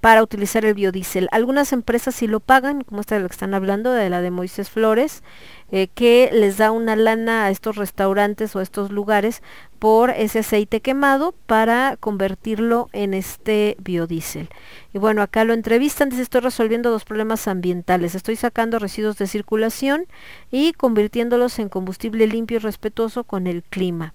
para 0.00 0.22
utilizar 0.22 0.64
el 0.64 0.74
biodiesel. 0.74 1.28
Algunas 1.30 1.72
empresas 1.72 2.14
sí 2.14 2.26
lo 2.26 2.40
pagan, 2.40 2.82
como 2.82 3.00
esta 3.00 3.14
de 3.14 3.22
la 3.22 3.28
que 3.28 3.34
están 3.34 3.54
hablando, 3.54 3.92
de 3.92 4.10
la 4.10 4.20
de 4.20 4.30
Moisés 4.30 4.68
Flores, 4.68 5.22
eh, 5.70 5.88
que 5.94 6.30
les 6.32 6.58
da 6.58 6.70
una 6.72 6.96
lana 6.96 7.44
a 7.44 7.50
estos 7.50 7.76
restaurantes 7.76 8.54
o 8.54 8.58
a 8.58 8.62
estos 8.62 8.90
lugares 8.90 9.42
por 9.78 10.10
ese 10.10 10.40
aceite 10.40 10.80
quemado 10.80 11.34
para 11.46 11.96
convertirlo 12.00 12.88
en 12.92 13.14
este 13.14 13.76
biodiesel. 13.80 14.48
Y 14.92 14.98
bueno, 14.98 15.22
acá 15.22 15.44
lo 15.44 15.54
entrevistan, 15.54 16.08
dice 16.08 16.22
estoy 16.22 16.40
resolviendo 16.40 16.90
dos 16.90 17.04
problemas 17.04 17.46
ambientales, 17.46 18.14
estoy 18.14 18.36
sacando 18.36 18.78
residuos 18.78 19.18
de 19.18 19.26
circulación 19.26 20.06
y 20.50 20.72
convirtiéndolos 20.72 21.58
en 21.58 21.68
combustible 21.68 22.26
limpio 22.26 22.56
y 22.56 22.60
respetuoso 22.60 23.24
con 23.24 23.46
el 23.46 23.62
clima. 23.62 24.14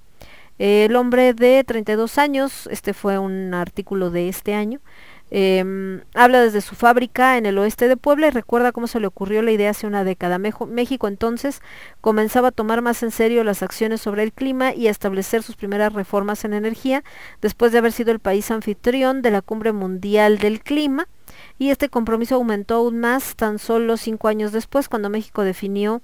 El 0.57 0.95
hombre 0.95 1.34
de 1.34 1.64
32 1.64 2.18
años, 2.18 2.68
este 2.72 2.94
fue 2.94 3.18
un 3.18 3.53
artículo 3.53 4.11
de 4.11 4.30
este 4.30 4.53
año, 4.53 4.80
eh, 5.34 5.64
habla 6.14 6.41
desde 6.41 6.60
su 6.60 6.76
fábrica 6.76 7.38
en 7.38 7.45
el 7.45 7.57
oeste 7.57 7.88
de 7.88 7.95
Puebla 7.95 8.28
y 8.28 8.32
recuerda 8.32 8.73
cómo 8.73 8.88
se 8.88 8.99
le 8.99 9.07
ocurrió 9.07 9.41
la 9.41 9.52
idea 9.52 9.69
hace 9.69 9.88
una 9.88 10.03
década. 10.03 10.38
México 10.40 11.07
entonces 11.07 11.61
comenzaba 12.02 12.49
a 12.49 12.52
tomar 12.52 12.82
más 12.82 13.02
en 13.02 13.11
serio 13.11 13.45
las 13.45 13.64
acciones 13.64 14.02
sobre 14.02 14.23
el 14.23 14.34
clima 14.34 14.73
y 14.73 14.88
a 14.88 14.91
establecer 14.91 15.41
sus 15.41 15.56
primeras 15.56 15.94
reformas 15.94 16.44
en 16.44 16.53
energía 16.53 17.06
después 17.41 17.72
de 17.72 17.78
haber 17.78 17.94
sido 17.94 18.11
el 18.11 18.19
país 18.19 18.52
anfitrión 18.52 19.22
de 19.22 19.32
la 19.32 19.41
Cumbre 19.41 19.72
Mundial 19.72 20.38
del 20.38 20.60
Clima. 20.61 21.07
Y 21.57 21.69
este 21.69 21.88
compromiso 21.88 22.36
aumentó 22.36 22.76
aún 22.76 22.99
más 22.99 23.38
tan 23.38 23.57
solo 23.57 23.95
cinco 23.95 24.28
años 24.28 24.52
después 24.52 24.90
cuando 24.90 25.10
México 25.10 25.44
definió 25.44 26.02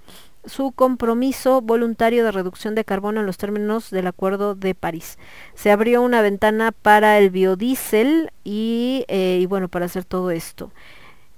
su 0.47 0.71
compromiso 0.71 1.61
voluntario 1.61 2.23
de 2.23 2.31
reducción 2.31 2.75
de 2.75 2.85
carbono 2.85 3.19
en 3.19 3.25
los 3.25 3.37
términos 3.37 3.91
del 3.91 4.07
Acuerdo 4.07 4.55
de 4.55 4.75
París. 4.75 5.17
Se 5.53 5.71
abrió 5.71 6.01
una 6.01 6.21
ventana 6.21 6.71
para 6.71 7.17
el 7.17 7.29
biodiesel 7.29 8.31
y, 8.43 9.05
eh, 9.07 9.45
bueno, 9.49 9.67
para 9.67 9.85
hacer 9.85 10.05
todo 10.05 10.31
esto. 10.31 10.71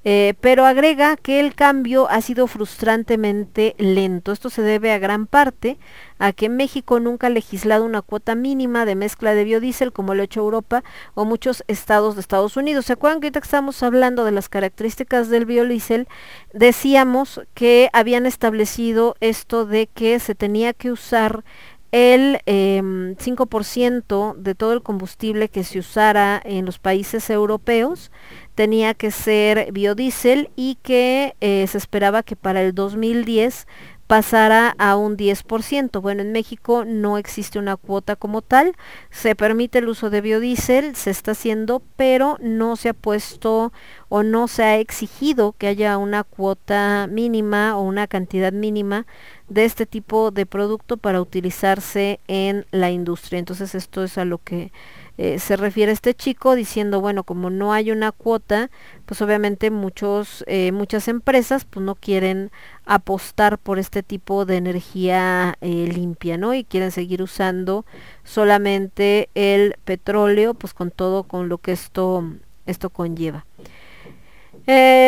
Eh, 0.06 0.34
pero 0.40 0.66
agrega 0.66 1.18
que 1.18 1.42
el 1.42 1.56
cambio 1.56 2.10
ha 2.10 2.22
sido 2.22 2.48
frustrantemente 2.48 3.76
lento. 3.78 4.32
Esto 4.32 4.50
se 4.50 4.62
debe 4.62 4.94
a 4.94 4.98
gran 4.98 5.28
parte 5.28 5.78
a 6.20 6.32
que 6.32 6.48
México 6.48 7.02
nunca 7.02 7.28
ha 7.28 7.30
legislado 7.30 7.84
una 7.84 8.02
cuota 8.02 8.34
mínima 8.36 8.86
de 8.86 8.96
mezcla 8.96 9.34
de 9.34 9.44
biodiesel 9.44 9.92
como 9.92 10.16
lo 10.16 10.22
ha 10.22 10.26
hecho 10.26 10.40
Europa 10.40 10.84
o 11.16 11.26
muchos 11.26 11.64
estados 11.68 12.16
de 12.16 12.22
Estados 12.22 12.56
Unidos. 12.56 12.86
¿Se 12.86 12.94
acuerdan 12.94 13.20
que 13.20 13.28
ahorita 13.28 13.40
estamos 13.40 13.84
hablando 13.84 14.24
de 14.24 14.32
las 14.32 14.48
características 14.48 15.28
del 15.30 15.46
biodiesel? 15.46 16.08
Decíamos 16.54 17.42
que 17.54 17.90
habían 17.92 18.26
establecido 18.26 19.16
esto 19.20 19.66
de 19.66 19.88
que 19.88 20.20
se 20.20 20.34
tenía 20.34 20.74
que 20.74 20.92
usar 20.92 21.44
el 21.92 22.40
em, 22.46 23.16
5% 23.16 24.36
de 24.38 24.56
todo 24.56 24.74
el 24.74 24.84
combustible 24.84 25.50
que 25.50 25.64
se 25.64 25.80
usara 25.80 26.42
en 26.44 26.66
los 26.66 26.78
países 26.78 27.30
europeos 27.30 28.12
tenía 28.56 28.94
que 28.94 29.12
ser 29.12 29.72
biodiesel 29.72 30.50
y 30.56 30.76
que 30.84 31.36
eh, 31.42 31.66
se 31.68 31.78
esperaba 31.78 32.24
que 32.24 32.36
para 32.36 32.62
el 32.62 32.76
2010 32.76 33.68
pasara 34.10 34.74
a 34.80 34.96
un 34.96 35.18
10%. 35.18 36.02
Bueno, 36.02 36.24
en 36.24 36.32
México 36.32 36.84
no 36.84 37.20
existe 37.20 37.60
una 37.60 37.78
cuota 37.78 38.16
como 38.16 38.42
tal, 38.42 38.76
se 39.12 39.36
permite 39.36 39.78
el 39.78 39.88
uso 39.88 40.10
de 40.10 40.22
biodiesel, 40.22 40.96
se 40.96 41.12
está 41.12 41.34
haciendo, 41.34 41.84
pero 41.96 42.36
no 42.42 42.76
se 42.76 42.90
ha 42.90 42.96
puesto 42.96 43.72
o 44.08 44.24
no 44.24 44.48
se 44.48 44.64
ha 44.64 44.78
exigido 44.80 45.54
que 45.56 45.68
haya 45.68 46.00
una 46.00 46.24
cuota 46.24 47.06
mínima 47.08 47.78
o 47.78 47.84
una 47.84 48.08
cantidad 48.08 48.52
mínima 48.52 49.06
de 49.48 49.66
este 49.66 49.86
tipo 49.86 50.32
de 50.32 50.48
producto 50.48 50.98
para 50.98 51.22
utilizarse 51.22 52.20
en 52.28 52.66
la 52.72 52.90
industria. 52.90 53.38
Entonces 53.38 53.76
esto 53.76 54.04
es 54.04 54.18
a 54.18 54.26
lo 54.26 54.40
que 54.40 54.72
eh, 55.22 55.38
se 55.38 55.58
refiere 55.58 55.92
este 55.92 56.14
chico 56.14 56.56
diciendo, 56.56 57.02
bueno, 57.02 57.26
como 57.26 57.50
no 57.50 57.74
hay 57.74 57.92
una 57.92 58.14
cuota, 58.14 58.72
pues 59.06 59.22
obviamente 59.22 59.70
muchos, 59.70 60.46
eh, 60.48 60.72
muchas 60.72 61.10
empresas 61.10 61.66
pues 61.66 61.86
no 61.86 61.96
quieren 61.96 62.52
apostar 62.86 63.58
por 63.58 63.80
este 63.80 64.02
tipo 64.02 64.46
de 64.46 64.56
energía 64.56 65.58
eh, 65.60 65.92
limpia, 65.94 66.38
¿no? 66.38 66.54
Y 66.54 66.64
quieren 66.64 66.92
seguir 66.92 67.22
usando 67.22 67.86
solamente 68.24 69.28
el 69.36 69.76
petróleo, 69.84 70.54
pues 70.54 70.74
con 70.74 70.90
todo 70.90 71.24
con 71.24 71.50
lo 71.50 71.58
que 71.58 71.74
esto, 71.74 72.24
esto 72.66 72.90
conlleva. 72.90 73.46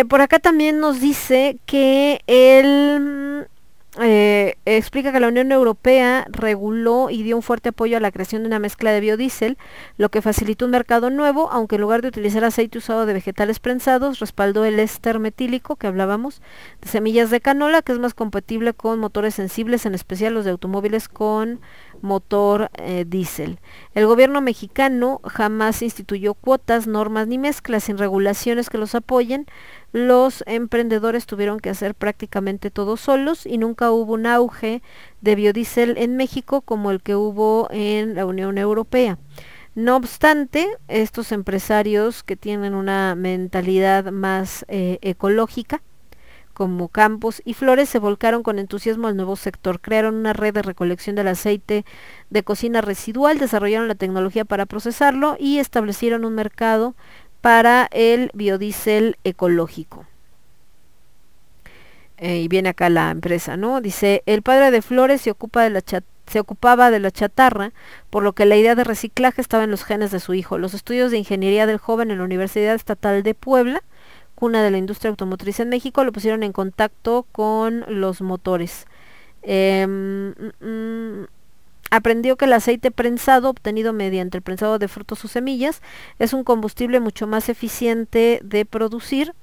Por 0.10 0.20
acá 0.20 0.40
también 0.40 0.80
nos 0.80 1.00
dice 1.00 1.58
que 1.66 2.20
el 2.28 3.48
eh, 4.00 4.56
explica 4.64 5.12
que 5.12 5.20
la 5.20 5.28
Unión 5.28 5.52
Europea 5.52 6.26
reguló 6.30 7.10
y 7.10 7.24
dio 7.24 7.36
un 7.36 7.42
fuerte 7.42 7.70
apoyo 7.70 7.98
a 7.98 8.00
la 8.00 8.12
creación 8.12 8.44
de 8.44 8.48
una 8.48 8.60
mezcla 8.60 8.92
de 8.94 9.02
biodiesel, 9.02 9.58
lo 9.98 10.10
que 10.10 10.22
facilitó 10.22 10.64
un 10.64 10.72
mercado 10.72 11.10
nuevo, 11.10 11.52
aunque 11.52 11.76
en 11.76 11.82
lugar 11.82 12.02
de 12.02 12.08
utilizar 12.08 12.46
aceite 12.46 12.78
usado 12.78 13.06
de 13.06 13.14
vegetales 13.14 13.60
prensados, 13.60 14.20
respaldó 14.20 14.64
el 14.64 14.80
éster 14.80 15.20
metílico 15.20 15.76
que 15.76 15.88
hablábamos, 15.88 16.42
de 16.82 16.88
semillas 16.88 17.32
de 17.32 17.42
canola, 17.42 17.82
que 17.82 17.92
es 17.92 18.00
más 18.00 18.14
compatible 18.14 18.74
con 18.74 19.00
motores 19.00 19.36
sensibles, 19.36 19.86
en 19.86 19.94
especial 19.94 20.34
los 20.34 20.46
de 20.46 20.52
automóviles 20.52 21.10
con 21.10 21.60
motor 22.02 22.70
eh, 22.76 23.06
diésel. 23.08 23.60
El 23.94 24.06
gobierno 24.06 24.42
mexicano 24.42 25.22
jamás 25.24 25.82
instituyó 25.82 26.34
cuotas, 26.34 26.88
normas 26.88 27.28
ni 27.28 27.38
mezclas 27.38 27.86
sin 27.86 27.98
regulaciones 27.98 28.70
que 28.70 28.78
los 28.78 28.96
apoyen. 28.96 29.46
Los 29.92 30.44
emprendedores 30.48 31.26
tuvieron 31.26 31.60
que 31.60 31.70
hacer 31.70 31.96
prácticamente 31.96 32.72
todo 32.72 32.98
solos 32.98 33.46
y 33.46 33.58
nunca 33.58 33.92
hubo 33.92 34.14
un 34.14 34.26
auge 34.26 34.82
de 35.22 35.36
biodiesel 35.36 35.98
en 35.98 36.16
México 36.18 36.62
como 36.62 36.92
el 36.92 37.02
que 37.02 37.16
hubo 37.16 37.68
en 37.72 38.16
la 38.16 38.26
Unión 38.26 38.58
Europea. 38.58 39.18
No 39.74 39.96
obstante, 39.96 40.68
estos 40.90 41.32
empresarios 41.32 42.24
que 42.24 42.36
tienen 42.36 42.74
una 42.74 43.16
mentalidad 43.16 44.12
más 44.12 44.66
eh, 44.68 45.00
ecológica, 45.02 45.82
como 46.52 46.88
Campos 46.90 47.42
y 47.46 47.54
Flores 47.54 47.90
se 47.90 48.00
volcaron 48.00 48.44
con 48.44 48.60
entusiasmo 48.60 49.08
al 49.08 49.16
nuevo 49.16 49.36
sector, 49.36 49.80
crearon 49.82 50.16
una 50.16 50.34
red 50.34 50.54
de 50.54 50.62
recolección 50.62 51.16
del 51.16 51.28
aceite 51.28 51.86
de 52.30 52.44
cocina 52.44 52.82
residual, 52.82 53.40
desarrollaron 53.40 53.88
la 53.88 53.96
tecnología 53.96 54.46
para 54.46 54.66
procesarlo 54.66 55.36
y 55.40 55.60
establecieron 55.60 56.26
un 56.26 56.36
mercado 56.36 56.96
para 57.42 57.88
el 57.92 58.32
biodiesel 58.34 59.18
ecológico. 59.24 60.06
Eh, 62.18 62.42
y 62.42 62.48
viene 62.48 62.70
acá 62.70 62.90
la 62.90 63.10
empresa, 63.10 63.58
¿no? 63.58 63.82
Dice, 63.82 64.22
el 64.28 64.44
padre 64.44 64.70
de 64.70 64.84
Flores 64.84 65.22
se 65.22 65.32
ocupaba 65.32 66.92
de 66.92 67.00
la 67.00 67.12
chatarra, 67.12 67.74
por 68.12 68.22
lo 68.22 68.34
que 68.34 68.46
la 68.46 68.58
idea 68.58 68.76
de 68.76 68.84
reciclaje 68.84 69.42
estaba 69.42 69.64
en 69.64 69.72
los 69.72 69.84
genes 69.84 70.12
de 70.12 70.20
su 70.20 70.36
hijo. 70.36 70.60
Los 70.60 70.76
estudios 70.76 71.10
de 71.10 71.18
ingeniería 71.18 71.66
del 71.66 71.80
joven 71.80 72.12
en 72.12 72.20
la 72.20 72.24
Universidad 72.24 72.76
Estatal 72.76 73.24
de 73.24 73.34
Puebla 73.34 73.82
cuna 74.42 74.64
de 74.64 74.72
la 74.72 74.80
industria 74.80 75.12
automotriz 75.12 75.60
en 75.60 75.70
México, 75.70 76.04
lo 76.04 76.12
pusieron 76.12 76.42
en 76.42 76.52
contacto 76.52 77.28
con 77.32 77.86
los 77.88 78.24
motores. 78.24 78.88
Eh, 79.44 79.86
mm, 79.86 81.26
aprendió 81.92 82.38
que 82.38 82.46
el 82.46 82.54
aceite 82.54 82.90
prensado 82.90 83.52
obtenido 83.52 83.94
mediante 83.94 84.40
el 84.40 84.42
prensado 84.42 84.80
de 84.80 84.88
frutos 84.88 85.24
o 85.26 85.28
semillas 85.28 85.84
es 86.18 86.34
un 86.34 86.44
combustible 86.44 87.00
mucho 87.00 87.28
más 87.28 87.50
eficiente 87.50 88.40
de 88.44 88.66
producir 88.66 89.36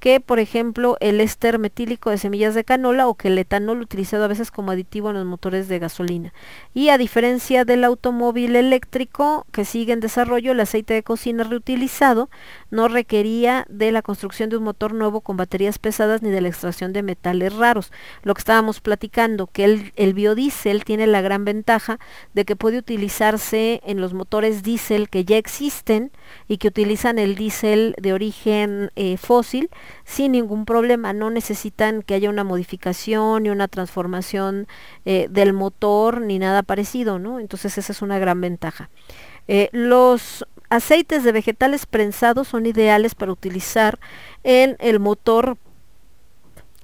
que, 0.00 0.20
por 0.20 0.38
ejemplo, 0.38 0.96
el 1.00 1.20
éster 1.20 1.58
metílico 1.58 2.10
de 2.10 2.18
semillas 2.18 2.54
de 2.54 2.64
canola 2.64 3.08
o 3.08 3.14
que 3.14 3.28
el 3.28 3.38
etanol 3.38 3.80
utilizado 3.80 4.24
a 4.24 4.28
veces 4.28 4.50
como 4.50 4.70
aditivo 4.70 5.10
en 5.10 5.16
los 5.16 5.26
motores 5.26 5.68
de 5.68 5.78
gasolina. 5.78 6.32
Y 6.74 6.90
a 6.90 6.98
diferencia 6.98 7.64
del 7.64 7.84
automóvil 7.84 8.56
eléctrico 8.56 9.46
que 9.52 9.64
sigue 9.64 9.92
en 9.92 10.00
desarrollo, 10.00 10.52
el 10.52 10.60
aceite 10.60 10.94
de 10.94 11.02
cocina 11.02 11.44
reutilizado 11.44 12.30
no 12.70 12.88
requería 12.88 13.66
de 13.68 13.92
la 13.92 14.02
construcción 14.02 14.50
de 14.50 14.56
un 14.56 14.64
motor 14.64 14.94
nuevo 14.94 15.20
con 15.20 15.36
baterías 15.36 15.78
pesadas 15.78 16.22
ni 16.22 16.30
de 16.30 16.40
la 16.40 16.48
extracción 16.48 16.92
de 16.92 17.02
metales 17.02 17.54
raros. 17.54 17.92
Lo 18.22 18.34
que 18.34 18.40
estábamos 18.40 18.80
platicando, 18.80 19.46
que 19.46 19.64
el, 19.64 19.92
el 19.96 20.14
biodiesel 20.14 20.84
tiene 20.84 21.06
la 21.06 21.22
gran 21.22 21.44
ventaja 21.44 21.98
de 22.34 22.44
que 22.44 22.56
puede 22.56 22.78
utilizarse 22.78 23.80
en 23.84 24.00
los 24.00 24.14
motores 24.14 24.62
diésel 24.62 25.08
que 25.08 25.24
ya 25.24 25.36
existen 25.36 26.12
y 26.46 26.58
que 26.58 26.68
utilizan 26.68 27.18
el 27.18 27.34
diésel 27.34 27.94
de 27.98 28.12
origen 28.12 28.90
eh, 28.96 29.16
fósil 29.16 29.70
sin 30.04 30.32
ningún 30.32 30.64
problema. 30.64 31.12
No 31.12 31.30
necesitan 31.30 32.02
que 32.02 32.14
haya 32.14 32.30
una 32.30 32.44
modificación 32.44 33.42
ni 33.42 33.50
una 33.50 33.68
transformación 33.68 34.66
eh, 35.04 35.28
del 35.30 35.52
motor 35.52 36.20
ni 36.20 36.38
nada 36.38 36.62
parecido, 36.62 37.18
¿no? 37.18 37.40
Entonces 37.40 37.78
esa 37.78 37.92
es 37.92 38.02
una 38.02 38.18
gran 38.18 38.40
ventaja. 38.40 38.90
Eh, 39.48 39.70
los 39.72 40.46
aceites 40.70 41.24
de 41.24 41.32
vegetales 41.32 41.86
prensados 41.86 42.48
son 42.48 42.66
ideales 42.66 43.14
para 43.14 43.32
utilizar 43.32 43.98
en 44.44 44.76
el 44.80 45.00
motor 45.00 45.56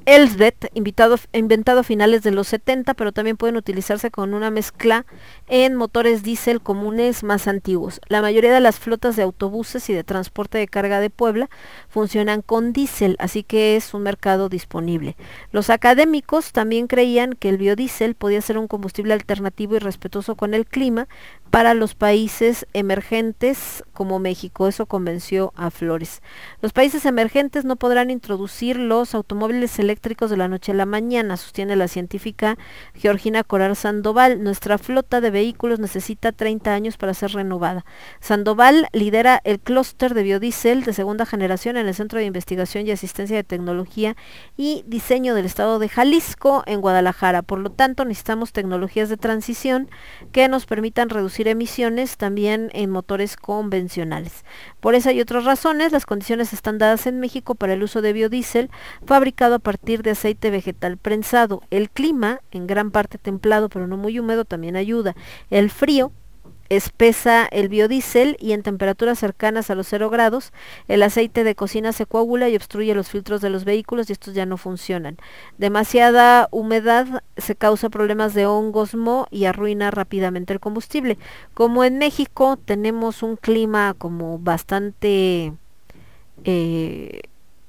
Elsbeth, 0.06 0.70
inventado 0.74 1.80
a 1.80 1.82
finales 1.82 2.22
de 2.22 2.30
los 2.30 2.48
70, 2.48 2.92
pero 2.92 3.12
también 3.12 3.38
pueden 3.38 3.56
utilizarse 3.56 4.10
con 4.10 4.34
una 4.34 4.50
mezcla 4.50 5.06
en 5.48 5.76
motores 5.76 6.22
diésel 6.22 6.60
comunes 6.60 7.22
más 7.22 7.48
antiguos. 7.48 8.02
La 8.08 8.20
mayoría 8.20 8.52
de 8.52 8.60
las 8.60 8.78
flotas 8.78 9.16
de 9.16 9.22
autobuses 9.22 9.88
y 9.88 9.94
de 9.94 10.04
transporte 10.04 10.58
de 10.58 10.68
carga 10.68 11.00
de 11.00 11.08
Puebla 11.08 11.48
funcionan 11.88 12.42
con 12.42 12.74
diésel, 12.74 13.16
así 13.18 13.44
que 13.44 13.76
es 13.76 13.94
un 13.94 14.02
mercado 14.02 14.50
disponible. 14.50 15.16
Los 15.52 15.70
académicos 15.70 16.52
también 16.52 16.86
creían 16.86 17.32
que 17.32 17.48
el 17.48 17.56
biodiesel 17.56 18.14
podía 18.14 18.42
ser 18.42 18.58
un 18.58 18.68
combustible 18.68 19.14
alternativo 19.14 19.76
y 19.76 19.78
respetuoso 19.78 20.34
con 20.34 20.52
el 20.52 20.66
clima 20.66 21.08
para 21.50 21.72
los 21.72 21.94
países 21.94 22.66
emergentes 22.74 23.82
como 23.94 24.18
México. 24.18 24.68
Eso 24.68 24.84
convenció 24.84 25.54
a 25.56 25.70
Flores. 25.70 26.20
Los 26.60 26.74
países 26.74 27.06
emergentes 27.06 27.64
no 27.64 27.76
podrán 27.76 28.10
introducir 28.10 28.76
los 28.76 29.14
automóviles 29.14 29.78
eléctricos 29.78 29.93
de 30.00 30.36
la 30.36 30.48
noche 30.48 30.72
a 30.72 30.74
la 30.74 30.86
mañana, 30.86 31.36
sostiene 31.36 31.76
la 31.76 31.88
científica 31.88 32.56
Georgina 32.94 33.44
Coral 33.44 33.76
Sandoval. 33.76 34.42
Nuestra 34.42 34.78
flota 34.78 35.20
de 35.20 35.30
vehículos 35.30 35.78
necesita 35.78 36.32
30 36.32 36.72
años 36.72 36.96
para 36.96 37.14
ser 37.14 37.32
renovada. 37.32 37.84
Sandoval 38.20 38.88
lidera 38.92 39.40
el 39.44 39.60
clúster 39.60 40.14
de 40.14 40.22
biodiesel 40.22 40.84
de 40.84 40.92
segunda 40.92 41.26
generación 41.26 41.76
en 41.76 41.86
el 41.86 41.94
Centro 41.94 42.18
de 42.18 42.24
Investigación 42.24 42.86
y 42.86 42.90
Asistencia 42.90 43.36
de 43.36 43.44
Tecnología 43.44 44.16
y 44.56 44.84
Diseño 44.86 45.34
del 45.34 45.46
Estado 45.46 45.78
de 45.78 45.88
Jalisco 45.88 46.62
en 46.66 46.80
Guadalajara. 46.80 47.42
Por 47.42 47.60
lo 47.60 47.70
tanto, 47.70 48.04
necesitamos 48.04 48.52
tecnologías 48.52 49.08
de 49.08 49.16
transición 49.16 49.88
que 50.32 50.48
nos 50.48 50.66
permitan 50.66 51.08
reducir 51.08 51.48
emisiones 51.48 52.16
también 52.16 52.70
en 52.72 52.90
motores 52.90 53.36
convencionales. 53.36 54.44
Por 54.80 54.94
esa 54.94 55.12
y 55.12 55.20
otras 55.20 55.44
razones, 55.44 55.92
las 55.92 56.06
condiciones 56.06 56.52
están 56.52 56.78
dadas 56.78 57.06
en 57.06 57.20
México 57.20 57.54
para 57.54 57.74
el 57.74 57.82
uso 57.82 58.02
de 58.02 58.12
biodiesel 58.12 58.70
fabricado 59.06 59.56
a 59.56 59.58
partir 59.58 59.83
de 59.84 60.10
aceite 60.10 60.50
vegetal 60.50 60.96
prensado. 60.96 61.62
El 61.70 61.90
clima, 61.90 62.40
en 62.50 62.66
gran 62.66 62.90
parte 62.90 63.18
templado 63.18 63.68
pero 63.68 63.86
no 63.86 63.96
muy 63.96 64.18
húmedo, 64.18 64.44
también 64.44 64.76
ayuda. 64.76 65.14
El 65.50 65.70
frío 65.70 66.12
espesa 66.68 67.46
el 67.50 67.68
biodiesel 67.68 68.36
y 68.40 68.52
en 68.52 68.62
temperaturas 68.62 69.18
cercanas 69.18 69.70
a 69.70 69.74
los 69.74 69.86
0 69.88 70.08
grados 70.10 70.52
el 70.88 71.02
aceite 71.02 71.44
de 71.44 71.54
cocina 71.54 71.92
se 71.92 72.06
coagula 72.06 72.48
y 72.48 72.56
obstruye 72.56 72.94
los 72.94 73.10
filtros 73.10 73.40
de 73.40 73.50
los 73.50 73.64
vehículos 73.64 74.08
y 74.08 74.12
estos 74.12 74.34
ya 74.34 74.46
no 74.46 74.56
funcionan. 74.56 75.18
Demasiada 75.58 76.48
humedad 76.50 77.22
se 77.36 77.54
causa 77.54 77.90
problemas 77.90 78.34
de 78.34 78.46
hongos 78.46 78.94
mo 78.94 79.26
y 79.30 79.44
arruina 79.44 79.90
rápidamente 79.90 80.52
el 80.52 80.60
combustible. 80.60 81.18
Como 81.52 81.84
en 81.84 81.98
México 81.98 82.56
tenemos 82.56 83.22
un 83.22 83.36
clima 83.36 83.94
como 83.96 84.38
bastante 84.38 85.52
eh, 86.44 87.20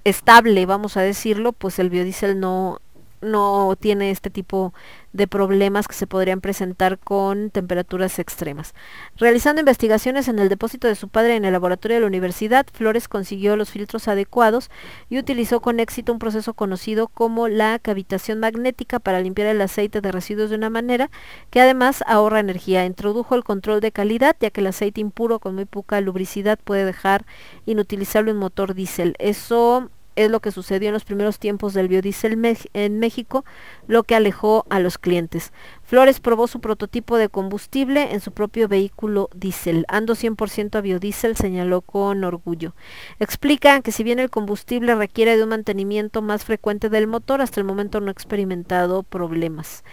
estable, 0.05 0.65
vamos 0.65 0.95
a 0.95 1.01
decirlo, 1.01 1.51
pues 1.51 1.79
el 1.79 1.89
biodiesel 1.89 2.39
no 2.39 2.79
no 3.25 3.75
tiene 3.79 4.11
este 4.11 4.29
tipo 4.29 4.73
de 5.13 5.27
problemas 5.27 5.87
que 5.87 5.95
se 5.95 6.07
podrían 6.07 6.41
presentar 6.41 6.99
con 6.99 7.49
temperaturas 7.49 8.19
extremas. 8.19 8.73
Realizando 9.17 9.61
investigaciones 9.61 10.27
en 10.27 10.39
el 10.39 10.49
depósito 10.49 10.87
de 10.87 10.95
su 10.95 11.07
padre 11.07 11.35
en 11.35 11.45
el 11.45 11.53
laboratorio 11.53 11.95
de 11.95 12.01
la 12.01 12.07
universidad, 12.07 12.65
Flores 12.71 13.07
consiguió 13.07 13.55
los 13.55 13.69
filtros 13.69 14.07
adecuados 14.07 14.69
y 15.09 15.17
utilizó 15.17 15.61
con 15.61 15.79
éxito 15.79 16.11
un 16.11 16.19
proceso 16.19 16.53
conocido 16.53 17.07
como 17.07 17.47
la 17.47 17.79
cavitación 17.79 18.39
magnética 18.39 18.99
para 18.99 19.21
limpiar 19.21 19.47
el 19.47 19.61
aceite 19.61 20.01
de 20.01 20.11
residuos 20.11 20.49
de 20.49 20.57
una 20.57 20.69
manera 20.69 21.09
que 21.49 21.61
además 21.61 22.03
ahorra 22.07 22.41
energía. 22.41 22.85
Introdujo 22.85 23.35
el 23.35 23.43
control 23.43 23.79
de 23.79 23.93
calidad, 23.93 24.35
ya 24.39 24.49
que 24.49 24.61
el 24.61 24.67
aceite 24.67 25.01
impuro 25.01 25.39
con 25.39 25.55
muy 25.55 25.65
poca 25.65 26.01
lubricidad 26.01 26.59
puede 26.61 26.83
dejar 26.83 27.25
inutilizable 27.65 28.33
un 28.33 28.37
motor 28.37 28.73
diésel. 28.73 29.15
Eso 29.17 29.89
es 30.15 30.31
lo 30.31 30.39
que 30.39 30.51
sucedió 30.51 30.89
en 30.89 30.93
los 30.93 31.05
primeros 31.05 31.39
tiempos 31.39 31.73
del 31.73 31.87
biodiesel 31.87 32.37
en 32.73 32.99
México, 32.99 33.45
lo 33.87 34.03
que 34.03 34.15
alejó 34.15 34.65
a 34.69 34.79
los 34.79 34.97
clientes. 34.97 35.51
Flores 35.83 36.19
probó 36.19 36.47
su 36.47 36.61
prototipo 36.61 37.17
de 37.17 37.29
combustible 37.29 38.13
en 38.13 38.21
su 38.21 38.31
propio 38.31 38.67
vehículo 38.67 39.29
diésel. 39.35 39.85
Ando 39.87 40.15
100% 40.15 40.75
a 40.75 40.81
biodiesel, 40.81 41.35
señaló 41.35 41.81
con 41.81 42.23
orgullo. 42.23 42.75
Explica 43.19 43.81
que 43.81 43.91
si 43.91 44.03
bien 44.03 44.19
el 44.19 44.29
combustible 44.29 44.95
requiere 44.95 45.37
de 45.37 45.43
un 45.43 45.49
mantenimiento 45.49 46.21
más 46.21 46.43
frecuente 46.43 46.89
del 46.89 47.07
motor, 47.07 47.41
hasta 47.41 47.59
el 47.59 47.65
momento 47.65 47.99
no 47.99 48.07
ha 48.07 48.11
experimentado 48.11 49.03
problemas. 49.03 49.83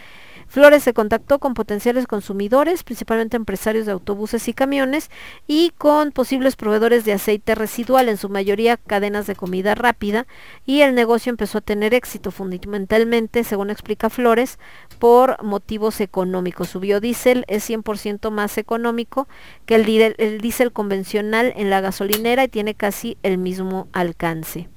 Flores 0.53 0.83
se 0.83 0.93
contactó 0.93 1.39
con 1.39 1.55
potenciales 1.55 2.07
consumidores, 2.07 2.83
principalmente 2.83 3.39
empresarios 3.39 3.87
de 3.87 3.93
autobuses 3.93 4.49
y 4.49 4.53
camiones, 4.53 5.11
y 5.47 5.71
con 5.79 6.13
posibles 6.13 6.57
proveedores 6.57 7.07
de 7.07 7.15
aceite 7.15 7.55
residual, 7.55 8.11
en 8.11 8.19
su 8.19 8.29
mayoría 8.29 8.77
cadenas 8.77 9.27
de 9.27 9.35
comida 9.35 9.75
rápida, 9.75 10.27
y 10.67 10.83
el 10.83 10.95
negocio 10.95 11.31
empezó 11.31 11.57
a 11.57 11.63
tener 11.63 11.95
éxito 11.95 12.31
fundamentalmente, 12.31 13.45
según 13.45 13.71
explica 13.71 14.11
Flores, 14.11 14.59
por 14.99 15.43
motivos 15.43 16.03
económicos. 16.03 16.69
Su 16.69 16.81
biodiesel 16.81 17.47
es 17.49 17.71
100% 17.71 18.31
más 18.31 18.59
económico 18.59 19.29
que 19.65 19.77
el, 19.77 20.15
el 20.19 20.43
diésel 20.43 20.71
convencional 20.71 21.55
en 21.57 21.71
la 21.71 21.81
gasolinera 21.81 22.45
y 22.45 22.49
tiene 22.49 22.75
casi 22.75 23.17
el 23.23 23.39
mismo 23.39 23.89
alcance. 23.95 24.69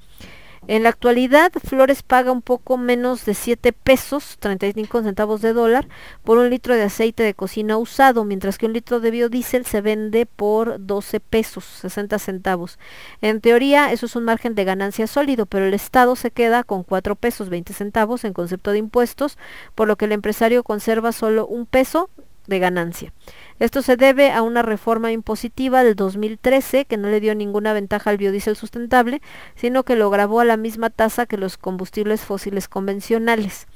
En 0.68 0.82
la 0.82 0.90
actualidad, 0.90 1.52
Flores 1.64 2.02
paga 2.02 2.32
un 2.32 2.42
poco 2.42 2.78
menos 2.78 3.24
de 3.24 3.36
7 3.36 3.72
pesos, 3.72 4.38
35 4.40 5.04
centavos 5.04 5.42
de 5.42 5.54
dólar, 5.54 5.88
por 6.24 6.40
un 6.40 6.50
litro 6.50 6.74
de 6.74 6.82
aceite 6.82 7.22
de 7.22 7.36
cocina 7.36 7.78
usado, 7.78 8.26
mientras 8.26 8.58
que 8.58 8.66
un 8.66 8.74
litro 8.74 9.00
de 9.00 9.12
biodiesel 9.12 9.64
se 9.68 9.82
vende 9.82 10.26
por 10.26 10.84
12 10.84 11.20
pesos, 11.20 11.66
60 11.66 12.18
centavos. 12.18 12.80
En 13.22 13.42
teoría, 13.42 13.92
eso 13.92 14.08
es 14.08 14.16
un 14.16 14.24
margen 14.24 14.56
de 14.56 14.64
ganancia 14.64 15.06
sólido, 15.06 15.46
pero 15.46 15.66
el 15.66 15.76
Estado 15.76 16.16
se 16.16 16.32
queda 16.32 16.64
con 16.64 16.82
4 16.82 17.16
pesos 17.16 17.50
20 17.50 17.72
centavos 17.74 18.24
en 18.24 18.34
concepto 18.34 18.72
de 18.72 18.80
impuestos, 18.80 19.38
por 19.76 19.88
lo 19.88 19.98
que 19.98 20.06
el 20.06 20.14
empresario 20.14 20.64
conserva 20.64 21.12
solo 21.12 21.46
un 21.46 21.68
peso 21.68 22.10
de 22.48 22.60
ganancia. 22.60 23.14
Esto 23.60 23.82
se 23.82 23.96
debe 23.96 24.32
a 24.32 24.42
una 24.42 24.62
reforma 24.62 25.12
impositiva 25.12 25.84
del 25.84 25.96
2013 25.96 26.86
que 26.86 26.98
no 26.98 27.10
le 27.10 27.20
dio 27.20 27.36
ninguna 27.36 27.74
ventaja 27.74 28.10
al 28.10 28.18
biodiesel 28.18 28.56
sustentable, 28.56 29.22
sino 29.56 29.84
que 29.84 29.96
lo 29.96 30.10
grabó 30.10 30.42
a 30.42 30.46
la 30.46 30.58
misma 30.58 30.90
tasa 30.90 31.26
que 31.26 31.38
los 31.38 31.58
combustibles 31.58 32.22
fósiles 32.22 32.68
convencionales. 32.68 33.68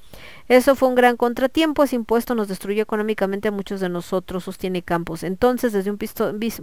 Eso 0.49 0.75
fue 0.75 0.89
un 0.89 0.95
gran 0.95 1.15
contratiempo, 1.15 1.83
ese 1.83 1.95
impuesto 1.95 2.33
nos 2.33 2.47
destruyó 2.47 2.81
económicamente 2.81 3.47
a 3.47 3.51
muchos 3.51 3.79
de 3.81 3.87
nosotros, 3.87 4.45
sostiene 4.45 4.81
Campos. 4.81 5.21
Entonces, 5.21 5.73
desde 5.73 5.91
un 5.91 5.99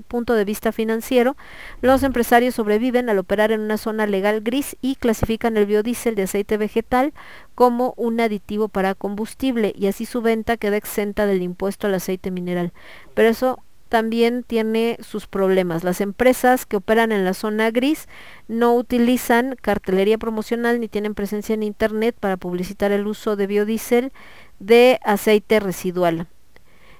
punto 0.08 0.34
de 0.34 0.44
vista 0.44 0.72
financiero, 0.72 1.36
los 1.82 2.02
empresarios 2.02 2.56
sobreviven 2.56 3.08
al 3.08 3.18
operar 3.18 3.52
en 3.52 3.60
una 3.60 3.78
zona 3.78 4.06
legal 4.06 4.40
gris 4.40 4.76
y 4.82 4.96
clasifican 4.96 5.56
el 5.56 5.66
biodiesel 5.66 6.16
de 6.16 6.24
aceite 6.24 6.56
vegetal 6.56 7.14
como 7.54 7.94
un 7.96 8.20
aditivo 8.20 8.66
para 8.66 8.96
combustible 8.96 9.72
y 9.76 9.86
así 9.86 10.04
su 10.04 10.20
venta 10.20 10.56
queda 10.56 10.76
exenta 10.76 11.24
del 11.24 11.42
impuesto 11.42 11.86
al 11.86 11.94
aceite 11.94 12.32
mineral. 12.32 12.72
Pero 13.14 13.28
eso 13.28 13.60
también 13.88 14.42
tiene 14.42 14.98
sus 15.00 15.26
problemas. 15.26 15.84
Las 15.84 16.00
empresas 16.00 16.66
que 16.66 16.76
operan 16.76 17.12
en 17.12 17.24
la 17.24 17.34
zona 17.34 17.70
gris 17.70 18.08
no 18.48 18.74
utilizan 18.74 19.56
cartelería 19.60 20.18
promocional 20.18 20.80
ni 20.80 20.88
tienen 20.88 21.14
presencia 21.14 21.54
en 21.54 21.62
Internet 21.62 22.16
para 22.18 22.36
publicitar 22.36 22.92
el 22.92 23.06
uso 23.06 23.36
de 23.36 23.46
biodiesel 23.46 24.12
de 24.58 24.98
aceite 25.02 25.60
residual. 25.60 26.28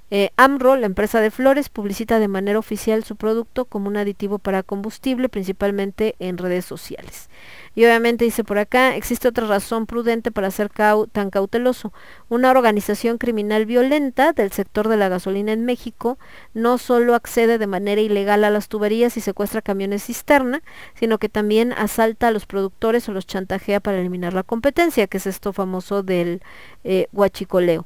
Eh, 0.09 0.29
AMRO, 0.37 0.77
la 0.77 0.85
empresa 0.85 1.19
de 1.19 1.31
flores, 1.31 1.67
publicita 1.67 2.19
de 2.19 2.29
manera 2.29 2.59
oficial 2.59 3.03
su 3.03 3.17
producto 3.17 3.65
como 3.65 3.89
un 3.89 3.97
aditivo 3.97 4.39
para 4.39 4.63
combustible, 4.63 5.27
principalmente 5.27 6.15
en 6.19 6.37
redes 6.37 6.63
sociales. 6.63 7.29
Y 7.75 7.83
obviamente 7.83 8.23
dice 8.23 8.45
por 8.45 8.57
acá, 8.57 8.95
existe 8.95 9.27
otra 9.27 9.47
razón 9.47 9.85
prudente 9.85 10.31
para 10.31 10.49
ser 10.49 10.69
tan 11.11 11.29
cauteloso. 11.29 11.91
Una 12.29 12.51
organización 12.51 13.17
criminal 13.17 13.65
violenta 13.65 14.31
del 14.31 14.51
sector 14.51 14.87
de 14.87 14.97
la 14.97 15.09
gasolina 15.09 15.51
en 15.51 15.65
México 15.65 16.17
no 16.53 16.77
solo 16.77 17.13
accede 17.13 17.57
de 17.57 17.67
manera 17.67 17.99
ilegal 17.99 18.45
a 18.45 18.49
las 18.49 18.69
tuberías 18.69 19.17
y 19.17 19.21
secuestra 19.21 19.61
camiones 19.61 20.05
cisterna, 20.05 20.63
sino 20.95 21.17
que 21.17 21.29
también 21.29 21.73
asalta 21.73 22.29
a 22.29 22.31
los 22.31 22.45
productores 22.45 23.07
o 23.09 23.11
los 23.11 23.27
chantajea 23.27 23.81
para 23.81 23.99
eliminar 23.99 24.33
la 24.33 24.43
competencia, 24.43 25.07
que 25.07 25.17
es 25.17 25.27
esto 25.27 25.51
famoso 25.51 26.01
del 26.01 26.41
eh, 26.83 27.07
huachicoleo. 27.11 27.85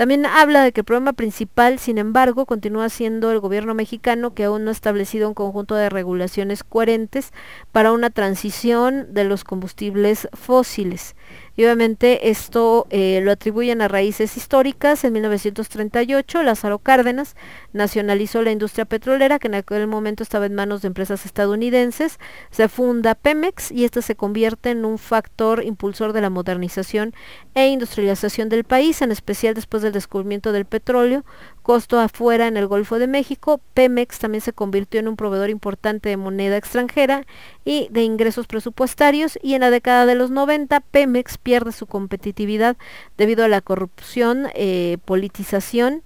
También 0.00 0.24
habla 0.24 0.64
de 0.64 0.72
que 0.72 0.80
el 0.80 0.86
problema 0.86 1.12
principal, 1.12 1.78
sin 1.78 1.98
embargo, 1.98 2.46
continúa 2.46 2.88
siendo 2.88 3.30
el 3.32 3.38
gobierno 3.38 3.74
mexicano 3.74 4.32
que 4.32 4.44
aún 4.44 4.64
no 4.64 4.70
ha 4.70 4.72
establecido 4.72 5.28
un 5.28 5.34
conjunto 5.34 5.74
de 5.74 5.90
regulaciones 5.90 6.64
coherentes 6.64 7.34
para 7.70 7.92
una 7.92 8.08
transición 8.08 9.12
de 9.12 9.24
los 9.24 9.44
combustibles 9.44 10.26
fósiles. 10.32 11.16
Y 11.56 11.64
obviamente 11.64 12.30
esto 12.30 12.86
eh, 12.90 13.20
lo 13.22 13.32
atribuyen 13.32 13.82
a 13.82 13.88
raíces 13.88 14.36
históricas. 14.36 15.04
En 15.04 15.12
1938, 15.12 16.42
Lázaro 16.42 16.78
Cárdenas 16.78 17.36
nacionalizó 17.72 18.42
la 18.42 18.50
industria 18.50 18.84
petrolera, 18.84 19.38
que 19.38 19.48
en 19.48 19.54
aquel 19.54 19.86
momento 19.86 20.22
estaba 20.22 20.46
en 20.46 20.54
manos 20.54 20.82
de 20.82 20.88
empresas 20.88 21.26
estadounidenses. 21.26 22.18
Se 22.50 22.68
funda 22.68 23.14
Pemex 23.14 23.70
y 23.70 23.84
este 23.84 24.02
se 24.02 24.14
convierte 24.14 24.70
en 24.70 24.84
un 24.84 24.98
factor 24.98 25.64
impulsor 25.64 26.12
de 26.12 26.20
la 26.20 26.30
modernización 26.30 27.14
e 27.54 27.68
industrialización 27.68 28.48
del 28.48 28.64
país, 28.64 29.02
en 29.02 29.12
especial 29.12 29.54
después 29.54 29.82
del 29.82 29.92
descubrimiento 29.92 30.52
del 30.52 30.64
petróleo, 30.64 31.24
costo 31.62 31.98
afuera 32.00 32.46
en 32.46 32.56
el 32.56 32.66
Golfo 32.66 32.98
de 32.98 33.06
México. 33.06 33.60
Pemex 33.74 34.18
también 34.18 34.40
se 34.42 34.52
convirtió 34.52 35.00
en 35.00 35.08
un 35.08 35.16
proveedor 35.16 35.50
importante 35.50 36.08
de 36.08 36.16
moneda 36.16 36.56
extranjera 36.56 37.26
y 37.64 37.88
de 37.90 38.02
ingresos 38.02 38.46
presupuestarios 38.46 39.38
y 39.42 39.54
en 39.54 39.60
la 39.60 39.70
década 39.70 40.06
de 40.06 40.14
los 40.14 40.30
90 40.30 40.80
Pemex 40.80 41.38
pierde 41.38 41.72
su 41.72 41.86
competitividad 41.86 42.76
debido 43.16 43.44
a 43.44 43.48
la 43.48 43.60
corrupción, 43.60 44.48
eh, 44.54 44.98
politización 45.04 46.02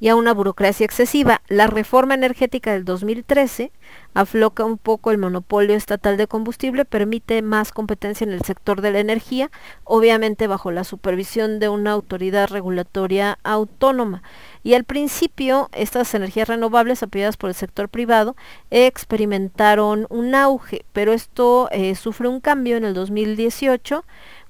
y 0.00 0.08
a 0.08 0.16
una 0.16 0.32
burocracia 0.32 0.84
excesiva. 0.84 1.42
La 1.48 1.66
reforma 1.66 2.14
energética 2.14 2.72
del 2.72 2.84
2013 2.84 3.70
afloca 4.14 4.64
un 4.64 4.78
poco 4.78 5.10
el 5.10 5.18
monopolio 5.18 5.76
estatal 5.76 6.16
de 6.16 6.26
combustible, 6.26 6.84
permite 6.84 7.42
más 7.42 7.70
competencia 7.70 8.24
en 8.24 8.32
el 8.32 8.40
sector 8.42 8.80
de 8.80 8.90
la 8.90 8.98
energía, 8.98 9.50
obviamente 9.84 10.46
bajo 10.46 10.70
la 10.70 10.84
supervisión 10.84 11.60
de 11.60 11.68
una 11.68 11.92
autoridad 11.92 12.48
regulatoria 12.48 13.38
autónoma. 13.44 14.22
Y 14.62 14.74
al 14.74 14.84
principio, 14.84 15.68
estas 15.72 16.14
energías 16.14 16.48
renovables 16.48 17.02
apoyadas 17.02 17.36
por 17.36 17.50
el 17.50 17.54
sector 17.54 17.88
privado 17.88 18.36
experimentaron 18.70 20.06
un 20.08 20.34
auge, 20.34 20.84
pero 20.92 21.12
esto 21.12 21.68
eh, 21.70 21.94
sufre 21.94 22.28
un 22.28 22.40
cambio 22.40 22.76
en 22.76 22.84
el 22.84 22.94
2018 22.94 24.04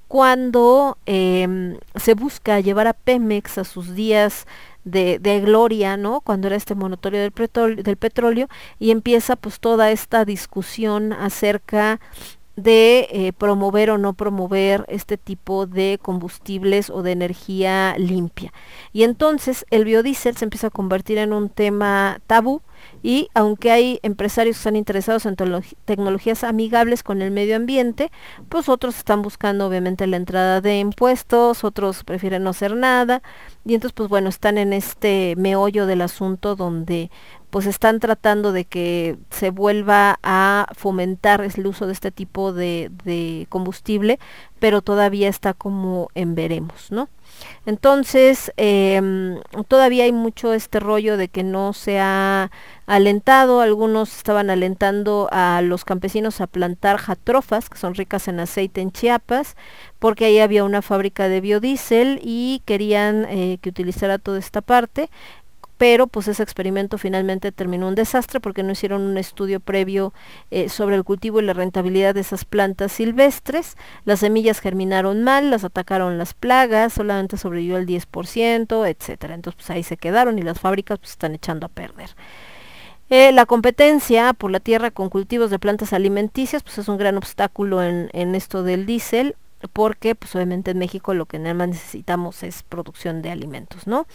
cuando 0.07 0.97
em, 1.05 1.77
se 1.95 2.15
busca 2.15 2.59
llevar 2.59 2.85
a 2.85 2.91
Pemex 2.91 3.57
a 3.57 3.63
sus 3.63 3.95
días 3.95 4.45
de, 4.83 5.19
de 5.19 5.39
gloria, 5.41 5.97
¿no? 5.97 6.21
Cuando 6.21 6.47
era 6.47 6.55
este 6.55 6.75
monopolio 6.75 7.19
del 7.19 7.31
petróleo, 7.31 7.83
del 7.83 7.97
petróleo 7.97 8.47
y 8.79 8.91
empieza 8.91 9.35
pues 9.35 9.59
toda 9.59 9.91
esta 9.91 10.25
discusión 10.25 11.13
acerca 11.13 11.99
de 12.55 13.07
eh, 13.11 13.33
promover 13.33 13.91
o 13.91 13.97
no 13.97 14.13
promover 14.13 14.85
este 14.87 15.17
tipo 15.17 15.65
de 15.65 15.99
combustibles 16.01 16.89
o 16.89 17.01
de 17.01 17.11
energía 17.11 17.95
limpia. 17.97 18.53
Y 18.93 19.03
entonces 19.03 19.65
el 19.69 19.85
biodiesel 19.85 20.35
se 20.35 20.45
empieza 20.45 20.67
a 20.67 20.71
convertir 20.71 21.17
en 21.17 21.33
un 21.33 21.49
tema 21.49 22.19
tabú 22.27 22.61
y 23.03 23.29
aunque 23.33 23.71
hay 23.71 23.99
empresarios 24.03 24.55
que 24.55 24.59
están 24.59 24.75
interesados 24.75 25.25
en 25.25 25.35
tecnologías 25.85 26.43
amigables 26.43 27.03
con 27.03 27.21
el 27.21 27.31
medio 27.31 27.55
ambiente, 27.55 28.11
pues 28.49 28.69
otros 28.69 28.97
están 28.97 29.21
buscando 29.21 29.67
obviamente 29.67 30.07
la 30.07 30.17
entrada 30.17 30.61
de 30.61 30.79
impuestos, 30.79 31.63
otros 31.63 32.03
prefieren 32.03 32.43
no 32.43 32.51
hacer 32.51 32.75
nada 32.75 33.21
y 33.65 33.75
entonces 33.75 33.93
pues 33.93 34.09
bueno, 34.09 34.29
están 34.29 34.57
en 34.57 34.73
este 34.73 35.35
meollo 35.37 35.85
del 35.85 36.01
asunto 36.01 36.55
donde 36.55 37.09
pues 37.51 37.65
están 37.65 37.99
tratando 37.99 38.53
de 38.53 38.65
que 38.65 39.17
se 39.29 39.51
vuelva 39.51 40.17
a 40.23 40.67
fomentar 40.73 41.41
el 41.41 41.67
uso 41.67 41.85
de 41.85 41.93
este 41.93 42.09
tipo 42.09 42.53
de, 42.53 42.89
de 43.03 43.45
combustible, 43.49 44.19
pero 44.59 44.81
todavía 44.81 45.27
está 45.27 45.53
como 45.53 46.07
en 46.15 46.33
veremos, 46.33 46.91
¿no? 46.91 47.09
Entonces, 47.65 48.51
em, 48.57 49.39
todavía 49.67 50.05
hay 50.05 50.11
mucho 50.11 50.53
este 50.53 50.79
rollo 50.79 51.17
de 51.17 51.27
que 51.27 51.43
no 51.43 51.73
se 51.73 51.99
ha 51.99 52.51
alentado, 52.91 53.61
algunos 53.61 54.17
estaban 54.17 54.49
alentando 54.49 55.29
a 55.31 55.61
los 55.61 55.85
campesinos 55.85 56.41
a 56.41 56.47
plantar 56.47 56.97
jatrofas, 56.97 57.69
que 57.69 57.77
son 57.77 57.95
ricas 57.95 58.27
en 58.27 58.41
aceite 58.41 58.81
en 58.81 58.91
Chiapas, 58.91 59.55
porque 59.97 60.25
ahí 60.25 60.39
había 60.39 60.65
una 60.65 60.81
fábrica 60.81 61.29
de 61.29 61.39
biodiesel 61.39 62.19
y 62.21 62.61
querían 62.65 63.25
eh, 63.29 63.59
que 63.61 63.69
utilizara 63.69 64.17
toda 64.17 64.39
esta 64.39 64.61
parte 64.61 65.09
pero 65.77 66.05
pues 66.05 66.27
ese 66.27 66.43
experimento 66.43 66.99
finalmente 66.99 67.51
terminó 67.51 67.87
un 67.87 67.95
desastre 67.95 68.39
porque 68.39 68.61
no 68.61 68.73
hicieron 68.73 69.01
un 69.01 69.17
estudio 69.17 69.59
previo 69.59 70.13
eh, 70.51 70.69
sobre 70.69 70.95
el 70.95 71.03
cultivo 71.03 71.39
y 71.39 71.43
la 71.43 71.53
rentabilidad 71.53 72.13
de 72.13 72.21
esas 72.21 72.45
plantas 72.45 72.91
silvestres. 72.91 73.77
Las 74.05 74.19
semillas 74.19 74.59
germinaron 74.59 75.23
mal, 75.23 75.49
las 75.49 75.63
atacaron 75.63 76.19
las 76.19 76.35
plagas, 76.35 76.93
solamente 76.93 77.35
sobrevivió 77.35 77.77
el 77.77 77.87
10%, 77.87 78.87
etcétera. 78.87 79.33
Entonces 79.33 79.57
pues 79.57 79.71
ahí 79.71 79.81
se 79.81 79.97
quedaron 79.97 80.37
y 80.37 80.43
las 80.43 80.59
fábricas 80.59 80.99
pues 80.99 81.13
están 81.13 81.33
echando 81.33 81.65
a 81.65 81.69
perder. 81.69 82.11
Eh, 83.13 83.33
la 83.33 83.45
competencia 83.45 84.31
por 84.31 84.51
la 84.51 84.61
tierra 84.61 84.89
con 84.89 85.09
cultivos 85.09 85.49
de 85.49 85.59
plantas 85.59 85.91
alimenticias 85.91 86.63
pues 86.63 86.77
es 86.77 86.87
un 86.87 86.95
gran 86.95 87.17
obstáculo 87.17 87.83
en, 87.83 88.09
en 88.13 88.35
esto 88.35 88.63
del 88.63 88.85
diésel 88.85 89.35
porque 89.73 90.15
pues 90.15 90.33
obviamente 90.35 90.71
en 90.71 90.77
México 90.77 91.13
lo 91.13 91.25
que 91.25 91.37
más 91.39 91.67
necesitamos 91.67 92.43
es 92.43 92.63
producción 92.63 93.21
de 93.21 93.31
alimentos, 93.31 93.87
¿no? 93.87 94.07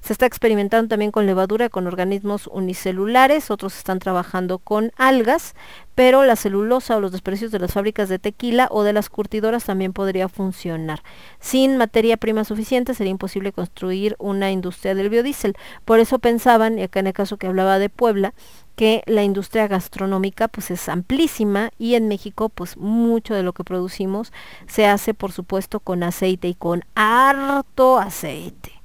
Se 0.00 0.12
está 0.12 0.26
experimentando 0.26 0.88
también 0.88 1.10
con 1.10 1.26
levadura, 1.26 1.68
con 1.68 1.86
organismos 1.86 2.46
unicelulares, 2.46 3.50
otros 3.50 3.76
están 3.76 3.98
trabajando 3.98 4.58
con 4.58 4.92
algas, 4.96 5.54
pero 5.94 6.24
la 6.24 6.36
celulosa 6.36 6.96
o 6.96 7.00
los 7.00 7.12
desperdicios 7.12 7.52
de 7.52 7.58
las 7.58 7.72
fábricas 7.72 8.08
de 8.08 8.18
tequila 8.18 8.68
o 8.70 8.82
de 8.82 8.92
las 8.92 9.08
curtidoras 9.08 9.64
también 9.64 9.92
podría 9.92 10.28
funcionar. 10.28 11.02
Sin 11.40 11.76
materia 11.76 12.16
prima 12.16 12.44
suficiente 12.44 12.94
sería 12.94 13.10
imposible 13.10 13.52
construir 13.52 14.16
una 14.18 14.50
industria 14.50 14.94
del 14.94 15.10
biodiesel. 15.10 15.54
Por 15.84 16.00
eso 16.00 16.18
pensaban, 16.18 16.78
y 16.78 16.82
acá 16.82 17.00
en 17.00 17.08
el 17.08 17.12
caso 17.12 17.36
que 17.36 17.46
hablaba 17.46 17.78
de 17.78 17.88
Puebla, 17.88 18.34
que 18.76 19.02
la 19.06 19.22
industria 19.22 19.68
gastronómica 19.68 20.48
pues 20.48 20.70
es 20.70 20.88
amplísima 20.88 21.70
y 21.78 21.94
en 21.94 22.08
México 22.08 22.48
pues 22.48 22.76
mucho 22.76 23.34
de 23.34 23.42
lo 23.42 23.52
que 23.52 23.64
producimos 23.64 24.32
se 24.66 24.86
hace 24.86 25.14
por 25.14 25.30
supuesto 25.32 25.80
con 25.80 26.02
aceite 26.02 26.48
y 26.48 26.54
con 26.54 26.82
harto 26.94 27.98
aceite. 27.98 28.81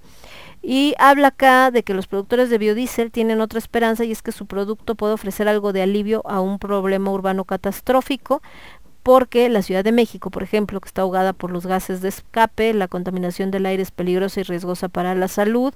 Y 0.70 0.96
habla 1.00 1.30
acá 1.30 1.72
de 1.72 1.82
que 1.84 1.94
los 1.94 2.08
productores 2.08 2.50
de 2.50 2.58
biodiesel 2.58 3.10
tienen 3.10 3.40
otra 3.40 3.58
esperanza 3.58 4.04
y 4.04 4.12
es 4.12 4.22
que 4.22 4.34
su 4.34 4.48
producto 4.48 4.96
puede 4.96 5.14
ofrecer 5.14 5.48
algo 5.48 5.72
de 5.72 5.82
alivio 5.82 6.22
a 6.26 6.42
un 6.42 6.60
problema 6.60 7.10
urbano 7.10 7.46
catastrófico 7.46 8.42
porque 9.08 9.48
la 9.48 9.62
Ciudad 9.62 9.86
de 9.86 9.94
México, 9.94 10.30
por 10.32 10.44
ejemplo, 10.44 10.82
que 10.82 10.90
está 10.90 11.04
ahogada 11.04 11.32
por 11.32 11.50
los 11.50 11.66
gases 11.66 12.02
de 12.02 12.10
escape, 12.10 12.74
la 12.74 12.90
contaminación 12.90 13.52
del 13.52 13.66
aire 13.66 13.82
es 13.82 13.90
peligrosa 13.90 14.42
y 14.42 14.44
riesgosa 14.44 14.90
para 14.90 15.16
la 15.16 15.30
salud, 15.30 15.74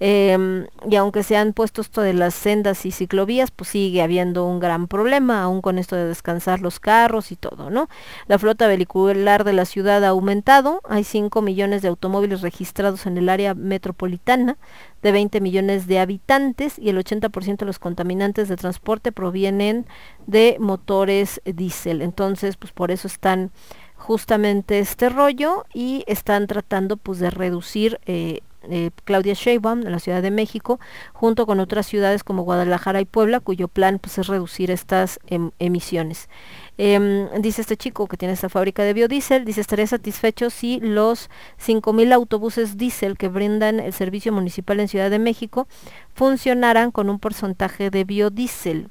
eh, 0.00 0.66
y 0.90 0.96
aunque 0.96 1.22
se 1.22 1.38
han 1.38 1.54
puesto 1.54 1.80
esto 1.80 2.02
de 2.02 2.12
las 2.12 2.34
sendas 2.34 2.84
y 2.84 2.90
ciclovías, 2.90 3.50
pues 3.50 3.70
sigue 3.70 4.02
habiendo 4.02 4.44
un 4.44 4.60
gran 4.60 4.86
problema, 4.86 5.42
aún 5.42 5.62
con 5.62 5.78
esto 5.78 5.96
de 5.96 6.04
descansar 6.04 6.60
los 6.60 6.78
carros 6.78 7.32
y 7.32 7.36
todo, 7.36 7.70
¿no? 7.70 7.88
La 8.26 8.38
flota 8.38 8.66
vehicular 8.66 9.44
de 9.44 9.54
la 9.54 9.64
ciudad 9.64 10.04
ha 10.04 10.08
aumentado, 10.08 10.82
hay 10.86 11.04
5 11.04 11.40
millones 11.40 11.80
de 11.80 11.88
automóviles 11.88 12.42
registrados 12.42 13.06
en 13.06 13.16
el 13.16 13.30
área 13.30 13.54
metropolitana, 13.54 14.58
de 15.04 15.12
20 15.12 15.42
millones 15.42 15.86
de 15.86 15.98
habitantes 15.98 16.78
y 16.78 16.88
el 16.88 16.96
80% 16.96 17.58
de 17.58 17.66
los 17.66 17.78
contaminantes 17.78 18.48
de 18.48 18.56
transporte 18.56 19.12
provienen 19.12 19.84
de 20.26 20.56
motores 20.58 21.42
diésel. 21.44 22.00
Entonces, 22.00 22.56
pues 22.56 22.72
por 22.72 22.90
eso 22.90 23.06
están 23.06 23.52
justamente 23.96 24.78
este 24.78 25.10
rollo 25.10 25.66
y 25.74 26.04
están 26.06 26.46
tratando 26.46 26.96
pues 26.96 27.18
de 27.18 27.28
reducir 27.28 28.00
eh, 28.06 28.40
eh, 28.70 28.92
Claudia 29.04 29.34
Sheinbaum 29.34 29.82
en 29.82 29.92
la 29.92 29.98
Ciudad 29.98 30.22
de 30.22 30.30
México 30.30 30.80
junto 31.12 31.44
con 31.44 31.60
otras 31.60 31.86
ciudades 31.86 32.24
como 32.24 32.42
Guadalajara 32.42 33.02
y 33.02 33.04
Puebla 33.04 33.40
cuyo 33.40 33.68
plan 33.68 33.98
pues 33.98 34.16
es 34.16 34.26
reducir 34.26 34.70
estas 34.70 35.20
em, 35.26 35.50
emisiones. 35.58 36.30
Em, 36.76 37.28
dice 37.40 37.60
este 37.60 37.76
chico 37.76 38.08
que 38.08 38.16
tiene 38.16 38.34
esta 38.34 38.48
fábrica 38.48 38.82
de 38.82 38.94
biodiesel, 38.94 39.44
dice 39.44 39.60
estaría 39.60 39.86
satisfecho 39.86 40.50
si 40.50 40.80
los 40.80 41.30
5.000 41.64 42.12
autobuses 42.12 42.76
diésel 42.76 43.16
que 43.16 43.28
brindan 43.28 43.78
el 43.78 43.92
servicio 43.92 44.32
municipal 44.32 44.80
en 44.80 44.88
Ciudad 44.88 45.08
de 45.08 45.20
México 45.20 45.68
funcionaran 46.14 46.90
con 46.90 47.10
un 47.10 47.20
porcentaje 47.20 47.90
de 47.90 48.04
biodiesel. 48.04 48.90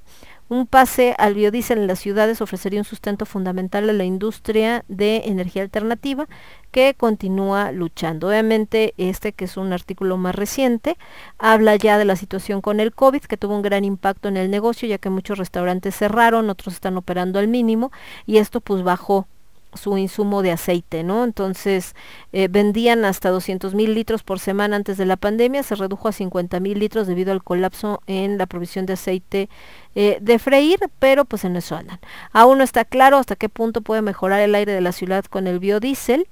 Un 0.54 0.68
pase 0.68 1.16
al 1.18 1.34
biodiesel 1.34 1.80
en 1.80 1.88
las 1.88 1.98
ciudades 1.98 2.40
ofrecería 2.40 2.80
un 2.80 2.86
sustento 2.86 3.26
fundamental 3.26 3.90
a 3.90 3.94
la 3.94 4.04
industria 4.04 4.86
de 4.88 5.24
energía 5.26 5.64
alternativa 5.64 6.28
que 6.70 6.94
continúa 6.94 7.72
luchando. 7.72 8.28
Obviamente 8.28 8.94
este 8.98 9.32
que 9.34 9.46
es 9.46 9.58
un 9.58 9.74
artículo 9.74 10.16
más 10.18 10.36
reciente 10.36 10.96
habla 11.40 11.76
ya 11.76 11.98
de 11.98 12.06
la 12.06 12.16
situación 12.16 12.62
con 12.62 12.80
el 12.80 12.94
COVID 12.94 13.22
que 13.22 13.36
tuvo 13.36 13.56
un 13.56 13.64
gran 13.64 13.84
impacto 13.84 14.28
en 14.28 14.38
el 14.38 14.52
negocio 14.52 14.88
ya 14.88 15.00
que 15.00 15.10
muchos 15.10 15.40
restaurantes 15.40 15.96
cerraron, 15.96 16.52
otros 16.52 16.76
están 16.76 16.98
operando 16.98 17.40
al 17.40 17.48
mínimo 17.48 17.92
y 18.28 18.38
esto 18.38 18.62
pues 18.62 18.84
bajó 18.84 19.26
su 19.76 19.98
insumo 19.98 20.41
de 20.41 20.52
aceite, 20.52 21.04
¿no? 21.04 21.24
Entonces 21.24 21.95
eh, 22.32 22.48
vendían 22.50 23.06
hasta 23.06 23.30
200 23.30 23.74
mil 23.74 23.94
litros 23.94 24.24
por 24.24 24.40
semana 24.40 24.76
antes 24.76 24.98
de 24.98 25.06
la 25.06 25.18
pandemia, 25.18 25.64
se 25.64 25.76
redujo 25.76 26.08
a 26.08 26.12
50 26.12 26.60
mil 26.60 26.80
litros 26.80 27.08
debido 27.08 27.32
al 27.32 27.44
colapso 27.44 28.02
en 28.08 28.38
la 28.38 28.45
provisión 28.45 28.86
de 28.86 28.94
aceite 28.94 29.50
eh, 29.95 30.18
de 30.22 30.40
freír, 30.40 30.80
pero 31.00 31.26
pues 31.26 31.45
en 31.45 31.56
eso 31.56 31.76
andan. 31.76 32.00
Aún 32.32 32.58
no 32.58 32.64
está 32.64 32.86
claro 32.86 33.18
hasta 33.18 33.36
qué 33.36 33.50
punto 33.50 33.82
puede 33.82 34.02
mejorar 34.02 34.40
el 34.41 34.56
aire 34.56 34.72
de 34.72 34.82
la 34.82 34.91
ciudad 34.91 35.26
con 35.26 35.48
el 35.48 35.60
biodiesel. 35.60 36.28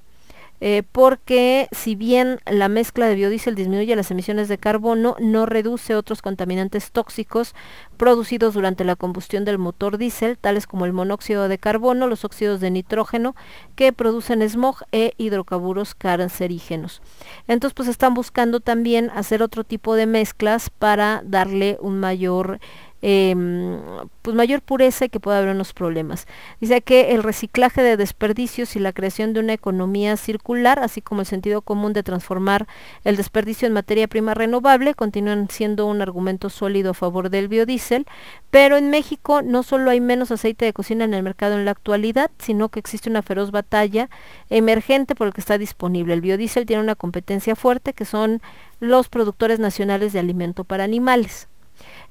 Eh, 0.64 0.84
porque 0.92 1.66
si 1.72 1.96
bien 1.96 2.38
la 2.48 2.68
mezcla 2.68 3.08
de 3.08 3.16
biodiesel 3.16 3.56
disminuye 3.56 3.96
las 3.96 4.12
emisiones 4.12 4.46
de 4.46 4.58
carbono, 4.58 5.16
no 5.18 5.44
reduce 5.44 5.96
otros 5.96 6.22
contaminantes 6.22 6.92
tóxicos 6.92 7.56
producidos 7.96 8.54
durante 8.54 8.84
la 8.84 8.94
combustión 8.94 9.44
del 9.44 9.58
motor 9.58 9.98
diésel, 9.98 10.38
tales 10.38 10.68
como 10.68 10.86
el 10.86 10.92
monóxido 10.92 11.48
de 11.48 11.58
carbono, 11.58 12.06
los 12.06 12.24
óxidos 12.24 12.60
de 12.60 12.70
nitrógeno, 12.70 13.34
que 13.74 13.92
producen 13.92 14.48
smog 14.48 14.76
e 14.92 15.14
hidrocarburos 15.16 15.96
cancerígenos. 15.96 17.02
Entonces, 17.48 17.74
pues 17.74 17.88
están 17.88 18.14
buscando 18.14 18.60
también 18.60 19.10
hacer 19.16 19.42
otro 19.42 19.64
tipo 19.64 19.96
de 19.96 20.06
mezclas 20.06 20.70
para 20.70 21.22
darle 21.24 21.76
un 21.80 21.98
mayor 21.98 22.60
em, 23.02 23.78
pues 24.22 24.36
mayor 24.36 24.62
pureza 24.62 25.04
y 25.04 25.08
que 25.08 25.20
pueda 25.20 25.38
haber 25.38 25.54
unos 25.54 25.72
problemas. 25.72 26.26
Dice 26.60 26.80
que 26.82 27.12
el 27.12 27.22
reciclaje 27.22 27.82
de 27.82 27.96
desperdicios 27.96 28.76
y 28.76 28.78
la 28.78 28.92
creación 28.92 29.32
de 29.32 29.40
una 29.40 29.52
economía 29.52 30.16
circular, 30.16 30.78
así 30.78 31.02
como 31.02 31.20
el 31.20 31.26
sentido 31.26 31.62
común 31.62 31.92
de 31.92 32.02
transformar 32.02 32.66
el 33.04 33.16
desperdicio 33.16 33.66
en 33.66 33.74
materia 33.74 34.08
prima 34.08 34.34
renovable, 34.34 34.94
continúan 34.94 35.48
siendo 35.50 35.86
un 35.86 36.00
argumento 36.00 36.48
sólido 36.48 36.92
a 36.92 36.94
favor 36.94 37.28
del 37.28 37.48
biodiesel, 37.48 38.06
pero 38.50 38.76
en 38.76 38.90
México 38.90 39.42
no 39.42 39.62
solo 39.62 39.90
hay 39.90 40.00
menos 40.00 40.30
aceite 40.30 40.64
de 40.64 40.72
cocina 40.72 41.04
en 41.04 41.14
el 41.14 41.22
mercado 41.22 41.58
en 41.58 41.64
la 41.64 41.72
actualidad, 41.72 42.30
sino 42.38 42.68
que 42.68 42.80
existe 42.80 43.10
una 43.10 43.22
feroz 43.22 43.50
batalla 43.50 44.08
emergente 44.50 45.14
por 45.14 45.26
el 45.26 45.32
que 45.32 45.40
está 45.40 45.58
disponible. 45.58 46.14
El 46.14 46.20
biodiesel 46.20 46.66
tiene 46.66 46.82
una 46.82 46.94
competencia 46.94 47.56
fuerte 47.56 47.92
que 47.92 48.04
son 48.04 48.40
los 48.80 49.08
productores 49.08 49.58
nacionales 49.58 50.12
de 50.12 50.20
alimento 50.20 50.64
para 50.64 50.84
animales. 50.84 51.48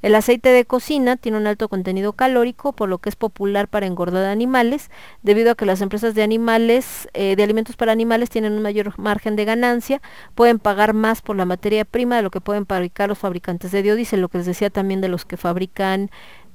El 0.02 0.16
aceite 0.16 0.50
de 0.50 0.66
cocina 0.66 1.16
tiene 1.16 1.38
un 1.38 1.48
alto 1.48 1.70
contenido 1.70 2.14
calórico, 2.14 2.74
por 2.74 2.90
lo 2.90 2.98
que 2.98 3.10
es 3.10 3.16
popular 3.16 3.68
para 3.68 3.86
engordar 3.86 4.26
animales, 4.26 4.90
debido 5.22 5.52
a 5.52 5.56
que 5.56 5.66
las 5.66 5.82
empresas 5.82 6.16
de 6.16 6.24
animales, 6.24 7.08
eh, 7.14 7.36
de 7.36 7.44
alimentos 7.44 7.76
para 7.76 7.92
animales 7.92 8.30
tienen 8.30 8.54
un 8.54 8.62
mayor 8.62 8.98
margen 8.98 9.36
de 9.36 9.46
ganancia, 9.46 10.02
pueden 10.34 10.60
pagar 10.60 10.94
más 10.94 11.22
por 11.22 11.36
la 11.36 11.46
materia 11.46 11.86
prima 11.86 12.16
de 12.16 12.24
lo 12.24 12.32
que 12.32 12.42
pueden 12.42 12.66
fabricar 12.66 13.10
los 13.10 13.20
fabricantes 13.20 13.72
de 13.72 13.82
biodiesel, 13.82 14.22
lo 14.22 14.30
que 14.30 14.40
les 14.40 14.48
decía 14.48 14.70
también 14.70 15.02
de 15.02 15.08
los 15.08 15.26
que 15.26 15.38
fabrican 15.38 16.10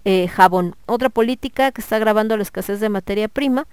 eh, 0.04 0.28
jabón. 0.28 0.76
Otra 0.86 1.08
política 1.08 1.72
que 1.72 1.80
está 1.80 1.96
agravando 1.96 2.36
la 2.36 2.42
escasez 2.42 2.80
de 2.80 2.88
materia 2.88 3.28
prima 3.28 3.66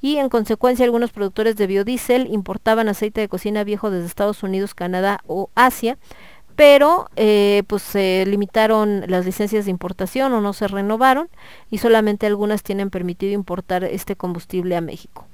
y 0.00 0.16
en 0.16 0.28
consecuencia 0.28 0.84
algunos 0.84 1.10
productores 1.10 1.56
de 1.56 1.66
biodiesel 1.66 2.32
importaban 2.32 2.88
aceite 2.88 3.20
de 3.20 3.28
cocina 3.28 3.64
viejo 3.64 3.90
desde 3.90 4.06
Estados 4.06 4.42
Unidos, 4.42 4.74
Canadá 4.74 5.20
o 5.26 5.50
Asia, 5.54 5.98
pero 6.60 7.08
eh, 7.16 7.62
pues 7.68 7.82
se 7.82 8.26
limitaron 8.26 9.04
las 9.06 9.24
licencias 9.24 9.64
de 9.64 9.70
importación 9.70 10.34
o 10.34 10.42
no 10.42 10.52
se 10.52 10.68
renovaron 10.68 11.30
y 11.70 11.78
solamente 11.78 12.26
algunas 12.26 12.62
tienen 12.62 12.90
permitido 12.90 13.32
importar 13.32 13.82
este 13.84 14.14
combustible 14.14 14.76
a 14.76 14.82
México. 14.82 15.26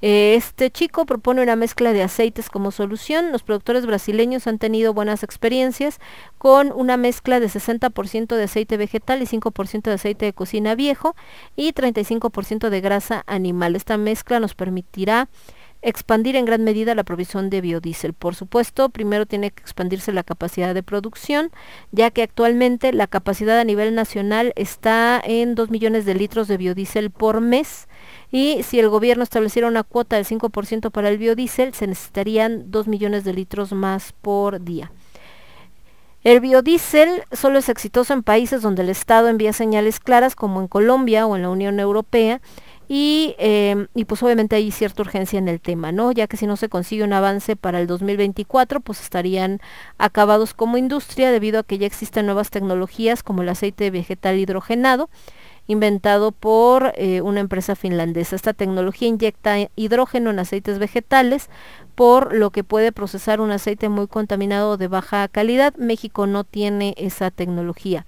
Eh, 0.00 0.34
Este 0.34 0.72
chico 0.72 1.06
propone 1.06 1.40
una 1.40 1.54
mezcla 1.54 1.92
de 1.92 2.02
aceites 2.02 2.50
como 2.50 2.72
solución. 2.72 3.30
Los 3.30 3.44
productores 3.44 3.86
brasileños 3.86 4.48
han 4.48 4.58
tenido 4.58 4.92
buenas 4.92 5.22
experiencias 5.22 6.00
con 6.36 6.72
una 6.72 6.96
mezcla 6.96 7.38
de 7.38 7.46
60% 7.46 8.34
de 8.34 8.42
aceite 8.42 8.76
vegetal 8.76 9.22
y 9.22 9.26
5% 9.26 9.82
de 9.82 9.92
aceite 9.92 10.24
de 10.24 10.32
cocina 10.32 10.74
viejo 10.74 11.14
y 11.54 11.74
35% 11.74 12.70
de 12.70 12.80
grasa 12.80 13.22
animal. 13.28 13.76
Esta 13.76 13.98
mezcla 13.98 14.40
nos 14.40 14.56
permitirá 14.56 15.28
expandir 15.82 16.36
en 16.36 16.44
gran 16.44 16.64
medida 16.64 16.94
la 16.94 17.04
provisión 17.04 17.50
de 17.50 17.60
biodiesel. 17.60 18.14
Por 18.14 18.34
supuesto, 18.34 18.88
primero 18.88 19.26
tiene 19.26 19.50
que 19.50 19.60
expandirse 19.60 20.12
la 20.12 20.22
capacidad 20.22 20.74
de 20.74 20.82
producción, 20.82 21.50
ya 21.90 22.10
que 22.10 22.22
actualmente 22.22 22.92
la 22.92 23.06
capacidad 23.08 23.58
a 23.58 23.64
nivel 23.64 23.94
nacional 23.94 24.52
está 24.56 25.20
en 25.24 25.54
2 25.54 25.70
millones 25.70 26.04
de 26.04 26.14
litros 26.14 26.48
de 26.48 26.56
biodiesel 26.56 27.10
por 27.10 27.40
mes 27.40 27.88
y 28.30 28.62
si 28.62 28.78
el 28.78 28.88
gobierno 28.88 29.24
estableciera 29.24 29.68
una 29.68 29.82
cuota 29.82 30.16
del 30.16 30.24
5% 30.24 30.90
para 30.90 31.08
el 31.10 31.18
biodiesel, 31.18 31.74
se 31.74 31.86
necesitarían 31.86 32.70
2 32.70 32.88
millones 32.88 33.24
de 33.24 33.34
litros 33.34 33.72
más 33.72 34.12
por 34.22 34.62
día. 34.62 34.90
El 36.24 36.38
biodiesel 36.38 37.24
solo 37.32 37.58
es 37.58 37.68
exitoso 37.68 38.14
en 38.14 38.22
países 38.22 38.62
donde 38.62 38.82
el 38.82 38.90
Estado 38.90 39.28
envía 39.28 39.52
señales 39.52 39.98
claras, 39.98 40.36
como 40.36 40.60
en 40.60 40.68
Colombia 40.68 41.26
o 41.26 41.34
en 41.34 41.42
la 41.42 41.50
Unión 41.50 41.80
Europea, 41.80 42.40
y, 42.94 43.34
eh, 43.38 43.86
y, 43.94 44.04
pues 44.04 44.22
obviamente 44.22 44.54
hay 44.54 44.70
cierta 44.70 45.00
urgencia 45.00 45.38
en 45.38 45.48
el 45.48 45.62
tema, 45.62 45.92
¿no? 45.92 46.12
Ya 46.12 46.26
que 46.26 46.36
si 46.36 46.46
no 46.46 46.58
se 46.58 46.68
consigue 46.68 47.04
un 47.04 47.14
avance 47.14 47.56
para 47.56 47.80
el 47.80 47.86
2024, 47.86 48.80
pues 48.80 49.00
estarían 49.00 49.60
acabados 49.96 50.52
como 50.52 50.76
industria 50.76 51.30
debido 51.30 51.60
a 51.60 51.62
que 51.62 51.78
ya 51.78 51.86
existen 51.86 52.26
nuevas 52.26 52.50
tecnologías 52.50 53.22
como 53.22 53.40
el 53.40 53.48
aceite 53.48 53.90
vegetal 53.90 54.38
hidrogenado, 54.38 55.08
inventado 55.68 56.32
por 56.32 56.92
eh, 56.96 57.22
una 57.22 57.40
empresa 57.40 57.76
finlandesa. 57.76 58.36
Esta 58.36 58.52
tecnología 58.52 59.08
inyecta 59.08 59.56
hidrógeno 59.74 60.28
en 60.28 60.40
aceites 60.40 60.78
vegetales, 60.78 61.48
por 61.94 62.34
lo 62.34 62.50
que 62.50 62.62
puede 62.62 62.92
procesar 62.92 63.40
un 63.40 63.52
aceite 63.52 63.88
muy 63.88 64.06
contaminado 64.06 64.76
de 64.76 64.88
baja 64.88 65.26
calidad. 65.28 65.74
México 65.76 66.26
no 66.26 66.44
tiene 66.44 66.92
esa 66.98 67.30
tecnología. 67.30 68.04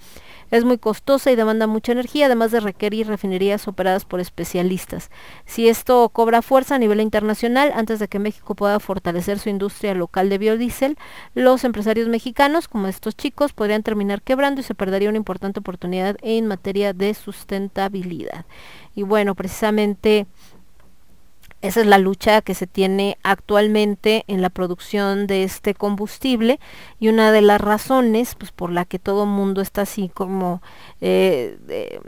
Es 0.55 0.65
muy 0.65 0.79
costosa 0.79 1.33
y 1.33 1.35
demanda 1.35 1.67
mucha 1.67 1.91
energía, 1.91 2.27
además 2.27 2.53
de 2.53 2.61
requerir 2.61 3.09
refinerías 3.09 3.67
operadas 3.67 4.05
por 4.05 4.21
especialistas. 4.21 5.11
Si 5.47 5.69
esto 5.69 6.09
cobra 6.11 6.43
fuerza 6.43 6.77
a 6.77 6.79
nivel 6.79 7.01
internacional, 7.01 7.73
antes 7.75 7.99
de 7.99 8.07
que 8.07 8.21
México 8.21 8.55
pueda 8.55 8.79
fortalecer 8.79 9.41
su 9.41 9.49
industria 9.49 9.95
local 9.95 10.29
de 10.29 10.39
biodiesel, 10.39 10.97
los 11.35 11.65
empresarios 11.65 12.07
mexicanos, 12.07 12.69
como 12.69 12.87
estos 12.87 13.17
chicos, 13.17 13.53
podrían 13.53 13.83
terminar 13.83 14.23
quebrando 14.23 14.61
y 14.61 14.63
se 14.63 14.77
perdería 14.77 15.09
una 15.09 15.19
importante 15.19 15.59
oportunidad 15.59 16.19
en 16.23 16.47
materia 16.47 16.93
de 16.93 17.15
sustentabilidad. 17.15 18.47
Y 18.95 19.03
bueno, 19.03 19.35
precisamente 19.35 20.29
esa 21.65 21.81
es 21.81 21.87
la 21.87 21.97
lucha 21.97 22.43
que 22.43 22.53
se 22.53 22.67
tiene 22.67 23.17
actualmente 23.23 24.25
en 24.27 24.43
la 24.43 24.51
producción 24.51 25.27
de 25.27 25.45
este 25.45 25.73
combustible 25.73 26.61
y 27.01 27.09
una 27.09 27.33
de 27.33 27.41
las 27.41 27.59
razones 27.59 28.35
pues, 28.35 28.53
por 28.53 28.71
la 28.71 28.85
que 28.85 28.99
todo 28.99 29.25
el 29.25 29.31
mundo 29.31 29.63
está 29.63 29.81
así 29.83 30.11
como, 30.13 30.61
eh, 31.01 31.57
eh, 31.71 32.01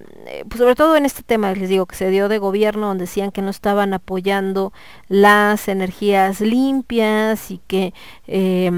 pues 0.46 0.58
sobre 0.58 0.74
todo 0.74 0.94
en 0.94 1.06
este 1.06 1.22
tema, 1.22 1.54
les 1.54 1.70
digo, 1.70 1.86
que 1.86 1.96
se 1.96 2.10
dio 2.10 2.28
de 2.28 2.36
gobierno, 2.36 2.88
donde 2.88 3.04
decían 3.04 3.32
que 3.32 3.40
no 3.40 3.48
estaban 3.48 3.94
apoyando 3.94 4.74
las 5.08 5.68
energías 5.68 6.42
limpias 6.42 7.50
y 7.50 7.58
que 7.66 7.94
eh, 8.26 8.70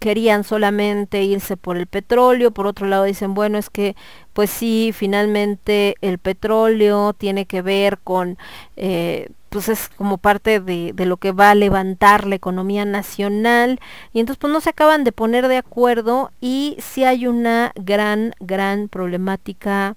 querían 0.00 0.42
solamente 0.42 1.22
irse 1.22 1.56
por 1.56 1.76
el 1.76 1.86
petróleo, 1.86 2.50
por 2.50 2.66
otro 2.66 2.88
lado 2.88 3.04
dicen, 3.04 3.34
bueno, 3.34 3.58
es 3.58 3.70
que 3.70 3.94
pues 4.32 4.50
sí, 4.50 4.90
finalmente 4.92 5.94
el 6.02 6.18
petróleo 6.18 7.14
tiene 7.14 7.46
que 7.46 7.62
ver 7.62 7.98
con 7.98 8.36
eh, 8.76 9.30
pues 9.48 9.68
es 9.68 9.88
como 9.96 10.18
parte 10.18 10.60
de, 10.60 10.92
de, 10.94 11.06
lo 11.06 11.16
que 11.16 11.32
va 11.32 11.50
a 11.50 11.54
levantar 11.54 12.26
la 12.26 12.34
economía 12.34 12.84
nacional. 12.84 13.80
Y 14.12 14.20
entonces 14.20 14.38
pues 14.40 14.52
no 14.52 14.60
se 14.60 14.70
acaban 14.70 15.04
de 15.04 15.12
poner 15.12 15.48
de 15.48 15.56
acuerdo 15.56 16.30
y 16.40 16.76
sí 16.80 17.04
hay 17.04 17.26
una 17.26 17.72
gran, 17.76 18.34
gran 18.40 18.88
problemática 18.88 19.96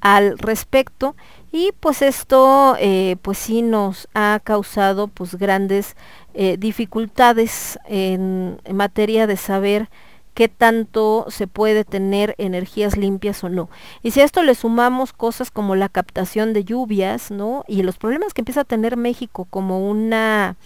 al 0.00 0.38
respecto. 0.38 1.16
Y 1.52 1.72
pues 1.80 2.02
esto 2.02 2.76
eh, 2.78 3.16
pues 3.22 3.38
sí 3.38 3.62
nos 3.62 4.08
ha 4.14 4.40
causado 4.42 5.08
pues 5.08 5.36
grandes 5.36 5.96
eh, 6.34 6.56
dificultades 6.58 7.78
en, 7.86 8.58
en 8.64 8.76
materia 8.76 9.26
de 9.26 9.36
saber 9.36 9.88
qué 10.34 10.48
tanto 10.48 11.26
se 11.28 11.46
puede 11.46 11.84
tener 11.84 12.34
energías 12.38 12.96
limpias 12.96 13.42
o 13.44 13.48
no. 13.48 13.68
Y 14.02 14.12
si 14.12 14.20
a 14.20 14.24
esto 14.24 14.42
le 14.42 14.54
sumamos 14.54 15.12
cosas 15.12 15.50
como 15.50 15.76
la 15.76 15.88
captación 15.88 16.52
de 16.52 16.64
lluvias, 16.64 17.30
¿no? 17.30 17.64
Y 17.68 17.82
los 17.82 17.98
problemas 17.98 18.34
que 18.34 18.40
empieza 18.40 18.62
a 18.62 18.64
tener 18.64 18.96
México 18.96 19.46
como 19.50 19.88
una 19.88 20.56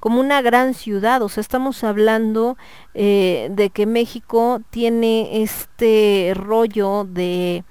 como 0.00 0.18
una 0.18 0.40
gran 0.40 0.72
ciudad, 0.72 1.20
o 1.20 1.28
sea, 1.28 1.42
estamos 1.42 1.84
hablando 1.84 2.56
eh, 2.94 3.48
de 3.50 3.68
que 3.68 3.84
México 3.84 4.62
tiene 4.70 5.42
este 5.42 6.32
rollo 6.34 7.04
de 7.04 7.64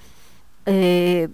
eh, 0.68 1.30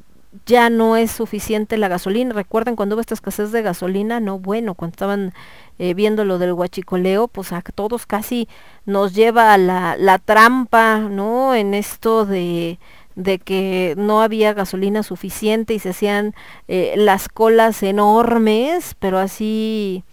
ya 0.45 0.69
no 0.69 0.97
es 0.97 1.11
suficiente 1.11 1.77
la 1.77 1.87
gasolina. 1.87 2.33
Recuerden 2.33 2.75
cuando 2.75 2.95
hubo 2.95 3.01
esta 3.01 3.13
escasez 3.13 3.51
de 3.51 3.61
gasolina, 3.61 4.19
no, 4.19 4.39
bueno, 4.39 4.75
cuando 4.75 4.93
estaban 4.93 5.33
eh, 5.79 5.93
viendo 5.93 6.25
lo 6.25 6.37
del 6.37 6.53
huachicoleo, 6.53 7.27
pues 7.27 7.53
a 7.53 7.61
todos 7.61 8.05
casi 8.05 8.47
nos 8.85 9.13
lleva 9.13 9.53
a 9.53 9.57
la, 9.57 9.95
la 9.97 10.19
trampa, 10.19 10.99
¿no? 10.99 11.55
En 11.55 11.73
esto 11.73 12.25
de, 12.25 12.79
de 13.15 13.39
que 13.39 13.95
no 13.97 14.21
había 14.21 14.53
gasolina 14.53 15.03
suficiente 15.03 15.73
y 15.73 15.79
se 15.79 15.89
hacían 15.89 16.33
eh, 16.67 16.93
las 16.97 17.29
colas 17.29 17.81
enormes, 17.83 18.95
pero 18.99 19.17
así 19.17 20.03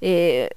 eh, 0.00 0.50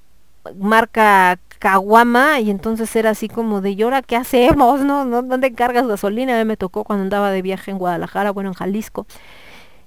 marca 0.58 1.38
Caguama 1.58 2.40
y 2.40 2.50
entonces 2.50 2.96
era 2.96 3.10
así 3.10 3.28
como 3.28 3.60
de, 3.60 3.72
¿y 3.72 3.82
ahora 3.82 4.00
qué 4.00 4.16
hacemos? 4.16 4.80
¿No? 4.80 5.04
¿Dónde 5.04 5.52
cargas 5.52 5.86
gasolina? 5.86 6.34
A 6.34 6.38
mí 6.38 6.46
me 6.46 6.56
tocó 6.56 6.84
cuando 6.84 7.02
andaba 7.02 7.30
de 7.30 7.42
viaje 7.42 7.70
en 7.70 7.78
Guadalajara, 7.78 8.30
bueno, 8.30 8.48
en 8.50 8.54
Jalisco. 8.54 9.06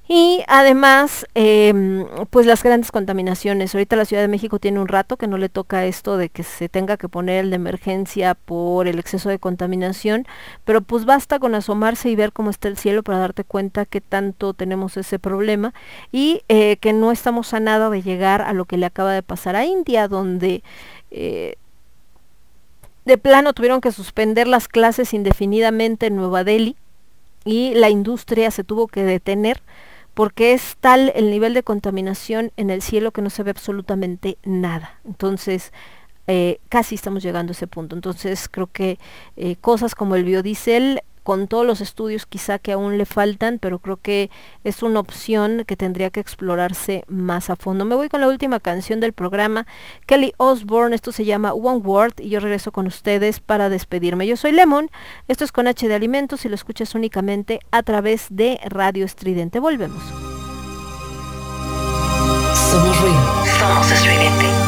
Y 0.07 0.43
además, 0.47 1.25
em, 1.33 2.05
pues 2.29 2.45
las 2.45 2.61
grandes 2.61 2.91
contaminaciones. 2.91 3.73
Ahorita 3.73 3.95
la 3.95 4.03
Ciudad 4.05 4.21
de 4.21 4.27
México 4.27 4.59
tiene 4.59 4.79
un 4.81 4.89
rato 4.89 5.15
que 5.15 5.27
no 5.27 5.37
le 5.37 5.47
toca 5.47 5.85
esto 5.85 6.17
de 6.17 6.27
que 6.29 6.43
se 6.43 6.67
tenga 6.67 6.97
que 6.97 7.07
poner 7.07 7.45
el 7.45 7.49
de 7.51 7.55
emergencia 7.55 8.35
por 8.35 8.87
el 8.87 8.99
exceso 8.99 9.29
de 9.29 9.39
contaminación, 9.39 10.27
pero 10.65 10.81
pues 10.81 11.05
basta 11.05 11.39
con 11.39 11.55
asomarse 11.55 12.09
y 12.09 12.15
ver 12.17 12.33
cómo 12.33 12.49
está 12.49 12.67
el 12.67 12.77
cielo 12.77 13.01
para 13.01 13.17
darte 13.19 13.45
cuenta 13.45 13.85
que 13.85 14.01
tanto 14.01 14.53
tenemos 14.53 14.97
ese 14.97 15.19
problema 15.19 15.73
y 16.11 16.41
eh, 16.49 16.77
que 16.77 16.91
no 16.91 17.11
estamos 17.11 17.53
a 17.53 17.61
nada 17.61 17.89
de 17.89 18.01
llegar 18.01 18.41
a 18.41 18.51
lo 18.53 18.65
que 18.65 18.77
le 18.77 18.85
acaba 18.85 19.13
de 19.13 19.23
pasar 19.23 19.55
a 19.55 19.65
India, 19.65 20.07
donde... 20.07 20.63
eh, 21.11 21.55
de 23.05 23.17
plano 23.17 23.53
tuvieron 23.53 23.81
que 23.81 23.91
suspender 23.91 24.47
las 24.47 24.67
clases 24.67 25.13
indefinidamente 25.13 26.07
en 26.07 26.15
Nueva 26.15 26.43
Delhi 26.43 26.77
y 27.43 27.73
la 27.75 27.89
industria 27.89 28.49
se 28.51 28.63
tuvo 28.63 28.87
que 28.87 29.03
detener 29.03 29.61
porque 30.13 30.53
es 30.53 30.77
tal 30.79 31.11
el 31.15 31.31
nivel 31.31 31.53
de 31.53 31.63
contaminación 31.63 32.51
en 32.57 32.69
el 32.69 32.81
cielo 32.81 33.11
que 33.11 33.21
no 33.21 33.29
se 33.29 33.43
ve 33.43 33.51
absolutamente 33.51 34.37
nada. 34.43 34.99
Entonces, 35.05 35.71
eh, 36.27 36.59
casi 36.69 36.95
estamos 36.95 37.23
llegando 37.23 37.51
a 37.51 37.53
ese 37.55 37.67
punto. 37.67 37.95
Entonces, 37.95 38.47
creo 38.49 38.67
que 38.67 38.99
eh, 39.35 39.55
cosas 39.57 39.95
como 39.95 40.15
el 40.15 40.23
biodiesel, 40.23 41.01
con 41.23 41.47
todos 41.47 41.65
los 41.65 41.81
estudios 41.81 42.25
quizá 42.25 42.59
que 42.59 42.73
aún 42.73 42.97
le 42.97 43.05
faltan, 43.05 43.59
pero 43.59 43.79
creo 43.79 43.97
que 43.97 44.29
es 44.63 44.83
una 44.83 44.99
opción 44.99 45.63
que 45.65 45.77
tendría 45.77 46.09
que 46.09 46.19
explorarse 46.19 47.03
más 47.07 47.49
a 47.49 47.55
fondo. 47.55 47.85
Me 47.85 47.95
voy 47.95 48.09
con 48.09 48.21
la 48.21 48.27
última 48.27 48.59
canción 48.59 48.99
del 48.99 49.13
programa, 49.13 49.65
Kelly 50.05 50.33
Osbourne, 50.37 50.95
esto 50.95 51.11
se 51.11 51.25
llama 51.25 51.53
One 51.53 51.79
Word 51.79 52.13
y 52.19 52.29
yo 52.29 52.39
regreso 52.39 52.71
con 52.71 52.87
ustedes 52.87 53.39
para 53.39 53.69
despedirme. 53.69 54.27
Yo 54.27 54.37
soy 54.37 54.51
Lemon, 54.51 54.89
esto 55.27 55.43
es 55.43 55.51
con 55.51 55.67
H 55.67 55.87
de 55.87 55.95
Alimentos 55.95 56.45
y 56.45 56.49
lo 56.49 56.55
escuchas 56.55 56.95
únicamente 56.95 57.59
a 57.71 57.83
través 57.83 58.27
de 58.29 58.59
Radio 58.65 59.05
Estridente. 59.05 59.59
Volvemos. 59.59 60.03
Somos 62.53 63.01
ruido. 63.01 63.45
Somos 63.59 63.91
estridente. 63.91 64.62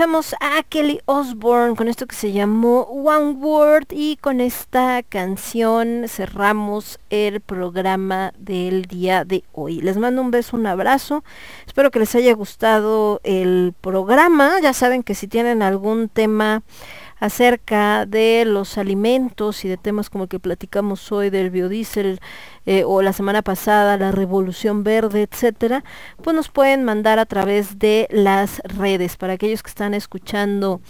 Escuchamos 0.00 0.34
a 0.40 0.62
Kelly 0.62 1.02
Osbourne 1.04 1.76
con 1.76 1.86
esto 1.86 2.06
que 2.06 2.16
se 2.16 2.32
llamó 2.32 2.84
One 2.84 3.32
Word 3.32 3.88
y 3.90 4.16
con 4.16 4.40
esta 4.40 5.02
canción 5.02 6.06
cerramos 6.08 6.98
el 7.10 7.42
programa 7.42 8.32
del 8.38 8.86
día 8.86 9.26
de 9.26 9.44
hoy. 9.52 9.82
Les 9.82 9.98
mando 9.98 10.22
un 10.22 10.30
beso, 10.30 10.56
un 10.56 10.66
abrazo. 10.66 11.22
Espero 11.66 11.90
que 11.90 11.98
les 11.98 12.14
haya 12.14 12.32
gustado 12.32 13.20
el 13.24 13.74
programa. 13.78 14.58
Ya 14.62 14.72
saben 14.72 15.02
que 15.02 15.14
si 15.14 15.28
tienen 15.28 15.60
algún 15.60 16.08
tema 16.08 16.62
acerca 17.20 18.06
de 18.06 18.44
los 18.46 18.78
alimentos 18.78 19.64
y 19.64 19.68
de 19.68 19.76
temas 19.76 20.10
como 20.10 20.24
el 20.24 20.28
que 20.30 20.40
platicamos 20.40 21.12
hoy 21.12 21.30
del 21.30 21.50
biodiesel 21.50 22.18
eh, 22.66 22.82
o 22.84 23.02
la 23.02 23.12
semana 23.12 23.42
pasada 23.42 23.96
la 23.96 24.10
revolución 24.10 24.82
verde, 24.82 25.28
etcétera, 25.30 25.84
pues 26.22 26.34
nos 26.34 26.48
pueden 26.48 26.82
mandar 26.84 27.18
a 27.18 27.26
través 27.26 27.78
de 27.78 28.08
las 28.10 28.60
redes. 28.64 29.16
Para 29.16 29.34
aquellos 29.34 29.62
que 29.62 29.68
están 29.68 29.94
escuchando 29.94 30.80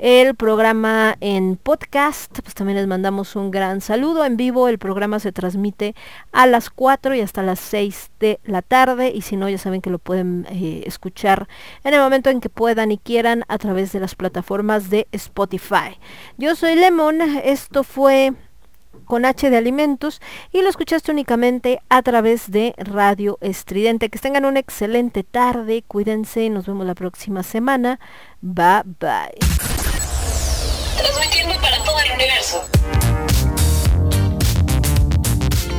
el 0.00 0.34
programa 0.34 1.16
en 1.20 1.56
podcast, 1.56 2.40
pues 2.40 2.54
también 2.54 2.78
les 2.78 2.86
mandamos 2.86 3.36
un 3.36 3.50
gran 3.50 3.82
saludo. 3.82 4.24
En 4.24 4.36
vivo 4.36 4.68
el 4.68 4.78
programa 4.78 5.20
se 5.20 5.30
transmite 5.30 5.94
a 6.32 6.46
las 6.46 6.70
4 6.70 7.14
y 7.14 7.20
hasta 7.20 7.42
las 7.42 7.60
6 7.60 8.10
de 8.18 8.40
la 8.44 8.62
tarde 8.62 9.12
y 9.14 9.20
si 9.22 9.36
no 9.36 9.48
ya 9.48 9.58
saben 9.58 9.82
que 9.82 9.90
lo 9.90 9.98
pueden 9.98 10.46
eh, 10.50 10.84
escuchar 10.86 11.48
en 11.84 11.92
el 11.92 12.00
momento 12.00 12.30
en 12.30 12.40
que 12.40 12.48
puedan 12.48 12.92
y 12.92 12.98
quieran 12.98 13.44
a 13.48 13.58
través 13.58 13.92
de 13.92 14.00
las 14.00 14.14
plataformas 14.14 14.88
de 14.88 15.06
Spotify. 15.12 15.98
Yo 16.38 16.56
soy 16.56 16.76
Lemon, 16.76 17.20
esto 17.44 17.84
fue 17.84 18.32
con 19.10 19.24
H 19.24 19.50
de 19.50 19.56
alimentos 19.56 20.22
y 20.52 20.62
lo 20.62 20.70
escuchaste 20.70 21.10
únicamente 21.10 21.82
a 21.88 22.00
través 22.00 22.52
de 22.52 22.74
Radio 22.78 23.38
Estridente. 23.40 24.08
Que 24.08 24.20
tengan 24.20 24.44
una 24.44 24.60
excelente 24.60 25.24
tarde, 25.24 25.82
cuídense, 25.86 26.48
nos 26.48 26.66
vemos 26.66 26.86
la 26.86 26.94
próxima 26.94 27.42
semana. 27.42 27.98
Bye 28.40 28.84
bye. 29.00 29.36
Transmitiendo 30.96 31.60
para 31.60 31.84
todo 31.84 32.00
el 32.06 32.12
universo. 32.12 32.62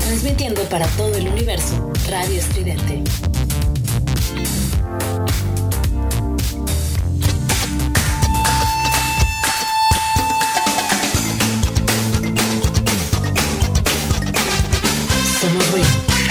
Transmitiendo 0.02 0.62
para 0.64 0.88
todo 0.88 1.16
el 1.16 1.30
universo. 1.30 1.94
Radio 2.10 2.38
Estridente. 2.38 3.02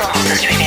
Somos 0.01 0.17
ruido. 0.17 0.21
Somos 0.23 0.33
estridente. 0.33 0.60